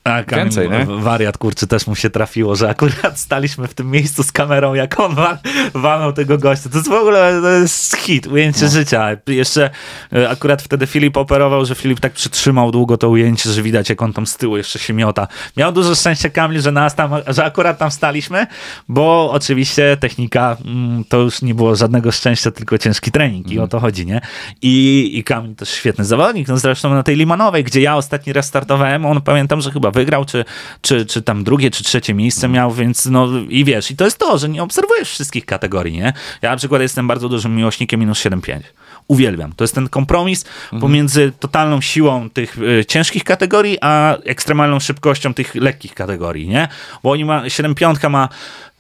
A 0.05 0.23
Kamil, 0.25 0.45
Więcej, 0.45 0.71
nie? 0.71 0.87
Wariat, 0.87 1.39
kurczę, 1.39 1.67
też 1.67 1.87
mu 1.87 1.95
się 1.95 2.11
trafiło, 2.11 2.57
że 2.57 2.69
akurat 2.71 3.21
staliśmy 3.21 3.69
w 3.69 3.75
tym 3.75 3.91
miejscu 3.91 4.23
z 4.23 4.33
kamerą, 4.33 4.75
jak 4.75 5.01
on 5.01 5.15
wa- 5.15 5.39
walnął 5.75 6.13
tego 6.13 6.39
gościa. 6.39 6.69
To 6.71 6.77
jest 6.79 6.89
w 6.91 6.93
ogóle 6.93 7.41
jest 7.61 7.97
hit, 7.97 8.27
ujęcie 8.27 8.65
No. 8.65 8.71
życia. 8.71 9.09
Jeszcze 9.27 9.71
e, 10.13 10.31
akurat 10.31 10.63
wtedy 10.63 10.87
Filip 10.87 11.17
operował, 11.17 11.65
że 11.65 11.75
Filip 11.75 12.01
tak 12.01 12.13
przytrzymał 12.13 12.73
długo 12.73 12.97
to 12.99 13.09
ujęcie, 13.09 13.51
że 13.51 13.63
widać, 13.63 13.89
jak 13.89 14.03
on 14.03 14.13
tam 14.13 14.27
z 14.27 14.37
tyłu 14.37 14.57
jeszcze 14.57 14.79
się 14.79 14.93
miota. 14.93 15.29
Miał 15.57 15.73
dużo 15.73 15.95
szczęścia 15.95 16.31
Kamil, 16.31 16.61
że 16.61 16.73
nas 16.73 16.95
tam, 16.95 17.11
że 17.27 17.45
akurat 17.45 17.79
tam 17.79 17.91
staliśmy, 17.91 18.47
bo 18.89 19.31
oczywiście 19.33 19.97
technika 20.01 20.57
mm, 20.65 21.05
to 21.05 21.17
już 21.19 21.43
nie 21.43 21.55
było 21.55 21.77
żadnego 21.77 22.13
szczęścia, 22.13 22.51
tylko 22.51 22.79
ciężki 22.79 23.11
trening 23.11 23.45
Mhm. 23.47 23.57
i 23.57 23.59
o 23.65 23.69
to 23.69 23.81
chodzi, 23.81 24.07
nie? 24.07 24.21
I, 24.63 25.11
I 25.19 25.25
Kamil 25.25 25.55
też 25.55 25.71
świetny 25.71 26.05
zawodnik, 26.05 26.49
no 26.49 26.57
zresztą 26.59 26.91
na 26.95 27.03
tej 27.03 27.17
Limanowej, 27.17 27.65
gdzie 27.65 27.81
ja 27.81 27.97
ostatni 27.97 28.33
raz 28.33 28.47
startowałem, 28.47 29.07
on 29.07 29.21
pamiętam, 29.23 29.61
że 29.61 29.71
chyba 29.71 29.94
wygrał, 29.95 30.25
czy, 30.25 30.45
czy, 30.81 31.07
czy 31.07 31.23
tam 31.23 31.45
drugie, 31.45 31.71
czy 31.71 31.85
trzecie 31.85 32.15
miejsce 32.15 32.49
miał, 32.49 32.73
więc 32.73 33.07
no 33.07 33.29
i 33.49 33.65
wiesz, 33.65 33.91
i 33.91 33.97
to 33.97 34.05
jest 34.05 34.19
to, 34.19 34.39
że 34.39 34.49
nie 34.49 34.63
obserwujesz 34.63 35.11
wszystkich 35.11 35.47
kategorii, 35.47 35.97
nie? 35.97 36.13
Ja 36.43 36.51
na 36.51 36.57
przykład 36.57 36.83
jestem 36.83 37.09
bardzo 37.09 37.29
dużym 37.29 37.57
miłośnikiem 37.57 38.01
minus 38.01 38.19
7.5. 38.19 38.61
Uwielbiam. 39.09 39.53
To 39.53 39.65
jest 39.65 39.75
ten 39.75 39.89
kompromis 39.89 40.45
pomiędzy 40.81 41.33
totalną 41.41 41.81
siłą 41.81 42.31
tych 42.31 42.59
y, 42.59 42.85
ciężkich 42.85 43.25
kategorii, 43.25 43.79
a 43.81 44.17
ekstremalną 44.25 44.81
szybkością 44.81 45.35
tych 45.35 45.55
lekkich 45.55 45.95
kategorii, 45.95 46.49
nie? 46.49 46.69
Bo 47.03 47.11
oni 47.11 47.25
ma, 47.25 47.45
7.5 47.45 48.11
ma 48.11 48.29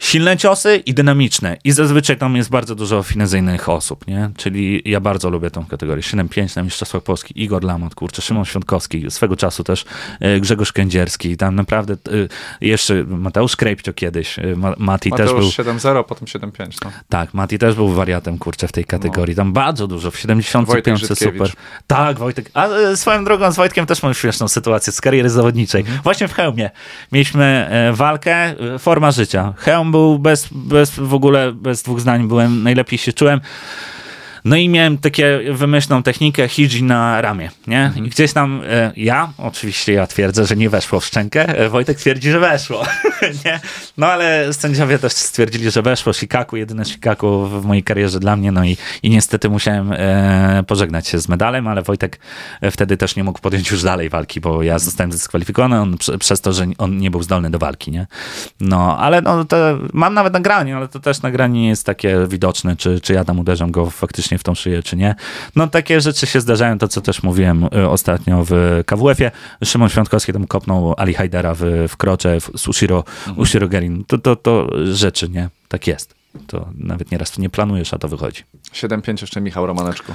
silne 0.05 0.37
ciosy 0.37 0.77
i 0.77 0.95
dynamiczne. 0.95 1.57
I 1.65 1.73
zazwyczaj 1.73 2.17
tam 2.17 2.37
jest 2.37 2.51
bardzo 2.51 2.75
dużo 2.75 3.03
finezyjnych 3.03 3.69
osób, 3.69 4.07
nie? 4.07 4.31
Czyli 4.37 4.83
ja 4.85 5.01
bardzo 5.01 5.31
lubię 5.31 5.51
tą 5.51 5.67
kategorię. 5.67 6.03
7-5 6.03 6.57
na 6.57 6.63
Mistrzostwach 6.63 7.03
Polski. 7.03 7.43
Igor 7.43 7.65
Lamot, 7.65 7.95
kurczę, 7.95 8.23
Szymon 8.23 8.45
Świątkowski, 8.45 9.11
swego 9.11 9.37
czasu 9.37 9.65
też 9.65 9.85
e, 10.21 10.41
Grzegorz 10.41 10.73
Kędzierski. 10.73 11.37
Tam 11.37 11.55
naprawdę 11.55 11.95
e, 11.95 11.97
jeszcze 12.61 13.05
Mateusz 13.05 13.57
Krejpcio 13.57 13.93
kiedyś. 13.93 14.39
e, 14.39 14.43
Ma, 14.57 14.75
Mati 14.79 15.11
też 15.11 15.31
był... 15.31 15.37
Mateusz 15.37 15.57
7-0, 15.57 16.05
potem 16.05 16.29
7-5, 16.29 16.85
no. 16.85 16.91
Tak, 17.09 17.35
Mati 17.35 17.59
też 17.59 17.75
był 17.75 17.89
wariatem, 17.89 18.39
kurczę, 18.39 18.69
w 18.69 18.73
tej 18.73 18.85
kategorii. 18.85 19.37
Tam 19.37 19.53
bardzo 19.53 19.87
dużo, 19.87 20.11
w 20.11 20.19
75 20.19 20.67
Wojtek 20.67 21.19
super. 21.19 21.51
Tak, 21.87 22.19
Wojtek. 22.19 22.51
A 22.55 22.69
swoją 22.97 23.25
drogą 23.25 23.53
z 23.53 23.57
Wojtkiem 23.57 23.87
też 23.87 24.03
mam 24.03 24.15
śmieszną 24.15 24.49
sytuację 24.49 24.93
z 24.93 25.01
kariery 25.01 25.31
zawodniczej. 25.31 25.81
Mhm. 25.81 26.01
Właśnie 26.03 26.29
w 26.29 26.33
hełmie. 26.33 26.71
Mieliśmy 27.13 27.71
walkę, 27.93 28.55
forma 28.79 29.11
życia. 29.11 29.55
Hełm 29.57 29.94
był 29.95 30.19
bez, 30.19 30.49
bez 30.53 30.91
w 30.91 31.15
ogóle, 31.15 31.53
bez 31.53 31.83
dwóch 31.83 32.01
zdań 32.01 32.29
byłem, 32.29 32.63
najlepiej 32.63 32.99
się 32.99 33.13
czułem. 33.13 33.41
No 34.45 34.57
i 34.57 34.69
miałem 34.69 34.99
takie 34.99 35.41
wymyślną 35.53 36.03
technikę 36.03 36.49
hiji 36.49 36.83
na 36.83 37.21
ramię, 37.21 37.51
nie? 37.67 37.93
I 37.97 38.03
gdzieś 38.03 38.33
tam 38.33 38.63
e, 38.69 38.93
ja, 38.97 39.33
oczywiście 39.39 39.93
ja 39.93 40.07
twierdzę, 40.07 40.47
że 40.47 40.57
nie 40.57 40.71
weszło 40.71 41.01
w 41.01 41.07
szczękę, 41.07 41.59
e, 41.59 41.69
Wojtek 41.69 41.99
twierdzi, 41.99 42.31
że 42.31 42.41
weszło, 42.41 42.83
nie? 43.45 43.61
No 43.97 44.07
ale 44.07 44.53
sędziowie 44.53 44.99
też 44.99 45.13
stwierdzili, 45.13 45.71
że 45.71 45.83
weszło 45.83 46.13
Shikaku, 46.13 46.57
jedyne 46.57 46.85
Shikaku 46.85 47.47
w 47.47 47.65
mojej 47.65 47.83
karierze 47.83 48.21
dla 48.21 48.37
mnie, 48.37 48.53
no 48.53 48.65
i, 48.65 48.77
i 49.03 49.11
niestety 49.11 49.49
musiałem 49.49 49.93
e, 49.93 50.65
pożegnać 50.67 51.09
się 51.09 51.19
z 51.19 51.29
medalem, 51.29 51.67
ale 51.67 51.83
Wojtek 51.83 52.21
e, 52.61 52.71
wtedy 52.71 52.97
też 52.97 53.17
nie 53.17 53.25
mógł 53.25 53.41
podjąć 53.41 53.71
już 53.71 53.83
dalej 53.83 54.09
walki, 54.09 54.41
bo 54.41 54.63
ja 54.63 54.79
zostałem 54.79 55.13
zdyskwalifikowany 55.13 55.81
on, 55.81 55.99
prze, 55.99 56.19
przez 56.19 56.41
to, 56.41 56.53
że 56.53 56.67
on 56.79 56.99
nie 56.99 57.11
był 57.11 57.23
zdolny 57.23 57.51
do 57.51 57.59
walki, 57.59 57.91
nie? 57.91 58.07
No, 58.61 58.99
ale 58.99 59.23
no, 59.23 59.45
to 59.45 59.57
mam 59.93 60.15
nawet 60.15 60.33
nagranie, 60.33 60.77
ale 60.77 60.89
to 60.89 61.01
też 61.01 61.23
nagranie 61.23 61.61
nie 61.61 61.69
jest 61.69 61.87
takie 61.87 62.27
widoczne, 62.29 62.77
czy, 62.77 63.01
czy 63.01 63.13
ja 63.13 63.25
tam 63.25 63.39
uderzam 63.39 63.71
go 63.71 63.91
faktycznie 63.91 64.34
w 64.39 64.43
tą 64.43 64.55
szyję, 64.55 64.83
czy 64.83 64.97
nie. 64.97 65.15
No 65.57 65.67
takie 65.67 66.01
rzeczy 66.01 66.27
się 66.27 66.41
zdarzają, 66.41 66.79
to 66.79 66.89
co 66.89 67.01
też 67.01 67.23
mówiłem 67.23 67.65
y, 67.65 67.89
ostatnio 67.89 68.45
w 68.49 68.83
KWF-ie. 68.87 69.31
Szymon 69.65 69.89
Świątkowski 69.89 70.33
tam 70.33 70.47
kopnął 70.47 70.95
Ali 70.97 71.15
Hajdera 71.15 71.55
w, 71.55 71.61
w 71.89 71.97
krocze, 71.97 72.41
w 72.41 72.69
Ushiro, 72.69 73.05
Mhm. 73.19 73.39
Ushiro 73.39 73.69
Gerin. 73.69 74.05
To, 74.05 74.19
to, 74.19 74.37
to 74.37 74.69
rzeczy, 74.93 75.29
nie? 75.29 75.49
Tak 75.69 75.87
jest. 75.87 76.15
To 76.47 76.69
nawet 76.79 77.11
nieraz 77.11 77.31
to 77.31 77.41
nie 77.43 77.51
planujesz, 77.51 77.95
a 77.95 77.99
to 77.99 78.09
wychodzi. 78.09 78.43
7-5 78.73 79.21
jeszcze 79.21 79.41
Michał 79.41 79.67
Romaneczko. 79.67 80.15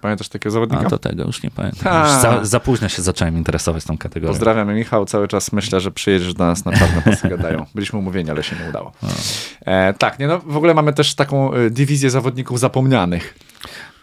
Pamiętasz 0.00 0.28
takiego 0.28 0.50
zawodnika? 0.50 0.86
A 0.86 0.90
to 0.90 0.98
tego 0.98 1.24
już 1.24 1.42
nie 1.42 1.50
pamiętam. 1.50 1.82
Ta. 1.84 2.00
Już 2.00 2.22
za, 2.22 2.44
za 2.44 2.60
późno 2.60 2.88
się 2.88 3.02
zacząłem 3.02 3.36
interesować 3.36 3.84
tą 3.84 3.98
kategorią. 3.98 4.32
Pozdrawiamy 4.32 4.74
Michał, 4.74 5.06
cały 5.06 5.28
czas 5.28 5.52
myślę, 5.52 5.80
że 5.80 5.90
przyjedziesz 5.90 6.34
do 6.34 6.46
nas 6.46 6.64
na 6.64 6.72
czarne 6.72 7.02
pasy 7.02 7.28
gadają. 7.28 7.66
Byliśmy 7.74 7.98
umówieni, 7.98 8.30
ale 8.30 8.42
się 8.42 8.56
nie 8.62 8.68
udało. 8.68 8.92
E, 9.66 9.94
tak, 9.94 10.18
nie 10.18 10.26
no, 10.26 10.38
w 10.46 10.56
ogóle 10.56 10.74
mamy 10.74 10.92
też 10.92 11.14
taką 11.14 11.54
y, 11.54 11.70
dywizję 11.70 12.10
zawodników 12.10 12.60
zapomnianych. 12.60 13.34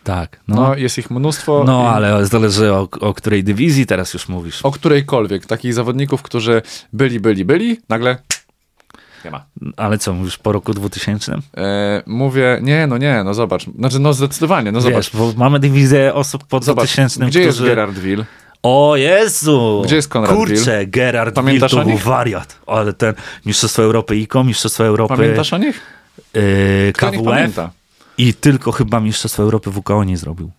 Tak. 0.07 0.39
No, 0.47 0.55
No, 0.55 0.75
jest 0.75 0.97
ich 0.97 1.11
mnóstwo. 1.11 1.63
no 1.67 1.83
i- 1.83 1.85
ale 1.85 2.25
zależy 2.25 2.73
o, 2.73 2.87
o 2.99 3.13
której 3.13 3.43
dywizji 3.43 3.85
teraz 3.85 4.13
już 4.13 4.27
mówisz. 4.29 4.61
O 4.61 4.71
którejkolwiek. 4.71 5.45
Takich 5.45 5.73
zawodników, 5.73 6.21
którzy 6.21 6.61
byli, 6.93 7.19
byli, 7.19 7.45
byli, 7.45 7.77
nagle 7.89 8.17
nie 9.25 9.31
ma. 9.31 9.45
Ale 9.77 9.97
co, 9.97 10.13
mówisz 10.13 10.37
po 10.37 10.51
roku 10.51 10.73
2000? 10.73 11.33
E, 11.57 12.03
mówię, 12.05 12.59
nie, 12.61 12.87
no 12.87 12.97
nie, 12.97 13.23
no 13.23 13.33
zobacz. 13.33 13.65
Znaczy, 13.79 13.99
no 13.99 14.13
zdecydowanie, 14.13 14.71
no 14.71 14.81
zobacz. 14.81 14.95
Wiesz, 15.11 15.19
bo 15.21 15.33
mamy 15.37 15.59
dywizję 15.59 16.13
osób 16.13 16.43
po 16.47 16.59
Zobacz, 16.59 16.85
2000, 16.85 17.25
gdzie 17.25 17.41
jest 17.41 17.57
którzy... 17.57 17.69
Gerard 17.69 17.99
Will? 17.99 18.25
O 18.63 18.95
Jezu! 18.95 19.81
Gdzie 19.85 19.95
jest 19.95 20.09
Konrad 20.09 20.35
Kurczę, 20.35 20.85
Gerard 20.85 21.35
Pamiętasz 21.35 21.71
Will 21.71 21.79
o 21.79 21.81
to 21.83 21.87
był 21.87 21.95
nich? 21.95 22.03
wariat. 22.03 22.59
Ale 22.67 22.93
ten 22.93 23.13
Mistrzostwo 23.45 23.83
Europy 23.83 24.15
ICO, 24.15 24.43
Mistrzostwo 24.43 24.85
Europy 24.85 25.15
Pamiętasz 25.15 25.53
o 25.53 25.57
nich? 25.57 25.81
yy, 26.33 26.41
Kto 26.93 27.11
KWF 27.11 27.23
pamięta? 27.23 27.69
I 28.17 28.33
tylko 28.33 28.71
chyba 28.71 28.99
Mistrzostwo 28.99 29.43
Europy 29.43 29.71
WKO 29.71 30.03
nie 30.03 30.17
zrobił. 30.17 30.51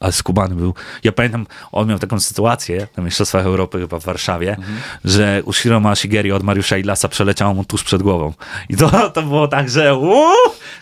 Ale 0.00 0.12
skubany 0.12 0.54
był. 0.54 0.74
Ja 1.04 1.12
pamiętam, 1.12 1.46
on 1.72 1.88
miał 1.88 1.98
taką 1.98 2.20
sytuację 2.20 2.86
na 2.96 3.02
Mistrzostwach 3.02 3.46
Europy 3.46 3.80
chyba 3.80 4.00
w 4.00 4.04
Warszawie, 4.04 4.50
Mhm. 4.50 4.78
że 5.04 5.42
Ushiro 5.44 5.80
Mashigeri 5.80 6.32
od 6.32 6.42
Mariusza 6.42 6.76
Ilasa 6.78 7.08
przeleciało 7.08 7.54
mu 7.54 7.64
tuż 7.64 7.84
przed 7.84 8.02
głową. 8.02 8.32
I 8.68 8.76
to, 8.76 9.10
to 9.10 9.22
było 9.22 9.48
tak, 9.48 9.70
że 9.70 9.96
uu, 9.96 10.32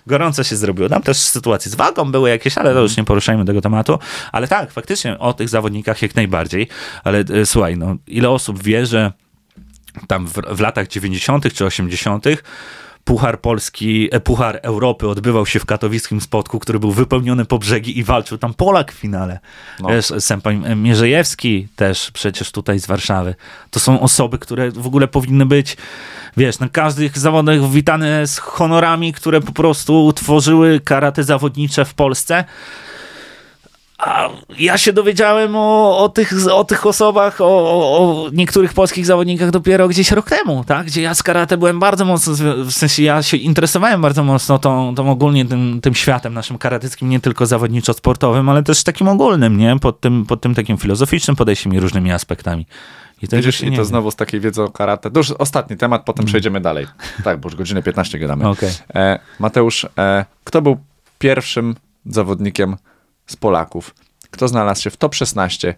gorąco 0.06 0.44
się 0.44 0.56
zrobiło. 0.56 0.88
Tam 0.88 1.02
też 1.02 1.16
sytuacje 1.16 1.70
z 1.70 1.74
wagą 1.74 2.12
były 2.12 2.30
jakieś, 2.30 2.58
ale 2.58 2.74
to 2.74 2.80
już 2.80 2.96
nie 2.96 3.04
poruszajmy 3.04 3.44
tego 3.44 3.60
tematu. 3.60 3.98
Ale 4.32 4.48
tak, 4.48 4.70
faktycznie 4.72 5.18
o 5.18 5.32
tych 5.32 5.48
zawodnikach 5.48 6.02
jak 6.02 6.14
najbardziej. 6.14 6.68
Ale 7.04 7.18
e, 7.18 7.46
słuchaj, 7.46 7.76
no, 7.76 7.96
ile 8.06 8.30
osób 8.30 8.62
wie, 8.62 8.86
że 8.86 9.12
tam 10.06 10.26
w, 10.26 10.32
w 10.32 10.60
latach 10.60 10.88
90. 10.88 11.52
czy 11.52 11.64
80. 11.64 12.24
Puchar 13.04 13.40
Polski, 13.40 14.08
e, 14.12 14.20
Puchar 14.20 14.60
Europy 14.62 15.08
odbywał 15.08 15.46
się 15.46 15.60
w 15.60 15.66
katowickim 15.66 16.20
spotku, 16.20 16.58
który 16.58 16.78
był 16.78 16.92
wypełniony 16.92 17.44
po 17.44 17.58
brzegi 17.58 17.98
i 17.98 18.04
walczył 18.04 18.38
tam 18.38 18.54
Polak 18.54 18.92
w 18.92 18.94
finale. 18.94 19.38
No. 19.80 19.88
Wiesz, 19.88 20.12
Sępań 20.18 20.76
Mierzejewski 20.76 21.68
też 21.76 22.10
przecież 22.10 22.52
tutaj 22.52 22.80
z 22.80 22.86
Warszawy. 22.86 23.34
To 23.70 23.80
są 23.80 24.00
osoby, 24.00 24.38
które 24.38 24.70
w 24.70 24.86
ogóle 24.86 25.08
powinny 25.08 25.46
być, 25.46 25.76
wiesz, 26.36 26.58
na 26.58 26.68
każdych 26.68 27.18
zawodach 27.18 27.70
witane 27.70 28.26
z 28.26 28.38
honorami, 28.38 29.12
które 29.12 29.40
po 29.40 29.52
prostu 29.52 30.04
utworzyły 30.06 30.80
karate 30.80 31.24
zawodnicze 31.24 31.84
w 31.84 31.94
Polsce. 31.94 32.44
A 34.00 34.28
ja 34.58 34.78
się 34.78 34.92
dowiedziałem 34.92 35.56
o, 35.56 35.98
o, 35.98 36.08
tych, 36.08 36.32
o 36.52 36.64
tych 36.64 36.86
osobach, 36.86 37.40
o, 37.40 37.46
o, 37.46 38.30
niektórych 38.32 38.72
polskich 38.72 39.06
zawodnikach 39.06 39.50
dopiero 39.50 39.88
gdzieś 39.88 40.10
rok 40.10 40.30
temu, 40.30 40.64
tak? 40.64 40.86
Gdzie 40.86 41.02
ja 41.02 41.14
z 41.14 41.22
karate 41.22 41.56
byłem 41.56 41.78
bardzo 41.78 42.04
mocno, 42.04 42.34
w 42.64 42.72
sensie 42.72 43.02
ja 43.02 43.22
się 43.22 43.36
interesowałem 43.36 44.02
bardzo 44.02 44.24
mocno 44.24 44.58
tą, 44.58 44.94
tą 44.94 45.10
ogólnie 45.10 45.44
tym, 45.44 45.80
tym 45.80 45.94
światem 45.94 46.34
naszym 46.34 46.58
karatyckim, 46.58 47.08
nie 47.08 47.20
tylko 47.20 47.44
zawodniczo-sportowym, 47.46 48.50
ale 48.50 48.62
też 48.62 48.84
takim 48.84 49.08
ogólnym, 49.08 49.58
nie? 49.58 49.78
Pod 49.78 50.00
tym, 50.00 50.26
pod 50.26 50.40
tym 50.40 50.54
takim 50.54 50.78
filozoficznym 50.78 51.36
podejściem 51.36 51.74
i 51.74 51.80
różnymi 51.80 52.12
aspektami. 52.12 52.66
I 53.22 53.28
to, 53.28 53.36
Widzisz, 53.36 53.62
i 53.62 53.76
to 53.76 53.84
znowu 53.84 54.10
z 54.10 54.16
takiej 54.16 54.40
wiedzy 54.40 54.62
o 54.62 54.68
karate. 54.68 55.10
To 55.10 55.20
już 55.20 55.30
ostatni 55.30 55.76
temat, 55.76 56.04
potem 56.04 56.26
przejdziemy 56.26 56.60
dalej. 56.60 56.86
Tak, 57.24 57.40
bo 57.40 57.48
już 57.48 57.56
godzinę 57.56 57.82
15 57.82 58.18
gadamy. 58.18 58.48
Okej. 58.48 58.70
E, 58.94 59.18
Mateusz, 59.38 59.86
e, 59.98 60.24
kto 60.44 60.62
był 60.62 60.76
pierwszym 61.18 61.74
zawodnikiem 62.06 62.76
z 63.30 63.36
Polaków? 63.36 63.94
Kto 64.30 64.48
znalazł 64.48 64.82
się 64.82 64.90
w 64.90 64.96
top 64.96 65.14
16 65.14 65.74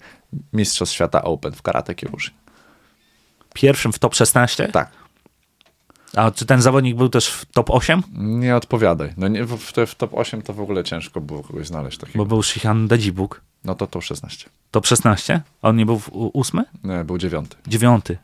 Mistrzostw 0.52 0.94
Świata 0.94 1.22
Open 1.22 1.52
w 1.52 1.62
karate 1.62 1.94
Kyokushin? 1.94 2.34
Pierwszym 3.54 3.92
w 3.92 3.98
top 3.98 4.14
16? 4.14 4.68
Tak, 4.68 4.90
A 6.16 6.30
czy 6.30 6.46
ten 6.46 6.62
zawodnik 6.62 6.96
był 6.96 7.08
też 7.08 7.28
w 7.28 7.44
top 7.46 7.70
8? 7.70 8.02
nie 8.12 8.56
odpowiadaj. 8.56 9.12
No 9.16 9.28
nie, 9.28 9.44
w, 9.44 9.56
w, 9.86 9.94
top 9.94 10.14
8 10.14 10.42
to 10.42 10.52
w 10.52 10.60
ogóle 10.60 10.84
ciężko 10.84 11.20
było 11.20 11.42
kogoś 11.42 11.66
znaleźć 11.66 11.98
takiego. 11.98 12.18
Bo 12.18 12.26
był 12.26 12.42
Shihan 12.42 12.88
Dajibuk. 12.88 13.40
No 13.64 13.74
to 13.74 13.86
top 13.86 14.02
16. 14.04 14.50
Top 14.70 14.86
16? 14.86 15.40
A 15.62 15.68
on 15.68 15.76
nie 15.76 15.86
był 15.86 15.98
w 15.98 16.08
u- 16.08 16.30
ósmy? 16.34 16.64
Nie, 16.84 17.04
był 17.04 17.18
dziewiąty. 17.18 17.56
Dziewiąty. 17.66 18.18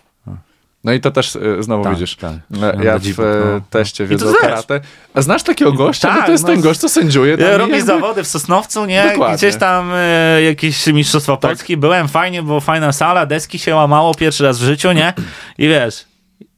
No 0.89 0.95
i 0.95 1.01
to 1.01 1.11
też 1.11 1.37
e, 1.37 1.63
znowu 1.63 1.85
Tak, 1.85 1.93
widzisz. 1.95 2.17
tak. 2.17 2.33
E, 2.63 2.85
Ja 2.85 2.99
w 2.99 3.21
e, 3.21 3.23
no. 3.55 3.61
teście 3.71 4.07
wiedzy 4.07 4.29
o 4.31 4.33
karate. 4.33 4.81
A 5.15 5.23
znasz 5.23 5.43
takiego 5.43 5.73
gościa? 5.73 6.09
no 6.09 6.15
Tak, 6.17 6.27
to 6.27 6.33
jest 6.33 6.45
no. 6.45 6.51
ten 6.51 6.61
gość, 6.61 6.81
co 6.81 6.89
sędziuje. 6.89 7.39
tam 7.39 7.47
Ja 7.47 7.55
i 7.55 7.59
robię 7.59 7.73
jakby- 7.73 7.87
zawody 7.87 8.23
w 8.25 8.27
Sosnowcu, 8.27 8.85
nie? 8.87 9.09
Dokładnie. 9.11 9.37
Gdzieś 9.37 9.57
tam 9.57 9.91
e, 9.95 10.43
jakieś 10.43 10.87
Mistrzostwa 10.87 11.37
Polski. 11.37 11.77
Byłem 11.77 12.09
fajnie, 12.09 12.43
było 12.43 12.61
fajna 12.61 12.93
sala, 12.93 13.27
deski 13.27 13.59
się 13.59 13.75
łamało 13.75 14.15
pierwszy 14.15 14.45
raz 14.45 14.59
w 14.59 14.63
życiu, 14.63 14.93
nie? 14.93 15.13
I 15.59 15.69
wiesz, 15.69 16.05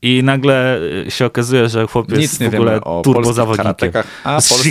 i 0.03 0.23
nagle 0.23 0.81
e, 1.07 1.11
się 1.11 1.27
okazuje, 1.27 1.69
że 1.69 1.87
chłopiec 1.87 2.19
Nic 2.19 2.39
w 2.39 2.55
ogóle 2.55 2.81
turbo 3.05 3.33
zawodnikiem. 3.33 3.93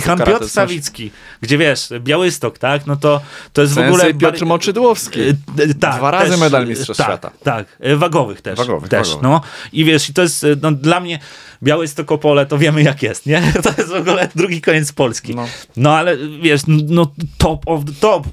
karate 0.02 0.32
Piotr 0.32 0.48
Sawicki, 0.48 1.10
gdzie 1.40 1.58
wiesz, 1.58 1.88
Białystok, 2.00 2.58
tak? 2.58 2.86
No 2.86 2.96
to, 2.96 3.20
to 3.52 3.62
jest 3.62 3.74
w 3.74 3.78
ogóle... 3.78 4.14
Piotr 4.14 4.46
Moczydłowski. 4.46 5.20
E, 5.20 5.28
e, 5.58 5.74
tak, 5.80 5.98
Dwa 5.98 6.10
razy 6.10 6.30
też, 6.30 6.40
medal 6.40 6.66
Mistrzostw 6.66 6.98
tak, 6.98 7.06
Świata. 7.06 7.30
Tak, 7.42 7.66
wagowych 7.96 8.42
też. 8.42 8.58
Wagowych, 8.58 8.88
też 8.88 9.08
wagowych. 9.08 9.22
No. 9.22 9.40
I 9.72 9.84
wiesz, 9.84 10.10
i 10.10 10.14
to 10.14 10.22
jest, 10.22 10.46
no, 10.62 10.72
dla 10.72 11.00
mnie 11.00 11.18
Białystok 11.62 12.12
Opole, 12.12 12.46
to 12.46 12.58
wiemy 12.58 12.82
jak 12.82 13.02
jest, 13.02 13.26
nie? 13.26 13.42
To 13.62 13.70
jest 13.78 13.90
w 13.90 13.96
ogóle 13.96 14.28
drugi 14.34 14.60
koniec 14.60 14.92
Polski. 14.92 15.34
No. 15.34 15.46
No, 15.76 15.96
ale 15.96 16.16
wiesz, 16.42 16.60
no 16.66 17.12
top 17.38 17.62
of 17.66 17.84
the 17.84 17.92
top. 18.00 18.26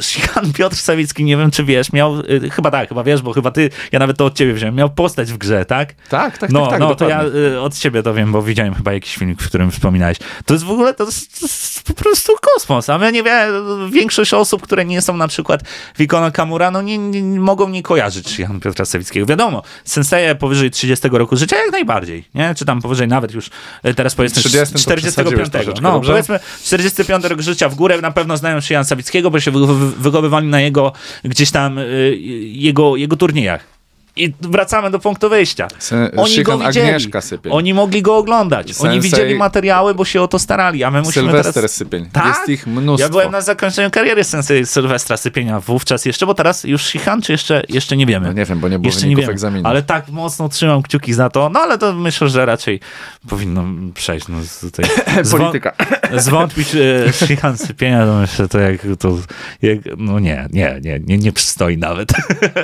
Shihan 0.00 0.52
Piotr 0.52 0.76
Sawicki, 0.76 1.24
nie 1.24 1.36
wiem 1.36 1.50
czy 1.50 1.64
wiesz, 1.64 1.92
miał, 1.92 2.20
y, 2.20 2.50
chyba 2.50 2.70
tak, 2.70 2.88
chyba 2.88 3.04
wiesz, 3.04 3.22
bo 3.22 3.32
chyba 3.32 3.50
ty, 3.50 3.70
ja 3.92 3.98
nawet 3.98 4.16
to 4.16 4.24
od 4.24 4.34
ciebie 4.34 4.54
wziąłem, 4.54 4.74
miał 4.74 4.90
postać 4.90 5.32
w 5.32 5.38
grze, 5.38 5.64
tak? 5.64 5.94
Tak, 6.08 6.38
tak, 6.38 6.50
no, 6.50 6.60
tak, 6.60 6.70
tak, 6.70 6.80
no 6.80 6.94
to 6.94 6.94
dokładnie. 6.94 7.40
ja 7.40 7.54
y, 7.54 7.60
od 7.60 7.74
ciebie 7.78 8.02
to 8.02 8.14
wiem, 8.14 8.32
bo 8.32 8.42
widziałem 8.42 8.74
chyba 8.74 8.92
jakiś 8.92 9.16
filmik, 9.16 9.42
w 9.42 9.46
którym 9.46 9.70
wspominałeś. 9.70 10.18
To 10.46 10.54
jest 10.54 10.64
w 10.64 10.70
ogóle, 10.70 10.94
to 10.94 11.04
jest, 11.04 11.40
to 11.40 11.46
jest 11.46 11.82
po 11.82 11.94
prostu 11.94 12.32
kosmos, 12.54 12.90
a 12.90 12.98
my 12.98 13.12
nie 13.12 13.22
wiem, 13.22 13.90
większość 13.90 14.34
osób, 14.34 14.62
które 14.62 14.84
nie 14.84 15.02
są 15.02 15.16
na 15.16 15.28
przykład 15.28 15.60
w 15.98 16.06
Kamura, 16.32 16.70
no 16.70 16.82
nie, 16.82 16.98
nie, 16.98 17.22
nie 17.22 17.40
mogą 17.40 17.68
nie 17.68 17.82
kojarzyć 17.82 18.28
Shihan 18.28 18.60
Piotra 18.60 18.84
Sawickiego. 18.84 19.26
Wiadomo, 19.26 19.62
senseje 19.84 20.34
powyżej 20.34 20.70
30 20.70 21.08
roku 21.12 21.36
życia 21.36 21.56
jak 21.56 21.72
najbardziej, 21.72 22.24
nie? 22.34 22.54
Czy 22.54 22.64
tam 22.64 22.82
powyżej 22.82 23.08
nawet 23.08 23.34
już, 23.34 23.50
y, 23.86 23.94
teraz 23.94 24.14
powiedzmy 24.14 24.42
30 24.42 24.72
to 24.72 24.78
45. 24.78 25.14
przesadziłeś 25.14 25.50
troszeczkę, 25.50 25.80
No, 25.82 26.00
powiedzmy 26.00 26.40
45 26.64 27.24
rok 27.24 27.40
życia 27.40 27.68
w 27.68 27.74
górę 27.74 28.00
na 28.00 28.10
pewno 28.10 28.36
znają 28.36 28.60
Shihan 28.60 28.84
Sawickiego, 28.84 29.30
bo 29.30 29.40
się 29.40 29.50
wy- 29.50 29.66
wy- 29.74 29.92
wychowywali 30.02 30.48
na 30.48 30.60
jego 30.60 30.92
gdzieś 31.24 31.50
tam 31.50 31.78
y, 31.78 32.16
jego, 32.52 32.96
jego 32.96 33.16
turniejach. 33.16 33.71
I 34.16 34.32
wracamy 34.40 34.90
do 34.90 34.98
punktu 34.98 35.28
wyjścia. 35.28 35.68
Se- 35.78 36.10
Oni 36.16 36.42
go 36.42 36.58
widzieli. 36.58 37.10
Oni 37.50 37.74
mogli 37.74 38.02
go 38.02 38.16
oglądać. 38.16 38.72
Oni 38.80 38.98
Sensei- 38.98 39.02
widzieli 39.02 39.34
materiały, 39.34 39.94
bo 39.94 40.04
się 40.04 40.22
o 40.22 40.28
to 40.28 40.38
starali, 40.38 40.84
a 40.84 40.90
my 40.90 41.02
musimy 41.02 41.26
Sylwester 41.26 41.54
teraz... 41.54 41.74
Sypień. 41.74 42.08
Tak? 42.12 42.26
Jest 42.26 42.48
ich 42.48 42.66
mnóstwo. 42.66 43.06
Ja 43.06 43.10
byłem 43.10 43.32
na 43.32 43.40
zakończeniu 43.40 43.90
kariery 43.90 44.24
sensei 44.24 44.66
Sylwestra 44.66 45.16
Sypienia 45.16 45.60
wówczas 45.60 46.04
jeszcze, 46.04 46.26
bo 46.26 46.34
teraz 46.34 46.64
już 46.64 46.82
Shihan, 46.84 47.22
czy 47.22 47.32
jeszcze, 47.32 47.62
jeszcze 47.68 47.96
nie 47.96 48.06
wiemy. 48.06 48.26
No 48.26 48.32
nie 48.32 48.44
wiem, 48.44 48.60
bo 48.60 48.68
nie 48.68 48.78
było 48.78 48.92
jeszcze 48.92 49.06
nie 49.08 49.16
wiemy, 49.16 49.32
egzaminu. 49.32 49.68
ale 49.68 49.82
tak 49.82 50.08
mocno 50.08 50.48
trzymam 50.48 50.82
kciuki 50.82 51.12
za 51.14 51.30
to, 51.30 51.48
no 51.48 51.60
ale 51.60 51.78
to 51.78 51.92
myślę, 51.92 52.28
że 52.28 52.46
raczej 52.46 52.80
powinno 53.28 53.64
przejść. 53.94 54.28
No, 54.28 54.38
tutaj, 54.60 54.84
zwą- 55.24 55.38
Polityka. 55.38 55.72
Zwątpić 56.16 56.68
e, 56.74 57.12
Shihan 57.12 57.58
Sypienia, 57.58 58.06
to 58.06 58.14
myślę, 58.14 58.48
to 58.48 58.58
jak 58.58 58.80
to, 58.98 59.18
jak, 59.62 59.78
no 59.96 60.18
nie, 60.18 60.48
nie, 60.52 60.80
nie, 60.82 61.00
nie, 61.00 61.18
nie 61.18 61.32
przystoi 61.32 61.76
nawet. 61.78 62.12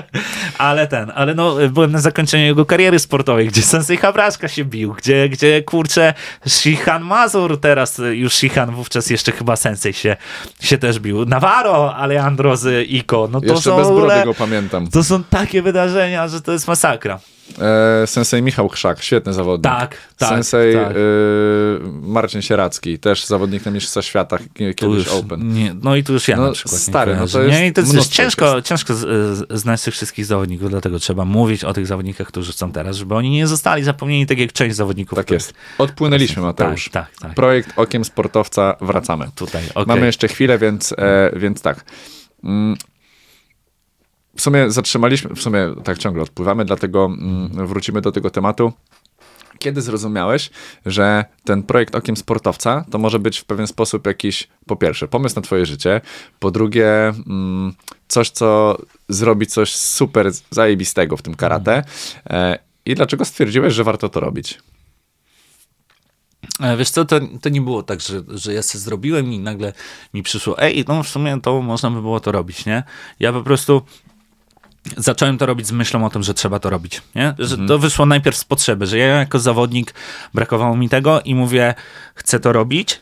ale 0.58 0.86
ten, 0.86 1.12
ale 1.14 1.34
no, 1.38 1.56
byłem 1.70 1.92
na 1.92 2.00
zakończeniu 2.00 2.44
jego 2.44 2.66
kariery 2.66 2.98
sportowej, 2.98 3.48
gdzie 3.48 3.62
Sensei 3.62 3.96
Habraszka 3.96 4.48
się 4.48 4.64
bił, 4.64 4.94
gdzie, 4.94 5.28
gdzie 5.28 5.62
kurczę, 5.62 6.14
Shihan 6.46 7.04
Mazur 7.04 7.60
teraz, 7.60 8.00
już 8.12 8.34
Shihan 8.34 8.70
wówczas 8.74 9.10
jeszcze 9.10 9.32
chyba 9.32 9.56
Sensei 9.56 9.92
się, 9.92 10.16
się 10.60 10.78
też 10.78 10.98
bił. 10.98 11.24
Navarro, 11.24 11.96
Alejandro 11.96 12.56
z 12.56 12.88
Iko. 12.88 13.28
No 13.32 13.40
to 13.40 13.46
Jeszcze 13.46 13.62
są 13.62 13.76
bez 13.76 13.88
brody 13.88 14.24
go 14.24 14.34
pamiętam. 14.34 14.90
To 14.90 15.04
są 15.04 15.24
takie 15.24 15.62
wydarzenia, 15.62 16.28
że 16.28 16.40
to 16.40 16.52
jest 16.52 16.68
masakra. 16.68 17.20
E, 17.60 18.06
sensei 18.06 18.42
Michał 18.42 18.68
Chrzak, 18.68 19.02
świetny 19.02 19.32
zawodnik. 19.32 19.64
Tak, 19.72 19.96
tak, 20.16 20.28
Sensei 20.28 20.74
tak. 20.74 20.96
y, 20.96 20.96
Marcin 22.02 22.42
Sieracki, 22.42 22.98
też 22.98 23.26
zawodnik 23.26 23.64
na 23.64 23.70
Mistrzostwa 23.70 24.02
Świata, 24.02 24.38
kiedyś 24.54 24.82
już, 24.82 25.08
Open. 25.08 25.52
Nie, 25.52 25.74
no 25.82 25.96
i 25.96 26.04
tu 26.04 26.12
już 26.12 26.28
ja 26.28 26.36
No, 26.36 26.46
na 26.46 26.52
przykład. 26.52 26.80
stary, 26.80 27.16
no 27.16 27.26
to 27.26 27.42
jest 27.42 27.60
nie? 27.60 27.72
To 27.72 27.80
jest 27.80 28.08
ciężko, 28.12 28.62
ciężko 28.62 28.94
z, 28.94 29.46
znać 29.50 29.82
tych 29.82 29.94
wszystkich 29.94 30.26
zawodników, 30.26 30.70
dlatego 30.70 30.98
trzeba 30.98 31.24
mówić 31.24 31.64
o 31.64 31.72
tych 31.72 31.86
zawodnikach, 31.86 32.26
którzy 32.26 32.52
są 32.52 32.72
teraz, 32.72 32.96
żeby 32.96 33.14
oni 33.14 33.30
nie 33.30 33.46
zostali 33.46 33.84
zapomnieni, 33.84 34.26
tak 34.26 34.38
jak 34.38 34.52
część 34.52 34.76
zawodników. 34.76 35.16
Tak 35.18 35.30
jest. 35.30 35.54
Odpłynęliśmy, 35.78 36.42
Mateusz. 36.42 36.88
Tak, 36.88 37.10
tak, 37.10 37.20
tak. 37.20 37.34
Projekt 37.34 37.72
Okiem 37.76 38.04
Sportowca, 38.04 38.76
wracamy. 38.80 39.26
Tutaj, 39.34 39.62
okej. 39.74 39.86
Mamy 39.86 40.06
jeszcze 40.06 40.28
chwilę, 40.28 40.58
więc, 40.58 40.94
e, 40.98 41.30
więc 41.36 41.62
tak. 41.62 41.84
W 44.38 44.42
sumie 44.42 44.70
zatrzymaliśmy, 44.70 45.34
w 45.34 45.42
sumie 45.42 45.74
tak 45.84 45.98
ciągle 45.98 46.22
odpływamy, 46.22 46.64
dlatego 46.64 47.04
mm, 47.04 47.66
wrócimy 47.66 48.00
do 48.00 48.12
tego 48.12 48.30
tematu. 48.30 48.72
Kiedy 49.58 49.82
zrozumiałeś, 49.82 50.50
że 50.86 51.24
ten 51.44 51.62
projekt 51.62 51.94
Okiem 51.94 52.16
Sportowca 52.16 52.84
to 52.90 52.98
może 52.98 53.18
być 53.18 53.38
w 53.38 53.44
pewien 53.44 53.66
sposób 53.66 54.06
jakiś, 54.06 54.48
po 54.66 54.76
pierwsze, 54.76 55.08
pomysł 55.08 55.36
na 55.36 55.42
twoje 55.42 55.66
życie, 55.66 56.00
po 56.38 56.50
drugie, 56.50 57.08
mm, 57.08 57.74
coś, 58.08 58.30
co 58.30 58.78
zrobi 59.08 59.46
coś 59.46 59.74
super 59.74 60.30
zajebistego 60.50 61.16
w 61.16 61.22
tym 61.22 61.34
karate 61.34 61.84
e, 62.26 62.58
i 62.86 62.94
dlaczego 62.94 63.24
stwierdziłeś, 63.24 63.74
że 63.74 63.84
warto 63.84 64.08
to 64.08 64.20
robić? 64.20 64.58
E, 66.60 66.76
Wiesz 66.76 66.90
co, 66.90 67.04
to, 67.04 67.20
to 67.42 67.48
nie 67.48 67.60
było 67.60 67.82
tak, 67.82 68.00
że, 68.00 68.22
że 68.28 68.54
ja 68.54 68.62
sobie 68.62 68.82
zrobiłem 68.82 69.32
i 69.32 69.38
nagle 69.38 69.72
mi 70.14 70.22
przyszło, 70.22 70.62
ej, 70.62 70.84
no 70.88 71.02
w 71.02 71.08
sumie 71.08 71.40
to 71.42 71.62
można 71.62 71.90
by 71.90 72.00
było 72.00 72.20
to 72.20 72.32
robić, 72.32 72.66
nie? 72.66 72.82
Ja 73.20 73.32
po 73.32 73.42
prostu 73.42 73.82
zacząłem 74.96 75.38
to 75.38 75.46
robić 75.46 75.66
z 75.66 75.72
myślą 75.72 76.06
o 76.06 76.10
tym, 76.10 76.22
że 76.22 76.34
trzeba 76.34 76.58
to 76.58 76.70
robić, 76.70 77.02
nie? 77.14 77.34
Że 77.38 77.56
to 77.68 77.78
wyszło 77.78 78.06
najpierw 78.06 78.36
z 78.36 78.44
potrzeby, 78.44 78.86
że 78.86 78.98
ja 78.98 79.06
jako 79.06 79.38
zawodnik 79.38 79.94
brakowało 80.34 80.76
mi 80.76 80.88
tego 80.88 81.20
i 81.20 81.34
mówię, 81.34 81.74
chcę 82.14 82.40
to 82.40 82.52
robić 82.52 83.00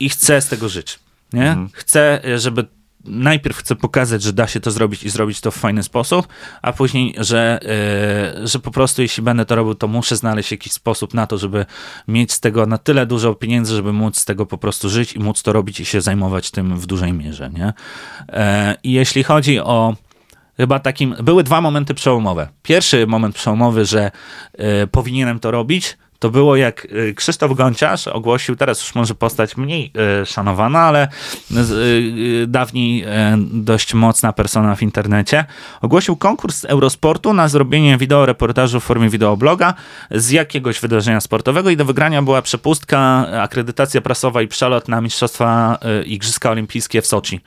i 0.00 0.08
chcę 0.08 0.40
z 0.40 0.48
tego 0.48 0.68
żyć, 0.68 0.98
nie? 1.32 1.56
Chcę, 1.72 2.24
e, 2.24 2.38
żeby 2.38 2.66
najpierw 3.04 3.56
chcę 3.56 3.76
pokazać, 3.76 4.22
że 4.22 4.32
da 4.32 4.46
się 4.46 4.60
to 4.60 4.70
zrobić 4.70 5.04
i 5.04 5.10
zrobić 5.10 5.40
to 5.40 5.50
w 5.50 5.56
fajny 5.56 5.82
sposób, 5.82 6.28
a 6.62 6.72
później, 6.72 7.14
że, 7.18 7.60
e, 8.42 8.46
że 8.46 8.58
po 8.58 8.70
prostu 8.70 9.02
jeśli 9.02 9.22
będę 9.22 9.44
to 9.44 9.54
robił, 9.54 9.74
to 9.74 9.88
muszę 9.88 10.16
znaleźć 10.16 10.50
jakiś 10.50 10.72
sposób 10.72 11.14
na 11.14 11.26
to, 11.26 11.38
żeby 11.38 11.66
mieć 12.08 12.32
z 12.32 12.40
tego 12.40 12.66
na 12.66 12.78
tyle 12.78 13.06
dużo 13.06 13.34
pieniędzy, 13.34 13.74
żeby 13.74 13.92
móc 13.92 14.18
z 14.18 14.24
tego 14.24 14.46
po 14.46 14.58
prostu 14.58 14.90
żyć 14.90 15.12
i 15.12 15.18
móc 15.18 15.42
to 15.42 15.52
robić 15.52 15.80
i 15.80 15.84
się 15.84 16.00
zajmować 16.00 16.50
tym 16.50 16.78
w 16.78 16.86
dużej 16.86 17.12
mierze, 17.12 17.50
nie? 17.50 17.72
E, 18.28 18.76
I 18.82 18.92
jeśli 18.92 19.22
chodzi 19.22 19.60
o 19.60 19.96
chyba 20.56 20.78
takim, 20.78 21.14
były 21.22 21.42
dwa 21.44 21.60
momenty 21.60 21.94
przełomowe. 21.94 22.48
Pierwszy 22.62 23.06
moment 23.06 23.34
przełomowy, 23.34 23.84
że 23.84 24.10
e, 24.52 24.86
powinienem 24.86 25.40
to 25.40 25.50
robić, 25.50 25.96
to 26.22 26.30
było 26.30 26.56
jak 26.56 26.86
e, 27.10 27.12
Krzysztof 27.12 27.54
Gonciarz 27.54 28.08
ogłosił, 28.08 28.56
teraz 28.56 28.80
już 28.80 28.94
może 28.94 29.14
postać 29.14 29.56
mniej 29.56 29.92
e, 30.22 30.26
szanowana, 30.26 30.80
ale 30.80 31.02
e, 31.02 31.08
dawniej 32.46 33.04
dość 33.52 33.94
mocna 33.94 34.32
persona 34.32 34.74
w 34.76 34.82
internecie, 34.82 35.44
ogłosił 35.80 36.16
konkurs 36.16 36.64
Eurosportu 36.64 37.34
na 37.34 37.48
zrobienie 37.48 37.98
wideoreportażu 37.98 38.80
w 38.80 38.84
formie 38.84 39.08
wideobloga 39.08 39.74
z 40.10 40.30
jakiegoś 40.30 40.80
wydarzenia 40.80 41.20
sportowego 41.20 41.70
i 41.70 41.76
do 41.76 41.84
wygrania 41.84 42.22
była 42.22 42.42
przepustka, 42.42 43.26
akredytacja 43.40 44.00
prasowa 44.00 44.42
i 44.42 44.48
przelot 44.48 44.88
na 44.88 45.00
Mistrzostwa 45.00 45.78
Igrzyska 46.06 46.50
Olimpijskie 46.50 47.02
w 47.02 47.06
Soczi. 47.06 47.40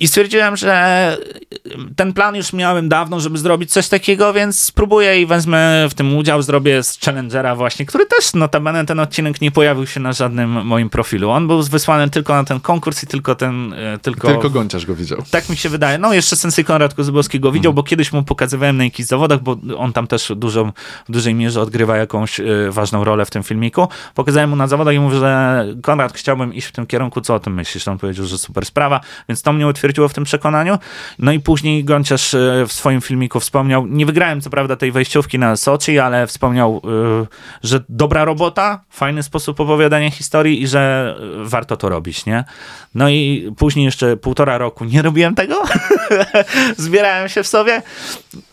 I 0.00 0.08
stwierdziłem, 0.08 0.56
że 0.56 1.16
ten 1.96 2.12
plan 2.12 2.34
już 2.36 2.52
miałem 2.52 2.88
dawno, 2.88 3.20
żeby 3.20 3.38
zrobić 3.38 3.72
coś 3.72 3.88
takiego, 3.88 4.32
więc 4.32 4.62
spróbuję 4.62 5.20
i 5.20 5.26
wezmę 5.26 5.86
w 5.90 5.94
tym 5.94 6.16
udział, 6.16 6.42
zrobię 6.42 6.82
z 6.82 6.98
Challengera 7.00 7.56
właśnie, 7.56 7.86
który 7.86 8.06
też 8.06 8.34
notabene 8.34 8.86
ten 8.86 9.00
odcinek 9.00 9.40
nie 9.40 9.50
pojawił 9.50 9.86
się 9.86 10.00
na 10.00 10.12
żadnym 10.12 10.66
moim 10.66 10.90
profilu. 10.90 11.30
On 11.30 11.46
był 11.46 11.62
wysłany 11.62 12.10
tylko 12.10 12.34
na 12.34 12.44
ten 12.44 12.60
konkurs 12.60 13.02
i 13.02 13.06
tylko 13.06 13.34
ten, 13.34 13.72
e, 13.72 13.98
tylko... 13.98 14.28
Tylko 14.28 14.50
Gonciarz 14.50 14.86
go 14.86 14.94
widział. 14.94 15.22
Tak 15.30 15.48
mi 15.48 15.56
się 15.56 15.68
wydaje. 15.68 15.98
No 15.98 16.14
jeszcze 16.14 16.36
Sensei 16.36 16.64
Konrad 16.64 16.94
Kozłowski 16.94 17.40
go 17.40 17.52
widział, 17.52 17.74
bo 17.74 17.82
kiedyś 17.82 18.12
mu 18.12 18.22
pokazywałem 18.22 18.76
na 18.76 18.84
jakichś 18.84 19.08
zawodach, 19.08 19.42
bo 19.42 19.56
on 19.76 19.92
tam 19.92 20.06
też 20.06 20.32
dużo, 20.36 20.72
w 21.08 21.12
dużej 21.12 21.34
mierze 21.34 21.60
odgrywa 21.60 21.96
jakąś 21.96 22.40
y, 22.40 22.68
ważną 22.70 23.04
rolę 23.04 23.24
w 23.24 23.30
tym 23.30 23.42
filmiku. 23.42 23.88
Pokazałem 24.14 24.50
mu 24.50 24.56
na 24.56 24.66
zawodach 24.66 24.94
i 24.94 25.00
mówię, 25.00 25.18
że 25.18 25.64
Konrad, 25.82 26.12
chciałbym 26.12 26.54
iść 26.54 26.66
w 26.66 26.72
tym 26.72 26.86
kierunku, 26.86 27.20
co 27.20 27.34
o 27.34 27.40
tym 27.40 27.54
myślisz? 27.54 27.88
On 27.88 27.98
powiedział, 27.98 28.26
że 28.26 28.38
super 28.38 28.66
sprawa, 28.66 29.00
więc 29.28 29.42
to 29.42 29.52
mnie 29.52 29.66
utwierdziło 29.90 30.08
w 30.08 30.14
tym 30.14 30.24
przekonaniu. 30.24 30.78
No 31.18 31.32
i 31.32 31.40
później 31.40 31.84
Gonciarz 31.84 32.34
y, 32.34 32.64
w 32.68 32.72
swoim 32.72 33.00
filmiku 33.00 33.40
wspomniał, 33.40 33.86
nie 33.86 34.06
wygrałem 34.06 34.40
co 34.40 34.50
prawda 34.50 34.76
tej 34.76 34.92
wejściówki 34.92 35.38
na 35.38 35.56
Soczi, 35.56 35.98
ale 35.98 36.26
wspomniał, 36.26 36.82
y, 37.22 37.26
że 37.62 37.80
dobra 37.88 38.24
robota, 38.24 38.80
fajny 38.90 39.22
sposób 39.22 39.60
opowiadania 39.60 40.10
historii 40.10 40.62
i 40.62 40.66
że 40.66 41.14
y, 41.42 41.48
warto 41.48 41.76
to 41.76 41.88
robić, 41.88 42.26
nie? 42.26 42.44
No 42.94 43.08
i 43.08 43.52
później 43.58 43.84
jeszcze 43.84 44.16
półtora 44.16 44.58
roku 44.58 44.84
nie 44.84 45.02
robiłem 45.02 45.34
tego, 45.34 45.62
zbierałem 46.76 47.28
się 47.28 47.42
w 47.42 47.46
sobie. 47.46 47.82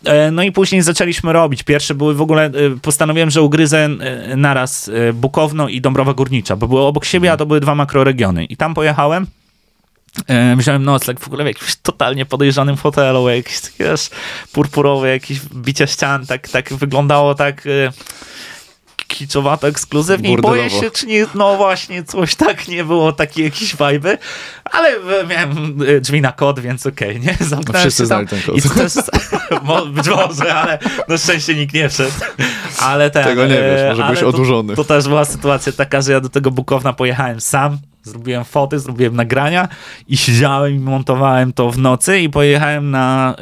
E, 0.06 0.32
No 0.32 0.44
i 0.44 0.52
później 0.52 0.82
zaczęliśmy 0.82 1.34
robić. 1.34 1.64
Pierwsze 1.64 1.96
były 1.96 2.16
w 2.16 2.22
ogóle, 2.22 2.46
e, 2.46 2.52
postanowiłem, 2.82 3.30
że 3.30 3.42
ugryzę 3.42 3.86
e, 3.86 4.36
naraz 4.36 4.90
e, 4.90 5.14
Bukowno 5.14 5.70
i 5.70 5.82
Dąbrowa 5.82 6.14
Górnicza, 6.14 6.56
bo 6.56 6.68
były 6.68 6.82
obok 6.82 7.06
siebie, 7.06 7.32
a 7.32 7.38
to 7.38 7.46
były 7.46 7.60
dwa 7.60 7.76
makroregiony. 7.76 8.46
I 8.46 8.58
tam 8.58 8.74
pojechałem. 8.74 9.28
E, 10.28 10.56
Wziąłem 10.56 10.84
nocleg 10.84 11.20
w 11.20 11.28
ogóle 11.28 11.44
w 11.44 11.48
jakimś 11.48 11.76
totalnie 11.76 12.26
podejrzanym 12.26 12.78
hotelu, 12.78 13.30
jakiś 13.30 13.60
taki 13.60 13.76
wiesz, 13.80 14.10
purpurowy, 14.52 15.10
jakieś 15.10 15.40
bicie 15.40 15.88
ścian, 15.88 16.26
tak, 16.26 16.48
tak 16.50 16.74
wyglądało 16.74 17.36
tak 17.36 17.64
e, 17.68 17.92
kiczowato, 19.08 19.68
ekskluzywnie 19.68 20.34
i 20.34 20.38
boję 20.38 20.62
Burdelowo. 20.64 20.86
się, 20.86 20.92
czy 20.92 21.06
nie, 21.08 21.26
no 21.36 21.58
właśnie, 21.58 22.04
coś 22.04 22.36
tak 22.36 22.68
nie 22.68 22.84
było, 22.84 23.14
takie 23.14 23.44
jakieś 23.44 23.76
wajby, 23.76 24.18
ale 24.72 24.96
miałem 25.30 25.78
e, 25.88 26.00
drzwi 26.02 26.22
na 26.22 26.32
kod, 26.32 26.60
więc 26.60 26.86
okej, 26.86 27.20
nie? 27.20 27.38
Zamknąłem 27.50 27.82
Wszyscy 27.82 28.04
się 28.04 28.10
tam 28.10 28.28
znali 28.28 28.28
ten 28.28 28.42
kod. 28.42 28.58
i 28.58 28.70
to 28.70 28.70
też, 28.76 28.94
być 29.96 30.08
może, 30.08 30.54
ale 30.56 30.80
na 31.08 31.18
szczęście 31.18 31.56
nikt 31.56 31.74
nie 31.74 31.90
wszedł. 31.90 32.12
Ale 32.80 33.12
ten, 33.12 33.24
Tego 33.24 33.48
nie 33.48 33.56
wiesz, 33.56 33.90
może 33.90 34.04
byłeś 34.04 34.20
to- 34.20 34.28
odurzony. 34.28 34.76
To 34.76 34.84
też 34.84 35.08
była 35.08 35.26
sytuacja 35.26 35.72
taka, 35.74 36.02
że 36.02 36.12
ja 36.12 36.20
do 36.20 36.30
tego 36.30 36.52
Bukowna 36.52 36.94
pojechałem 36.94 37.42
sam, 37.42 37.78
zrobiłem 38.08 38.46
foty, 38.46 38.80
zrobiłem 38.80 39.16
nagrania 39.16 39.68
i 40.08 40.18
siedziałem 40.18 40.76
i 40.76 40.80
montowałem 40.80 41.54
to 41.54 41.72
w 41.72 41.78
nocy 41.78 42.20
i 42.20 42.30
pojechałem 42.30 42.92
na, 42.92 43.36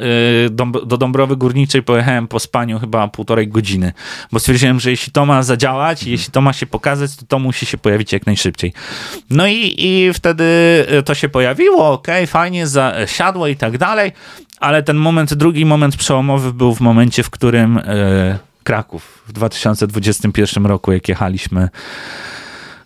y, 0.46 0.50
do 0.86 0.96
Dąbrowy 0.96 1.36
Górniczej, 1.36 1.82
pojechałem 1.82 2.28
po 2.28 2.40
spaniu 2.40 2.78
chyba 2.78 3.08
półtorej 3.08 3.48
godziny, 3.48 3.92
bo 4.32 4.38
stwierdziłem, 4.40 4.80
że 4.80 4.90
jeśli 4.90 5.12
to 5.12 5.26
ma 5.26 5.42
zadziałać, 5.42 5.98
Mhm. 5.98 6.12
jeśli 6.12 6.32
to 6.32 6.40
ma 6.40 6.52
się 6.52 6.66
pokazać, 6.66 7.16
to 7.16 7.26
to 7.28 7.38
musi 7.38 7.66
się 7.66 7.78
pojawić 7.78 8.12
jak 8.12 8.26
najszybciej. 8.26 8.72
No 9.30 9.46
i, 9.46 9.74
i 9.78 10.12
wtedy 10.14 10.44
y, 10.98 11.02
to 11.02 11.14
się 11.14 11.28
pojawiło, 11.28 11.92
okej, 11.92 12.26
fajnie, 12.26 12.66
za, 12.66 12.94
siadło 13.06 13.46
i 13.46 13.56
tak 13.56 13.78
dalej, 13.78 14.12
ale 14.60 14.82
ten 14.82 14.96
moment, 14.96 15.34
drugi 15.34 15.64
moment 15.64 15.96
przełomowy 15.96 16.52
był 16.52 16.74
w 16.74 16.80
momencie, 16.80 17.22
w 17.22 17.30
którym 17.30 17.78
y, 17.78 18.38
Kraków 18.64 19.22
w 19.26 19.32
2021 19.32 20.66
roku, 20.66 20.92
jak 20.92 21.08
jechaliśmy 21.08 21.68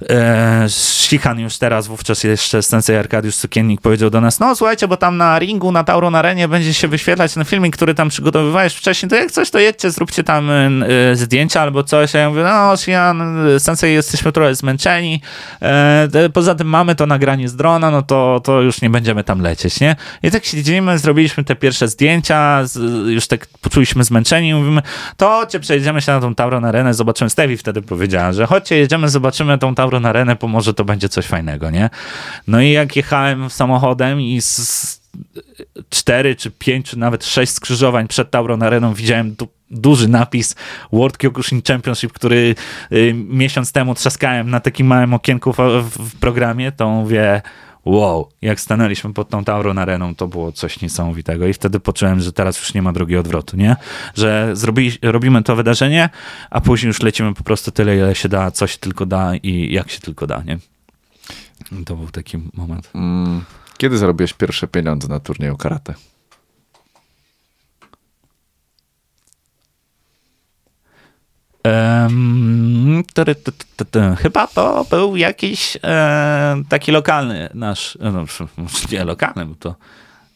e, 0.09 0.67
Shihan 0.69 1.41
już 1.41 1.59
teraz, 1.59 1.87
wówczas 1.87 2.25
jeszcze 2.25 2.63
Sensei 2.63 2.97
Arkadiusz 2.97 3.35
Sukiennik 3.35 3.81
powiedział 3.81 4.11
do 4.11 4.21
nas, 4.21 4.41
no 4.41 4.57
słuchajcie, 4.57 4.89
bo 4.89 4.97
tam 4.97 5.17
na 5.17 5.39
ringu, 5.39 5.73
na 5.73 5.85
Tauron 5.85 6.15
Arenie 6.15 6.49
będzie 6.49 6.75
się 6.75 6.89
wyświetlać 6.89 7.35
ten 7.35 7.45
filmik, 7.45 7.77
który 7.77 7.95
tam 7.95 8.09
przygotowywałeś 8.09 8.75
wcześniej, 8.75 9.11
to 9.11 9.17
jak 9.17 9.31
coś, 9.31 9.51
to 9.51 9.59
jedźcie, 9.59 9.91
zróbcie 9.91 10.25
tam 10.25 10.51
e, 10.51 11.17
zdjęcia 11.17 11.63
albo 11.63 11.85
coś. 11.85 12.15
A 12.15 12.19
ja 12.19 12.29
mówię, 12.29 12.43
no 12.43 12.77
Shihan, 12.77 13.39
Sensei, 13.59 13.95
jesteśmy 13.95 14.33
trochę 14.33 14.55
zmęczeni, 14.55 15.23
e, 15.63 16.09
poza 16.33 16.55
tym 16.55 16.69
mamy 16.69 16.95
to 16.95 17.07
nagranie 17.07 17.49
z 17.49 17.57
drona, 17.57 17.91
no 17.91 18.03
to, 18.03 18.41
to 18.45 18.61
już 18.61 18.83
nie 18.83 18.91
będziemy 18.91 19.25
tam 19.25 19.41
lecieć, 19.41 19.81
nie? 19.81 19.97
I 20.23 20.31
tak 20.31 20.45
siedzimy, 20.45 20.99
zrobiliśmy 20.99 21.45
te 21.45 21.57
pierwsze 21.57 21.89
zdjęcia, 21.89 22.61
z, 22.65 23.07
już 23.09 23.27
tak 23.27 23.47
poczuliśmy 23.61 24.05
zmęczeni 24.05 24.55
mówimy, 24.55 24.83
to 25.17 25.29
chodźcie, 25.29 25.61
przejdziemy 25.61 26.03
się 26.03 26.13
na 26.13 26.21
tą 26.21 26.35
Tauron 26.35 26.65
Arenę, 26.65 26.95
zobaczymy. 26.95 27.31
Stevie 27.31 27.57
wtedy 27.57 27.83
powiedziała, 27.83 28.33
że 28.33 28.47
chodźcie, 28.47 28.77
jedziemy, 28.77 29.09
zobaczymy 29.09 29.59
tą 29.59 29.75
Tauron 29.75 29.90
Arenę, 30.07 30.37
bo 30.37 30.49
może 30.49 30.75
to 30.75 30.85
będzie 30.85 31.09
coś 31.09 31.27
fajnego, 31.27 31.71
nie? 31.71 31.91
No 32.47 32.61
i 32.61 32.71
jak 32.71 32.97
jechałem 32.97 33.51
samochodem 33.51 34.21
i 34.21 34.41
z 34.41 35.01
cztery 35.89 36.37
czy 36.37 36.51
pięć, 36.51 36.91
czy 36.91 36.99
nawet 36.99 37.25
sześć 37.25 37.53
skrzyżowań 37.53 38.09
przed 38.09 38.31
Tauron 38.31 38.63
Areną 38.63 38.95
widziałem 38.95 39.35
du 39.35 39.49
duży 39.71 40.09
napis 40.09 40.55
World 40.93 41.19
Kyokushin 41.19 41.63
Championship, 41.69 42.13
który 42.13 42.55
y, 42.93 43.15
miesiąc 43.15 43.73
temu 43.73 43.95
trzaskałem 43.95 44.51
na 44.51 44.61
takim 44.61 44.87
małym 44.87 45.15
okienku 45.15 45.53
w, 45.53 45.57
w 45.99 46.19
programie, 46.19 46.73
to 46.73 46.91
mówię 46.91 47.43
wow, 47.85 48.29
jak 48.43 48.61
stanęliśmy 48.61 49.13
pod 49.13 49.29
tą 49.29 49.45
Tauron 49.45 49.79
Areną, 49.79 50.15
to 50.15 50.29
było 50.29 50.53
coś 50.53 50.81
niesamowitego 50.81 51.47
i 51.47 51.53
wtedy 51.53 51.81
poczułem, 51.81 52.21
że 52.21 52.33
teraz 52.33 52.59
już 52.59 52.75
nie 52.75 52.83
ma 52.83 52.93
drugiego 52.93 53.21
odwrotu, 53.21 53.57
nie? 53.57 53.77
Że 54.15 54.51
zrobi, 54.53 54.93
robimy 55.03 55.43
to 55.43 55.57
wydarzenie, 55.57 56.11
a 56.51 56.61
później 56.61 56.89
już 56.89 57.03
lecimy 57.03 57.35
po 57.35 57.43
prostu 57.43 57.71
tyle, 57.71 57.97
ile 57.97 58.15
się 58.15 58.29
da, 58.29 58.51
co 58.51 58.67
się 58.67 58.79
tylko 58.79 59.07
da 59.07 59.37
i 59.37 59.73
jak 59.73 59.91
się 59.91 60.01
tylko 60.01 60.27
da, 60.27 60.43
nie? 60.43 60.59
I 61.81 61.85
to 61.85 61.97
był 61.97 62.09
taki 62.09 62.39
moment. 62.55 62.91
Mm, 62.95 63.45
kiedy 63.79 63.99
zarobiłeś 63.99 64.33
pierwsze 64.33 64.69
pieniądze 64.69 65.09
na 65.09 65.21
turnieju 65.21 65.57
karate? 65.57 65.95
Ty, 73.15 73.35
ty, 73.35 73.85
ty, 73.91 74.17
Chyba 74.17 74.47
to 74.47 74.87
był 74.91 75.17
jakiś 75.17 75.79
e, 75.85 76.63
taki 76.69 76.93
lokalny 76.93 77.49
nasz, 77.55 77.99
no, 78.01 78.25
nie 78.93 79.05
lokalny, 79.05 79.47
bo 79.47 79.55
to 79.55 79.75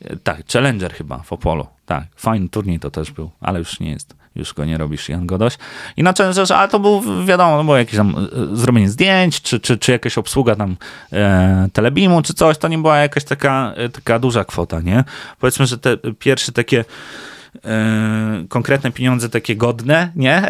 e, 0.05 0.17
tak, 0.17 0.43
Challenger 0.53 0.95
chyba 0.95 1.19
w 1.19 1.33
Opolu. 1.33 1.67
Tak, 1.87 2.05
fajny 2.17 2.49
turniej 2.49 2.81
to 2.81 2.91
też 2.91 3.11
był, 3.11 3.31
ale 3.41 3.59
już 3.59 3.81
nie 3.81 3.91
jest. 3.91 4.15
Już 4.37 4.55
go 4.55 4.65
nie 4.65 4.79
robisz, 4.79 5.09
Jan 5.09 5.27
Godoś. 5.27 5.59
I 5.97 6.03
na 6.03 6.13
Challengerze, 6.13 6.57
ale 6.57 6.69
to 6.69 6.81
był, 6.81 7.25
wiadomo, 7.25 7.57
no 7.57 7.65
było 7.65 7.77
jakieś 7.77 7.97
tam 7.97 8.29
e, 8.53 8.57
zrobienie 8.57 8.89
zdjęć, 8.91 9.43
czy, 9.43 9.61
czy, 9.61 9.79
czy 9.79 9.93
jakaś 9.93 10.19
obsługa 10.19 10.57
tam 10.57 10.77
e, 11.13 11.69
telebimu, 11.73 12.23
czy 12.23 12.35
coś, 12.35 12.59
to 12.59 12.69
nie 12.69 12.79
była 12.79 12.99
jakaś 12.99 13.25
taka, 13.25 13.73
e, 13.77 13.89
taka 13.89 14.19
duża 14.19 14.45
kwota, 14.45 14.81
nie? 14.81 15.05
Powiedzmy, 15.39 15.67
że 15.67 15.79
te 15.79 15.97
pierwsze 16.19 16.53
takie 16.53 16.85
konkretne 18.49 18.93
pieniądze 18.93 19.29
takie 19.29 19.57
godne, 19.57 20.13
nie? 20.17 20.43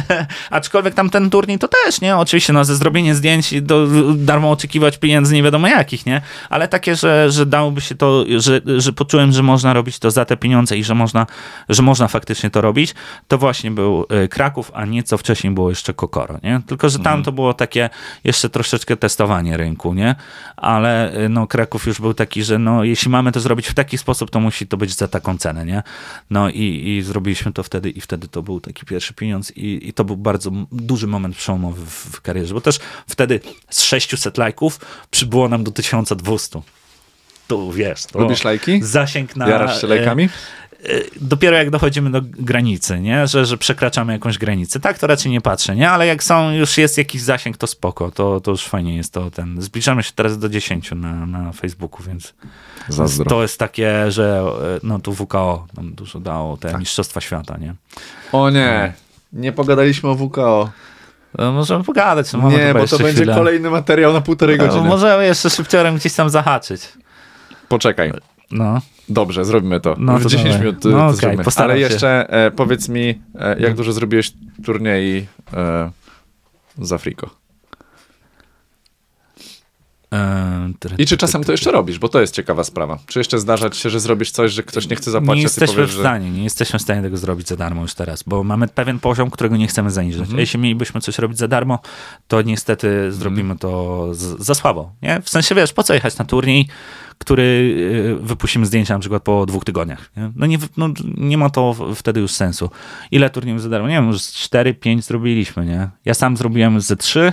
Aczkolwiek 0.50 0.94
tam 0.94 1.10
ten 1.10 1.30
turniej 1.30 1.58
to 1.58 1.68
też, 1.68 2.00
nie? 2.00 2.16
Oczywiście, 2.16 2.52
no 2.52 2.64
ze 2.64 2.76
zrobienie 2.76 3.14
zdjęć 3.14 3.62
do 3.62 3.86
darmo 4.14 4.50
oczekiwać 4.50 4.98
pieniędzy 4.98 5.34
nie 5.34 5.42
wiadomo 5.42 5.68
jakich, 5.68 6.06
nie? 6.06 6.20
Ale 6.50 6.68
takie, 6.68 6.96
że, 6.96 7.30
że 7.30 7.46
dałoby 7.46 7.80
się 7.80 7.94
to, 7.94 8.24
że, 8.36 8.60
że 8.76 8.92
poczułem, 8.92 9.32
że 9.32 9.42
można 9.42 9.72
robić 9.72 9.98
to 9.98 10.10
za 10.10 10.24
te 10.24 10.36
pieniądze 10.36 10.76
i 10.76 10.84
że 10.84 10.94
można, 10.94 11.26
że 11.68 11.82
można 11.82 12.08
faktycznie 12.08 12.50
to 12.50 12.60
robić, 12.60 12.94
to 13.28 13.38
właśnie 13.38 13.70
był 13.70 14.06
y, 14.24 14.28
Kraków, 14.28 14.70
a 14.74 14.84
nieco 14.84 15.18
wcześniej 15.18 15.52
było 15.52 15.70
jeszcze 15.70 15.94
Kokoro, 15.94 16.38
nie? 16.42 16.60
Tylko, 16.66 16.88
że 16.88 16.98
tam 16.98 17.06
mhm. 17.06 17.24
to 17.24 17.32
było 17.32 17.54
takie 17.54 17.90
jeszcze 18.24 18.50
troszeczkę 18.50 18.96
testowanie 18.96 19.56
rynku, 19.56 19.94
nie? 19.94 20.14
Ale 20.56 21.16
y, 21.16 21.28
no 21.28 21.46
Kraków 21.46 21.86
już 21.86 22.00
był 22.00 22.14
taki, 22.14 22.42
że 22.42 22.58
no 22.58 22.84
jeśli 22.84 23.10
mamy 23.10 23.32
to 23.32 23.40
zrobić 23.40 23.68
w 23.68 23.74
taki 23.74 23.98
sposób, 23.98 24.30
to 24.30 24.40
musi 24.40 24.66
to 24.66 24.76
być 24.76 24.94
za 24.94 25.08
taką 25.08 25.38
cenę, 25.38 25.66
nie? 25.66 25.82
No 26.30 26.50
i, 26.50 26.59
i 26.62 27.02
zrobiliśmy 27.02 27.52
to 27.52 27.62
wtedy 27.62 27.90
i 27.90 28.00
wtedy 28.00 28.28
to 28.28 28.42
był 28.42 28.60
taki 28.60 28.86
pierwszy 28.86 29.14
pieniądz 29.14 29.50
i, 29.56 29.88
i 29.88 29.92
to 29.92 30.04
był 30.04 30.16
bardzo 30.16 30.50
duży 30.72 31.06
moment 31.06 31.36
przełomowy 31.36 31.86
w, 31.86 31.90
w 31.90 32.20
karierze, 32.20 32.54
bo 32.54 32.60
też 32.60 32.78
wtedy 33.08 33.40
z 33.70 33.82
600 33.82 34.38
lajków 34.38 34.80
przybyło 35.10 35.48
nam 35.48 35.64
do 35.64 35.70
1200 35.70 36.62
to 37.50 37.72
wiesz. 37.72 38.04
To 38.04 38.18
Lubisz 38.18 38.44
lajki? 38.44 38.80
Zasięg 38.82 39.36
na... 39.36 39.48
Jarasz 39.48 39.80
się 39.80 39.86
lajkami? 39.86 40.28
E, 40.84 40.94
e, 40.94 41.02
dopiero 41.20 41.56
jak 41.56 41.70
dochodzimy 41.70 42.10
do 42.10 42.20
granicy, 42.22 43.00
nie? 43.00 43.26
Że, 43.26 43.46
że 43.46 43.58
przekraczamy 43.58 44.12
jakąś 44.12 44.38
granicę. 44.38 44.80
Tak, 44.80 44.98
to 44.98 45.06
raczej 45.06 45.32
nie 45.32 45.40
patrzę, 45.40 45.76
nie? 45.76 45.90
Ale 45.90 46.06
jak 46.06 46.22
są, 46.22 46.50
już 46.50 46.78
jest 46.78 46.98
jakiś 46.98 47.22
zasięg, 47.22 47.56
to 47.56 47.66
spoko, 47.66 48.10
to, 48.10 48.40
to 48.40 48.50
już 48.50 48.64
fajnie 48.64 48.96
jest 48.96 49.12
to 49.12 49.30
ten. 49.30 49.62
Zbliżamy 49.62 50.02
się 50.02 50.12
teraz 50.14 50.38
do 50.38 50.48
10 50.48 50.90
na, 50.90 51.26
na 51.26 51.52
Facebooku, 51.52 52.02
więc 52.06 52.34
Zazdro. 52.88 53.24
to 53.24 53.42
jest 53.42 53.58
takie, 53.58 54.10
że 54.10 54.42
e, 54.76 54.80
no 54.82 54.98
tu 54.98 55.12
WKO 55.12 55.66
nam 55.76 55.94
dużo 55.94 56.20
dało, 56.20 56.56
te 56.56 56.70
tak. 56.70 56.80
Mistrzostwa 56.80 57.20
Świata, 57.20 57.56
nie? 57.56 57.74
O 58.32 58.50
nie, 58.50 58.92
nie 59.32 59.52
pogadaliśmy 59.52 60.08
o 60.08 60.14
WKO. 60.14 60.70
No, 61.38 61.52
możemy 61.52 61.84
pogadać. 61.84 62.32
No, 62.32 62.50
nie, 62.50 62.74
bo 62.74 62.86
to 62.86 62.98
będzie 62.98 63.16
chwilę. 63.16 63.34
kolejny 63.34 63.70
materiał 63.70 64.12
na 64.12 64.20
półtorej 64.20 64.58
no, 64.58 64.64
godziny. 64.64 64.82
No, 64.82 64.88
możemy 64.88 65.26
jeszcze 65.26 65.50
szybciorem 65.50 65.96
gdzieś 65.96 66.14
tam 66.14 66.30
zahaczyć. 66.30 66.88
Poczekaj. 67.68 68.12
No. 68.50 68.80
Dobrze, 69.08 69.44
zrobimy 69.44 69.80
to. 69.80 69.96
No, 69.98 70.18
w 70.18 70.26
10 70.26 70.42
dawaj. 70.42 70.60
minut 70.60 70.84
no, 70.84 70.90
to 71.12 71.28
okay, 71.28 71.36
Ale 71.56 71.74
się. 71.74 71.80
jeszcze 71.80 72.30
e, 72.30 72.50
powiedz 72.50 72.88
mi, 72.88 73.22
e, 73.38 73.60
jak 73.60 73.74
dużo 73.74 73.92
zrobiłeś 73.92 74.32
turniej 74.64 75.26
e, 75.52 75.90
z 76.78 76.92
Afriko? 76.92 77.40
I 80.98 81.06
czy 81.06 81.16
czasem 81.16 81.44
to 81.44 81.52
jeszcze 81.52 81.70
robisz, 81.70 81.98
bo 81.98 82.08
to 82.08 82.20
jest 82.20 82.34
ciekawa 82.34 82.64
sprawa. 82.64 82.98
Czy 83.06 83.20
jeszcze 83.20 83.38
zdarza 83.38 83.70
ci 83.70 83.80
się, 83.80 83.90
że 83.90 84.00
zrobisz 84.00 84.30
coś, 84.30 84.52
że 84.52 84.62
ktoś 84.62 84.88
nie 84.88 84.96
chce 84.96 85.10
zapłacić, 85.10 85.36
nie 85.36 85.42
jesteśmy 85.42 85.74
powiesz, 85.74 85.96
w 85.96 86.00
stanie, 86.00 86.26
że... 86.26 86.32
nie 86.32 86.44
jesteśmy 86.44 86.78
w 86.78 86.82
stanie 86.82 87.02
tego 87.02 87.16
zrobić 87.16 87.48
za 87.48 87.56
darmo 87.56 87.82
już 87.82 87.94
teraz, 87.94 88.22
bo 88.22 88.44
mamy 88.44 88.68
pewien 88.68 88.98
poziom, 88.98 89.30
którego 89.30 89.56
nie 89.56 89.66
chcemy 89.66 89.90
zaniżyć. 89.90 90.20
Mhm. 90.20 90.38
Jeśli 90.38 90.60
mielibyśmy 90.60 91.00
coś 91.00 91.18
robić 91.18 91.38
za 91.38 91.48
darmo, 91.48 91.78
to 92.28 92.42
niestety 92.42 92.88
mhm. 92.88 93.12
zrobimy 93.12 93.56
to 93.58 94.08
z, 94.14 94.42
za 94.42 94.54
słabo. 94.54 94.92
Nie? 95.02 95.22
W 95.22 95.28
sensie, 95.28 95.54
wiesz, 95.54 95.72
po 95.72 95.82
co 95.82 95.94
jechać 95.94 96.18
na 96.18 96.24
turniej, 96.24 96.68
który 97.20 97.42
y, 97.42 98.26
wypuścimy 98.26 98.66
zdjęcia 98.66 98.94
na 98.94 99.00
przykład 99.00 99.22
po 99.22 99.46
dwóch 99.46 99.64
tygodniach. 99.64 100.10
Nie? 100.16 100.32
No, 100.36 100.46
nie, 100.46 100.58
no, 100.76 100.88
nie 101.16 101.38
ma 101.38 101.50
to 101.50 101.76
wtedy 101.94 102.20
już 102.20 102.30
sensu. 102.30 102.70
Ile 103.10 103.30
turniejów 103.30 103.62
za 103.62 103.68
darmo? 103.68 103.88
Nie 103.88 103.94
wiem, 103.94 104.06
już 104.06 104.18
4-5 104.18 105.02
zrobiliśmy, 105.02 105.66
nie? 105.66 105.88
Ja 106.04 106.14
sam 106.14 106.36
zrobiłem 106.36 106.80
ze 106.80 106.96
3, 106.96 107.32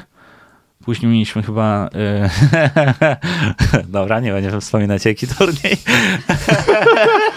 Później 0.85 1.11
mieliśmy 1.11 1.43
chyba. 1.43 1.89
Yy... 1.93 3.83
Dobra, 3.97 4.19
nie 4.19 4.31
będziemy 4.31 4.61
wspominać 4.61 5.05
jaki 5.05 5.27
turniej. 5.27 5.77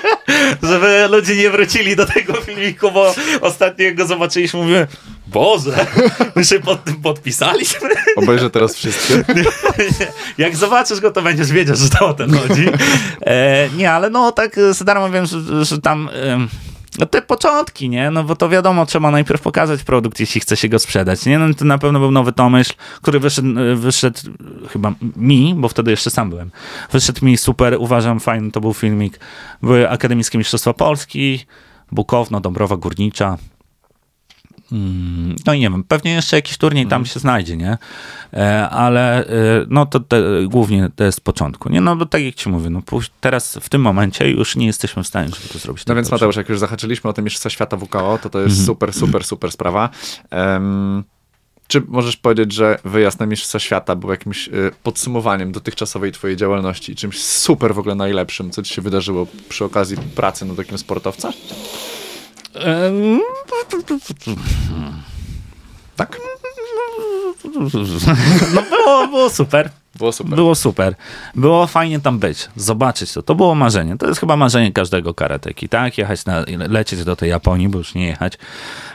Żeby 0.63 1.09
ludzie 1.11 1.37
nie 1.37 1.51
wrócili 1.51 1.97
do 1.97 2.07
tego 2.07 2.35
filmiku, 2.35 2.91
bo 2.91 3.15
ostatnio 3.41 3.85
jak 3.85 3.95
go 3.95 4.07
zobaczyliśmy, 4.07 4.61
mówimy, 4.61 4.87
Boże, 5.27 5.87
my 6.37 6.45
się 6.45 6.61
pod 6.61 6.85
tym 6.85 6.97
podpisaliśmy. 6.97 7.89
Obejrzę 8.17 8.51
teraz 8.51 8.75
wszystkie. 8.75 9.25
jak 10.39 10.57
zobaczysz 10.57 11.01
go, 11.01 11.11
to 11.11 11.23
będziesz 11.23 11.53
wiedział, 11.53 11.77
że 11.77 11.89
to 11.89 12.09
o 12.09 12.15
ten 12.15 12.39
chodzi. 12.39 12.69
E, 13.23 13.69
nie, 13.77 13.93
ale 13.93 14.11
no 14.11 14.33
tak 14.33 14.57
z 14.73 14.85
darmo 14.85 15.11
wiem, 15.11 15.27
że, 15.27 15.65
że 15.65 15.81
tam... 15.81 16.11
No 16.99 17.07
te 17.07 17.23
początki, 17.23 17.89
nie? 17.89 18.11
No 18.11 18.25
bo 18.25 18.37
to 18.37 18.49
wiadomo, 18.49 18.87
trzeba 18.87 19.11
najpierw 19.11 19.41
pokazać 19.41 19.83
produkt, 19.83 20.21
jeśli 20.21 20.41
chce 20.41 20.57
się 20.57 20.69
go 20.69 20.79
sprzedać, 20.79 21.27
nie? 21.27 21.39
No 21.39 21.55
to 21.55 21.65
na 21.65 21.79
pewno 21.79 21.99
był 21.99 22.11
nowy 22.11 22.33
tomyśl, 22.33 22.75
który 23.03 23.21
wyszedł, 23.21 23.49
wyszedł 23.77 24.19
chyba 24.69 24.93
mi, 25.17 25.55
bo 25.57 25.69
wtedy 25.69 25.91
jeszcze 25.91 26.11
sam 26.11 26.31
byłem. 26.31 26.51
Wyszedł 26.93 27.25
mi 27.25 27.37
super, 27.37 27.77
uważam, 27.79 28.21
fajny 28.21 28.51
to 28.51 28.61
był 28.61 28.75
filmik. 28.75 29.21
Były 29.63 29.91
Akademickie 29.91 30.39
Mistrzostwa 30.39 30.73
Polski, 30.73 31.47
Bukowno, 31.93 32.41
Dąbrowa 32.41 32.77
Górnicza, 32.77 33.39
no 35.47 35.55
i 35.55 35.61
nie 35.61 35.71
wiem, 35.71 35.85
pewnie 35.85 36.13
jeszcze 36.13 36.37
jakiś 36.37 36.59
turniej 36.59 36.87
tam 36.87 37.03
mhm. 37.03 37.07
się 37.07 37.21
znajdzie, 37.21 37.57
nie? 37.57 37.79
E, 38.33 38.69
ale 38.69 39.27
e, 39.27 39.31
no 39.69 39.87
to 39.87 40.01
te, 40.01 40.23
głównie 40.47 40.89
to 40.97 41.05
jest 41.05 41.21
początku, 41.21 41.69
nie? 41.69 41.81
No 41.81 41.97
bo 41.97 42.07
tak 42.07 42.23
jak 42.23 42.35
ci 42.35 42.49
mówię, 42.49 42.71
no 42.71 42.83
teraz 43.21 43.59
w 43.61 43.69
tym 43.69 43.81
momencie 43.83 44.31
już 44.31 44.57
nie 44.57 44.67
jesteśmy 44.67 45.03
w 45.03 45.07
stanie, 45.07 45.29
żeby 45.29 45.49
to 45.53 45.59
zrobić. 45.59 45.87
No 45.87 45.91
tak 45.91 45.97
więc 45.97 46.11
Mateusz, 46.11 46.37
jak 46.37 46.49
już 46.49 46.59
zahaczyliśmy 46.59 47.11
o 47.11 47.13
tym 47.13 47.25
Mistrzostwa 47.25 47.51
Świata 47.51 47.77
WKO, 47.77 48.19
to 48.23 48.31
to 48.31 48.41
jest 48.41 48.59
mhm. 48.59 48.67
super, 48.67 48.93
super, 48.93 49.25
super 49.25 49.53
sprawa. 49.53 49.89
Um, 50.31 51.05
czy 51.71 51.83
możesz 51.89 52.17
powiedzieć, 52.17 52.53
że 52.53 52.79
wyjazd 52.85 53.21
na 53.21 53.27
Mistrzostwa 53.27 53.59
Świata 53.59 53.97
był 53.97 54.11
jakimś 54.11 54.49
y, 54.49 54.71
podsumowaniem 54.83 55.53
dotychczasowej 55.53 56.13
twojej 56.13 56.37
działalności, 56.37 56.97
czymś 56.97 57.23
super 57.25 57.75
w 57.75 57.79
ogóle 57.79 57.95
najlepszym, 57.95 58.51
co 58.51 58.63
ci 58.63 58.75
się 58.75 58.83
wydarzyło 58.83 59.27
przy 59.49 59.65
okazji 59.65 59.97
pracy 59.97 60.45
nad 60.45 60.57
takim 60.57 60.79
sportowca? 60.79 61.33
Tak? 65.97 66.19
No 68.55 68.63
było, 68.63 69.09
było 69.09 69.31
super. 69.31 69.71
Było 69.97 70.13
super. 70.13 70.35
Było 70.35 70.55
super. 70.55 70.95
Było 71.35 71.67
fajnie 71.67 72.01
tam 72.01 72.19
być, 72.19 72.49
zobaczyć 72.57 73.13
to. 73.13 73.23
To 73.23 73.35
było 73.35 73.55
marzenie. 73.55 73.97
To 73.97 74.09
jest 74.09 74.21
chyba 74.21 74.37
marzenie 74.37 74.73
każdego 74.73 75.15
karateki, 75.15 75.69
tak? 75.69 75.99
Jechać 75.99 76.25
na, 76.27 76.45
lecieć 76.69 77.05
do 77.05 77.17
tej 77.17 77.31
Japonii, 77.31 77.69
bo 77.69 77.79
już 77.79 77.95
nie 77.95 78.07
jechać. 78.07 78.39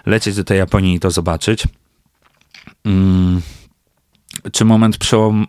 Lecieć 0.06 0.36
do 0.36 0.44
tej 0.44 0.58
Japonii 0.58 0.96
i 0.96 1.00
to 1.00 1.12
zobaczyć. 1.12 1.64
Mm 2.86 3.42
czy 4.52 4.66
moment 4.66 4.98
przełom, 4.98 5.48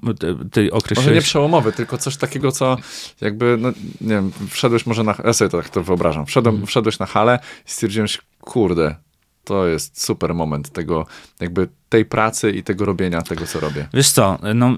ty 0.52 0.73
określiłeś... 0.73 1.06
Może 1.06 1.14
nie 1.14 1.23
przełomowy, 1.23 1.73
tylko 1.73 1.98
coś 1.98 2.16
takiego, 2.16 2.52
co 2.52 2.77
jakby, 3.20 3.56
no 3.60 3.68
nie 4.01 4.14
wiem, 4.14 4.32
wszedłeś 4.51 4.86
może 4.86 5.02
na... 5.02 5.14
Ja 5.24 5.32
sobie 5.32 5.48
to 5.48 5.62
tak 5.62 5.68
to 5.68 5.82
wyobrażam. 5.82 6.27
Wszedłem, 6.27 6.55
hmm. 6.55 6.66
Wszedłeś 6.66 6.98
na 6.98 7.06
halę 7.06 7.39
i 7.66 7.70
stwierdziłem, 7.70 8.09
kurde, 8.40 8.94
to 9.44 9.66
jest 9.66 10.02
super 10.05 10.35
moment 10.35 10.70
tego, 10.70 11.06
jakby 11.40 11.68
tej 11.88 12.04
pracy 12.04 12.50
i 12.50 12.62
tego 12.62 12.84
robienia 12.84 13.22
tego, 13.22 13.46
co 13.46 13.60
robię. 13.60 13.88
Wiesz 13.94 14.10
co, 14.10 14.38
no, 14.54 14.76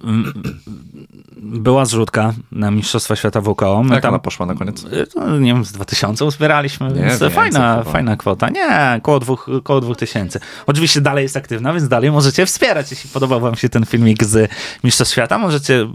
była 1.37 1.85
zrzutka 1.85 2.33
na 2.53 2.71
Mistrzostwa 2.71 3.17
Świata 3.17 3.41
WKO. 3.41 3.83
My 3.83 3.95
Jak 3.95 4.03
tam, 4.03 4.09
ona 4.09 4.19
poszła 4.19 4.47
na 4.47 4.55
koniec? 4.55 4.85
To, 5.15 5.39
nie 5.39 5.55
wiem, 5.55 5.65
z 5.65 5.73
2000 5.73 6.25
uzbieraliśmy, 6.25 6.89
nie, 6.89 7.03
więc 7.03 7.35
fajna, 7.35 7.83
fajna 7.83 8.17
kwota. 8.17 8.49
Nie, 8.51 9.01
koło 9.03 9.21
dwóch, 9.21 9.51
koło 9.63 9.81
dwóch 9.81 9.97
tysięcy. 9.97 10.41
Oczywiście 10.67 11.01
dalej 11.01 11.23
jest 11.23 11.37
aktywna, 11.37 11.73
więc 11.73 11.89
dalej 11.89 12.11
możecie 12.11 12.47
wspierać. 12.47 12.91
Jeśli 12.91 13.11
podobał 13.11 13.41
wam 13.41 13.55
się 13.55 13.69
ten 13.69 13.87
filmik 13.87 14.25
z 14.25 14.51
Mistrzostw 14.85 15.13
Świata, 15.13 15.39
możecie, 15.39 15.75
y, 15.75 15.87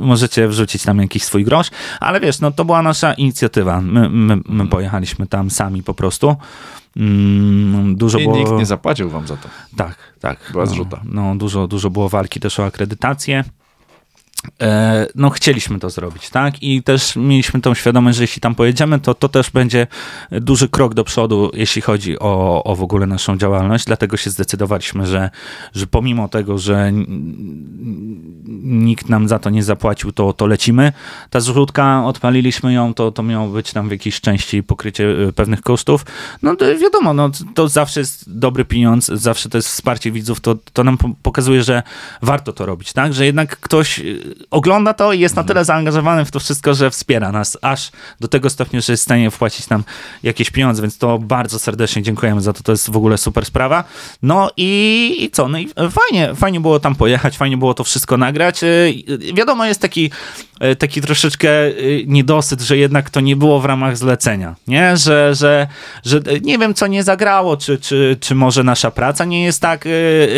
możecie 0.00 0.48
wrzucić 0.48 0.82
tam 0.82 0.98
jakiś 0.98 1.24
swój 1.24 1.44
grosz, 1.44 1.70
ale 2.00 2.20
wiesz, 2.20 2.40
no 2.40 2.50
to 2.50 2.64
była 2.64 2.82
nasza 2.82 3.12
inicjatywa. 3.14 3.80
My, 3.80 4.08
my, 4.08 4.38
my 4.48 4.66
pojechaliśmy 4.66 5.26
tam 5.26 5.50
sami 5.50 5.82
po 5.82 5.94
prostu. 5.94 6.36
Mm, 6.96 7.96
dużo 7.96 8.18
I 8.18 8.22
było... 8.22 8.36
nikt 8.36 8.52
nie 8.52 8.66
zapłacił 8.66 9.10
wam 9.10 9.26
za 9.26 9.36
to. 9.36 9.48
Tak, 9.76 9.96
tak. 10.22 10.38
Była 10.52 10.66
zrzuta. 10.66 11.00
No, 11.04 11.22
no, 11.22 11.36
dużo, 11.36 11.68
dużo 11.68 11.90
było 11.90 12.08
walki 12.08 12.40
też 12.40 12.60
o 12.60 12.64
akredytację. 12.64 13.44
E, 14.62 15.06
no 15.14 15.30
chcieliśmy 15.30 15.78
to 15.78 15.90
zrobić, 15.90 16.30
tak? 16.30 16.62
I 16.62 16.82
też 16.82 17.16
mieliśmy 17.16 17.60
tą 17.60 17.74
świadomość, 17.74 18.16
że 18.16 18.24
jeśli 18.24 18.40
tam 18.40 18.54
pojedziemy, 18.54 19.00
to 19.00 19.14
to 19.14 19.28
też 19.28 19.50
będzie 19.50 19.86
duży 20.30 20.68
krok 20.68 20.94
do 20.94 21.04
przodu, 21.04 21.50
jeśli 21.54 21.82
chodzi 21.82 22.18
o, 22.18 22.64
o 22.64 22.76
w 22.76 22.82
ogóle 22.82 23.06
naszą 23.06 23.38
działalność. 23.38 23.84
Dlatego 23.84 24.16
się 24.16 24.30
zdecydowaliśmy, 24.30 25.06
że, 25.06 25.30
że 25.74 25.86
pomimo 25.86 26.28
tego, 26.28 26.58
że 26.58 26.92
nikt 28.62 29.08
nam 29.08 29.28
za 29.28 29.38
to 29.38 29.50
nie 29.50 29.62
zapłacił, 29.62 30.12
to, 30.12 30.32
to 30.32 30.46
lecimy. 30.46 30.92
Ta 31.30 31.40
zrzutka, 31.40 32.04
odpaliliśmy 32.04 32.72
ją, 32.72 32.94
to, 32.94 33.12
to 33.12 33.22
miało 33.22 33.48
być 33.48 33.72
tam 33.72 33.88
w 33.88 33.92
jakiejś 33.92 34.20
części 34.20 34.62
pokrycie 34.62 35.28
e, 35.28 35.32
pewnych 35.32 35.62
kosztów. 35.62 36.06
No 36.42 36.56
to 36.56 36.78
wiadomo, 36.78 37.14
no, 37.14 37.30
to 37.54 37.68
zawsze 37.68 38.00
jest 38.00 38.38
dobry 38.38 38.64
pieniądz, 38.64 39.06
zawsze 39.06 39.48
to 39.48 39.58
jest 39.58 39.68
wsparcie 39.68 40.10
widzów, 40.10 40.40
to, 40.40 40.56
to 40.72 40.84
nam 40.84 40.98
pokazuje, 41.22 41.62
że 41.62 41.82
warto 42.22 42.52
to 42.52 42.66
robić, 42.66 42.92
tak? 42.92 43.14
Że 43.14 43.26
jednak 43.26 43.56
ktoś 43.56 44.00
ogląda 44.50 44.94
to 44.94 45.12
i 45.12 45.20
jest 45.20 45.36
na 45.36 45.44
tyle 45.44 45.64
zaangażowany 45.64 46.24
w 46.24 46.30
to 46.30 46.40
wszystko, 46.40 46.74
że 46.74 46.90
wspiera 46.90 47.32
nas 47.32 47.58
aż 47.62 47.90
do 48.20 48.28
tego 48.28 48.50
stopnia, 48.50 48.80
że 48.80 48.92
jest 48.92 49.02
w 49.02 49.04
stanie 49.04 49.30
wpłacić 49.30 49.68
nam 49.68 49.84
jakieś 50.22 50.50
pieniądze, 50.50 50.82
więc 50.82 50.98
to 50.98 51.18
bardzo 51.18 51.58
serdecznie 51.58 52.02
dziękujemy 52.02 52.40
za 52.40 52.52
to, 52.52 52.62
to 52.62 52.72
jest 52.72 52.90
w 52.90 52.96
ogóle 52.96 53.18
super 53.18 53.44
sprawa. 53.44 53.84
No 54.22 54.50
i, 54.56 55.16
i 55.18 55.30
co? 55.30 55.48
No 55.48 55.58
i 55.58 55.68
fajnie, 55.90 56.34
fajnie 56.34 56.60
było 56.60 56.80
tam 56.80 56.94
pojechać, 56.94 57.36
fajnie 57.36 57.56
było 57.56 57.74
to 57.74 57.84
wszystko 57.84 58.16
nagrać. 58.16 58.62
Y, 58.62 59.04
wiadomo, 59.34 59.66
jest 59.66 59.80
taki 59.80 60.10
E, 60.62 60.76
taki 60.76 61.00
troszeczkę 61.00 61.50
niedosyt, 62.06 62.60
że 62.60 62.76
jednak 62.76 63.10
to 63.10 63.20
nie 63.20 63.36
było 63.36 63.60
w 63.60 63.64
ramach 63.64 63.96
zlecenia, 63.96 64.54
nie? 64.66 64.96
Że, 64.96 65.34
że, 65.34 65.66
że 66.04 66.20
nie 66.42 66.58
wiem, 66.58 66.74
co 66.74 66.86
nie 66.86 67.02
zagrało, 67.02 67.56
czy, 67.56 67.78
czy, 67.78 68.16
czy 68.20 68.34
może 68.34 68.64
nasza 68.64 68.90
praca 68.90 69.24
nie 69.24 69.44
jest 69.44 69.60
tak 69.60 69.84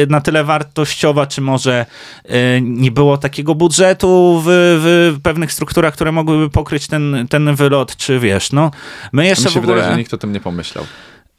na 0.08 0.20
tyle 0.20 0.44
wartościowa, 0.44 1.26
czy 1.26 1.40
może 1.40 1.86
nie 2.62 2.90
było 2.90 3.18
takiego 3.18 3.54
budżetu 3.54 3.83
w, 4.44 5.14
w 5.16 5.22
pewnych 5.22 5.52
strukturach, 5.52 5.94
które 5.94 6.12
mogłyby 6.12 6.50
pokryć 6.50 6.86
ten, 6.86 7.26
ten 7.30 7.54
wylot, 7.54 7.96
czy 7.96 8.18
wiesz, 8.18 8.52
no. 8.52 8.70
My 9.12 9.26
jeszcze 9.26 9.44
Mi 9.44 9.50
się 9.50 9.60
w 9.60 9.62
ogóle... 9.62 9.76
wydaje, 9.76 9.92
że 9.92 9.98
nikt 9.98 10.14
o 10.14 10.18
tym 10.18 10.32
nie 10.32 10.40
pomyślał. 10.40 10.84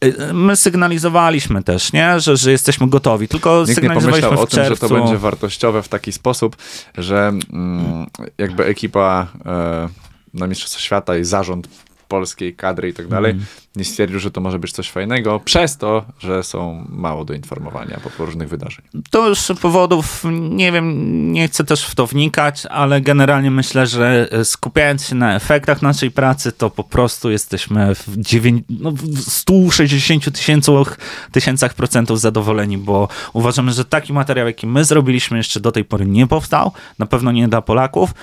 Y, 0.04 0.34
my 0.34 0.56
sygnalizowaliśmy 0.56 1.64
też, 1.64 1.94
nie? 1.94 2.20
Że, 2.20 2.38
że 2.38 2.52
jesteśmy 2.52 2.90
gotowi, 2.90 3.28
tylko 3.28 3.62
Nikt 3.62 3.76
sygnalizowaliśmy 3.76 4.30
nie 4.30 4.36
pomyślał 4.38 4.64
o 4.64 4.68
tym, 4.68 4.76
że 4.76 4.88
to 4.88 4.90
będzie 4.90 5.18
wartościowe 5.18 5.84
w 5.84 5.88
taki 5.88 6.12
sposób, 6.12 6.56
że 6.98 7.32
mm, 7.54 8.06
jakby 8.38 8.66
ekipa 8.66 9.28
e, 9.46 9.90
na 10.34 10.48
Mistrzostwa 10.48 10.80
Świata 10.80 11.18
i 11.18 11.24
zarząd 11.24 11.68
polskiej 12.08 12.56
kadry 12.56 12.90
i 12.90 12.94
tak 12.94 13.08
dalej, 13.08 13.32
mm. 13.32 13.46
Nie 13.76 13.86
stwierdził, 13.86 14.20
że 14.20 14.32
to 14.32 14.42
może 14.42 14.60
być 14.60 14.72
coś 14.72 14.90
fajnego, 14.90 15.40
przez 15.40 15.78
to, 15.78 16.06
że 16.20 16.44
są 16.44 16.86
mało 16.90 17.26
do 17.26 17.34
informowania 17.34 18.00
po 18.18 18.26
różnych 18.26 18.50
wydarzeń. 18.50 18.86
To 19.10 19.30
już 19.30 19.40
powodów, 19.62 20.24
nie 20.32 20.72
wiem, 20.72 21.32
nie 21.32 21.48
chcę 21.48 21.64
też 21.64 21.86
w 21.86 21.96
to 21.96 22.08
wnikać, 22.08 22.66
ale 22.66 23.02
generalnie 23.02 23.52
myślę, 23.52 23.88
że 23.88 24.30
skupiając 24.44 25.08
się 25.08 25.16
na 25.16 25.36
efektach 25.36 25.82
naszej 25.82 26.12
pracy, 26.12 26.52
to 26.52 26.70
po 26.70 26.84
prostu 26.84 27.32
jesteśmy 27.32 27.96
w, 27.96 28.18
9, 28.18 28.64
no, 28.70 28.92
w 28.92 29.32
160 29.32 30.32
tysiącach, 30.32 30.98
tysiącach 31.32 31.74
procentów 31.74 32.20
zadowoleni, 32.20 32.78
bo 32.78 33.08
uważamy, 33.34 33.72
że 33.72 33.86
taki 33.86 34.14
materiał, 34.14 34.48
jaki 34.48 34.68
my 34.68 34.86
zrobiliśmy, 34.86 35.38
jeszcze 35.38 35.60
do 35.60 35.72
tej 35.72 35.86
pory 35.86 36.06
nie 36.06 36.28
powstał, 36.28 36.72
na 37.00 37.06
pewno 37.06 37.32
nie 37.32 37.48
dla 37.48 37.62
Polaków. 37.62 38.14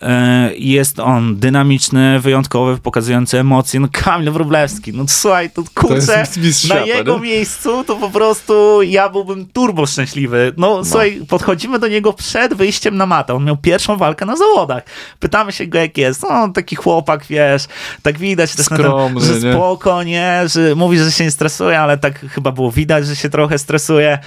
E, 0.00 0.50
jest 0.56 1.00
on 1.00 1.36
dynamiczny, 1.36 2.20
wyjątkowy, 2.20 2.78
pokazujący 2.78 3.40
emocje. 3.40 3.80
No 3.80 3.88
Kamil 3.92 4.30
Wróblewski, 4.30 4.92
no 4.94 5.04
słuchaj, 5.08 5.50
to 5.50 5.62
kurczę, 5.74 6.24
to 6.68 6.74
na 6.74 6.80
jego 6.80 7.14
nie? 7.14 7.20
miejscu 7.20 7.84
to 7.84 7.96
po 7.96 8.10
prostu 8.10 8.82
ja 8.82 9.08
byłbym 9.08 9.46
turbo 9.46 9.86
szczęśliwy. 9.86 10.52
No, 10.56 10.76
no, 10.76 10.84
słuchaj, 10.84 11.20
podchodzimy 11.28 11.78
do 11.78 11.88
niego 11.88 12.12
przed 12.12 12.54
wyjściem 12.54 12.96
na 12.96 13.06
matę. 13.06 13.34
On 13.34 13.44
miał 13.44 13.56
pierwszą 13.56 13.96
walkę 13.96 14.26
na 14.26 14.36
zawodach. 14.36 14.82
Pytamy 15.20 15.52
się 15.52 15.66
go, 15.66 15.78
jak 15.78 15.98
jest. 15.98 16.22
No, 16.22 16.48
taki 16.48 16.76
chłopak, 16.76 17.26
wiesz, 17.26 17.66
tak 18.02 18.18
widać 18.18 18.54
też 18.54 18.66
Skromny, 18.66 19.20
na 19.20 19.26
tym, 19.26 19.42
że 19.42 19.52
spoko, 19.52 20.02
nie? 20.02 20.42
Że 20.46 20.74
mówi, 20.74 20.98
że 20.98 21.12
się 21.12 21.24
nie 21.24 21.30
stresuje, 21.30 21.80
ale 21.80 21.98
tak 21.98 22.20
chyba 22.20 22.52
było 22.52 22.72
widać, 22.72 23.06
że 23.06 23.16
się 23.16 23.30
trochę 23.30 23.58
stresuje. 23.58 24.18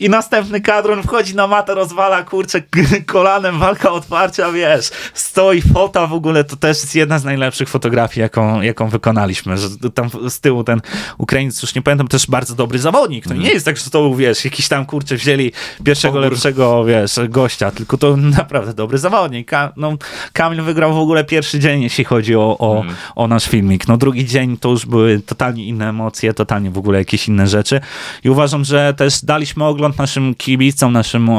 I 0.00 0.10
następny 0.10 0.60
kadron 0.60 1.02
wchodzi 1.02 1.36
na 1.36 1.46
matę, 1.46 1.74
rozwala 1.74 2.22
kurczę 2.22 2.62
kolanem, 3.06 3.58
walka 3.58 3.90
otwarcia, 3.90 4.52
wiesz, 4.52 4.90
stoi 5.14 5.62
fota 5.62 6.06
w 6.06 6.12
ogóle, 6.12 6.44
to 6.44 6.56
też 6.56 6.80
jest 6.80 6.94
jedna 6.94 7.18
z 7.18 7.24
najlepszych 7.24 7.68
fotografii, 7.68 8.22
jaką, 8.22 8.60
jaką 8.60 8.88
wykonaliśmy, 8.88 9.58
że 9.58 9.68
tam 9.94 10.10
z 10.28 10.40
tyłu 10.40 10.64
ten 10.64 10.80
Ukrainiec, 11.18 11.62
już 11.62 11.74
nie 11.74 11.82
pamiętam, 11.82 12.08
też 12.08 12.26
bardzo 12.26 12.54
dobry 12.54 12.78
zawodnik, 12.78 13.24
to 13.24 13.30
mm. 13.30 13.42
nie 13.42 13.50
jest 13.50 13.64
tak, 13.64 13.76
że 13.76 13.90
to, 13.90 14.14
wiesz, 14.14 14.44
jakiś 14.44 14.68
tam 14.68 14.86
kurczę 14.86 15.16
wzięli 15.16 15.52
pierwszego 15.84 16.18
lepszego, 16.18 16.84
wiesz, 16.84 17.20
gościa, 17.28 17.70
tylko 17.70 17.98
to 17.98 18.16
naprawdę 18.38 18.74
dobry 18.74 18.98
zawodnik. 18.98 19.48
Ka 19.48 19.72
no, 19.76 19.96
Kamil 20.32 20.62
wygrał 20.62 20.94
w 20.94 20.98
ogóle 20.98 21.24
pierwszy 21.24 21.58
dzień, 21.58 21.82
jeśli 21.82 22.04
chodzi 22.04 22.36
o, 22.36 22.58
o, 22.58 22.80
mm. 22.80 22.94
o 23.14 23.28
nasz 23.28 23.48
filmik, 23.48 23.88
no 23.88 23.96
drugi 23.96 24.26
dzień 24.26 24.56
to 24.56 24.70
już 24.70 24.86
były 24.86 25.20
totalnie 25.20 25.66
inne 25.66 25.88
emocje, 25.88 26.34
totalnie 26.34 26.70
w 26.70 26.78
ogóle 26.78 26.98
jakieś 26.98 27.28
inne 27.28 27.46
rzeczy 27.46 27.80
i 28.24 28.30
uważam, 28.30 28.64
że 28.64 28.94
też 28.94 29.24
daliśmy 29.24 29.64
ogląd 29.64 29.83
naszym 29.88 30.34
kibicom, 30.34 30.92
naszym 30.92 31.30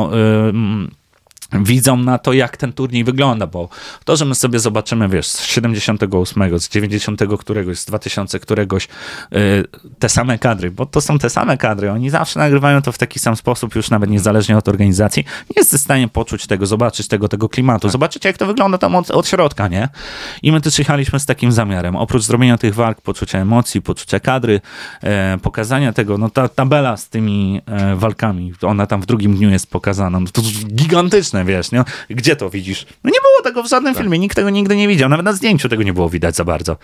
widzą 1.54 1.98
na 1.98 2.18
to, 2.18 2.34
jak 2.34 2.58
ten 2.58 2.74
turniej 2.74 3.04
wygląda, 3.04 3.48
bo 3.48 3.70
to, 4.06 4.16
że 4.16 4.26
my 4.26 4.36
sobie 4.36 4.60
zobaczymy, 4.60 5.10
wiesz, 5.10 5.28
z 5.28 5.44
78, 5.44 6.60
z 6.60 6.70
90 6.70 7.22
któregoś, 7.40 7.80
z 7.80 7.86
2000 7.86 8.40
któregoś 8.40 8.88
yy, 9.32 9.40
te 10.00 10.10
same 10.10 10.40
kadry, 10.40 10.72
bo 10.72 10.86
to 10.86 11.02
są 11.02 11.20
te 11.20 11.30
same 11.30 11.58
kadry, 11.58 11.92
oni 11.92 12.10
zawsze 12.10 12.40
nagrywają 12.40 12.82
to 12.82 12.92
w 12.92 12.98
taki 12.98 13.20
sam 13.20 13.36
sposób, 13.36 13.76
już 13.76 13.90
nawet 13.90 14.10
niezależnie 14.10 14.58
od 14.58 14.68
organizacji, 14.68 15.24
nie 15.26 15.56
jest 15.58 15.74
w 15.74 15.82
stanie 15.82 16.08
poczuć 16.08 16.48
tego, 16.48 16.66
zobaczyć 16.66 17.08
tego, 17.08 17.28
tego 17.28 17.50
klimatu, 17.50 17.82
tak. 17.82 17.92
zobaczyć 17.92 18.26
jak 18.26 18.38
to 18.38 18.46
wygląda 18.46 18.78
tam 18.78 18.96
od, 18.96 19.12
od 19.12 19.28
środka, 19.28 19.68
nie? 19.68 19.90
I 20.42 20.52
my 20.52 20.62
też 20.62 20.80
jechaliśmy 20.80 21.20
z 21.20 21.26
takim 21.26 21.52
zamiarem, 21.52 21.96
oprócz 21.96 22.24
zrobienia 22.24 22.58
tych 22.58 22.76
walk, 22.76 23.02
poczucia 23.02 23.40
emocji, 23.40 23.82
poczucia 23.82 24.20
kadry, 24.20 24.62
e, 25.04 25.38
pokazania 25.42 25.94
tego, 25.94 26.18
no 26.18 26.30
ta 26.30 26.50
tabela 26.50 26.98
z 26.98 27.10
tymi 27.10 27.62
e, 27.66 27.96
walkami, 27.96 28.54
ona 28.62 28.88
tam 28.88 29.02
w 29.02 29.06
drugim 29.06 29.36
dniu 29.36 29.50
jest 29.50 29.72
pokazana, 29.72 30.20
no 30.20 30.28
to 30.34 30.42
gigantyczne, 30.68 31.35
wiesz, 31.44 31.72
nie? 31.72 31.84
Gdzie 32.10 32.36
to 32.36 32.49
widzisz? 32.49 32.86
No 33.03 33.10
nie 33.10 33.20
było 33.22 33.41
tego 33.44 33.64
w 33.64 33.70
żadnym 33.70 33.94
tak. 33.94 34.03
filmie, 34.03 34.20
nikt 34.20 34.36
tego 34.36 34.49
nigdy 34.49 34.76
nie 34.76 34.88
widział, 34.88 35.10
nawet 35.10 35.26
na 35.26 35.34
zdjęciu 35.34 35.70
tego 35.70 35.84
nie 35.84 35.94
było 35.94 36.10
widać 36.10 36.36
za 36.36 36.44
bardzo. 36.44 36.78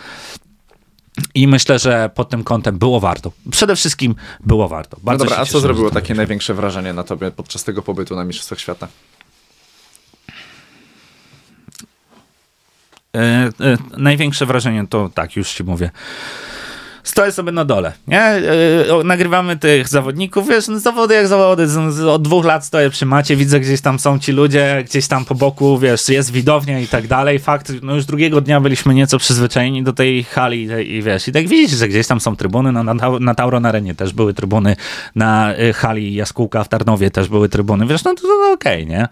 I 1.35 1.47
myślę, 1.47 1.79
że 1.79 2.09
pod 2.15 2.29
tym 2.29 2.43
kątem 2.43 2.77
było 2.77 2.99
warto. 2.99 3.31
Przede 3.51 3.75
wszystkim 3.75 4.15
było 4.39 4.67
warto. 4.67 4.97
Bardzo 5.03 5.23
no 5.23 5.29
dobra, 5.29 5.43
a 5.43 5.45
co 5.45 5.59
zrobiło 5.59 5.91
takie 5.91 6.13
największe 6.13 6.53
wrażenie 6.53 6.93
na 6.93 7.03
tobie 7.03 7.31
podczas 7.31 7.63
tego 7.63 7.81
pobytu 7.81 8.15
na 8.15 8.23
Mistrzostwach 8.23 8.59
Świata? 8.59 8.87
E, 13.15 13.19
e, 13.19 13.51
największe 13.97 14.45
wrażenie 14.45 14.87
to 14.89 15.09
tak, 15.13 15.35
już 15.35 15.53
ci 15.53 15.63
mówię 15.63 15.91
stoję 17.03 17.31
sobie 17.31 17.51
na 17.51 17.65
dole, 17.65 17.93
nie? 18.07 18.21
E, 18.21 18.43
nagrywamy 19.03 19.57
tych 19.57 19.87
zawodników, 19.87 20.47
wiesz, 20.47 20.67
no 20.67 20.79
zawody 20.79 21.13
jak 21.13 21.27
zawody, 21.27 21.67
od 22.09 22.21
dwóch 22.21 22.45
lat 22.45 22.65
stoję 22.65 22.89
przy 22.89 23.05
macie, 23.05 23.35
widzę 23.35 23.59
gdzieś 23.59 23.81
tam 23.81 23.99
są 23.99 24.19
ci 24.19 24.31
ludzie, 24.31 24.83
gdzieś 24.85 25.07
tam 25.07 25.25
po 25.25 25.35
boku, 25.35 25.77
wiesz, 25.77 26.09
jest 26.09 26.31
widownia 26.31 26.79
i 26.79 26.87
tak 26.87 27.07
dalej. 27.07 27.39
Fakt, 27.39 27.71
no 27.81 27.95
już 27.95 28.05
drugiego 28.05 28.41
dnia 28.41 28.59
byliśmy 28.59 28.93
nieco 28.93 29.17
przyzwyczajeni 29.17 29.83
do 29.83 29.93
tej 29.93 30.23
hali 30.23 30.69
i 30.87 31.01
wiesz, 31.01 31.27
i 31.27 31.31
tak 31.31 31.47
widzisz, 31.47 31.77
że 31.77 31.87
gdzieś 31.87 32.07
tam 32.07 32.21
są 32.21 32.35
trybuny, 32.35 32.71
na, 32.71 32.83
na, 32.83 32.93
na 33.19 33.35
Tauron 33.35 33.65
Arenie 33.65 33.95
też 33.95 34.13
były 34.13 34.33
trybuny, 34.33 34.75
na 35.15 35.53
y, 35.59 35.73
hali 35.73 36.13
Jaskółka 36.13 36.63
w 36.63 36.69
Tarnowie 36.69 37.11
też 37.11 37.29
były 37.29 37.49
trybuny, 37.49 37.85
wiesz, 37.85 38.03
no 38.03 38.13
to, 38.13 38.21
to 38.21 38.51
okej, 38.53 38.83
okay, 38.83 38.95
nie? 38.95 39.07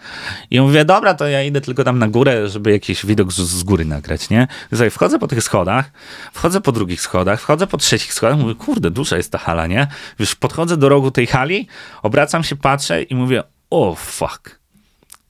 I 0.52 0.62
mówię, 0.62 0.86
dobra, 0.86 1.14
to 1.14 1.28
ja 1.28 1.44
idę 1.44 1.62
tylko 1.62 1.84
tam 1.84 2.00
na 2.00 2.08
górę, 2.08 2.48
żeby 2.48 2.72
jakiś 2.72 3.06
widok 3.06 3.34
z, 3.34 3.36
z 3.36 3.64
góry 3.64 3.86
nagrać, 3.86 4.30
nie? 4.30 4.48
I 4.88 4.90
wchodzę 4.90 5.20
po 5.20 5.28
tych 5.28 5.44
schodach, 5.44 5.92
wchodzę 6.34 6.62
po 6.62 6.72
drugich 6.72 7.02
schodach, 7.02 7.42
wchodzę 7.42 7.68
po 7.68 7.78
trzecich 7.80 8.14
schodach, 8.14 8.40
mówię, 8.40 8.56
kurde, 8.56 8.92
duża 8.92 9.18
jest 9.18 9.32
ta 9.32 9.38
hala, 9.38 9.68
nie? 9.68 9.88
Wiesz, 10.20 10.36
podchodzę 10.36 10.78
do 10.78 10.90
rogu 10.90 11.12
tej 11.12 11.28
hali, 11.28 11.68
obracam 12.02 12.44
się, 12.44 12.56
patrzę 12.56 13.04
i 13.04 13.16
mówię, 13.16 13.44
o 13.70 13.90
oh, 13.90 14.02
fuck. 14.02 14.60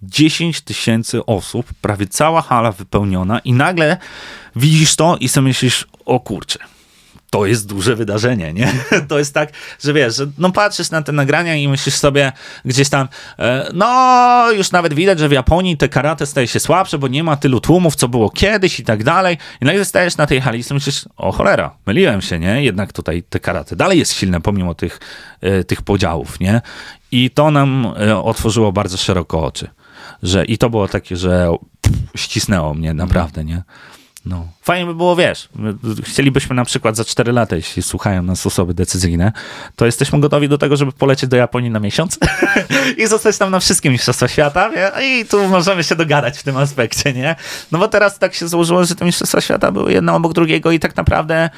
10 0.02 0.62
tysięcy 0.62 1.26
osób, 1.26 1.68
prawie 1.82 2.08
cała 2.08 2.42
hala 2.42 2.72
wypełniona 2.72 3.40
i 3.40 3.54
nagle 3.54 3.98
widzisz 4.56 4.96
to 4.96 5.18
i 5.20 5.30
sobie 5.30 5.48
myślisz, 5.48 5.88
o 6.06 6.20
kurczę, 6.20 6.60
to 7.30 7.46
jest 7.46 7.68
duże 7.68 7.96
wydarzenie, 7.96 8.54
nie? 8.54 8.74
To 9.08 9.20
jest 9.20 9.34
tak, 9.34 9.50
że 9.80 9.94
wiesz, 9.94 10.16
że 10.16 10.28
no 10.38 10.52
patrzysz 10.52 10.92
na 10.92 11.02
te 11.02 11.12
nagrania 11.12 11.56
i 11.56 11.68
myślisz 11.68 11.96
sobie 11.96 12.32
gdzieś 12.66 12.90
tam, 12.90 13.08
e, 13.40 13.70
no 13.74 14.52
już 14.52 14.72
nawet 14.72 14.94
widać, 14.94 15.20
że 15.20 15.30
w 15.30 15.32
Japonii 15.32 15.78
te 15.78 15.90
karate 15.90 16.26
staje 16.26 16.48
się 16.48 16.60
słabsze, 16.60 16.98
bo 16.98 17.08
nie 17.08 17.24
ma 17.24 17.36
tylu 17.36 17.60
tłumów, 17.60 17.96
co 17.96 18.08
było 18.08 18.30
kiedyś 18.30 18.80
i 18.80 18.84
tak 18.84 19.04
dalej. 19.04 19.38
I 19.62 19.66
nagle 19.66 19.86
stajesz 19.86 20.18
na 20.18 20.28
tej 20.28 20.42
hali 20.42 20.64
i 20.72 20.74
myślisz, 20.74 21.06
o 21.18 21.32
cholera, 21.32 21.76
myliłem 21.86 22.22
się, 22.22 22.40
nie? 22.40 22.64
Jednak 22.64 22.94
tutaj 22.94 23.24
te 23.24 23.40
karate 23.40 23.76
dalej 23.76 24.00
jest 24.00 24.14
silne 24.14 24.42
pomimo 24.42 24.74
tych, 24.74 25.00
e, 25.42 25.64
tych 25.64 25.82
podziałów, 25.82 26.40
nie? 26.40 26.62
I 27.12 27.30
to 27.30 27.52
nam 27.52 27.94
e, 28.00 28.24
otworzyło 28.24 28.72
bardzo 28.72 28.98
szeroko 28.98 29.44
oczy. 29.44 29.68
Że, 30.24 30.46
I 30.46 30.58
to 30.58 30.70
było 30.70 30.88
takie, 30.88 31.18
że 31.18 31.52
pff, 31.82 31.98
ścisnęło 32.16 32.74
mnie 32.74 32.94
naprawdę, 32.94 33.46
nie? 33.46 33.64
No. 34.26 34.48
Fajnie 34.62 34.86
by 34.86 34.96
było, 34.96 35.16
wiesz, 35.16 35.50
chcielibyśmy 36.04 36.56
na 36.56 36.66
przykład 36.66 36.96
za 36.96 37.06
4 37.06 37.32
lata, 37.32 37.56
jeśli 37.56 37.84
słuchają 37.84 38.24
nas 38.24 38.48
osoby 38.48 38.74
decyzyjne, 38.74 39.32
to 39.76 39.86
jesteśmy 39.86 40.20
gotowi 40.20 40.50
do 40.50 40.58
tego, 40.58 40.78
żeby 40.78 40.92
polecieć 40.92 41.30
do 41.30 41.38
Japonii 41.38 41.70
na 41.70 41.80
miesiąc 41.80 42.20
i 42.98 43.08
zostać 43.08 43.38
tam 43.38 43.52
na 43.52 43.60
wszystkie 43.60 43.90
Mistrzostwa 43.90 44.28
Świata 44.28 44.70
nie? 44.70 45.08
i 45.08 45.26
tu 45.26 45.48
możemy 45.48 45.84
się 45.84 45.96
dogadać 45.96 46.38
w 46.38 46.44
tym 46.44 46.58
aspekcie, 46.58 47.14
nie? 47.14 47.36
No 47.72 47.80
bo 47.80 47.88
teraz 47.88 48.20
tak 48.20 48.34
się 48.34 48.48
złożyło, 48.48 48.86
że 48.86 48.96
te 48.96 49.06
Mistrzostwa 49.06 49.42
Świata 49.42 49.72
były 49.72 49.94
jedno 49.94 50.16
obok 50.16 50.34
drugiego 50.34 50.72
i 50.72 50.80
tak 50.80 50.96
naprawdę 50.96 51.50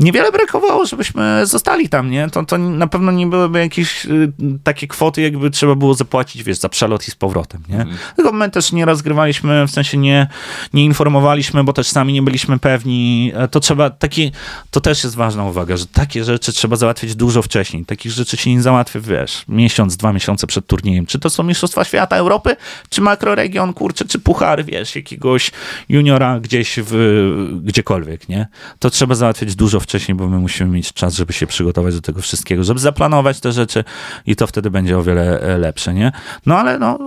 niewiele 0.00 0.32
brakowało, 0.32 0.86
żebyśmy 0.86 1.46
zostali 1.46 1.88
tam, 1.88 2.10
nie? 2.10 2.30
To, 2.30 2.44
to 2.44 2.58
na 2.58 2.86
pewno 2.86 3.12
nie 3.12 3.26
byłyby 3.26 3.58
jakieś 3.58 4.06
y, 4.06 4.32
takie 4.64 4.86
kwoty, 4.86 5.22
jakby 5.22 5.50
trzeba 5.50 5.74
było 5.74 5.94
zapłacić, 5.94 6.42
wiesz, 6.42 6.58
za 6.58 6.68
przelot 6.68 7.08
i 7.08 7.10
z 7.10 7.14
powrotem, 7.14 7.62
nie? 7.68 7.80
Mm. 7.80 7.96
Tylko 8.16 8.32
my 8.32 8.50
też 8.50 8.72
nie 8.72 8.84
rozgrywaliśmy, 8.84 9.66
w 9.66 9.70
sensie 9.70 9.98
nie, 9.98 10.26
nie 10.72 10.84
informowaliśmy, 10.84 11.64
bo 11.64 11.72
też 11.72 11.88
sami 11.88 12.12
nie 12.12 12.22
byliśmy 12.22 12.58
pewni. 12.58 13.32
E, 13.34 13.48
to 13.48 13.60
trzeba, 13.60 13.90
taki, 13.90 14.32
to 14.70 14.80
też 14.80 15.04
jest 15.04 15.16
ważna 15.16 15.44
uwaga, 15.44 15.76
że 15.76 15.86
takie 15.86 16.24
rzeczy 16.24 16.52
trzeba 16.52 16.76
załatwić 16.76 17.14
dużo 17.14 17.42
wcześniej. 17.42 17.84
Takich 17.84 18.12
rzeczy 18.12 18.36
się 18.36 18.54
nie 18.54 18.62
załatwi, 18.62 19.00
wiesz, 19.00 19.44
miesiąc, 19.48 19.96
dwa 19.96 20.12
miesiące 20.12 20.46
przed 20.46 20.66
turniejem. 20.66 21.06
Czy 21.06 21.18
to 21.18 21.30
są 21.30 21.42
Mistrzostwa 21.42 21.84
Świata 21.84 22.16
Europy, 22.16 22.56
czy 22.88 23.00
makroregion, 23.00 23.72
kurczę, 23.72 24.04
czy 24.04 24.18
puchar, 24.18 24.64
wiesz, 24.64 24.96
jakiegoś 24.96 25.50
juniora 25.88 26.40
gdzieś 26.40 26.78
w, 26.82 27.60
gdziekolwiek, 27.62 28.28
nie? 28.28 28.46
To 28.78 28.90
trzeba 28.90 29.14
załatwić 29.14 29.54
dużo 29.54 29.80
wcześniej, 29.82 30.14
bo 30.14 30.28
my 30.28 30.38
musimy 30.38 30.70
mieć 30.70 30.92
czas, 30.92 31.14
żeby 31.14 31.32
się 31.32 31.46
przygotować 31.46 31.94
do 31.94 32.00
tego 32.00 32.22
wszystkiego, 32.22 32.64
żeby 32.64 32.80
zaplanować 32.80 33.40
te 33.40 33.52
rzeczy 33.52 33.84
i 34.26 34.36
to 34.36 34.46
wtedy 34.46 34.70
będzie 34.70 34.98
o 34.98 35.02
wiele 35.02 35.40
e, 35.40 35.58
lepsze, 35.58 35.94
nie? 35.94 36.12
No 36.46 36.58
ale 36.58 36.78
no, 36.78 36.98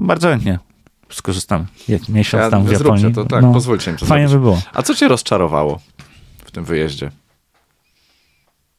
bardzo 0.00 0.28
chętnie 0.28 0.58
skorzystamy. 1.12 1.66
Jak 1.88 2.08
miesiąc 2.08 2.42
ja, 2.42 2.50
tam 2.50 2.64
w 2.64 2.72
Japonii. 2.72 3.14
to 3.14 3.24
tak, 3.24 3.42
no, 3.42 3.52
pozwólcie 3.52 3.92
mi 3.92 3.98
to 3.98 4.06
Fajnie 4.06 4.28
zrobić. 4.28 4.44
by 4.44 4.50
było. 4.50 4.62
A 4.72 4.82
co 4.82 4.94
cię 4.94 5.08
rozczarowało 5.08 5.80
w 6.44 6.50
tym 6.50 6.64
wyjeździe? 6.64 7.10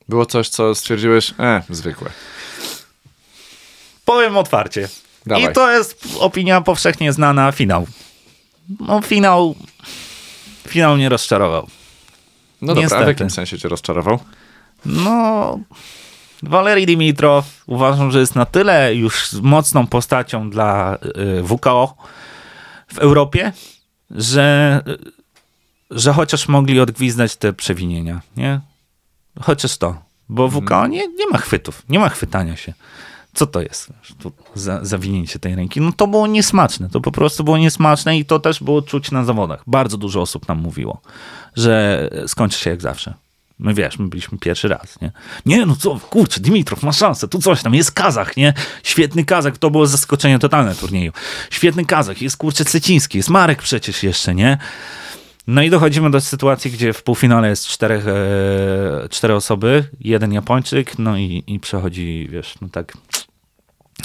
Było 0.09 0.25
coś, 0.25 0.49
co 0.49 0.75
stwierdziłeś, 0.75 1.33
e, 1.39 1.63
zwykłe. 1.69 2.09
Powiem 4.05 4.37
otwarcie. 4.37 4.89
Dawaj. 5.25 5.43
I 5.43 5.53
to 5.53 5.71
jest 5.71 6.07
opinia 6.19 6.61
powszechnie 6.61 7.13
znana, 7.13 7.51
finał. 7.51 7.87
No 8.79 9.01
finał, 9.01 9.55
finał 10.67 10.95
mnie 10.95 11.09
rozczarował. 11.09 11.67
No 12.61 12.67
dobra, 12.67 12.81
Niestety. 12.81 13.01
a 13.01 13.05
w 13.05 13.07
jakim 13.07 13.29
sensie 13.29 13.59
cię 13.59 13.69
rozczarował? 13.69 14.19
No, 14.85 15.59
Walerii 16.43 16.85
Dimitrow 16.85 17.63
uważam, 17.67 18.11
że 18.11 18.19
jest 18.19 18.35
na 18.35 18.45
tyle 18.45 18.95
już 18.95 19.33
mocną 19.33 19.87
postacią 19.87 20.49
dla 20.49 20.97
y, 21.39 21.43
WKO 21.43 21.95
w 22.87 22.99
Europie, 22.99 23.51
że, 24.11 24.81
że 25.91 26.13
chociaż 26.13 26.47
mogli 26.47 26.79
odgwizdać 26.79 27.35
te 27.35 27.53
przewinienia, 27.53 28.21
nie? 28.37 28.59
Chociaż 29.41 29.77
to. 29.77 30.05
Bo 30.29 30.47
WKO 30.47 30.59
mhm. 30.59 30.91
nie, 30.91 31.07
nie 31.07 31.27
ma 31.31 31.37
chwytów, 31.37 31.83
nie 31.89 31.99
ma 31.99 32.09
chwytania 32.09 32.55
się. 32.55 32.73
Co 33.35 33.47
to 33.47 33.61
jest? 33.61 33.89
Tu 34.19 34.31
za, 34.55 34.85
zawinięcie 34.85 35.39
tej 35.39 35.55
ręki. 35.55 35.81
No 35.81 35.91
to 35.91 36.07
było 36.07 36.27
niesmaczne. 36.27 36.89
To 36.89 37.01
po 37.01 37.11
prostu 37.11 37.43
było 37.43 37.57
niesmaczne 37.57 38.17
i 38.17 38.25
to 38.25 38.39
też 38.39 38.63
było 38.63 38.81
czuć 38.81 39.11
na 39.11 39.25
zawodach. 39.25 39.63
Bardzo 39.67 39.97
dużo 39.97 40.21
osób 40.21 40.47
nam 40.47 40.57
mówiło 40.57 41.01
że 41.55 42.09
skończy 42.27 42.59
się 42.59 42.69
jak 42.69 42.81
zawsze. 42.81 43.13
My 43.59 43.73
wiesz, 43.73 43.99
my 43.99 44.07
byliśmy 44.07 44.37
pierwszy 44.37 44.67
raz, 44.67 45.01
nie? 45.01 45.11
Nie, 45.45 45.65
no 45.65 45.75
co, 45.75 45.99
kurczę, 45.99 46.39
Dimitrow 46.39 46.83
ma 46.83 46.91
szansę, 46.91 47.27
tu 47.27 47.39
coś 47.39 47.63
tam, 47.63 47.75
jest 47.75 47.91
Kazach, 47.91 48.37
nie? 48.37 48.53
Świetny 48.83 49.25
Kazach, 49.25 49.57
to 49.57 49.71
było 49.71 49.87
zaskoczenie 49.87 50.39
totalne 50.39 50.75
turnieju. 50.75 51.11
Świetny 51.49 51.85
Kazach, 51.85 52.21
jest 52.21 52.37
kurczę 52.37 52.65
Ceciński, 52.65 53.17
jest 53.17 53.29
Marek 53.29 53.61
przecież 53.61 54.03
jeszcze, 54.03 54.35
nie? 54.35 54.57
No 55.47 55.61
i 55.61 55.69
dochodzimy 55.69 56.11
do 56.11 56.21
sytuacji, 56.21 56.71
gdzie 56.71 56.93
w 56.93 57.03
półfinale 57.03 57.49
jest 57.49 57.67
czterech, 57.67 58.07
e, 58.07 59.09
cztery 59.09 59.35
osoby, 59.35 59.83
jeden 59.99 60.33
Japończyk, 60.33 60.99
no 60.99 61.17
i, 61.17 61.43
i 61.47 61.59
przechodzi, 61.59 62.27
wiesz, 62.31 62.55
no 62.61 62.67
tak, 62.71 62.97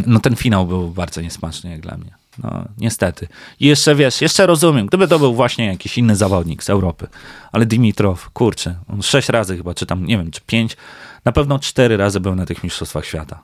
no 0.07 0.21
ten 0.21 0.37
finał 0.37 0.67
był 0.67 0.91
bardzo 0.91 1.21
niesmaczny 1.21 1.71
jak 1.71 1.81
dla 1.81 1.97
mnie. 1.97 2.15
No, 2.43 2.65
niestety. 2.79 3.29
I 3.61 3.67
jeszcze 3.67 3.95
wiesz, 3.95 4.21
jeszcze 4.21 4.47
rozumiem, 4.47 4.87
gdyby 4.87 5.09
to 5.09 5.19
był 5.19 5.35
właśnie 5.35 5.67
jakiś 5.67 5.99
inny 5.99 6.17
zawodnik 6.17 6.63
z 6.63 6.71
Europy, 6.71 7.09
ale 7.53 7.67
Dimitrow, 7.67 8.31
kurczę, 8.31 8.75
on 8.89 9.03
sześć 9.03 9.29
razy 9.29 9.57
chyba, 9.57 9.75
czy 9.75 9.87
tam, 9.87 10.07
nie 10.07 10.19
wiem, 10.19 10.31
czy 10.31 10.41
pięć, 10.41 10.77
na 11.25 11.33
pewno 11.33 11.59
cztery 11.59 11.97
razy 11.97 12.21
był 12.21 12.35
na 12.35 12.47
tych 12.47 12.65
Mistrzostwach 12.65 13.05
Świata. 13.05 13.43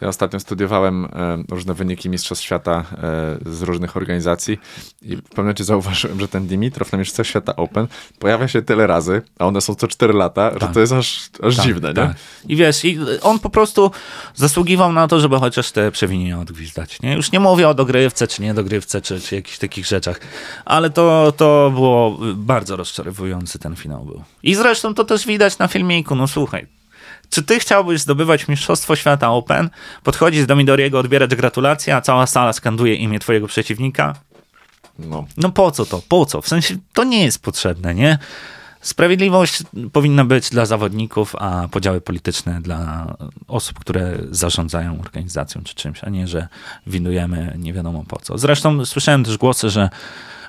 Ja 0.00 0.08
ostatnio 0.08 0.40
studiowałem 0.40 1.04
e, 1.04 1.08
różne 1.48 1.74
wyniki 1.74 2.08
Mistrzostw 2.08 2.44
Świata 2.44 2.84
e, 2.92 3.52
z 3.52 3.62
różnych 3.62 3.96
organizacji 3.96 4.58
i 5.02 5.16
w 5.16 5.22
pewnym 5.22 5.44
momencie 5.44 5.64
zauważyłem, 5.64 6.20
że 6.20 6.28
ten 6.28 6.46
Dimitrow 6.46 6.92
na 6.92 6.98
Mistrzostwach 6.98 7.26
Świata 7.26 7.56
Open 7.56 7.86
pojawia 8.18 8.48
się 8.48 8.62
tyle 8.62 8.86
razy, 8.86 9.22
a 9.38 9.46
one 9.46 9.60
są 9.60 9.74
co 9.74 9.88
4 9.88 10.12
lata, 10.12 10.50
tak. 10.50 10.60
że 10.60 10.68
to 10.68 10.80
jest 10.80 10.92
aż, 10.92 11.30
aż 11.42 11.56
tak, 11.56 11.66
dziwne, 11.66 11.94
tak. 11.94 12.08
nie? 12.08 12.14
I 12.54 12.56
wiesz, 12.56 12.84
i 12.84 12.98
on 13.22 13.38
po 13.38 13.50
prostu 13.50 13.90
zasługiwał 14.34 14.92
na 14.92 15.08
to, 15.08 15.20
żeby 15.20 15.38
chociaż 15.38 15.72
te 15.72 15.90
przewinienia 15.90 16.40
odgwizdać, 16.40 17.02
nie? 17.02 17.14
Już 17.14 17.32
nie 17.32 17.40
mówię 17.40 17.68
o 17.68 17.74
dogrywce, 17.74 18.26
czy 18.26 18.42
nie 18.42 18.54
dogrywce, 18.54 19.02
czy, 19.02 19.20
czy 19.20 19.34
jakichś 19.34 19.58
takich 19.58 19.86
rzeczach, 19.86 20.20
ale 20.64 20.90
to, 20.90 21.32
to 21.36 21.70
było 21.74 22.18
bardzo 22.34 22.76
rozczarowujący 22.76 23.58
ten 23.58 23.76
finał 23.76 24.04
był. 24.04 24.22
I 24.42 24.54
zresztą 24.54 24.94
to 24.94 25.04
też 25.04 25.26
widać 25.26 25.58
na 25.58 25.68
filmiku, 25.68 26.14
no 26.14 26.28
słuchaj, 26.28 26.66
czy 27.34 27.42
ty 27.42 27.58
chciałbyś 27.58 28.00
zdobywać 28.00 28.48
Mistrzostwo 28.48 28.96
Świata 28.96 29.30
Open, 29.30 29.70
podchodzić 30.02 30.46
do 30.46 30.56
Midoriego, 30.56 30.98
odbierać 30.98 31.34
gratulacje, 31.34 31.96
a 31.96 32.00
cała 32.00 32.26
sala 32.26 32.52
skanduje 32.52 32.94
imię 32.94 33.18
twojego 33.18 33.46
przeciwnika? 33.46 34.14
No. 34.98 35.24
No 35.36 35.50
po 35.50 35.70
co 35.70 35.86
to? 35.86 36.02
Po 36.08 36.26
co? 36.26 36.42
W 36.42 36.48
sensie 36.48 36.76
to 36.92 37.04
nie 37.04 37.24
jest 37.24 37.42
potrzebne, 37.42 37.94
nie? 37.94 38.18
Sprawiedliwość 38.80 39.62
powinna 39.92 40.24
być 40.24 40.50
dla 40.50 40.66
zawodników, 40.66 41.36
a 41.36 41.68
podziały 41.70 42.00
polityczne 42.00 42.60
dla 42.62 43.06
osób, 43.48 43.78
które 43.78 44.18
zarządzają 44.30 45.00
organizacją 45.00 45.62
czy 45.64 45.74
czymś, 45.74 46.04
a 46.04 46.10
nie, 46.10 46.28
że 46.28 46.48
winujemy 46.86 47.54
nie 47.58 47.72
wiadomo 47.72 48.04
po 48.08 48.18
co. 48.20 48.38
Zresztą 48.38 48.84
słyszałem 48.84 49.24
też 49.24 49.38
głosy, 49.38 49.70
że 49.70 49.90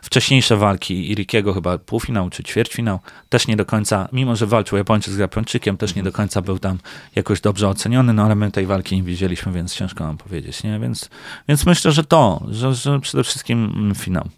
wcześniejsze 0.06 0.58
walki 0.58 1.12
Irikiego, 1.12 1.54
chyba 1.54 1.78
półfinał 1.78 2.30
czy 2.30 2.44
ćwierćfinał, 2.44 3.00
też 3.30 3.48
nie 3.48 3.56
do 3.56 3.66
końca, 3.66 4.10
mimo 4.12 4.36
że 4.36 4.46
walczył 4.46 4.78
Japończyk 4.78 5.14
z 5.14 5.18
Japończykiem, 5.18 5.78
też 5.78 5.96
nie 5.96 6.04
do 6.04 6.12
końca 6.12 6.42
był 6.42 6.60
tam 6.60 6.78
jakoś 7.16 7.42
dobrze 7.42 7.68
oceniony, 7.70 8.14
no 8.14 8.24
ale 8.24 8.36
my 8.36 8.52
tej 8.52 8.66
walki 8.66 8.96
nie 8.96 9.04
widzieliśmy, 9.04 9.52
więc 9.52 9.76
ciężko 9.76 10.04
nam 10.04 10.18
powiedzieć, 10.18 10.64
nie? 10.64 10.80
Więc, 10.80 11.10
więc 11.48 11.66
myślę, 11.66 11.92
że 11.92 12.04
to, 12.04 12.46
że, 12.52 12.76
że 12.76 13.00
przede 13.00 13.24
wszystkim 13.24 13.74
mm, 13.76 13.96
finał. 13.96 14.30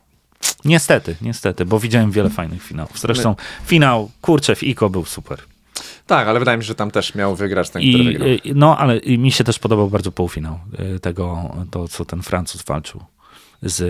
Niestety, 0.66 1.16
niestety, 1.22 1.66
bo 1.66 1.80
widziałem 1.80 2.12
wiele 2.12 2.30
fajnych 2.30 2.64
finałów. 2.64 3.00
Zresztą 3.00 3.36
finał, 3.66 4.12
kurczę, 4.22 4.56
w 4.56 4.64
Iko 4.64 4.90
był 4.90 5.06
super. 5.06 5.40
Tak, 6.08 6.28
ale 6.28 6.40
wydaje 6.40 6.58
mi 6.58 6.64
się, 6.64 6.68
że 6.68 6.76
tam 6.76 6.92
też 6.92 7.16
miał 7.16 7.36
wygrać 7.36 7.70
ten, 7.70 7.82
I, 7.82 7.94
który 7.94 8.04
wygrał. 8.04 8.30
No, 8.56 8.78
ale 8.78 9.00
mi 9.02 9.32
się 9.32 9.44
też 9.44 9.60
podobał 9.60 9.90
bardzo 9.90 10.12
półfinał 10.12 10.60
y, 10.96 11.00
tego, 11.00 11.56
to 11.72 11.88
co 11.88 12.06
ten 12.06 12.22
Francuz 12.22 12.64
walczył 12.64 13.02
z 13.62 13.82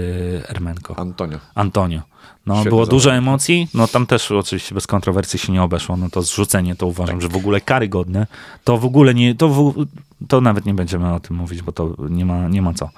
Ermenko. 0.50 1.00
Antonio. 1.00 1.40
Antonio. 1.56 2.02
No, 2.46 2.56
Świetny 2.56 2.70
było 2.70 2.86
dużo 2.86 3.14
emocji, 3.14 3.68
no 3.74 3.88
tam 3.88 4.06
też 4.06 4.32
oczywiście 4.32 4.76
bez 4.76 4.88
kontrowersji 4.88 5.40
się 5.40 5.54
nie 5.54 5.64
obeszło, 5.64 5.98
no 5.98 6.10
to 6.10 6.22
zrzucenie 6.22 6.76
to 6.76 6.88
uważam, 6.88 7.16
tak. 7.16 7.22
że 7.22 7.30
w 7.30 7.36
ogóle 7.36 7.62
karygodne, 7.62 8.28
to 8.64 8.78
w 8.78 8.86
ogóle 8.86 9.14
nie, 9.14 9.36
to, 9.36 9.50
w, 9.50 9.86
to 10.28 10.42
nawet 10.42 10.66
nie 10.66 10.74
będziemy 10.74 11.14
o 11.14 11.20
tym 11.20 11.36
mówić, 11.36 11.62
bo 11.62 11.72
to 11.72 11.96
nie 12.10 12.26
ma, 12.26 12.48
nie 12.48 12.62
ma 12.62 12.74
co. 12.74 12.90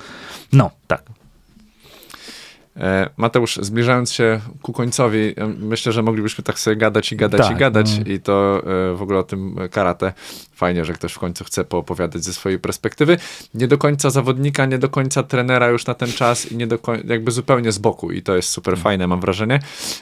No, 0.54 0.72
tak, 0.88 1.04
Mateusz, 3.18 3.56
zbliżając 3.62 4.12
się 4.12 4.40
ku 4.62 4.74
końcowi, 4.74 5.34
e, 5.38 5.48
myślę, 5.48 5.92
że 5.92 6.04
moglibyśmy 6.04 6.44
tak 6.44 6.60
sobie 6.60 6.76
gadać 6.76 7.12
i 7.12 7.16
gadać 7.16 7.42
tak, 7.42 7.52
i 7.52 7.60
gadać 7.60 8.00
no. 8.00 8.14
i 8.14 8.20
to 8.20 8.62
e, 8.92 8.96
w 8.96 9.02
ogóle 9.02 9.20
o 9.20 9.24
tym 9.24 9.56
karate. 9.72 10.14
Fajnie, 10.56 10.86
że 10.86 10.94
ktoś 10.94 11.14
w 11.14 11.20
końcu 11.20 11.44
chce 11.44 11.66
poopowiadać 11.66 12.24
ze 12.24 12.34
swojej 12.34 12.60
perspektywy. 12.60 13.18
Nie 13.54 13.68
do 13.68 13.78
końca 13.78 14.10
zawodnika, 14.10 14.66
nie 14.66 14.78
do 14.78 14.90
końca 14.90 15.24
trenera 15.24 15.68
już 15.68 15.86
na 15.86 15.94
ten 15.94 16.12
czas 16.12 16.52
i 16.52 16.58
nie 16.58 16.68
do 16.68 16.80
końca, 16.80 17.04
jakby 17.08 17.32
zupełnie 17.32 17.72
z 17.72 17.78
boku 17.78 18.12
i 18.12 18.22
to 18.22 18.36
jest 18.36 18.50
super 18.50 18.74
mm. 18.74 18.84
fajne, 18.84 19.08
mam 19.08 19.22
wrażenie. 19.22 19.60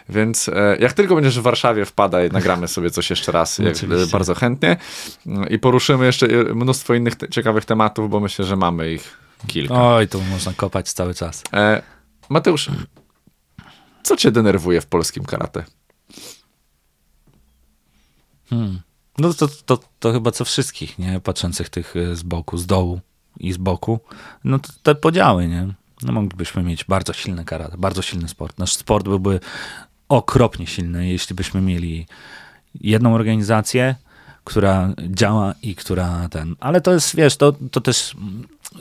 Więc 0.10 0.50
jak 0.80 0.94
tylko 0.94 1.16
będziesz 1.16 1.40
w 1.40 1.44
Warszawie, 1.44 1.86
wpadaj, 1.86 2.30
nagramy 2.32 2.68
sobie 2.68 2.90
coś 2.90 3.10
jeszcze 3.10 3.32
raz, 3.32 3.58
jak, 3.60 3.76
bardzo 4.12 4.36
chętnie 4.36 4.78
i 5.50 5.60
poruszymy 5.60 6.06
jeszcze 6.06 6.28
mnóstwo 6.56 6.94
innych 6.94 7.14
ciekawych 7.32 7.66
tematów, 7.66 8.10
bo 8.10 8.20
myślę, 8.20 8.46
że 8.46 8.56
mamy 8.56 8.92
ich 8.92 9.18
kilka. 9.48 9.96
Oj, 9.96 10.08
tu 10.08 10.22
można 10.22 10.54
kopać 10.54 10.92
cały 10.92 11.14
czas. 11.14 11.44
E 11.54 11.97
Mateusz, 12.30 12.70
co 14.04 14.18
cię 14.18 14.32
denerwuje 14.32 14.82
w 14.82 14.86
polskim 14.86 15.26
karate? 15.26 15.64
Hmm. 18.50 18.82
No 19.18 19.34
to, 19.34 19.48
to, 19.48 19.80
to 20.00 20.12
chyba 20.12 20.32
co 20.32 20.46
wszystkich, 20.46 21.00
nie? 21.00 21.20
Patrzących 21.20 21.70
tych 21.70 21.96
e, 21.96 22.16
z 22.16 22.24
boku, 22.24 22.58
z 22.58 22.66
dołu 22.66 23.00
i 23.40 23.54
z 23.54 23.58
boku. 23.58 24.00
No 24.44 24.60
to 24.60 24.70
te 24.84 24.96
podziały, 24.96 25.48
nie? 25.48 25.74
No 26.04 26.12
moglibyśmy 26.12 26.64
mieć 26.64 26.84
bardzo 26.84 27.14
silne 27.14 27.46
karate, 27.46 27.78
bardzo 27.78 28.02
silny 28.02 28.28
sport. 28.28 28.58
Nasz 28.58 28.74
sport 28.74 29.04
byłby 29.04 29.40
okropnie 30.10 30.68
silny, 30.68 31.08
jeśli 31.08 31.36
byśmy 31.36 31.62
mieli 31.62 32.08
jedną 32.82 33.16
organizację, 33.16 33.96
która 34.48 34.90
działa 35.10 35.54
i 35.62 35.76
która 35.76 36.28
ten. 36.32 36.56
Ale 36.60 36.82
to 36.82 36.94
jest, 36.94 37.16
wiesz, 37.16 37.38
to, 37.38 37.54
to 37.72 37.82
też 37.82 38.16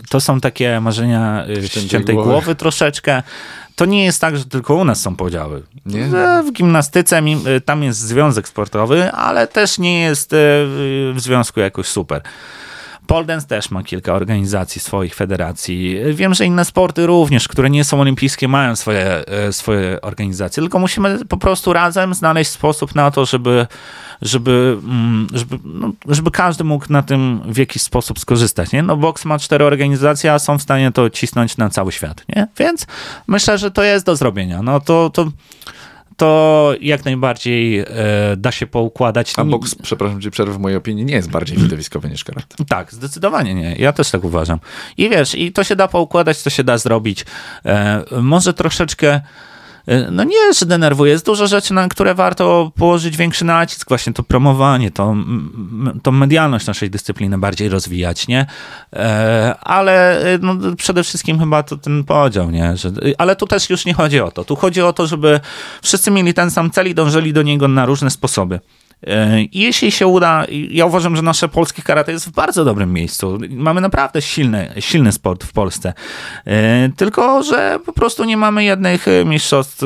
to 0.09 0.21
są 0.21 0.41
takie 0.41 0.81
marzenia 0.81 1.45
y, 1.49 1.55
Ściętej 1.69 1.89
ściętej 1.89 2.15
głowy. 2.15 2.31
głowy 2.31 2.55
troszeczkę. 2.55 3.23
To 3.77 3.85
nie 3.85 4.05
jest 4.05 4.21
tak, 4.21 4.37
że 4.37 4.45
tylko 4.45 4.75
u 4.75 4.85
nas 4.85 5.01
są 5.01 5.17
podziały. 5.17 5.63
Nie? 5.87 6.09
W 6.47 6.53
gimnastyce 6.53 7.23
y, 7.57 7.61
tam 7.61 7.83
jest 7.83 7.99
związek 7.99 8.49
sportowy, 8.49 9.13
ale 9.13 9.47
też 9.47 9.79
nie 9.79 10.01
jest 10.01 10.33
y, 10.33 10.37
w 11.15 11.17
związku 11.17 11.61
jakoś 11.61 11.87
super. 11.87 12.23
Pole 13.07 13.25
dance 13.25 13.47
też 13.47 13.71
ma 13.71 13.83
kilka 13.83 14.15
organizacji, 14.15 14.81
swoich 14.81 15.15
federacji. 15.15 15.99
Wiem, 16.15 16.35
że 16.35 16.47
inne 16.47 16.65
sporty 16.65 17.07
również, 17.07 17.49
które 17.49 17.71
nie 17.71 17.85
są 17.85 18.01
olimpijskie, 18.01 18.49
mają 18.49 18.77
swoje, 18.77 19.27
e, 19.27 19.53
swoje 19.53 20.01
organizacje, 20.01 20.63
tylko 20.63 20.79
musimy 20.79 21.25
po 21.25 21.37
prostu 21.37 21.73
razem 21.73 22.15
znaleźć 22.15 22.51
sposób 22.51 22.95
na 22.95 23.11
to, 23.11 23.27
żeby, 23.27 23.67
żeby, 24.23 24.79
mm, 24.85 25.27
żeby, 25.33 25.59
no, 25.65 25.93
żeby 26.09 26.31
każdy 26.31 26.65
mógł 26.65 26.87
na 26.89 27.03
tym 27.03 27.41
w 27.45 27.57
jakiś 27.57 27.83
sposób 27.83 28.19
skorzystać. 28.19 28.73
Nie? 28.73 28.83
No, 28.83 28.97
boks 28.97 29.25
ma 29.25 29.39
cztery 29.39 29.65
organizacje, 29.65 30.33
a 30.33 30.39
są 30.39 30.59
w 30.59 30.63
stanie 30.63 30.93
to 30.93 31.11
cisnąć 31.11 31.57
na 31.57 31.71
cały 31.71 31.93
świat. 31.93 32.25
Nie? 32.37 32.47
Więc 32.59 32.87
myślę, 33.27 33.59
że 33.59 33.71
to 33.71 33.83
jest 33.83 34.07
do 34.07 34.17
zrobienia. 34.17 34.63
No, 34.63 34.81
to, 34.81 35.11
to, 35.11 35.31
to 36.17 36.73
jak 36.81 37.05
najbardziej 37.05 37.79
e, 37.79 37.87
da 38.37 38.53
się 38.53 38.67
poukładać. 38.67 39.33
A 39.37 39.45
boks, 39.45 39.75
przepraszam 39.75 40.21
cię, 40.21 40.31
przerwę 40.31 40.53
w 40.53 40.59
mojej 40.59 40.79
opinii, 40.79 41.05
nie 41.05 41.15
jest 41.15 41.31
bardziej 41.31 41.59
widowiskowy 41.59 42.09
niż 42.11 42.25
karate. 42.25 42.57
Tak, 42.69 42.95
zdecydowanie 42.95 43.55
nie. 43.55 43.77
Ja 43.77 43.93
też 43.93 44.11
tak 44.11 44.25
uważam. 44.25 44.59
I 44.97 45.09
wiesz, 45.09 45.35
i 45.35 45.53
to 45.53 45.65
się 45.65 45.77
da 45.77 45.89
poukładać, 45.89 46.43
to 46.43 46.51
się 46.51 46.65
da 46.65 46.79
zrobić. 46.79 47.25
E, 47.65 48.05
może 48.21 48.55
troszeczkę. 48.55 49.21
E, 49.87 50.11
No 50.11 50.25
nie, 50.25 50.53
że 50.59 50.67
denerwuje. 50.67 51.13
Jest 51.13 51.27
dużo 51.27 51.47
rzeczy, 51.47 51.75
na 51.75 51.89
które 51.89 52.15
warto 52.15 52.73
położyć 52.77 53.17
większy 53.17 53.45
nacisk. 53.45 53.89
Właśnie 53.89 54.13
to 54.13 54.23
promowanie, 54.23 54.91
m- 55.13 56.01
to 56.03 56.13
medialność 56.13 56.67
naszej 56.67 56.91
dyscypliny 56.91 57.39
bardziej 57.39 57.69
rozwijać, 57.69 58.29
nie? 58.29 58.47
E, 58.93 59.55
Ale 59.61 60.21
e, 60.35 60.39
no, 60.39 60.55
przede 60.77 61.03
wszystkim 61.03 61.39
chyba 61.39 61.63
to 61.63 61.77
ten 61.77 62.05
podział, 62.05 62.51
nie? 62.51 62.77
Że, 62.77 62.91
ale 63.19 63.37
tu 63.37 63.47
też 63.47 63.71
już 63.71 63.87
nie 63.87 63.95
chodzi 63.95 64.21
o 64.21 64.31
to. 64.31 64.45
Tu 64.45 64.57
chodzi 64.57 64.83
o 64.83 64.93
to, 64.93 65.07
żeby 65.07 65.41
wszyscy 65.83 66.11
mieli 66.11 66.35
ten 66.35 66.51
sam 66.51 66.71
cel 66.71 66.89
i 66.89 66.95
dążyli 66.95 67.33
do 67.33 67.43
niego 67.43 67.69
na 67.69 67.87
różne 67.87 68.11
sposoby. 68.11 68.61
E, 69.07 69.37
jeśli 69.53 69.91
się 69.93 70.07
uda, 70.07 70.45
ja 70.71 70.87
uważam, 70.87 71.17
że 71.17 71.23
nasze 71.23 71.49
polskie 71.49 71.83
karate 71.83 72.13
jest 72.13 72.27
w 72.29 72.33
bardzo 72.33 72.65
dobrym 72.65 72.93
miejscu. 72.93 73.39
Mamy 73.51 73.81
naprawdę 73.81 74.23
silny, 74.23 74.73
silny 74.79 75.13
sport 75.13 75.45
w 75.45 75.53
Polsce. 75.53 75.93
E, 76.47 76.89
Tylko, 76.97 77.43
że 77.43 77.79
po 77.87 77.93
prostu 77.93 78.25
nie 78.25 78.37
mamy 78.37 78.65
jednych 78.65 79.09
e, 79.09 79.25
mistrzostw. 79.25 79.83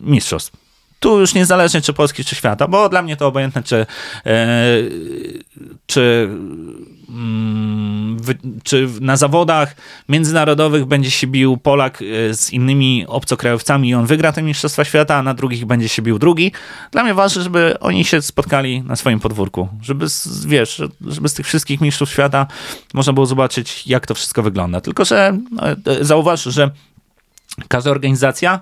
mistrzostw. 0.00 0.65
Tu 1.06 1.20
już 1.20 1.34
niezależnie 1.34 1.80
czy 1.80 1.92
Polski, 1.92 2.24
czy 2.24 2.34
świata, 2.34 2.68
bo 2.68 2.88
dla 2.88 3.02
mnie 3.02 3.16
to 3.16 3.26
obojętne, 3.26 3.62
czy, 3.62 3.86
e, 4.26 4.56
czy, 5.86 6.30
mm, 7.08 8.16
czy 8.64 8.88
na 9.00 9.16
zawodach 9.16 9.76
międzynarodowych 10.08 10.84
będzie 10.84 11.10
się 11.10 11.26
bił 11.26 11.56
Polak 11.56 12.02
e, 12.02 12.34
z 12.34 12.50
innymi 12.52 13.04
obcokrajowcami 13.08 13.88
i 13.88 13.94
on 13.94 14.06
wygra 14.06 14.32
te 14.32 14.42
Mistrzostwa 14.42 14.84
Świata, 14.84 15.16
a 15.16 15.22
na 15.22 15.34
drugich 15.34 15.64
będzie 15.64 15.88
się 15.88 16.02
bił 16.02 16.18
drugi. 16.18 16.52
Dla 16.90 17.02
mnie 17.04 17.14
ważne, 17.14 17.42
żeby 17.42 17.78
oni 17.80 18.04
się 18.04 18.22
spotkali 18.22 18.82
na 18.82 18.96
swoim 18.96 19.20
podwórku, 19.20 19.68
żeby, 19.82 20.08
z- 20.08 20.46
wiesz, 20.46 20.82
żeby 21.06 21.28
z 21.28 21.34
tych 21.34 21.46
wszystkich 21.46 21.80
mistrzów 21.80 22.10
świata 22.10 22.46
można 22.94 23.12
było 23.12 23.26
zobaczyć, 23.26 23.86
jak 23.86 24.06
to 24.06 24.14
wszystko 24.14 24.42
wygląda. 24.42 24.80
Tylko, 24.80 25.04
że 25.04 25.38
no, 25.50 25.62
zauważ, 26.00 26.42
że 26.44 26.70
każda 27.68 27.90
organizacja 27.90 28.60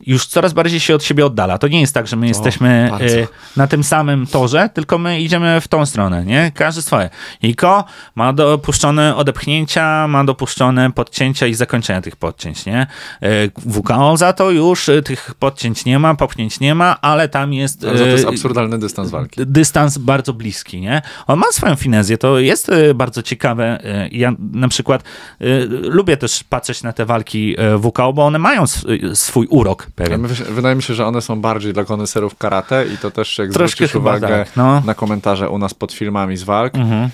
już 0.00 0.26
coraz 0.26 0.52
bardziej 0.52 0.80
się 0.80 0.94
od 0.94 1.04
siebie 1.04 1.26
oddala. 1.26 1.58
To 1.58 1.68
nie 1.68 1.80
jest 1.80 1.94
tak, 1.94 2.06
że 2.06 2.16
my 2.16 2.28
jesteśmy 2.28 2.90
e, 3.00 3.26
na 3.56 3.66
tym 3.66 3.84
samym 3.84 4.26
torze, 4.26 4.70
tylko 4.74 4.98
my 4.98 5.20
idziemy 5.20 5.60
w 5.60 5.68
tą 5.68 5.86
stronę, 5.86 6.24
nie? 6.24 6.52
Każdy 6.54 6.82
swoje. 6.82 7.10
IKO 7.44 7.84
ma 8.14 8.32
dopuszczone 8.32 9.16
odepchnięcia, 9.16 10.08
ma 10.08 10.24
dopuszczone 10.24 10.92
podcięcia 10.92 11.46
i 11.46 11.54
zakończenia 11.54 12.02
tych 12.02 12.16
podcięć, 12.16 12.66
nie? 12.66 12.86
E, 13.22 13.48
WKO 13.56 14.16
za 14.16 14.32
to 14.32 14.50
już 14.50 14.88
e, 14.88 15.02
tych 15.02 15.34
podcięć 15.38 15.84
nie 15.84 15.98
ma, 15.98 16.14
popchnięć 16.14 16.60
nie 16.60 16.74
ma, 16.74 17.00
ale 17.00 17.28
tam 17.28 17.52
jest... 17.52 17.84
Ale 17.84 17.98
za 17.98 18.04
to 18.04 18.10
jest 18.10 18.26
absurdalny 18.26 18.78
dystans 18.78 19.10
walki. 19.10 19.40
dystans 19.46 19.98
bardzo 19.98 20.32
bliski, 20.32 20.80
nie? 20.80 21.02
On 21.26 21.38
ma 21.38 21.46
swoją 21.52 21.74
finezję, 21.76 22.18
to 22.18 22.38
jest 22.38 22.70
bardzo 22.94 23.22
ciekawe. 23.22 23.78
Ja 24.12 24.32
na 24.52 24.68
przykład 24.68 25.02
lubię 25.70 26.16
też 26.16 26.44
patrzeć 26.44 26.82
na 26.82 26.92
te 26.92 27.04
walki 27.06 27.56
WKO, 27.78 28.12
bo 28.12 28.26
one 28.26 28.38
mają 28.38 28.62
sw- 28.62 29.14
swój 29.14 29.46
urok 29.50 29.85
pewien. 29.94 30.26
Wydaje 30.50 30.74
mi 30.74 30.82
się, 30.82 30.94
że 30.94 31.06
one 31.06 31.20
są 31.22 31.40
bardziej 31.40 31.72
dla 31.72 31.84
koneserów 31.84 32.36
karate 32.38 32.86
i 32.94 32.98
to 32.98 33.10
też 33.10 33.38
jak 33.38 33.50
Troszkę 33.50 33.76
zwrócisz 33.76 33.94
uwagę 33.96 34.28
tak, 34.28 34.56
no. 34.56 34.80
na 34.86 34.94
komentarze 34.94 35.50
u 35.50 35.58
nas 35.58 35.74
pod 35.74 35.92
filmami 35.92 36.36
z 36.36 36.42
walk, 36.42 36.74
Mhm. 36.74 37.10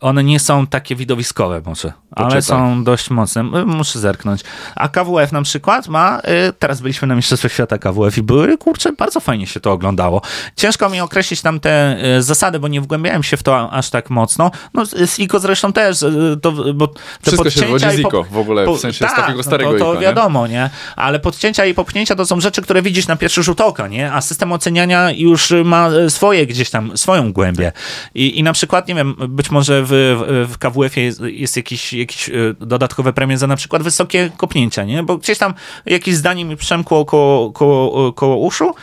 One 0.00 0.24
nie 0.24 0.40
są 0.40 0.66
takie 0.66 0.96
widowiskowe 0.96 1.62
może, 1.66 1.92
ale 2.10 2.42
są 2.42 2.84
dość 2.84 3.10
mocne. 3.10 3.42
Muszę 3.66 3.98
zerknąć. 3.98 4.40
A 4.76 4.88
KWF 4.88 5.32
na 5.32 5.42
przykład 5.42 5.88
ma, 5.88 6.20
y, 6.48 6.52
teraz 6.58 6.80
byliśmy 6.80 7.08
na 7.08 7.14
Mistrzostwach 7.14 7.52
Świata 7.52 7.78
KWF 7.78 8.18
i 8.18 8.22
były, 8.22 8.58
kurczę, 8.58 8.92
bardzo 8.92 9.20
fajnie 9.20 9.46
się 9.46 9.60
to 9.60 9.72
oglądało. 9.72 10.22
Ciężko 10.56 10.88
mi 10.88 11.00
określić 11.00 11.42
tam 11.42 11.60
te 11.60 11.96
y, 12.18 12.22
zasady, 12.22 12.58
bo 12.58 12.68
nie 12.68 12.80
wgłębiałem 12.80 13.22
się 13.22 13.36
w 13.36 13.42
to 13.42 13.70
aż 13.70 13.90
tak 13.90 14.10
mocno. 14.10 14.50
No 14.74 14.86
z 14.86 15.20
IKO 15.20 15.38
zresztą 15.38 15.72
też, 15.72 16.02
y, 16.02 16.38
to, 16.42 16.52
bo 16.52 16.88
te 16.88 17.00
Wszystko 17.22 17.50
się 17.50 17.60
wywodzi 17.60 17.90
z 17.90 18.06
IKO 18.06 18.24
w 18.24 18.38
ogóle, 18.38 18.66
w 18.66 18.78
sensie 18.78 19.08
z 19.08 19.14
takiego 19.14 19.42
starego 19.42 19.72
no 19.72 19.78
to, 19.78 19.84
to 19.84 19.90
IKO, 19.90 20.00
nie? 20.00 20.06
wiadomo, 20.06 20.46
nie? 20.46 20.70
Ale 20.96 21.20
podcięcia 21.20 21.66
i 21.66 21.74
popchnięcia 21.74 22.14
to 22.14 22.26
są 22.26 22.40
rzeczy, 22.40 22.62
które 22.62 22.82
widzisz 22.82 23.06
na 23.06 23.16
pierwszy 23.16 23.42
rzut 23.42 23.60
oka, 23.60 23.88
nie? 23.88 24.12
A 24.12 24.20
system 24.20 24.52
oceniania 24.52 25.10
już 25.10 25.52
ma 25.64 25.88
swoje 26.08 26.46
gdzieś 26.46 26.70
tam, 26.70 26.96
swoją 26.96 27.32
głębię. 27.32 27.72
I, 28.14 28.38
i 28.38 28.42
na 28.42 28.52
przykład, 28.52 28.88
nie 28.88 28.94
wiem, 28.94 29.14
być 29.28 29.50
może 29.50 29.85
w, 29.88 30.46
w, 30.48 30.58
KWF-ie 30.58 31.06
jest, 31.06 31.20
jest 31.20 31.56
jakiś 31.56 31.94
e, 31.94 32.32
dodatkowe 32.60 33.12
premie 33.12 33.38
za 33.38 33.46
na 33.46 33.56
przykład 33.56 33.82
wysokie 33.82 34.30
kopnięcia, 34.36 34.84
nie? 34.84 35.02
Bo 35.02 35.16
gdzieś 35.16 35.38
tam 35.38 35.54
jakieś 35.86 36.14
zdanie 36.14 36.44
mi 36.44 36.56
przemkło 36.56 37.04
koło, 37.04 37.52
koło, 37.52 38.12
koło 38.12 38.36
uszu 38.36 38.74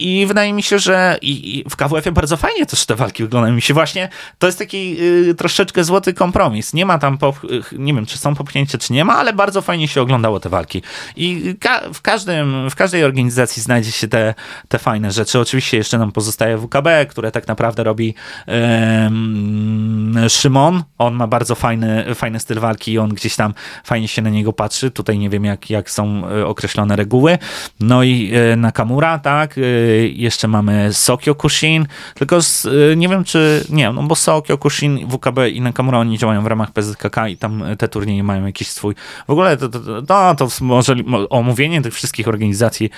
i 0.00 0.26
wydaje 0.26 0.52
mi 0.52 0.62
się, 0.62 0.78
że 0.78 1.18
i, 1.22 1.58
i 1.58 1.64
w 1.70 1.76
KWF-ie 1.76 2.12
bardzo 2.12 2.36
fajnie 2.36 2.66
też 2.66 2.86
te 2.86 2.94
walki 2.94 3.22
wyglądają. 3.22 3.54
Mi 3.54 3.62
się 3.62 3.74
właśnie, 3.74 4.08
to 4.38 4.46
jest 4.46 4.58
taki 4.58 4.96
y, 5.00 5.34
troszeczkę 5.34 5.84
złoty 5.84 6.14
kompromis. 6.14 6.72
Nie 6.72 6.86
ma 6.86 6.98
tam, 6.98 7.18
pop, 7.18 7.44
y, 7.44 7.62
nie 7.78 7.94
wiem, 7.94 8.06
czy 8.06 8.18
są 8.18 8.34
popchnięcia, 8.34 8.78
czy 8.78 8.92
nie 8.92 9.04
ma, 9.04 9.16
ale 9.16 9.32
bardzo 9.32 9.62
fajnie 9.62 9.88
się 9.88 10.02
oglądało 10.02 10.40
te 10.40 10.48
walki. 10.48 10.82
I 11.16 11.54
ka 11.60 11.80
w, 11.94 12.02
każdym, 12.02 12.70
w 12.70 12.74
każdej 12.74 13.04
organizacji 13.04 13.62
znajdzie 13.62 13.92
się 13.92 14.08
te, 14.08 14.34
te 14.68 14.78
fajne 14.78 15.12
rzeczy. 15.12 15.38
Oczywiście 15.38 15.76
jeszcze 15.76 15.98
nam 15.98 16.12
pozostaje 16.12 16.58
WKB, 16.58 17.06
które 17.08 17.30
tak 17.32 17.48
naprawdę 17.48 17.84
robi 17.84 18.14
em, 18.46 20.14
Szymon. 20.50 20.82
On 20.98 21.14
ma 21.14 21.26
bardzo 21.26 21.54
fajny, 21.54 22.14
fajny 22.14 22.40
styl 22.40 22.60
walki 22.60 22.92
i 22.92 22.98
on 22.98 23.10
gdzieś 23.14 23.36
tam 23.36 23.54
fajnie 23.84 24.08
się 24.08 24.22
na 24.22 24.30
niego 24.30 24.52
patrzy. 24.52 24.90
Tutaj 24.90 25.18
nie 25.18 25.30
wiem, 25.30 25.44
jak, 25.44 25.70
jak 25.70 25.90
są 25.90 26.22
e, 26.28 26.46
określone 26.46 26.96
reguły. 26.96 27.38
No 27.80 28.02
i 28.02 28.32
e, 28.52 28.56
Nakamura, 28.56 29.18
tak. 29.18 29.58
E, 29.58 29.60
Jeszcze 30.08 30.48
mamy 30.48 30.92
Sokyo 30.92 31.34
Kushin, 31.34 31.86
tylko 32.14 32.42
z, 32.42 32.66
nie 32.96 33.08
wiem, 33.08 33.24
czy 33.24 33.64
nie, 33.70 33.92
no 33.92 34.02
bo 34.02 34.14
Sokyo 34.14 34.58
Kushin, 34.58 35.08
WKB 35.08 35.38
i 35.50 35.60
Nakamura 35.60 35.98
oni 35.98 36.18
działają 36.18 36.42
w 36.42 36.46
ramach 36.46 36.70
PZKK 36.72 37.28
i 37.28 37.36
tam 37.36 37.64
te 37.78 37.88
turnieje 37.88 38.22
mają 38.24 38.46
jakiś 38.46 38.68
swój. 38.68 38.94
W 39.28 39.30
ogóle 39.30 39.56
to, 39.56 39.68
to, 39.68 40.02
to, 40.02 40.34
to 40.38 40.48
może 40.60 40.94
mo- 40.94 41.28
omówienie 41.28 41.82
tych 41.82 41.94
wszystkich 41.94 42.28
organizacji 42.28 42.90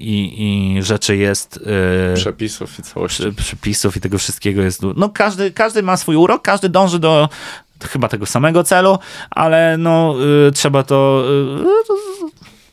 i, 0.00 0.34
i 0.78 0.82
rzeczy 0.82 1.16
jest. 1.16 1.60
Przepisów 2.14 2.78
i 2.78 2.82
całości. 2.82 3.22
przepisów 3.36 3.96
i 3.96 4.00
tego 4.00 4.18
wszystkiego 4.18 4.62
jest. 4.62 4.82
No 4.96 5.08
każdy, 5.08 5.50
każdy 5.50 5.82
ma 5.82 5.96
swój 5.96 6.16
urok, 6.16 6.42
każdy 6.42 6.68
dąży 6.84 6.98
do 6.98 7.28
chyba 7.88 8.08
tego 8.08 8.26
samego 8.26 8.64
celu, 8.64 8.98
ale 9.30 9.76
no 9.78 10.14
y, 10.48 10.52
trzeba 10.52 10.82
to. 10.82 11.24
Y, 11.60 12.03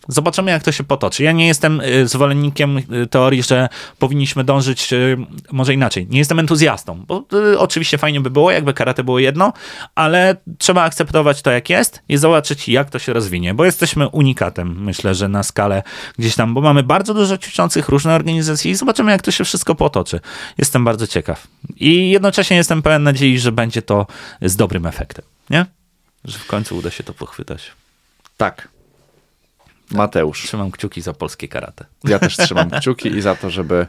Zobaczymy, 0.08 0.52
jak 0.52 0.64
to 0.64 0.72
się 0.72 0.84
potoczy. 0.84 1.24
Ja 1.24 1.32
nie 1.32 1.48
jestem 1.48 1.82
y, 1.82 2.08
zwolennikiem 2.08 2.78
y, 2.78 3.08
teorii, 3.08 3.44
że 3.44 3.70
powinniśmy 4.00 4.44
dążyć 4.44 4.94
y, 4.94 5.18
może 5.52 5.74
inaczej. 5.74 6.08
Nie 6.10 6.20
jestem 6.20 6.40
entuzjastą, 6.40 7.06
bo 7.08 7.26
oczywiście 7.58 7.98
fajnie 7.98 8.22
by 8.22 8.30
było, 8.30 8.52
jakby 8.52 8.74
karate 8.74 9.04
było 9.04 9.20
jedno, 9.20 9.54
ale 9.96 10.36
trzeba 10.58 10.84
akceptować 10.84 11.42
to, 11.42 11.52
jak 11.52 11.70
jest 11.70 12.02
i 12.10 12.18
zobaczyć, 12.18 12.70
jak 12.70 12.90
to 12.90 13.00
się 13.00 13.14
rozwinie, 13.14 13.54
bo 13.54 13.66
jesteśmy 13.66 14.08
unikatem, 14.08 14.84
myślę, 14.84 15.16
że 15.16 15.28
na 15.28 15.44
skalę 15.44 15.84
gdzieś 16.20 16.36
tam, 16.36 16.54
bo 16.54 16.62
mamy 16.62 16.84
bardzo 16.84 17.14
dużo 17.14 17.38
ćwiczących, 17.38 17.90
różne 17.90 18.16
organizacje 18.16 18.72
i 18.72 18.76
zobaczymy, 18.76 19.12
jak 19.12 19.22
to 19.22 19.32
się 19.32 19.44
wszystko 19.44 19.76
potoczy. 19.76 20.20
Jestem 20.58 20.86
bardzo 20.86 21.08
ciekaw. 21.08 21.48
I 21.76 22.10
jednocześnie 22.10 22.58
jestem 22.58 22.82
pełen 22.82 23.04
nadziei, 23.04 23.40
że 23.40 23.52
będzie 23.52 23.82
to 23.82 24.08
z 24.42 24.56
dobrym 24.56 24.86
efektem, 24.86 25.26
nie? 25.50 25.66
Że 26.26 26.40
w 26.40 26.48
końcu 26.48 26.78
uda 26.78 26.92
się 26.92 27.04
to 27.04 27.14
pochwytać. 27.14 27.72
Tak. 28.38 28.71
Mateusz. 29.92 30.44
Trzymam 30.44 30.72
kciuki 30.72 31.02
za 31.02 31.14
polskie 31.14 31.48
karate. 31.48 31.86
Ja 32.04 32.20
też 32.20 32.38
trzymam 32.46 32.70
kciuki 32.70 33.10
i 33.10 33.22
za 33.22 33.36
to, 33.36 33.50
żeby 33.50 33.88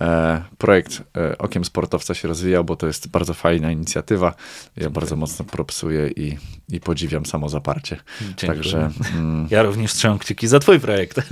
e, 0.00 0.42
projekt 0.58 1.02
e, 1.16 1.38
Okiem 1.38 1.64
Sportowca 1.64 2.14
się 2.14 2.28
rozwijał, 2.28 2.64
bo 2.64 2.76
to 2.76 2.86
jest 2.86 3.08
bardzo 3.08 3.34
fajna 3.34 3.70
inicjatywa. 3.70 4.34
Ja 4.76 4.90
bardzo 4.90 5.16
mocno 5.16 5.44
propsuję 5.44 6.08
i, 6.08 6.38
i 6.68 6.80
podziwiam 6.80 7.26
samozaparcie. 7.26 7.96
Dziękuję. 8.20 8.46
Także 8.46 8.90
mm, 9.14 9.48
Ja 9.50 9.62
również 9.62 9.92
trzymam 9.92 10.18
kciuki 10.18 10.48
za 10.48 10.58
twój 10.58 10.80
projekt. 10.80 11.20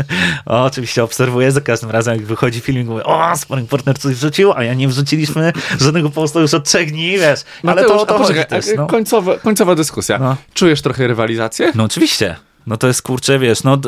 O, 0.47 0.65
oczywiście 0.65 1.05
obserwuję 1.05 1.53
za 1.53 1.61
każdym 1.61 1.91
razem, 1.91 2.15
jak 2.17 2.27
wychodzi 2.27 2.61
filmik, 2.61 2.87
mówię, 2.87 3.05
o, 3.05 3.37
Sparring 3.37 3.69
Partner 3.71 3.99
coś 3.99 4.15
wrzucił, 4.15 4.53
a 4.53 4.65
ja 4.65 4.75
nie 4.75 4.89
wrzuciliśmy 4.89 5.53
żadnego 5.81 6.11
posta 6.11 6.41
już 6.41 6.55
od 6.55 6.65
trzech 6.65 6.91
dni, 6.91 7.19
wiesz. 7.19 7.41
Ale 7.63 7.83
Mateusz, 7.83 8.07
to, 8.07 8.19
to 8.19 8.45
też, 8.45 8.67
a, 8.69 8.77
no. 8.77 8.87
końcowa, 8.87 9.39
końcowa 9.39 9.75
dyskusja. 9.75 10.19
No. 10.19 10.37
Czujesz 10.55 10.83
trochę 10.83 11.07
rywalizację? 11.07 11.73
No 11.75 11.85
oczywiście. 11.85 12.37
No 12.67 12.77
to 12.77 12.87
jest 12.87 13.03
kurczę, 13.03 13.39
wiesz, 13.39 13.63
no. 13.63 13.79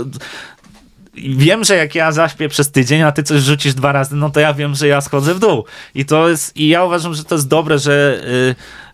Wiem, 1.14 1.64
że 1.64 1.76
jak 1.76 1.94
ja 1.94 2.12
zaśpię 2.12 2.48
przez 2.48 2.70
tydzień, 2.70 3.02
a 3.02 3.12
ty 3.12 3.22
coś 3.22 3.43
rzucisz 3.43 3.74
dwa 3.74 3.93
razy, 3.93 4.16
no 4.16 4.30
to 4.30 4.40
ja 4.40 4.55
wiem, 4.55 4.74
że 4.74 4.89
ja 4.89 5.01
schodzę 5.01 5.35
w 5.35 5.39
dół. 5.39 5.64
I 5.94 6.05
to 6.05 6.28
jest, 6.28 6.56
i 6.56 6.68
ja 6.68 6.85
uważam, 6.85 7.14
że 7.14 7.24
to 7.24 7.35
jest 7.35 7.48
dobre, 7.48 7.78
że 7.78 8.20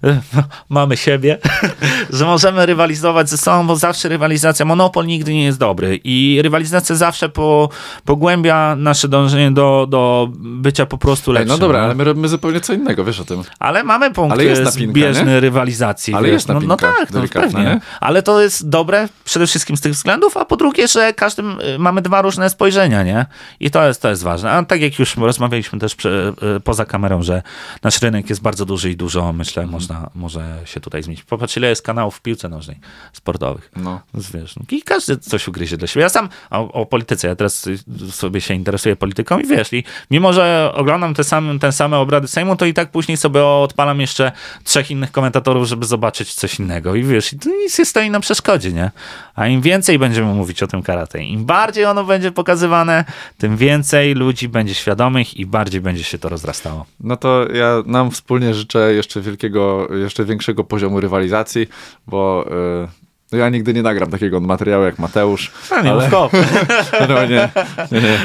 y, 0.04 0.08
y, 0.08 0.20
mamy 0.68 0.96
siebie, 0.96 1.38
że 2.10 2.24
możemy 2.24 2.66
rywalizować 2.66 3.30
ze 3.30 3.38
sobą, 3.38 3.66
bo 3.66 3.76
zawsze 3.76 4.08
rywalizacja, 4.08 4.64
monopol 4.64 5.06
nigdy 5.06 5.34
nie 5.34 5.44
jest 5.44 5.58
dobry 5.58 6.00
i 6.04 6.40
rywalizacja 6.42 6.94
zawsze 6.94 7.28
po, 7.28 7.68
pogłębia 8.04 8.76
nasze 8.76 9.08
dążenie 9.08 9.50
do, 9.50 9.86
do 9.90 10.28
bycia 10.34 10.86
po 10.86 10.98
prostu 10.98 11.30
Ej, 11.30 11.34
lepszym. 11.34 11.48
no 11.48 11.58
dobra, 11.58 11.80
ale 11.82 11.94
my 11.94 12.04
robimy 12.04 12.28
zupełnie 12.28 12.60
co 12.60 12.72
innego, 12.72 13.04
wiesz 13.04 13.20
o 13.20 13.24
tym. 13.24 13.42
Ale 13.58 13.84
mamy 13.84 14.10
punkt 14.10 14.32
Ale 14.32 14.44
jest 14.44 14.62
napinka, 14.62 14.92
zbieżny 14.92 15.24
nie? 15.24 15.40
rywalizacji. 15.40 16.14
Ale 16.14 16.26
wiesz. 16.26 16.32
jest 16.32 16.48
no, 16.48 16.54
no 16.54 16.60
napinka 16.60 16.92
tak, 16.98 17.10
no 17.10 17.22
pewnie. 17.32 17.60
nie? 17.60 17.80
Ale 18.00 18.22
to 18.22 18.40
jest 18.40 18.68
dobre 18.68 19.08
przede 19.24 19.46
wszystkim 19.46 19.76
z 19.76 19.80
tych 19.80 19.92
względów, 19.92 20.36
a 20.36 20.44
po 20.44 20.56
drugie, 20.56 20.88
że 20.88 21.12
każdym 21.12 21.60
y, 21.60 21.78
mamy 21.78 22.02
dwa 22.02 22.13
różne 22.22 22.50
spojrzenia, 22.50 23.02
nie? 23.02 23.26
I 23.60 23.70
to 23.70 23.86
jest, 23.86 24.02
to 24.02 24.08
jest 24.10 24.22
ważne. 24.22 24.50
A 24.50 24.64
tak 24.64 24.80
jak 24.80 24.98
już 24.98 25.16
rozmawialiśmy 25.16 25.78
też 25.78 25.94
przy, 25.94 26.32
y, 26.56 26.60
poza 26.60 26.84
kamerą, 26.84 27.22
że 27.22 27.42
nasz 27.82 28.02
rynek 28.02 28.30
jest 28.30 28.42
bardzo 28.42 28.66
duży 28.66 28.90
i 28.90 28.96
dużo, 28.96 29.32
myślę, 29.32 29.62
Mhm. 29.62 29.72
można, 29.72 30.10
może 30.14 30.58
się 30.64 30.80
tutaj 30.80 31.02
zmienić. 31.02 31.22
Popatrz, 31.22 31.56
ile 31.56 31.68
jest 31.68 31.82
kanałów 31.82 32.16
w 32.16 32.20
piłce 32.20 32.48
nożnej, 32.48 32.78
sportowych. 33.12 33.70
No. 33.76 34.00
Wiesz, 34.14 34.56
no, 34.56 34.62
I 34.70 34.82
każdy 34.82 35.16
coś 35.18 35.48
ugryzie 35.48 35.76
dla 35.76 35.86
siebie. 35.88 36.02
Ja 36.02 36.08
sam 36.08 36.28
o, 36.50 36.72
o 36.72 36.86
polityce, 36.86 37.28
ja 37.28 37.36
teraz 37.36 37.68
sobie 38.10 38.40
się 38.40 38.54
interesuję 38.54 38.96
polityką 38.96 39.38
i 39.38 39.46
wiesz, 39.46 39.72
i 39.72 39.84
mimo, 40.10 40.32
że 40.32 40.72
oglądam 40.74 41.14
te 41.14 41.24
same, 41.24 41.58
te 41.58 41.72
same 41.72 41.98
obrady 41.98 42.28
Sejmu, 42.28 42.56
to 42.56 42.66
i 42.66 42.74
tak 42.74 42.90
później 42.90 43.16
sobie 43.16 43.44
odpalam 43.46 44.00
jeszcze 44.00 44.32
trzech 44.64 44.90
innych 44.90 45.12
komentatorów, 45.12 45.66
żeby 45.68 45.86
zobaczyć 45.86 46.34
coś 46.34 46.58
innego. 46.58 46.94
I 46.94 47.02
wiesz, 47.02 47.32
i 47.32 47.38
to 47.38 47.48
nic 47.50 47.78
nie 47.78 47.86
stoi 47.86 48.10
na 48.10 48.20
przeszkodzie, 48.20 48.72
nie? 48.72 48.90
A 49.34 49.46
im 49.46 49.60
więcej 49.60 49.98
będziemy 49.98 50.34
mówić 50.34 50.62
o 50.62 50.66
tym 50.66 50.82
karate, 50.82 51.22
im 51.22 51.44
bardziej 51.44 51.84
ono 51.94 52.04
będzie 52.04 52.32
pokazywane, 52.32 53.04
tym 53.38 53.56
więcej 53.56 54.14
ludzi 54.14 54.48
będzie 54.48 54.74
świadomych 54.74 55.36
i 55.36 55.46
bardziej 55.46 55.80
będzie 55.80 56.04
się 56.04 56.18
to 56.18 56.28
rozrastało. 56.28 56.86
No 57.00 57.16
to 57.16 57.52
ja 57.52 57.82
nam 57.86 58.10
wspólnie 58.10 58.54
życzę 58.54 58.94
jeszcze 58.94 59.20
wielkiego, 59.20 59.88
jeszcze 59.94 60.24
większego 60.24 60.64
poziomu 60.64 61.00
rywalizacji, 61.00 61.66
bo 62.06 62.46
y, 62.84 63.04
no 63.32 63.38
ja 63.38 63.48
nigdy 63.48 63.74
nie 63.74 63.82
nagram 63.82 64.10
takiego 64.10 64.40
materiału 64.40 64.84
jak 64.84 64.98
Mateusz. 64.98 65.52
A 65.70 65.80
nie, 65.80 65.90
ale, 65.90 66.10
no 67.08 67.26
nie, 67.26 67.48
nie, 67.92 68.00
nie. 68.00 68.18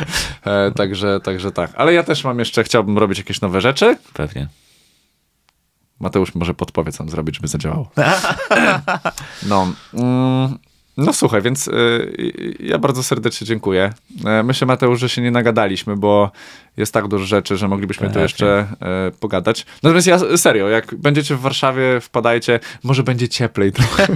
E, 0.45 0.71
także, 0.71 1.19
także 1.19 1.51
tak. 1.51 1.71
Ale 1.75 1.93
ja 1.93 2.03
też 2.03 2.23
mam 2.23 2.39
jeszcze, 2.39 2.63
chciałbym 2.63 2.97
robić 2.97 3.17
jakieś 3.17 3.41
nowe 3.41 3.61
rzeczy. 3.61 3.97
Pewnie. 4.13 4.47
Mateusz 5.99 6.35
może 6.35 6.53
podpowie, 6.53 6.91
co 6.91 7.03
mam 7.03 7.09
zrobić, 7.09 7.35
żeby 7.35 7.47
zadziałało. 7.47 7.91
No, 9.43 9.67
mm, 9.93 10.57
no 10.99 11.13
słuchaj, 11.13 11.41
więc 11.41 11.67
y, 11.67 12.55
ja 12.59 12.77
bardzo 12.77 13.03
serdecznie 13.03 13.47
dziękuję. 13.47 13.93
E, 14.25 14.43
Myślę, 14.43 14.67
Mateusz, 14.67 14.99
że 14.99 15.09
się 15.09 15.21
nie 15.21 15.31
nagadaliśmy, 15.31 15.97
bo 15.97 16.31
jest 16.79 16.93
tak 16.93 17.07
dużo 17.07 17.25
rzeczy, 17.25 17.57
że 17.57 17.67
moglibyśmy 17.67 18.07
tu 18.07 18.13
Pewnie. 18.13 18.23
jeszcze 18.23 18.67
e, 18.81 19.11
pogadać. 19.19 19.65
Natomiast 19.83 20.07
ja 20.07 20.19
serio, 20.37 20.69
jak 20.69 20.95
będziecie 20.95 21.35
w 21.35 21.39
Warszawie, 21.39 22.01
wpadajcie, 22.01 22.59
może 22.83 23.03
będzie 23.03 23.29
cieplej 23.29 23.71
trochę. 23.77 24.07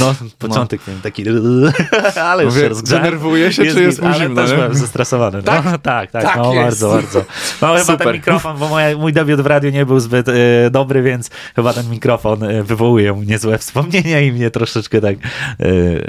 No, 0.00 0.14
początek 0.38 0.80
miałem 0.88 1.02
taki, 1.02 1.24
ale 2.30 2.44
już 2.44 2.52
Mówię, 2.54 2.62
się 2.64 2.68
rozgrzałem. 2.68 3.04
denerwuję 3.04 3.52
się, 3.52 3.64
czy 3.64 3.82
jest 3.82 4.02
mu 4.02 4.08
ale 4.08 4.18
zimno, 4.18 4.42
też 4.42 4.52
byłem 4.52 4.74
zestresowany. 4.74 5.36
No, 5.38 5.42
Tak? 5.42 5.64
tak, 5.64 5.80
tak, 5.82 6.10
tak, 6.10 6.22
Tak 6.22 6.36
no, 6.36 6.54
jest. 6.54 6.80
bardzo, 6.80 6.88
bardzo. 6.88 7.24
No, 7.62 7.68
chyba 7.68 7.84
Super. 7.84 7.98
ten 8.06 8.12
mikrofon, 8.16 8.58
bo 8.58 8.68
moja, 8.68 8.96
mój 8.96 9.12
debiut 9.12 9.40
w 9.40 9.46
radiu 9.46 9.70
nie 9.70 9.86
był 9.86 10.00
zbyt 10.00 10.28
e, 10.28 10.34
dobry, 10.70 11.02
więc 11.02 11.30
chyba 11.56 11.72
ten 11.72 11.90
mikrofon 11.90 12.42
e, 12.42 12.62
wywołuje 12.62 13.12
u 13.12 13.16
mnie 13.16 13.38
złe 13.38 13.58
wspomnienia 13.58 14.20
i 14.20 14.32
mnie 14.32 14.50
troszeczkę 14.50 15.00
tak 15.00 15.16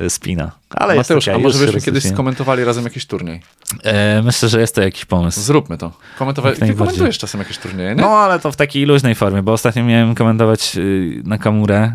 e, 0.05 0.09
spina. 0.09 0.51
Ale 0.75 0.95
Mateusz, 0.95 1.23
okay, 1.27 1.35
a 1.35 1.37
może 1.37 1.65
byśmy 1.65 1.81
kiedyś 1.81 2.03
skomentowali 2.13 2.63
razem 2.63 2.83
jakiś 2.83 3.05
turniej? 3.05 3.41
e, 3.83 4.21
Myślę, 4.21 4.49
że 4.49 4.59
jest 4.61 4.75
to 4.75 4.81
jakiś 4.81 5.05
pomysł. 5.05 5.41
Zróbmy 5.41 5.77
to. 5.77 5.91
Komentowa- 6.19 6.51
Ty 6.59 6.73
komentujesz 6.73 7.17
czasem 7.17 7.39
jakieś 7.41 7.57
turnieje, 7.57 7.95
nie? 7.95 8.01
No, 8.01 8.07
ale 8.17 8.39
to 8.39 8.51
w 8.51 8.55
takiej 8.55 8.85
luźnej 8.85 9.15
formie, 9.15 9.43
bo 9.43 9.53
ostatnio 9.53 9.83
miałem 9.83 10.15
komentować 10.15 10.77
y, 10.77 11.21
na 11.25 11.37
kamurę 11.37 11.93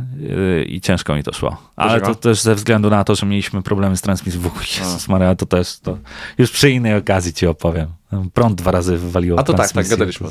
y, 0.61 0.65
i 0.65 0.81
ciężko 0.81 1.15
mi 1.15 1.23
to 1.23 1.32
szło. 1.32 1.57
Ale 1.77 2.01
to 2.01 2.15
też 2.15 2.40
ze 2.40 2.55
względu 2.55 2.90
na 2.90 3.05
to, 3.05 3.15
że 3.15 3.27
mieliśmy 3.27 3.62
problemy 3.62 3.97
z 3.97 4.01
transmisją. 4.01 4.40
Jezus 4.78 5.09
Maria, 5.09 5.35
to 5.35 5.47
też 5.47 5.78
to 5.81 5.98
już 6.39 6.51
przy 6.51 6.70
innej 6.70 6.94
okazji 6.97 7.32
ci 7.32 7.47
opowiem. 7.47 7.89
Prąd 8.35 8.55
dwa 8.55 8.70
razy 8.70 8.97
wywaliło 8.97 9.39
A 9.39 9.43
to 9.43 9.55
tak, 9.55 9.73
tak, 9.73 9.89
gadaliśmy. 9.89 10.28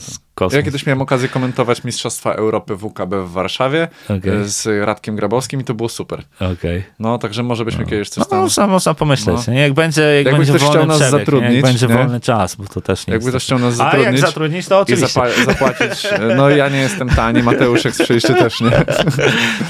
Ja 0.51 0.64
kiedyś 0.64 0.85
miałem 0.85 1.01
okazję 1.01 1.30
komentować 1.30 1.84
Mistrzostwa 1.84 2.34
Europy 2.34 2.76
WKB 2.76 3.14
w 3.26 3.31
Warszawie 3.31 3.88
Okej. 4.06 4.31
e, 4.41 4.45
z 4.45 4.85
Radkiem 4.85 5.15
Grabowskim 5.15 5.61
i 5.61 5.64
to 5.64 5.73
było 5.73 5.89
super. 5.89 6.23
Okej. 6.53 6.84
No, 6.99 7.18
także 7.18 7.43
może 7.43 7.65
byśmy 7.65 7.85
kiedyś 7.85 8.10
coś 8.10 8.18
No, 8.18 8.26
tam... 8.26 8.39
można, 8.39 8.68
można 8.68 8.93
pomyśleć. 8.93 9.47
No. 9.47 9.53
Jak 9.53 9.73
będzie, 9.73 10.01
jak 10.01 10.26
Jakby 10.26 10.45
będzie 10.45 10.65
wolny 10.65 10.85
nas 10.85 10.97
przebieg, 10.97 11.14
nie? 11.14 11.19
zatrudnić, 11.19 11.53
jak 11.53 11.64
będzie 11.64 11.88
nie? 11.88 11.93
wolny 11.93 12.19
czas, 12.19 12.56
bo 12.56 12.64
to 12.65 12.81
też 12.81 13.07
nie 13.07 13.14
Jakby 13.14 13.30
ktoś 13.30 13.43
chciał 13.43 13.60
nas 13.60 13.80
A 13.80 13.84
jak 13.84 13.93
zatrudnić 13.93 14.22
zatrudnić, 14.22 14.68
to 14.68 14.80
i 14.80 14.81
oczywiście. 14.81 15.19
zapa- 15.19 15.45
zapłacić... 15.45 16.06
e, 16.06 16.35
No 16.35 16.49
ja 16.49 16.69
nie 16.69 16.80
jestem 16.80 17.10
tani, 17.10 17.43
Mateusz 17.43 17.85
jak 17.85 17.95
słyszeliście 17.95 18.34
też 18.34 18.61
nie. 18.61 18.72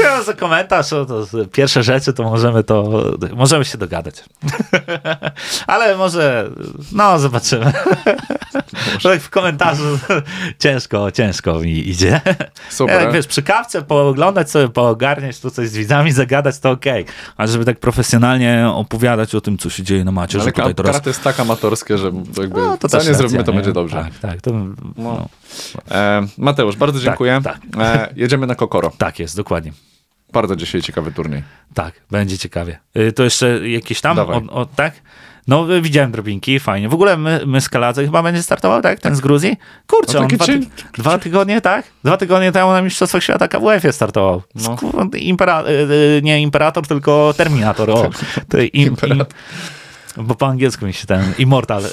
Ja 0.03 0.23
za 0.23 0.33
komentarz, 0.33 0.93
o, 0.93 1.05
to 1.05 1.25
pierwsze 1.51 1.83
rzeczy, 1.83 2.13
to 2.13 2.23
możemy 2.23 2.63
to, 2.63 3.03
możemy 3.35 3.65
się 3.65 3.77
dogadać. 3.77 4.23
Ale 5.67 5.97
może, 5.97 6.49
no 6.91 7.19
zobaczymy. 7.19 7.73
Tak 9.03 9.21
w 9.21 9.29
komentarzu 9.29 9.83
ciężko, 10.63 11.11
ciężko 11.11 11.59
mi 11.59 11.89
idzie. 11.89 12.21
Super. 12.69 13.01
Jak 13.01 13.13
wiesz, 13.13 13.27
przy 13.27 13.43
kawce 13.43 13.81
pooglądać 13.81 14.51
sobie, 14.51 14.69
poogarniać 14.69 15.39
tu 15.39 15.49
coś 15.51 15.69
z 15.69 15.77
widzami, 15.77 16.11
zagadać, 16.11 16.59
to 16.59 16.71
okej. 16.71 17.05
A 17.37 17.47
żeby 17.47 17.65
tak 17.65 17.79
profesjonalnie 17.79 18.67
opowiadać 18.73 19.35
o 19.35 19.41
tym, 19.41 19.57
co 19.57 19.69
się 19.69 19.83
dzieje 19.83 20.03
na 20.03 20.11
macie, 20.11 20.37
Ale 20.37 20.45
że 20.45 20.51
tutaj 20.51 20.75
teraz... 20.75 20.91
karate 20.91 21.09
jest 21.09 21.23
tak 21.23 21.39
amatorskie, 21.39 21.97
że 21.97 22.11
jakby 22.37 22.59
No, 22.61 22.77
to 22.77 22.89
co 22.89 22.97
nie 22.97 22.99
racja, 23.03 23.13
zrobimy, 23.13 23.43
to 23.43 23.51
nie? 23.51 23.55
będzie 23.55 23.73
dobrze. 23.73 23.95
Tak, 23.95 24.19
tak. 24.31 24.41
To, 24.41 24.51
no. 24.97 25.29
E, 25.91 26.27
Mateusz, 26.37 26.75
bardzo 26.75 26.99
dziękuję. 26.99 27.41
tak. 27.43 27.57
E, 27.79 28.13
jedziemy 28.15 28.47
na 28.47 28.55
Kokoro. 28.55 28.91
tak 28.97 29.19
jest, 29.19 29.35
dokładnie. 29.37 29.71
Bardzo 30.33 30.55
dzisiaj 30.55 30.81
ciekawy 30.81 31.11
turniej. 31.11 31.43
Tak, 31.73 31.93
będzie 32.11 32.37
ciekawie. 32.37 32.79
Y, 32.97 33.11
To 33.11 33.23
jeszcze 33.23 33.69
jakieś 33.69 34.01
tam, 34.01 34.19
o, 34.19 34.41
o, 34.49 34.65
tak? 34.65 34.93
No, 35.49 35.73
y, 35.75 35.81
widziałem 35.81 36.11
drobinki, 36.11 36.59
fajnie. 36.59 36.89
W 36.89 36.93
ogóle 36.93 37.17
my, 37.17 37.41
my 37.45 37.61
Skaladze 37.61 38.05
chyba 38.05 38.23
będzie 38.23 38.43
startował, 38.43 38.81
tak? 38.81 38.99
Ten 38.99 39.15
z 39.15 39.21
Gruzji? 39.21 39.57
Kurczę, 39.87 40.13
No 40.13 40.19
on 40.19 40.27
dwa, 40.27 40.45
dwa 40.97 41.17
tygodnie, 41.17 41.61
tak? 41.61 41.85
Dwa 42.03 42.17
tygodnie 42.17 42.51
temu 42.51 42.71
na 42.71 42.81
Mistrzostwach 42.81 43.23
Świata 43.23 43.47
KWF-ie 43.47 43.93
startował. 43.93 44.41
No. 44.55 44.75
Skur- 44.75 45.17
Impera, 45.17 45.63
y, 45.63 45.67
y, 46.17 46.21
nie 46.23 46.41
Imperator, 46.41 46.87
tylko 46.87 47.33
Terminator. 47.37 47.89
O, 47.89 48.09
to 48.49 48.57
im, 48.57 48.95
im, 49.07 49.25
bo 50.17 50.35
po 50.35 50.47
angielsku 50.47 50.85
mi 50.85 50.93
się 50.93 51.07
ten 51.07 51.33
Immortal. 51.37 51.83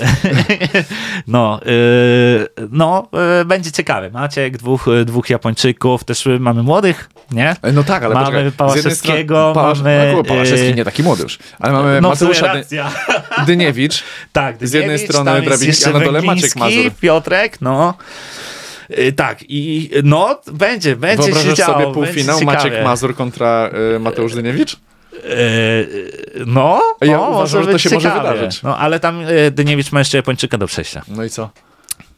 no, 1.26 1.60
y, 1.66 2.46
no 2.70 3.08
y, 3.40 3.44
będzie 3.44 3.72
ciekawe. 3.72 4.10
Maciek, 4.10 4.58
dwóch, 4.58 4.86
dwóch 5.04 5.30
Japończyków, 5.30 6.04
też 6.04 6.28
mamy 6.40 6.62
młodych, 6.62 7.08
nie? 7.30 7.56
No 7.72 7.84
tak, 7.84 8.02
ale 8.02 8.14
Mamy 8.14 8.26
poczekaj. 8.26 8.52
Pałaszewskiego, 8.52 9.52
Pałasz, 9.54 9.78
mamy, 9.78 10.12
no, 10.16 10.24
Pałaszewski 10.24 10.66
y, 10.66 10.74
nie 10.74 10.84
taki 10.84 11.02
młody 11.02 11.22
już, 11.22 11.38
ale 11.58 11.72
mamy 11.72 12.00
No, 12.00 12.08
Mateusza 12.08 12.54
racja. 12.54 12.90
Dyniewicz. 13.46 14.02
Tak, 14.32 14.56
Z 14.60 14.72
jednej 14.72 14.82
Dyniewicz, 14.82 15.10
strony 15.12 15.42
jeszcze 15.66 15.90
a 15.90 15.92
na 15.92 16.00
dole 16.00 16.22
Maciek 16.22 16.56
Mazur. 16.56 16.92
Piotrek, 17.00 17.60
no. 17.60 17.94
Y, 18.98 19.12
Tak, 19.12 19.38
i 19.48 19.90
no, 20.04 20.40
będzie, 20.52 20.96
będzie 20.96 21.22
się 21.26 21.32
Wyobrażasz 21.32 21.58
działo. 21.58 21.80
sobie 21.80 21.94
półfinał 21.94 22.40
Maciek. 22.40 22.72
Mazur 22.84 23.16
kontra 23.16 23.70
y, 23.96 23.98
Mateusz 23.98 24.34
Dyniewicz? 24.34 24.76
Y, 25.14 26.36
No, 26.46 26.80
Ja 27.02 27.16
no, 27.16 27.30
uważam, 27.30 27.64
że 27.64 27.72
to 27.72 27.78
się 27.78 27.90
może 27.90 28.08
ciekawie. 28.08 28.30
wydarzyć. 28.30 28.62
No, 28.62 28.78
ale 28.78 29.00
tam 29.00 29.20
Dyniewicz 29.50 29.92
ma 29.92 29.98
jeszcze 29.98 30.16
Japończyka 30.16 30.58
do 30.58 30.66
przejścia. 30.66 31.02
No 31.08 31.24
i 31.24 31.30
co? 31.30 31.50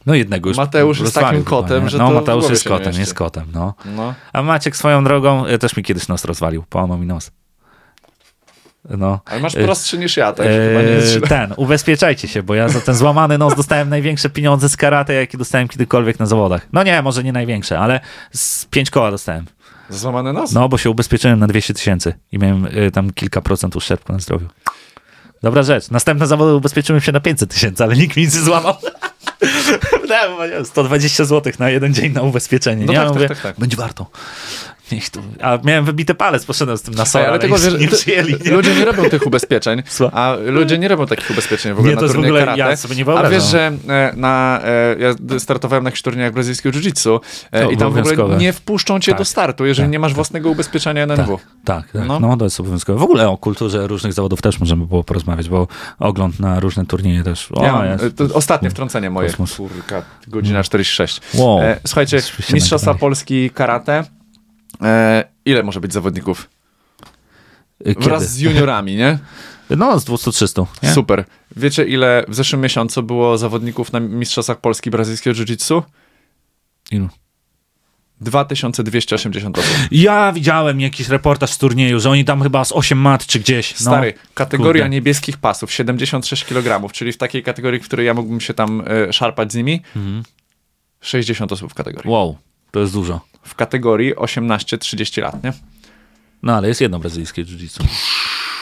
No 0.09 0.15
jednego 0.15 0.49
już 0.49 0.57
Mateusz 0.57 0.99
jest 0.99 1.15
takim 1.15 1.43
kotem, 1.43 1.89
że 1.89 1.97
No, 1.97 2.11
Mateusz 2.11 2.49
jest 2.49 2.67
kotem, 2.67 2.93
jest 2.93 3.13
kotem, 3.13 3.45
no. 3.53 3.73
No. 3.85 4.13
A 4.33 4.41
Maciek 4.41 4.77
swoją 4.77 5.03
drogą 5.03 5.45
y, 5.45 5.57
też 5.57 5.77
mi 5.77 5.83
kiedyś 5.83 6.07
nos 6.07 6.25
rozwalił, 6.25 6.63
połamał 6.69 6.97
mi 6.97 7.05
nos. 7.05 7.31
No. 8.89 9.19
Ale 9.25 9.39
masz 9.41 9.55
Y, 9.55 9.63
prostszy 9.63 9.97
niż 9.97 10.17
ja, 10.17 10.33
tak? 10.33 10.47
Eee, 10.47 11.21
ten, 11.29 11.53
ubezpieczajcie 11.57 12.27
się, 12.27 12.43
bo 12.43 12.55
ja 12.55 12.69
za 12.69 12.81
ten 12.81 12.95
złamany 12.95 13.37
nos 13.37 13.55
dostałem 13.55 13.89
największe 13.95 14.29
pieniądze 14.29 14.69
z 14.69 14.77
karate, 14.77 15.13
jakie 15.13 15.37
dostałem 15.37 15.67
kiedykolwiek 15.67 16.19
na 16.19 16.25
zawodach. 16.25 16.67
No 16.73 16.83
nie, 16.83 17.01
może 17.01 17.23
nie 17.23 17.33
największe, 17.33 17.79
ale 17.79 17.99
z 18.31 18.65
pięć 18.65 18.89
koła 18.89 19.11
dostałem. 19.11 19.45
Złamany 19.89 20.33
nos? 20.33 20.51
No, 20.51 20.69
bo 20.69 20.77
się 20.77 20.89
ubezpieczyłem 20.89 21.39
na 21.39 21.47
200 21.47 21.73
tysięcy 21.73 22.13
i 22.31 22.39
miałem 22.39 22.65
y, 22.65 22.91
tam 22.91 23.13
kilka 23.13 23.41
procent 23.41 23.75
uszczerbku 23.75 24.13
na 24.13 24.19
zdrowiu. 24.19 24.47
Dobra 25.43 25.63
rzecz. 25.63 25.91
Następne 25.91 26.27
zawody 26.27 26.55
ubezpieczyłem 26.55 27.01
się 27.01 27.11
na 27.11 27.19
500 27.19 27.51
tysięcy, 27.53 27.83
ale 27.83 27.95
nikt 27.95 28.17
mi 28.17 28.23
nic 28.23 28.35
nie 28.35 28.41
złamał. 28.41 28.73
Tak, 30.07 30.31
120 30.65 31.25
zł 31.25 31.53
na 31.59 31.69
jeden 31.69 31.93
dzień 31.93 32.13
na 32.13 32.21
ubezpieczenie. 32.21 32.85
No 32.85 32.91
nie? 32.91 32.97
tak, 32.97 33.03
Ja 33.03 33.09
tak, 33.09 33.15
mówię, 33.15 33.27
tak, 33.27 33.41
tak. 33.41 33.59
Będzie 33.59 33.77
warto. 33.77 34.05
Niech 34.91 35.09
to... 35.09 35.19
A 35.41 35.57
miałem 35.63 35.85
wybity 35.85 36.15
palec, 36.15 36.45
poszedłem 36.45 36.77
z 36.77 36.81
tym 36.81 36.93
na 36.93 37.03
Ej, 37.03 37.07
sora, 37.09 37.27
ale 37.27 37.39
tego, 37.39 37.57
że 37.57 37.71
nie 37.71 37.87
to- 37.87 37.95
przyjęli. 37.95 38.35
Nie? 38.45 38.51
ludzie 38.51 38.75
nie 38.75 38.85
robią 38.85 39.09
tych 39.09 39.27
ubezpieczeń, 39.27 39.83
a 40.11 40.35
ludzie 40.45 40.77
nie 40.77 40.87
robią 40.87 41.05
takich 41.05 41.31
ubezpieczeń 41.31 41.73
w 41.73 41.79
ogóle 41.79 41.89
Nie, 41.89 41.95
na 41.95 42.01
to 42.01 42.07
w 42.13 42.17
ogóle- 42.17 42.39
karate. 42.39 42.59
ja 42.59 42.75
sobie 42.77 42.95
nie 42.95 43.01
a 43.01 43.05
wyobrażam. 43.05 43.31
wiesz, 43.31 43.43
że 43.43 43.71
e, 43.89 44.13
na, 44.15 44.59
e, 44.63 44.95
ja 44.99 45.39
startowałem 45.39 45.83
na 45.83 45.87
jakichś 45.87 46.01
turniejach 46.01 46.33
brazylijskiego 46.33 46.77
jiu-jitsu 46.79 47.19
e, 47.51 47.63
To 47.63 47.71
i 47.71 47.77
tam 47.77 47.93
w 47.93 47.97
ogóle 47.97 48.37
nie 48.37 48.53
wpuszczą 48.53 48.99
cię 48.99 49.11
Tak, 49.11 49.19
do 49.19 49.25
startu, 49.25 49.65
jeżeli 49.65 49.85
tak, 49.85 49.91
nie 49.91 49.99
masz 49.99 50.13
własnego 50.13 50.49
ubezpieczenia 50.49 51.07
Tak, 51.07 51.19
NNW. 51.19 51.39
tak, 51.65 51.91
tak. 51.91 52.07
No. 52.07 52.19
No. 52.19 52.37
to 52.37 52.45
jest 52.45 52.59
obowiązkowe. 52.59 52.99
W 52.99 53.03
ogóle 53.03 53.29
o 53.29 53.37
kulturze 53.37 53.87
różnych 53.87 54.13
zawodów 54.13 54.41
też 54.41 54.59
możemy 54.59 54.85
było 54.85 55.03
porozmawiać, 55.03 55.49
bo 55.49 55.67
ogląd 55.99 56.39
na 56.39 56.59
różne 56.59 56.85
turnieje 56.85 57.23
też. 57.23 57.49
O, 57.51 57.63
Ja 57.63 57.85
jest. 57.85 58.15
to 58.17 58.23
ostatnie 58.33 58.69
wtrącenie 58.69 59.09
moje. 59.09 59.29
Kosmos. 59.29 59.55
Kurka, 59.55 60.01
godzina 60.27 60.63
46. 60.63 61.21
Wow. 61.33 61.61
E, 61.61 61.79
słuchajcie, 61.87 62.21
Mistrzostwa. 62.53 62.93
Polski 62.93 63.49
karate. 63.49 64.03
E, 64.83 65.23
ile 65.45 65.63
może 65.63 65.79
być 65.81 65.93
zawodników? 65.93 66.49
Kiedy? 67.85 67.99
Wraz 68.01 68.29
z 68.31 68.39
juniorami, 68.39 68.95
nie? 68.95 69.19
No, 69.69 69.99
z 69.99 70.05
200-300. 70.05 70.65
nie? 70.83 70.93
Super. 70.93 71.25
Wiecie, 71.55 71.85
ile 71.85 72.25
w 72.27 72.35
zeszłym 72.35 72.61
miesiącu 72.61 73.03
było 73.03 73.37
zawodników 73.37 73.91
na 73.93 73.99
Mistrzostwach 73.99 74.59
Polski 74.61 74.89
brazylijskiego 74.91 75.35
jiu-jitsu? 75.39 75.81
Ilu? 76.91 77.09
2280 78.21 79.57
osób. 79.57 79.71
Ja 79.91 80.31
widziałem 80.31 80.81
jakiś 80.81 81.07
reportaż 81.09 81.51
z 81.51 81.57
turnieju, 81.57 81.99
że 81.99 82.09
oni 82.09 82.25
tam 82.25 82.41
chyba 82.43 82.65
z 82.65 82.71
8 82.71 82.97
mat 82.97 83.25
czy 83.25 83.39
gdzieś. 83.39 83.71
No. 83.73 83.77
Stary, 83.91 84.13
kategoria 84.33 84.83
kurde. 84.83 84.89
niebieskich 84.95 85.37
pasów, 85.37 85.71
76 85.73 86.45
kg, 86.45 86.91
czyli 86.93 87.11
w 87.11 87.17
takiej 87.17 87.43
kategorii, 87.43 87.79
w 87.79 87.83
której 87.85 88.05
ja 88.05 88.13
mógłbym 88.13 88.41
się 88.41 88.53
tam 88.53 88.83
e, 88.87 89.13
szarpać 89.13 89.51
z 89.51 89.55
nimi, 89.55 89.81
Mhm. 89.95 90.23
60 91.01 91.51
osób 91.51 91.71
w 91.71 91.73
kategorii. 91.73 92.11
Wow, 92.11 92.37
to 92.71 92.79
jest 92.79 92.93
dużo. 92.93 93.21
W 93.43 93.55
kategorii 93.55 94.15
18-30 94.15 95.21
lat, 95.21 95.43
nie? 95.43 95.53
No, 96.43 96.55
ale 96.55 96.67
jest 96.67 96.81
jedno 96.81 96.99
brazylijskie 96.99 97.45
jiu-jitsu. 97.45 97.83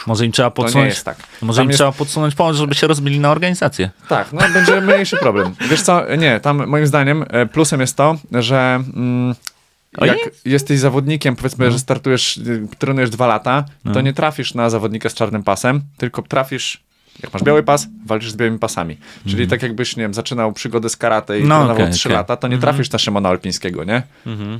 Może 0.06 0.26
im 0.26 0.32
trzeba 0.32 0.50
To 0.50 0.62
nie 0.62 0.64
podsunąć, 0.64 0.88
jest 0.94 1.04
tak. 1.04 1.16
może 1.42 1.56
Tam 1.56 1.64
im 1.64 1.70
jest- 1.70 1.78
trzeba 1.78 1.92
podsunąć 1.92 2.34
pomoc, 2.34 2.56
żeby 2.56 2.74
się 2.74 2.86
rozbili 2.86 3.20
na 3.20 3.30
organizację. 3.30 3.90
Tak, 4.08 4.32
no 4.32 4.40
będzie 4.52 4.80
mniejszy 4.80 5.16
problem. 5.16 5.54
Wiesz 5.70 5.82
co, 5.82 6.16
nie, 6.16 6.40
tam 6.40 6.66
moim 6.66 6.86
zdaniem 6.86 7.24
e, 7.30 7.46
plusem 7.46 7.80
jest 7.80 7.96
to, 7.96 8.16
że 8.32 8.80
mm, 8.94 9.34
jak 10.00 10.18
jesteś 10.44 10.78
zawodnikiem, 10.78 11.36
powiedzmy, 11.36 11.64
No. 11.66 11.70
że 11.70 11.78
startujesz, 11.78 12.36
y, 12.36 12.66
trenujesz 12.78 13.10
dwa 13.10 13.26
lata, 13.26 13.64
to 13.92 14.00
nie 14.00 14.12
trafisz 14.12 14.54
na 14.54 14.70
zawodnika 14.70 15.08
z 15.08 15.14
czarnym 15.14 15.42
pasem, 15.42 15.82
tylko 15.96 16.22
trafisz, 16.22 16.80
jak 17.22 17.32
masz 17.32 17.42
biały 17.42 17.62
pas, 17.62 17.86
walczysz 18.06 18.30
z 18.30 18.36
białymi 18.36 18.58
pasami. 18.58 18.96
Czyli 19.26 19.48
tak 19.48 19.62
jakbyś, 19.62 19.96
nie 19.96 20.02
wiem, 20.02 20.14
zaczynał 20.14 20.52
przygodę 20.52 20.88
z 20.88 20.96
karate 20.96 21.38
i 21.38 21.42
Mhm. 21.42 21.48
No, 21.48 21.64
trenował 21.64 21.82
okej, 21.86 21.94
trzy 21.98 22.08
okej. 22.08 22.16
lata, 22.16 22.36
to 22.36 22.48
nie 22.48 22.58
trafisz 22.58 22.90
na 22.90 22.98
Szymona 22.98 23.28
Alpińskiego, 23.28 23.84
nie? 23.84 24.02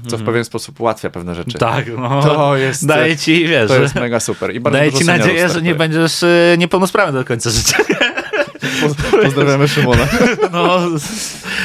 Co 0.06 0.18
w 0.18 0.22
pewien 0.22 0.44
sposób 0.44 0.80
ułatwia 0.80 1.10
pewne 1.10 1.34
rzeczy. 1.34 1.58
Tak, 1.58 1.84
no. 1.98 2.22
To 2.28 2.56
jest- 2.56 2.86
Daje 2.86 3.16
ci, 3.16 3.46
wiesz, 3.48 3.68
To 3.68 3.80
jest 3.80 3.94
mega 3.94 4.20
super. 4.20 4.54
I 4.54 4.60
daje 4.60 4.92
ci 4.92 5.04
nadzieję, 5.04 5.48
że 5.48 5.62
nie 5.62 5.74
będziesz 5.74 6.22
y, 6.22 6.56
niepełnosprawny 6.58 7.18
do 7.18 7.24
końca 7.24 7.50
życia. 7.50 7.76
Pozdrawiamy 9.24 9.68
Szymona. 9.68 10.06
No, 10.52 10.78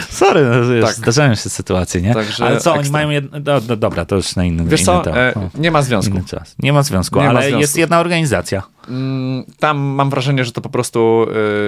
sorry, 0.09 0.41
no, 0.45 0.85
Tak. 0.87 0.95
zdarzają 0.95 1.35
się 1.35 1.49
sytuacje, 1.49 2.01
nie? 2.01 2.13
Także 2.13 2.45
ale 2.45 2.59
co, 2.59 2.71
oni 2.71 2.79
ekstra. 2.79 2.93
mają 2.99 3.09
jedno... 3.09 3.39
Do, 3.39 3.61
do, 3.61 3.75
dobra, 3.75 4.05
to 4.05 4.15
już 4.15 4.35
na 4.35 4.43
inny, 4.45 4.63
Wiesz 4.65 4.79
inny 4.81 4.85
co, 4.85 4.99
temat. 5.01 5.17
e, 5.19 5.33
No, 5.35 5.49
nie 5.55 5.71
ma 5.71 5.81
związku. 5.81 6.19
Nie 6.59 6.73
ma 6.73 6.83
związku, 6.83 7.19
Nie 7.19 7.23
ma 7.25 7.29
ale 7.29 7.41
związku. 7.41 7.61
jest 7.61 7.77
jedna 7.77 7.99
organizacja. 7.99 8.63
Mm, 8.89 9.43
Tam 9.59 9.77
mam 9.77 10.09
wrażenie, 10.09 10.45
że 10.45 10.51
to 10.51 10.61
po 10.61 10.69
prostu 10.69 11.25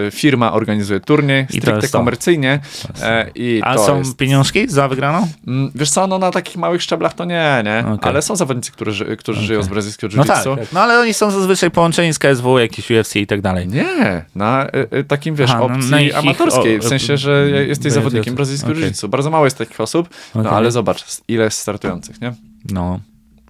y, 0.07 0.11
firma 0.11 0.53
organizuje 0.53 0.99
turniej, 0.99 1.45
stricte 1.49 1.87
komercyjnie. 1.89 2.59
E, 3.01 3.31
I 3.35 3.61
A 3.63 3.77
są 3.77 3.97
jest... 3.97 4.17
pieniążki 4.17 4.69
za 4.69 4.87
wygraną? 4.87 5.27
Mm, 5.47 5.71
Wiesz 5.75 5.89
co, 5.89 6.07
no 6.07 6.19
na 6.19 6.31
takich 6.31 6.57
małych 6.57 6.81
szczeblach 6.81 7.13
to 7.13 7.25
nie, 7.25 7.61
nie? 7.65 7.79
Okej. 7.93 8.09
Ale 8.09 8.21
są 8.21 8.35
zawodnicy, 8.35 8.71
którzy, 8.71 9.17
którzy 9.17 9.41
żyją 9.41 9.63
z 9.63 9.67
brazylijskiego 9.67 10.13
No 10.17 10.25
tak, 10.25 10.43
tak, 10.43 10.59
no 10.73 10.81
ale 10.81 10.99
oni 10.99 11.13
są 11.13 11.31
zazwyczaj 11.31 11.71
połączeni 11.71 12.13
z 12.13 12.19
KSW, 12.19 12.59
jakieś 12.59 12.91
UFC 12.91 13.15
i 13.15 13.27
tak 13.27 13.41
dalej. 13.41 13.67
Nie, 13.67 14.25
na 14.35 14.67
y, 14.93 14.97
y, 14.97 15.03
takim, 15.03 15.35
wiesz, 15.35 15.49
Aha, 15.49 15.59
no, 15.69 15.75
opcji 15.75 15.95
ich- 15.95 16.07
ich- 16.07 16.17
amatorskiej, 16.17 16.77
o- 16.79 16.81
w 16.81 16.85
sensie, 16.87 17.17
że 17.17 17.47
jesteś 17.49 17.77
będzie- 17.83 17.91
zawodnikiem 17.91 18.35
brazylijskiego 18.35 18.73
okej. 18.73 18.83
jiu-jitsu. 18.91 19.07
Bardzo 19.07 19.29
mało 19.29 19.45
jest 19.45 19.57
takich 19.57 19.81
osób, 19.81 20.09
no 20.35 20.49
ale 20.49 20.71
zobacz, 20.71 21.05
ile 21.27 21.43
jest 21.43 21.57
startujących, 21.57 22.21
nie? 22.21 22.33
No, 22.71 22.99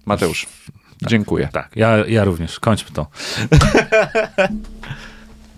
Mateusz, 0.06 0.46
dziękuję. 1.02 1.48
tak, 1.52 1.76
ja, 1.76 1.96
ja 2.06 2.24
również. 2.24 2.60
Kończmy 2.60 2.90
to. 2.94 3.06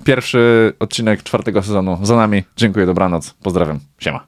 Pierwszy 0.05 0.73
odcinek 0.79 1.23
czwartego 1.23 1.63
sezonu 1.63 1.99
za 2.03 2.17
nami. 2.17 2.45
Dziękuję, 2.57 2.87
dobranoc, 2.87 3.35
pozdrawiam, 3.43 3.81
siema. 3.99 4.27